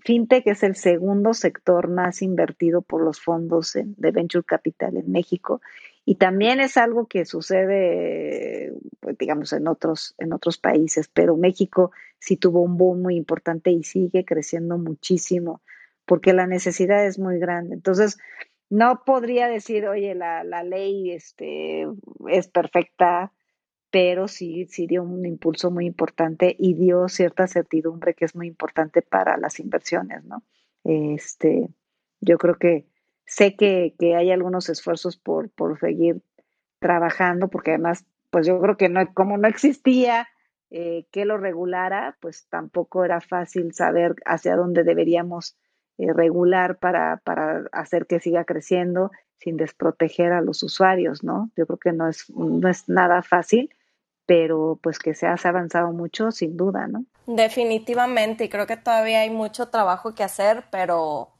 FinTech 0.00 0.46
es 0.46 0.62
el 0.62 0.76
segundo 0.76 1.34
sector 1.34 1.88
más 1.88 2.22
invertido 2.22 2.82
por 2.82 3.02
los 3.02 3.20
fondos 3.20 3.72
de 3.74 4.10
Venture 4.10 4.44
Capital 4.44 4.96
en 4.96 5.10
México 5.10 5.60
y 6.04 6.16
también 6.16 6.60
es 6.60 6.76
algo 6.76 7.06
que 7.06 7.24
sucede, 7.24 8.72
pues, 9.00 9.16
digamos, 9.18 9.52
en 9.52 9.68
otros, 9.68 10.14
en 10.18 10.32
otros 10.32 10.58
países, 10.58 11.08
pero 11.08 11.36
México 11.36 11.92
sí 12.18 12.36
tuvo 12.36 12.62
un 12.62 12.76
boom 12.76 13.02
muy 13.02 13.16
importante 13.16 13.70
y 13.70 13.84
sigue 13.84 14.24
creciendo 14.24 14.78
muchísimo 14.78 15.62
porque 16.04 16.32
la 16.32 16.46
necesidad 16.46 17.06
es 17.06 17.18
muy 17.18 17.38
grande. 17.38 17.74
Entonces, 17.74 18.18
no 18.68 19.02
podría 19.04 19.46
decir, 19.48 19.86
oye, 19.86 20.14
la, 20.14 20.42
la 20.44 20.64
ley 20.64 21.12
este, 21.12 21.86
es 22.28 22.48
perfecta, 22.48 23.32
pero 23.90 24.26
sí, 24.26 24.66
sí 24.70 24.86
dio 24.86 25.02
un 25.02 25.24
impulso 25.26 25.70
muy 25.70 25.86
importante 25.86 26.56
y 26.58 26.74
dio 26.74 27.08
cierta 27.08 27.46
certidumbre 27.46 28.14
que 28.14 28.24
es 28.24 28.34
muy 28.34 28.48
importante 28.48 29.02
para 29.02 29.36
las 29.36 29.60
inversiones, 29.60 30.24
¿no? 30.24 30.42
Este, 30.84 31.68
yo 32.20 32.38
creo 32.38 32.56
que 32.56 32.86
sé 33.26 33.56
que, 33.56 33.94
que 33.98 34.16
hay 34.16 34.30
algunos 34.30 34.68
esfuerzos 34.68 35.16
por, 35.16 35.50
por 35.50 35.78
seguir 35.78 36.22
trabajando, 36.78 37.48
porque 37.48 37.70
además, 37.72 38.04
pues 38.30 38.46
yo 38.46 38.60
creo 38.60 38.76
que 38.76 38.88
no, 38.88 39.12
como 39.14 39.38
no 39.38 39.48
existía 39.48 40.28
eh, 40.70 41.06
que 41.10 41.24
lo 41.24 41.38
regulara, 41.38 42.16
pues 42.20 42.46
tampoco 42.48 43.04
era 43.04 43.20
fácil 43.20 43.74
saber 43.74 44.14
hacia 44.24 44.56
dónde 44.56 44.84
deberíamos 44.84 45.56
eh, 45.98 46.12
regular 46.12 46.78
para, 46.78 47.18
para 47.24 47.64
hacer 47.72 48.06
que 48.06 48.20
siga 48.20 48.44
creciendo 48.44 49.10
sin 49.36 49.56
desproteger 49.56 50.32
a 50.32 50.40
los 50.40 50.62
usuarios, 50.62 51.22
¿no? 51.22 51.50
Yo 51.56 51.66
creo 51.66 51.78
que 51.78 51.92
no 51.92 52.08
es, 52.08 52.30
no 52.30 52.68
es 52.68 52.88
nada 52.88 53.22
fácil, 53.22 53.74
pero 54.24 54.78
pues 54.82 54.98
que 54.98 55.14
se 55.14 55.26
ha 55.26 55.34
avanzado 55.34 55.92
mucho, 55.92 56.30
sin 56.30 56.56
duda, 56.56 56.86
¿no? 56.86 57.04
Definitivamente, 57.26 58.44
y 58.44 58.48
creo 58.48 58.66
que 58.66 58.76
todavía 58.76 59.20
hay 59.20 59.30
mucho 59.30 59.68
trabajo 59.68 60.14
que 60.14 60.22
hacer, 60.22 60.64
pero 60.70 61.31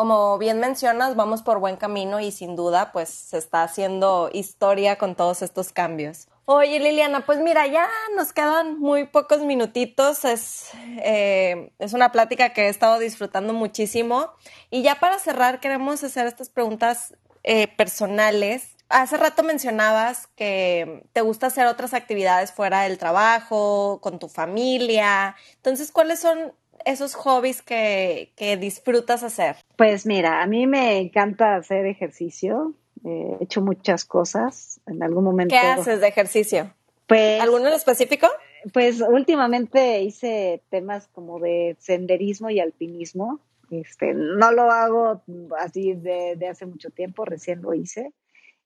como 0.00 0.38
bien 0.38 0.60
mencionas, 0.60 1.14
vamos 1.14 1.42
por 1.42 1.58
buen 1.58 1.76
camino 1.76 2.20
y 2.20 2.32
sin 2.32 2.56
duda, 2.56 2.90
pues 2.90 3.10
se 3.10 3.36
está 3.36 3.64
haciendo 3.64 4.30
historia 4.32 4.96
con 4.96 5.14
todos 5.14 5.42
estos 5.42 5.72
cambios. 5.74 6.26
Oye, 6.46 6.80
Liliana, 6.80 7.26
pues 7.26 7.38
mira, 7.40 7.66
ya 7.66 7.86
nos 8.16 8.32
quedan 8.32 8.80
muy 8.80 9.04
pocos 9.04 9.42
minutitos. 9.42 10.24
Es, 10.24 10.70
eh, 11.04 11.74
es 11.78 11.92
una 11.92 12.12
plática 12.12 12.54
que 12.54 12.62
he 12.62 12.68
estado 12.70 12.98
disfrutando 12.98 13.52
muchísimo. 13.52 14.30
Y 14.70 14.80
ya 14.80 14.98
para 15.00 15.18
cerrar, 15.18 15.60
queremos 15.60 16.02
hacer 16.02 16.26
estas 16.26 16.48
preguntas 16.48 17.14
eh, 17.42 17.68
personales 17.68 18.78
hace 18.90 19.16
rato 19.16 19.44
mencionabas 19.44 20.26
que 20.34 21.04
te 21.12 21.20
gusta 21.20 21.46
hacer 21.46 21.66
otras 21.66 21.94
actividades 21.94 22.52
fuera 22.52 22.82
del 22.82 22.98
trabajo, 22.98 24.00
con 24.02 24.18
tu 24.18 24.28
familia. 24.28 25.36
Entonces, 25.56 25.92
¿cuáles 25.92 26.18
son 26.18 26.52
esos 26.84 27.14
hobbies 27.14 27.62
que, 27.62 28.32
que 28.36 28.56
disfrutas 28.56 29.22
hacer? 29.22 29.56
Pues 29.76 30.06
mira, 30.06 30.42
a 30.42 30.46
mí 30.46 30.66
me 30.66 30.98
encanta 30.98 31.56
hacer 31.56 31.86
ejercicio. 31.86 32.74
he 33.04 33.38
hecho 33.40 33.62
muchas 33.62 34.04
cosas. 34.04 34.80
En 34.86 35.02
algún 35.02 35.24
momento. 35.24 35.54
¿Qué 35.54 35.66
haces 35.66 36.00
de 36.00 36.08
ejercicio? 36.08 36.72
Pues, 37.06 37.40
¿Alguno 37.40 37.68
en 37.68 37.74
específico? 37.74 38.28
Pues 38.72 39.00
últimamente 39.00 40.02
hice 40.02 40.62
temas 40.70 41.08
como 41.08 41.40
de 41.40 41.76
senderismo 41.78 42.50
y 42.50 42.60
alpinismo. 42.60 43.40
Este, 43.70 44.14
no 44.14 44.52
lo 44.52 44.70
hago 44.70 45.22
así 45.58 45.94
de, 45.94 46.36
de 46.36 46.48
hace 46.48 46.66
mucho 46.66 46.90
tiempo, 46.90 47.24
recién 47.24 47.62
lo 47.62 47.74
hice. 47.74 48.12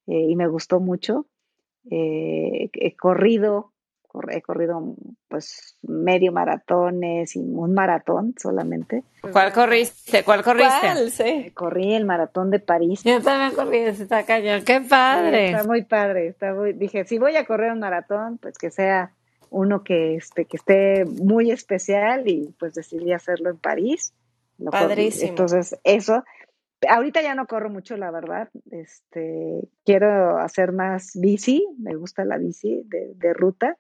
Eh, 0.07 0.27
y 0.29 0.37
me 0.37 0.49
gustó 0.49 0.81
mucho. 0.81 1.27
Eh, 1.91 2.71
he 2.73 2.97
corrido, 2.97 3.73
he 4.31 4.43
corrido 4.43 4.95
pues 5.29 5.77
medio 5.83 6.33
maratones 6.33 7.37
y 7.37 7.41
un 7.41 7.75
maratón 7.75 8.35
solamente. 8.39 9.03
¿Cuál 9.33 9.53
corriste? 9.53 10.23
¿Cuál 10.23 10.43
corriste? 10.43 11.11
Sí. 11.11 11.51
Corrí 11.53 11.95
el 11.95 12.05
maratón 12.05 12.51
de 12.51 12.61
París. 12.61 13.03
Yo 13.05 13.21
también 13.21 13.53
corrí, 13.53 13.79
está 13.79 14.25
cañón. 14.25 14.65
¡Qué 14.65 14.81
padre! 14.81 15.51
está 15.51 15.65
muy 15.65 15.83
padre. 15.83 16.29
Está 16.29 16.55
muy, 16.55 16.73
dije, 16.73 17.05
si 17.05 17.19
voy 17.19 17.37
a 17.37 17.45
correr 17.45 17.73
un 17.73 17.81
maratón, 17.81 18.39
pues 18.39 18.57
que 18.59 18.71
sea 18.71 19.13
uno 19.51 19.83
que, 19.83 20.17
este, 20.17 20.45
que 20.45 20.57
esté 20.57 21.05
muy 21.05 21.51
especial 21.51 22.29
y 22.29 22.55
pues 22.59 22.75
decidí 22.75 23.13
hacerlo 23.13 23.51
en 23.51 23.59
París. 23.59 24.15
Padrísimo. 24.71 25.31
Entonces, 25.31 25.77
eso 25.83 26.23
ahorita 26.89 27.23
ya 27.23 27.35
no 27.35 27.47
corro 27.47 27.71
mucho, 27.71 27.97
la 27.97 28.11
verdad. 28.11 28.49
Este, 28.71 29.69
quiero 29.85 30.39
hacer 30.39 30.73
más 30.73 31.13
bici, 31.15 31.67
me 31.79 31.95
gusta 31.95 32.25
la 32.25 32.39
bici 32.39 32.83
de, 32.87 33.33
ruta, 33.33 33.77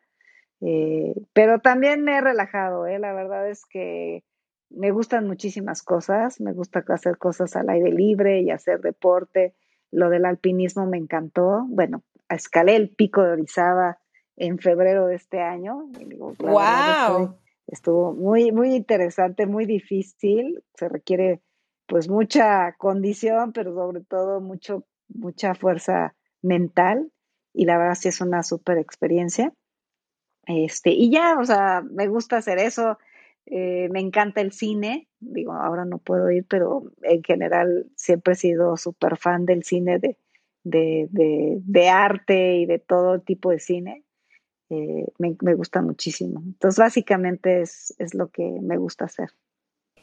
eh, 0.66 1.15
pero 1.35 1.59
también 1.59 2.03
me 2.03 2.16
he 2.16 2.20
relajado, 2.23 2.86
¿eh? 2.86 2.99
la 2.99 3.12
verdad 3.12 3.51
es 3.51 3.66
que 3.66 4.24
me 4.70 4.93
gustan 4.93 5.27
muchísimas 5.27 5.82
cosas, 5.82 6.41
me 6.41 6.53
gusta 6.53 6.82
hacer 6.89 7.19
cosas 7.19 7.55
al 7.55 7.69
aire 7.69 7.91
libre 7.91 8.41
y 8.41 8.51
hacer 8.51 8.81
deporte. 8.81 9.55
Lo 9.91 10.09
del 10.09 10.24
alpinismo 10.24 10.86
me 10.86 10.97
encantó. 10.97 11.66
Bueno, 11.69 12.03
escalé 12.28 12.77
el 12.77 12.89
pico 12.89 13.23
de 13.23 13.32
Orizaba 13.32 13.99
en 14.36 14.59
febrero 14.59 15.07
de 15.07 15.16
este 15.16 15.41
año. 15.41 15.91
¡Wow! 16.39 17.36
Estuvo 17.66 18.15
muy, 18.15 18.51
muy 18.51 18.74
interesante, 18.74 19.47
muy 19.47 19.66
difícil. 19.66 20.65
Se 20.74 20.89
requiere 20.89 21.43
pues 21.86 22.09
mucha 22.09 22.73
condición, 22.78 23.53
pero 23.53 23.74
sobre 23.74 24.01
todo 24.03 24.41
mucho, 24.41 24.86
mucha 25.09 25.55
fuerza 25.55 26.16
mental 26.43 27.12
y 27.53 27.66
la 27.66 27.78
verdad 27.78 27.95
sí 27.95 28.09
es 28.09 28.20
una 28.20 28.43
súper 28.43 28.78
experiencia. 28.78 29.53
Este, 30.47 30.91
y 30.91 31.11
ya, 31.11 31.39
o 31.39 31.45
sea, 31.45 31.83
me 31.83 32.09
gusta 32.09 32.37
hacer 32.37 32.59
eso, 32.59 32.99
eh, 33.47 33.89
me 33.91 34.01
encanta 34.01 34.41
el 34.41 34.53
cine, 34.53 35.09
digo, 35.21 35.53
ahora 35.53 35.85
no 35.85 35.99
puedo 35.99 36.31
ir, 36.31 36.47
pero 36.49 36.85
en 37.03 37.23
general 37.23 37.87
siempre 37.97 38.33
he 38.33 38.37
sido 38.37 38.77
súper 38.77 39.16
fan 39.16 39.45
del 39.47 39.65
cine 39.65 39.99
de, 39.99 40.16
de, 40.62 41.09
de, 41.11 41.59
de, 41.61 41.89
arte 41.89 42.57
y 42.57 42.66
de 42.66 42.79
todo 42.79 43.21
tipo 43.21 43.51
de 43.51 43.59
cine. 43.59 44.05
Eh, 44.71 45.07
me, 45.19 45.37
me, 45.43 45.55
gusta 45.55 45.83
muchísimo. 45.83 46.41
Entonces, 46.43 46.79
básicamente 46.79 47.61
es, 47.61 47.95
es 47.99 48.15
lo 48.15 48.29
que 48.29 48.43
me 48.43 48.79
gusta 48.79 49.05
hacer. 49.05 49.29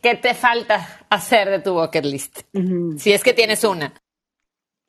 ¿Qué 0.02 0.16
te 0.16 0.34
falta 0.34 1.06
hacer 1.10 1.50
de 1.50 1.60
tu 1.60 1.74
bucket 1.74 2.06
list? 2.06 2.42
Si 2.98 3.12
es 3.12 3.24
que 3.24 3.34
tienes 3.34 3.64
una. 3.64 3.94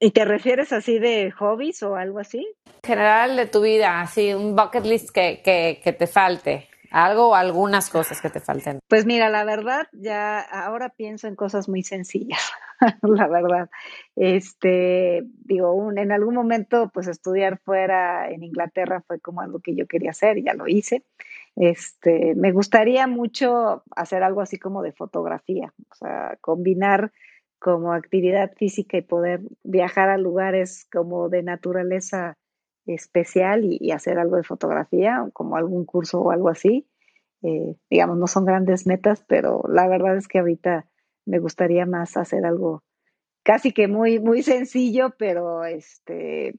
¿Y 0.04 0.10
te 0.10 0.24
refieres 0.24 0.72
así 0.72 0.98
de 0.98 1.30
hobbies 1.30 1.80
o 1.84 1.94
algo 1.94 2.18
así? 2.18 2.44
General 2.84 3.36
de 3.36 3.46
tu 3.46 3.60
vida, 3.60 4.00
así 4.00 4.34
un 4.34 4.56
bucket 4.56 4.84
list 4.84 5.10
que, 5.10 5.40
que, 5.44 5.80
que 5.82 5.92
te 5.92 6.08
falte. 6.08 6.66
Algo 6.90 7.28
o 7.28 7.34
algunas 7.36 7.88
cosas 7.88 8.20
que 8.20 8.28
te 8.28 8.40
falten. 8.40 8.80
Pues 8.88 9.06
mira, 9.06 9.30
la 9.30 9.44
verdad, 9.44 9.86
ya 9.92 10.40
ahora 10.40 10.88
pienso 10.88 11.28
en 11.28 11.36
cosas 11.36 11.68
muy 11.68 11.84
sencillas, 11.84 12.50
la 13.02 13.28
verdad. 13.28 13.70
Este, 14.16 15.22
digo, 15.44 15.92
en 15.96 16.10
algún 16.10 16.34
momento, 16.34 16.90
pues 16.92 17.06
estudiar 17.06 17.60
fuera 17.60 18.28
en 18.28 18.42
Inglaterra 18.42 19.04
fue 19.06 19.20
como 19.20 19.40
algo 19.40 19.60
que 19.60 19.76
yo 19.76 19.86
quería 19.86 20.10
hacer, 20.10 20.36
y 20.36 20.42
ya 20.42 20.54
lo 20.54 20.66
hice. 20.66 21.04
Este, 21.54 22.34
me 22.34 22.50
gustaría 22.50 23.06
mucho 23.06 23.84
hacer 23.94 24.24
algo 24.24 24.40
así 24.40 24.58
como 24.58 24.82
de 24.82 24.90
fotografía, 24.90 25.72
o 25.92 25.94
sea, 25.94 26.38
combinar 26.40 27.12
como 27.62 27.92
actividad 27.92 28.52
física 28.56 28.96
y 28.96 29.02
poder 29.02 29.40
viajar 29.62 30.08
a 30.08 30.18
lugares 30.18 30.88
como 30.92 31.28
de 31.28 31.44
naturaleza 31.44 32.36
especial 32.86 33.64
y, 33.64 33.92
hacer 33.92 34.18
algo 34.18 34.36
de 34.36 34.42
fotografía, 34.42 35.28
como 35.32 35.56
algún 35.56 35.84
curso 35.84 36.20
o 36.20 36.32
algo 36.32 36.48
así. 36.48 36.88
Eh, 37.42 37.76
digamos, 37.88 38.18
no 38.18 38.26
son 38.26 38.44
grandes 38.44 38.86
metas, 38.86 39.24
pero 39.28 39.62
la 39.68 39.86
verdad 39.86 40.16
es 40.16 40.26
que 40.26 40.40
ahorita 40.40 40.86
me 41.24 41.38
gustaría 41.38 41.86
más 41.86 42.16
hacer 42.16 42.44
algo 42.44 42.82
casi 43.44 43.72
que 43.72 43.86
muy, 43.86 44.18
muy 44.18 44.42
sencillo, 44.42 45.14
pero 45.16 45.64
este, 45.64 46.56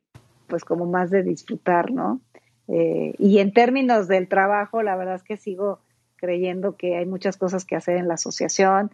pues 0.47 0.63
como 0.63 0.85
más 0.85 1.11
de 1.11 1.23
disfrutar, 1.23 1.91
¿no? 1.91 2.21
Eh, 2.69 3.13
y 3.17 3.39
en 3.39 3.51
términos 3.51 4.07
del 4.07 4.29
trabajo, 4.29 4.83
la 4.83 4.95
verdad 4.95 5.15
es 5.15 5.23
que 5.23 5.35
sigo 5.35 5.79
creyendo 6.15 6.77
que 6.77 6.95
hay 6.95 7.05
muchas 7.05 7.35
cosas 7.35 7.65
que 7.65 7.75
hacer 7.75 7.97
en 7.97 8.07
la 8.07 8.13
asociación. 8.13 8.91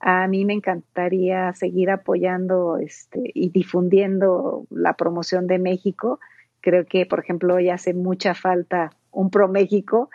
A 0.00 0.26
mí 0.28 0.44
me 0.44 0.52
encantaría 0.52 1.52
seguir 1.54 1.90
apoyando 1.90 2.78
este, 2.78 3.30
y 3.34 3.50
difundiendo 3.50 4.66
la 4.70 4.94
promoción 4.94 5.46
de 5.46 5.58
México. 5.58 6.20
Creo 6.60 6.86
que, 6.86 7.04
por 7.06 7.20
ejemplo, 7.20 7.54
hoy 7.54 7.68
hace 7.68 7.94
mucha 7.94 8.34
falta 8.34 8.92
un 9.10 9.30
Pro 9.30 9.48
México 9.48 10.10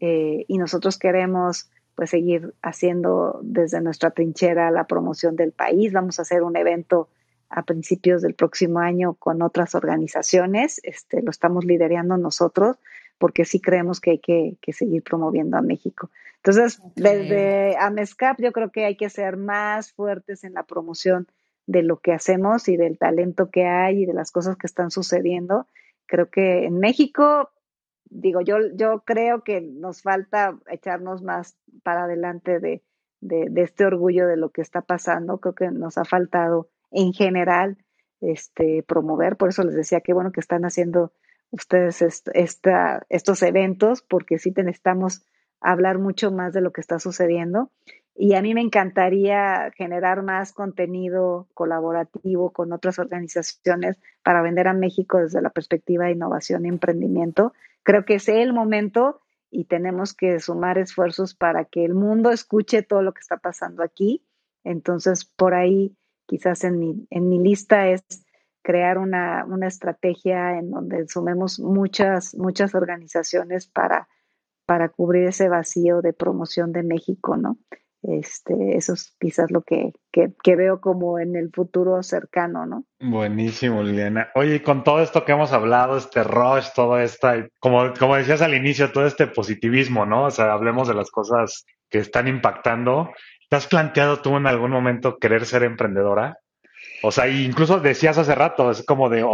eh, 0.00 0.44
y 0.48 0.58
nosotros 0.58 0.98
queremos 0.98 1.70
pues 1.94 2.10
seguir 2.10 2.54
haciendo 2.62 3.40
desde 3.42 3.80
nuestra 3.80 4.10
trinchera 4.10 4.70
la 4.70 4.86
promoción 4.86 5.34
del 5.34 5.52
país. 5.52 5.92
Vamos 5.92 6.18
a 6.18 6.22
hacer 6.22 6.42
un 6.42 6.56
evento 6.56 7.08
a 7.48 7.62
principios 7.62 8.22
del 8.22 8.34
próximo 8.34 8.78
año 8.78 9.14
con 9.14 9.42
otras 9.42 9.74
organizaciones. 9.74 10.80
Este, 10.84 11.22
lo 11.22 11.30
estamos 11.30 11.64
liderando 11.64 12.16
nosotros 12.16 12.76
porque 13.18 13.44
sí 13.44 13.60
creemos 13.60 14.00
que 14.00 14.12
hay 14.12 14.18
que, 14.18 14.72
seguir 14.72 15.02
promoviendo 15.02 15.56
a 15.56 15.62
México. 15.62 16.10
Entonces, 16.36 16.80
desde 16.94 17.76
AMESCAP 17.78 18.40
yo 18.40 18.52
creo 18.52 18.70
que 18.70 18.84
hay 18.84 18.96
que 18.96 19.10
ser 19.10 19.36
más 19.36 19.92
fuertes 19.92 20.44
en 20.44 20.54
la 20.54 20.62
promoción 20.62 21.26
de 21.66 21.82
lo 21.82 21.98
que 21.98 22.12
hacemos 22.12 22.68
y 22.68 22.76
del 22.76 22.96
talento 22.96 23.50
que 23.50 23.66
hay 23.66 24.02
y 24.02 24.06
de 24.06 24.14
las 24.14 24.30
cosas 24.30 24.56
que 24.56 24.66
están 24.66 24.90
sucediendo. 24.90 25.66
Creo 26.06 26.30
que 26.30 26.64
en 26.64 26.78
México, 26.78 27.50
digo, 28.08 28.40
yo, 28.40 28.58
yo 28.74 29.02
creo 29.04 29.42
que 29.42 29.60
nos 29.60 30.02
falta 30.02 30.56
echarnos 30.70 31.22
más 31.22 31.58
para 31.82 32.04
adelante 32.04 32.60
de, 32.60 32.82
de 33.20 33.62
este 33.62 33.84
orgullo 33.84 34.26
de 34.26 34.36
lo 34.36 34.50
que 34.50 34.62
está 34.62 34.80
pasando. 34.82 35.38
Creo 35.38 35.54
que 35.54 35.70
nos 35.70 35.98
ha 35.98 36.04
faltado 36.04 36.70
en 36.90 37.12
general 37.12 37.76
este, 38.20 38.82
promover. 38.82 39.36
Por 39.36 39.50
eso 39.50 39.64
les 39.64 39.74
decía 39.74 40.00
que 40.00 40.12
bueno 40.12 40.32
que 40.32 40.40
están 40.40 40.64
haciendo 40.64 41.12
ustedes 41.50 42.02
estos 43.08 43.42
eventos, 43.42 44.02
porque 44.02 44.38
sí 44.38 44.52
necesitamos 44.56 45.24
hablar 45.60 45.98
mucho 45.98 46.30
más 46.30 46.52
de 46.52 46.60
lo 46.60 46.72
que 46.72 46.80
está 46.80 46.98
sucediendo. 46.98 47.70
Y 48.14 48.34
a 48.34 48.42
mí 48.42 48.52
me 48.52 48.62
encantaría 48.62 49.70
generar 49.76 50.22
más 50.22 50.52
contenido 50.52 51.46
colaborativo 51.54 52.50
con 52.50 52.72
otras 52.72 52.98
organizaciones 52.98 53.96
para 54.24 54.42
vender 54.42 54.66
a 54.66 54.72
México 54.72 55.18
desde 55.18 55.40
la 55.40 55.50
perspectiva 55.50 56.06
de 56.06 56.12
innovación 56.12 56.66
y 56.66 56.68
emprendimiento. 56.68 57.52
Creo 57.84 58.04
que 58.04 58.16
es 58.16 58.28
el 58.28 58.52
momento 58.52 59.20
y 59.50 59.64
tenemos 59.64 60.14
que 60.14 60.40
sumar 60.40 60.78
esfuerzos 60.78 61.34
para 61.34 61.64
que 61.64 61.84
el 61.84 61.94
mundo 61.94 62.30
escuche 62.32 62.82
todo 62.82 63.02
lo 63.02 63.12
que 63.14 63.20
está 63.20 63.36
pasando 63.36 63.84
aquí. 63.84 64.24
Entonces, 64.64 65.24
por 65.24 65.54
ahí 65.54 65.96
quizás 66.26 66.64
en 66.64 66.78
mi, 66.78 67.06
en 67.10 67.28
mi 67.28 67.38
lista 67.38 67.88
es 67.88 68.02
crear 68.68 68.98
una, 68.98 69.46
una 69.46 69.66
estrategia 69.66 70.58
en 70.58 70.70
donde 70.70 71.08
sumemos 71.08 71.58
muchas, 71.58 72.34
muchas 72.34 72.74
organizaciones 72.74 73.66
para, 73.66 74.08
para 74.66 74.90
cubrir 74.90 75.24
ese 75.28 75.48
vacío 75.48 76.02
de 76.02 76.12
promoción 76.12 76.72
de 76.72 76.82
México, 76.82 77.38
¿no? 77.38 77.56
Este, 78.02 78.76
eso 78.76 78.92
es 78.92 79.16
quizás 79.18 79.50
lo 79.50 79.62
que, 79.62 79.94
que, 80.12 80.56
veo 80.56 80.82
como 80.82 81.18
en 81.18 81.34
el 81.34 81.50
futuro 81.50 82.02
cercano, 82.02 82.66
¿no? 82.66 82.84
Buenísimo, 83.00 83.82
Liliana. 83.82 84.28
Oye, 84.34 84.62
con 84.62 84.84
todo 84.84 85.00
esto 85.00 85.24
que 85.24 85.32
hemos 85.32 85.54
hablado, 85.54 85.96
este 85.96 86.22
rush, 86.22 86.66
todo 86.74 86.98
esta, 86.98 87.48
como, 87.60 87.94
como 87.98 88.16
decías 88.16 88.42
al 88.42 88.52
inicio, 88.52 88.92
todo 88.92 89.06
este 89.06 89.28
positivismo, 89.28 90.04
¿no? 90.04 90.24
O 90.24 90.30
sea, 90.30 90.52
hablemos 90.52 90.88
de 90.88 90.94
las 90.94 91.10
cosas 91.10 91.64
que 91.88 92.00
están 92.00 92.28
impactando. 92.28 93.08
¿Te 93.48 93.56
has 93.56 93.66
planteado 93.66 94.20
tú 94.20 94.36
en 94.36 94.46
algún 94.46 94.72
momento 94.72 95.16
querer 95.16 95.46
ser 95.46 95.62
emprendedora? 95.62 96.36
O 97.02 97.12
sea, 97.12 97.28
incluso 97.28 97.80
decías 97.80 98.18
hace 98.18 98.34
rato, 98.34 98.70
es 98.70 98.84
como 98.84 99.08
de, 99.08 99.24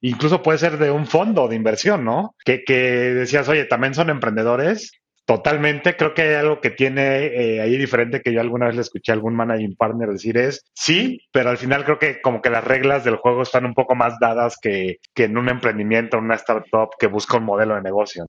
incluso 0.00 0.42
puede 0.42 0.58
ser 0.58 0.78
de 0.78 0.90
un 0.90 1.06
fondo 1.06 1.48
de 1.48 1.56
inversión, 1.56 2.04
¿no? 2.04 2.34
Que, 2.44 2.62
que 2.64 2.74
decías, 2.74 3.48
oye, 3.48 3.64
también 3.64 3.94
son 3.94 4.10
emprendedores. 4.10 4.92
Totalmente, 5.26 5.96
creo 5.96 6.12
que 6.12 6.22
hay 6.22 6.34
algo 6.34 6.60
que 6.60 6.70
tiene 6.70 7.26
eh, 7.26 7.60
ahí 7.60 7.76
diferente 7.76 8.20
que 8.20 8.32
yo 8.32 8.40
alguna 8.40 8.66
vez 8.66 8.74
le 8.74 8.80
escuché 8.80 9.12
a 9.12 9.14
algún 9.14 9.36
managing 9.36 9.76
partner 9.76 10.08
decir 10.08 10.36
es, 10.36 10.64
sí, 10.74 11.20
pero 11.30 11.50
al 11.50 11.56
final 11.56 11.84
creo 11.84 12.00
que 12.00 12.20
como 12.20 12.42
que 12.42 12.50
las 12.50 12.64
reglas 12.64 13.04
del 13.04 13.14
juego 13.14 13.42
están 13.42 13.64
un 13.64 13.74
poco 13.74 13.94
más 13.94 14.18
dadas 14.18 14.56
que, 14.60 14.96
que 15.14 15.24
en 15.24 15.38
un 15.38 15.48
emprendimiento, 15.48 16.18
en 16.18 16.24
una 16.24 16.34
startup 16.34 16.90
que 16.98 17.06
busca 17.06 17.36
un 17.36 17.44
modelo 17.44 17.76
de 17.76 17.82
negocio. 17.82 18.26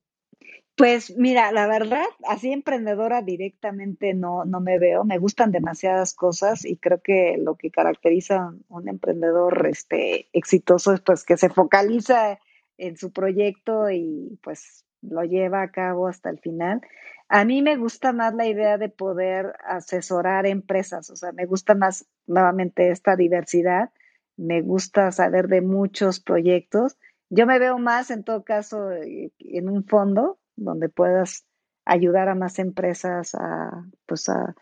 Pues 0.81 1.15
mira, 1.15 1.51
la 1.51 1.67
verdad, 1.67 2.07
así 2.27 2.51
emprendedora 2.51 3.21
directamente 3.21 4.15
no, 4.15 4.45
no 4.45 4.61
me 4.61 4.79
veo. 4.79 5.03
Me 5.03 5.19
gustan 5.19 5.51
demasiadas 5.51 6.15
cosas 6.15 6.65
y 6.65 6.77
creo 6.77 6.99
que 7.03 7.37
lo 7.37 7.55
que 7.55 7.69
caracteriza 7.69 8.37
a 8.37 8.53
un 8.67 8.89
emprendedor 8.89 9.67
este, 9.69 10.27
exitoso 10.33 10.91
es 10.91 11.01
pues 11.01 11.23
que 11.23 11.37
se 11.37 11.49
focaliza 11.49 12.39
en 12.79 12.97
su 12.97 13.13
proyecto 13.13 13.91
y 13.91 14.39
pues 14.41 14.83
lo 15.03 15.23
lleva 15.23 15.61
a 15.61 15.69
cabo 15.69 16.07
hasta 16.07 16.31
el 16.31 16.39
final. 16.39 16.81
A 17.29 17.45
mí 17.45 17.61
me 17.61 17.75
gusta 17.75 18.11
más 18.11 18.33
la 18.33 18.47
idea 18.47 18.79
de 18.79 18.89
poder 18.89 19.53
asesorar 19.63 20.47
empresas, 20.47 21.11
o 21.11 21.15
sea, 21.15 21.31
me 21.31 21.45
gusta 21.45 21.75
más 21.75 22.07
nuevamente 22.25 22.89
esta 22.89 23.15
diversidad, 23.15 23.91
me 24.35 24.63
gusta 24.63 25.11
saber 25.11 25.47
de 25.47 25.61
muchos 25.61 26.19
proyectos. 26.19 26.97
Yo 27.29 27.45
me 27.45 27.59
veo 27.59 27.77
más 27.77 28.09
en 28.09 28.23
todo 28.23 28.43
caso 28.43 28.91
eh, 28.91 29.31
en 29.37 29.69
un 29.69 29.85
fondo, 29.85 30.39
donde 30.55 30.89
puedas 30.89 31.45
ayudar 31.85 32.29
a 32.29 32.35
más 32.35 32.59
empresas 32.59 33.35
a, 33.35 33.85
pues 34.05 34.29
a, 34.29 34.55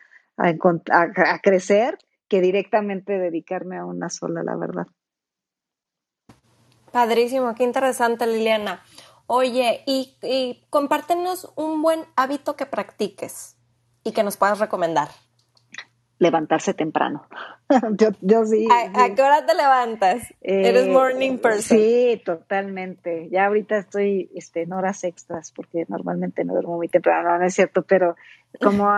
crecer 1.44 1.98
que 2.28 2.42
directamente 2.42 3.20
dedicarme 3.20 3.78
a 3.78 3.86
una 3.86 4.10
sola, 4.10 4.44
la 4.44 4.56
verdad. 4.56 4.88
Padrísimo, 6.92 7.54
qué 7.56 7.64
interesante, 7.64 8.26
Liliana. 8.26 8.82
Oye, 9.28 9.84
y 9.86 10.66
compártenos 10.70 11.52
un 11.56 11.82
buen 11.82 12.06
hábito 12.16 12.56
que 12.56 12.66
practiques 12.66 13.58
y 14.04 14.14
que 14.14 14.24
nos 14.24 14.38
puedas 14.38 14.60
recomendar 14.60 15.10
levantarse 16.20 16.74
temprano. 16.74 17.28
yo, 17.98 18.10
yo 18.22 18.46
sí. 18.46 18.68
¿A, 18.72 19.16
qué 19.16 19.22
hora 19.22 19.46
te 19.46 19.56
levantas? 19.56 20.22
¿Eres 20.42 20.86
eh, 20.86 20.92
morning 20.92 21.38
person? 21.38 21.78
Sí, 21.78 22.22
totalmente. 22.24 23.30
Ya 23.32 23.48
ahorita 23.48 23.78
estoy 23.78 24.30
este, 24.36 24.64
en 24.64 24.74
horas 24.74 25.04
extras 25.04 25.52
porque 25.52 25.86
normalmente 25.88 26.44
no 26.44 26.54
duermo 26.54 26.76
muy 26.76 26.90
temprano, 26.90 27.38
no, 27.38 27.46
es 27.46 27.54
cierto, 27.56 27.84
pero 27.84 28.16
como 28.62 28.92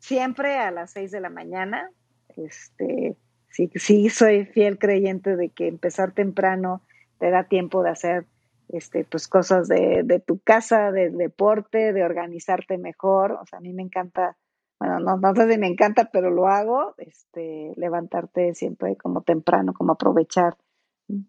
siempre 0.00 0.58
a 0.58 0.70
las 0.70 0.90
seis 0.90 1.10
de 1.10 1.20
la 1.20 1.30
mañana, 1.30 1.90
este, 2.36 3.16
sí, 3.48 3.70
sí 3.76 4.10
soy 4.10 4.44
fiel 4.46 4.78
creyente 4.78 5.36
de 5.36 5.50
que 5.50 5.68
empezar 5.68 6.12
temprano 6.12 6.82
te 7.18 7.30
da 7.30 7.44
tiempo 7.44 7.82
de 7.82 7.90
hacer 7.90 8.26
este, 8.68 9.04
pues 9.04 9.28
cosas 9.28 9.68
de, 9.68 10.02
de 10.04 10.20
tu 10.20 10.38
casa, 10.38 10.90
de 10.90 11.10
deporte, 11.10 11.92
de 11.92 12.04
organizarte 12.04 12.78
mejor. 12.78 13.32
O 13.32 13.46
sea, 13.46 13.58
a 13.58 13.62
mí 13.62 13.72
me 13.72 13.82
encanta 13.82 14.36
bueno, 14.80 14.98
no, 14.98 15.18
no 15.18 15.34
sé 15.34 15.52
si 15.52 15.58
me 15.58 15.66
encanta, 15.66 16.10
pero 16.10 16.30
lo 16.30 16.48
hago, 16.48 16.94
este, 16.98 17.72
levantarte 17.76 18.54
siempre 18.54 18.96
como 18.96 19.22
temprano, 19.22 19.74
como 19.74 19.92
aprovechar 19.92 20.56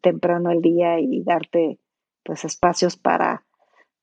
temprano 0.01 0.51
el 0.51 0.61
día 0.61 0.99
y 0.99 1.23
darte 1.23 1.79
pues 2.23 2.45
espacios 2.45 2.97
para 2.97 3.43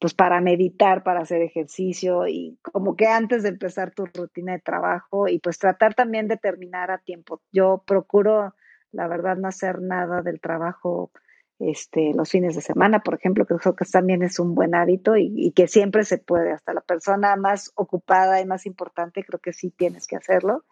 pues 0.01 0.15
para 0.15 0.41
meditar, 0.41 1.03
para 1.03 1.20
hacer 1.20 1.43
ejercicio 1.43 2.29
y 2.29 2.59
como 2.62 2.95
que 2.95 3.07
antes 3.07 3.43
de 3.43 3.49
empezar 3.49 3.91
tu 3.93 4.07
rutina 4.07 4.53
de 4.53 4.61
trabajo 4.61 5.27
y 5.27 5.41
pues 5.41 5.59
tratar 5.59 5.95
también 5.95 6.29
de 6.29 6.37
terminar 6.37 6.93
a 6.93 6.99
tiempo. 6.99 7.43
Yo 7.51 7.83
procuro, 7.85 8.55
la 8.93 9.09
verdad, 9.09 9.37
no 9.37 9.49
hacer 9.49 9.81
nada 9.81 10.23
del 10.23 10.41
trabajo 10.41 11.11
este, 11.59 12.13
los 12.15 12.31
fines 12.31 12.55
de 12.55 12.61
semana, 12.61 13.01
por 13.01 13.15
ejemplo, 13.15 13.45
que 13.45 13.57
creo 13.57 13.75
que 13.75 13.85
también 13.85 14.23
es 14.23 14.39
un 14.39 14.55
buen 14.55 14.75
hábito 14.75 15.17
y, 15.17 15.53
que 15.53 15.67
siempre 15.67 16.05
se 16.05 16.19
puede, 16.19 16.53
hasta 16.53 16.73
la 16.73 16.81
persona 16.81 17.35
más 17.37 17.73
ocupada 17.75 18.41
y 18.41 18.47
más 18.47 18.67
importante, 18.67 19.25
creo 19.25 19.41
que 19.41 19.53
sí 19.53 19.71
tienes 19.71 20.07
que 20.07 20.17
hacerlo. 20.17 20.65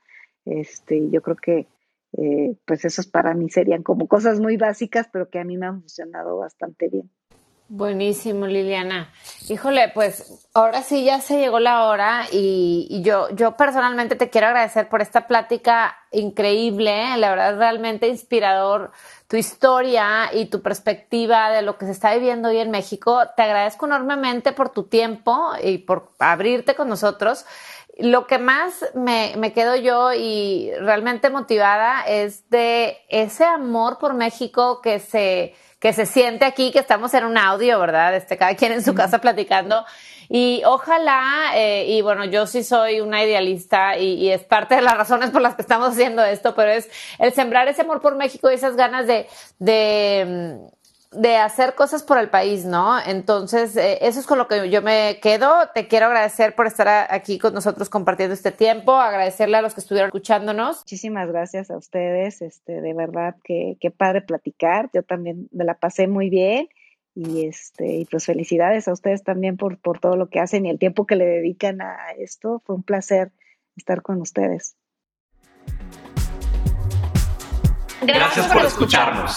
Este, 0.45 1.11
yo 1.11 1.23
creo 1.23 1.37
que 1.37 1.67
eh, 2.13 2.57
pues 2.65 2.85
esos 2.85 3.07
para 3.07 3.35
mí 3.35 3.51
serían 3.51 3.83
como 3.83 4.07
cosas 4.07 4.39
muy 4.41 4.57
básicas, 4.57 5.09
pero 5.13 5.29
que 5.29 5.41
a 5.41 5.45
mí 5.45 5.57
me 5.57 5.67
han 5.67 5.81
funcionado 5.81 6.39
bastante 6.39 6.89
bien. 6.89 7.11
Buenísimo, 7.68 8.47
Liliana. 8.47 9.12
Híjole, 9.48 9.90
pues 9.93 10.47
ahora 10.55 10.82
sí 10.82 11.05
ya 11.05 11.20
se 11.20 11.40
llegó 11.40 11.59
la 11.59 11.88
hora 11.88 12.26
y, 12.30 13.02
yo, 13.02 13.28
yo 13.30 13.56
personalmente 13.56 14.14
te 14.14 14.30
quiero 14.30 14.47
agradecer 14.47 14.88
por 14.88 15.02
esta 15.02 15.26
plática 15.26 15.97
increíble, 16.12 17.16
la 17.16 17.30
verdad 17.30 17.59
realmente 17.59 18.06
inspirador 18.06 18.93
tu 19.26 19.36
historia 19.36 20.30
y 20.32 20.47
tu 20.47 20.62
perspectiva 20.62 21.51
de 21.51 21.62
lo 21.62 21.76
que 21.76 21.86
se 21.86 21.93
está 21.93 22.14
viviendo 22.14 22.51
hoy 22.51 22.59
en 22.59 22.70
México. 22.70 23.22
Te 23.36 23.43
agradezco 23.43 23.86
enormemente 23.86 24.52
por 24.52 24.68
tu 24.68 24.84
tiempo 24.84 25.51
y 25.60 25.78
por 25.78 26.12
abrirte 26.20 26.76
con 26.76 26.88
nosotros. 26.88 27.47
Lo 27.98 28.28
que 28.28 28.38
más 28.38 28.84
me, 28.94 29.34
me 29.38 29.52
quedo 29.52 29.74
yo 29.74 30.12
y 30.12 30.70
realmente 30.78 31.30
motivada 31.30 32.02
es 32.02 32.48
de 32.48 32.98
ese 33.09 33.44
amor 33.44 33.98
por 33.98 34.14
México 34.14 34.80
que 34.80 35.01
se 35.01 35.55
que 35.87 35.93
se 35.93 36.05
siente 36.05 36.45
aquí, 36.45 36.73
que 36.73 36.81
estamos 36.81 37.15
en 37.15 37.25
un 37.25 37.39
audio, 37.39 37.79
¿verdad? 37.79 38.17
Este, 38.17 38.37
cada 38.37 38.57
quien 38.57 38.73
en 38.73 38.83
su 38.83 38.93
casa 38.93 39.21
platicando. 39.21 39.85
Y 40.29 40.63
ojalá, 40.65 41.53
eh, 41.55 41.85
y 41.87 42.03
bueno, 42.03 42.25
yo 42.25 42.49
sí 42.49 42.65
soy 42.65 43.01
una 43.01 43.23
idealista 43.23 43.97
y, 43.97 44.15
y, 44.15 44.33
es 44.33 44.43
parte 44.43 44.75
de 44.75 44.83
las 44.83 44.97
razones 44.97 45.31
por 45.31 45.43
las 45.43 45.55
que 45.55 45.63
estamos 45.63 45.91
haciendo 45.91 46.25
esto, 46.25 46.57
pero 46.57 46.73
es 46.73 46.91
el 47.21 47.33
sembrar 47.33 47.69
ese 47.69 47.83
amor 47.83 48.01
por 48.01 48.17
México 48.17 48.51
y 48.51 48.55
esas 48.55 48.75
ganas 48.75 49.07
de, 49.07 49.29
de, 49.61 50.59
de 51.16 51.36
hacer 51.36 51.74
cosas 51.74 52.02
por 52.02 52.18
el 52.18 52.28
país, 52.28 52.64
¿no? 52.64 52.98
Entonces, 53.05 53.76
eh, 53.76 53.98
eso 54.02 54.20
es 54.20 54.26
con 54.26 54.38
lo 54.38 54.48
que 54.48 54.68
yo 54.70 54.82
me 54.82 55.18
quedo. 55.20 55.52
Te 55.74 55.88
quiero 55.88 56.06
agradecer 56.06 56.55
por 56.55 56.66
estar 56.66 57.06
aquí 57.10 57.38
con 57.38 57.55
nosotros 57.55 57.88
compartiendo 57.88 58.34
este 58.34 58.52
tiempo, 58.52 58.94
agradecerle 58.94 59.56
a 59.56 59.62
los 59.62 59.74
que 59.74 59.80
estuvieron 59.80 60.09
escuchándonos. 60.09 60.78
Muchísimas 60.78 61.28
gracias 61.28 61.70
a 61.70 61.76
ustedes, 61.76 62.43
este, 62.43 62.80
de 62.80 62.94
verdad 62.94 63.36
que 63.43 63.76
qué 63.80 63.90
padre 63.90 64.20
platicar. 64.20 64.90
Yo 64.93 65.02
también 65.02 65.48
me 65.52 65.64
la 65.64 65.74
pasé 65.74 66.06
muy 66.06 66.30
bien 66.30 66.68
y 67.14 67.47
este 67.47 67.97
y 67.97 68.05
pues 68.05 68.26
felicidades 68.26 68.88
a 68.88 68.93
ustedes 68.93 69.24
también 69.24 69.56
por, 69.56 69.78
por 69.78 69.98
todo 69.98 70.16
lo 70.16 70.28
que 70.28 70.38
hacen 70.38 70.66
y 70.66 70.70
el 70.70 70.78
tiempo 70.78 71.06
que 71.06 71.16
le 71.16 71.24
dedican 71.24 71.80
a 71.80 71.97
esto. 72.18 72.62
Fue 72.64 72.76
un 72.76 72.82
placer 72.82 73.32
estar 73.76 74.02
con 74.02 74.20
ustedes. 74.20 74.76
Gracias, 78.02 78.47
por, 78.48 78.64
escucharnos. 78.64 79.36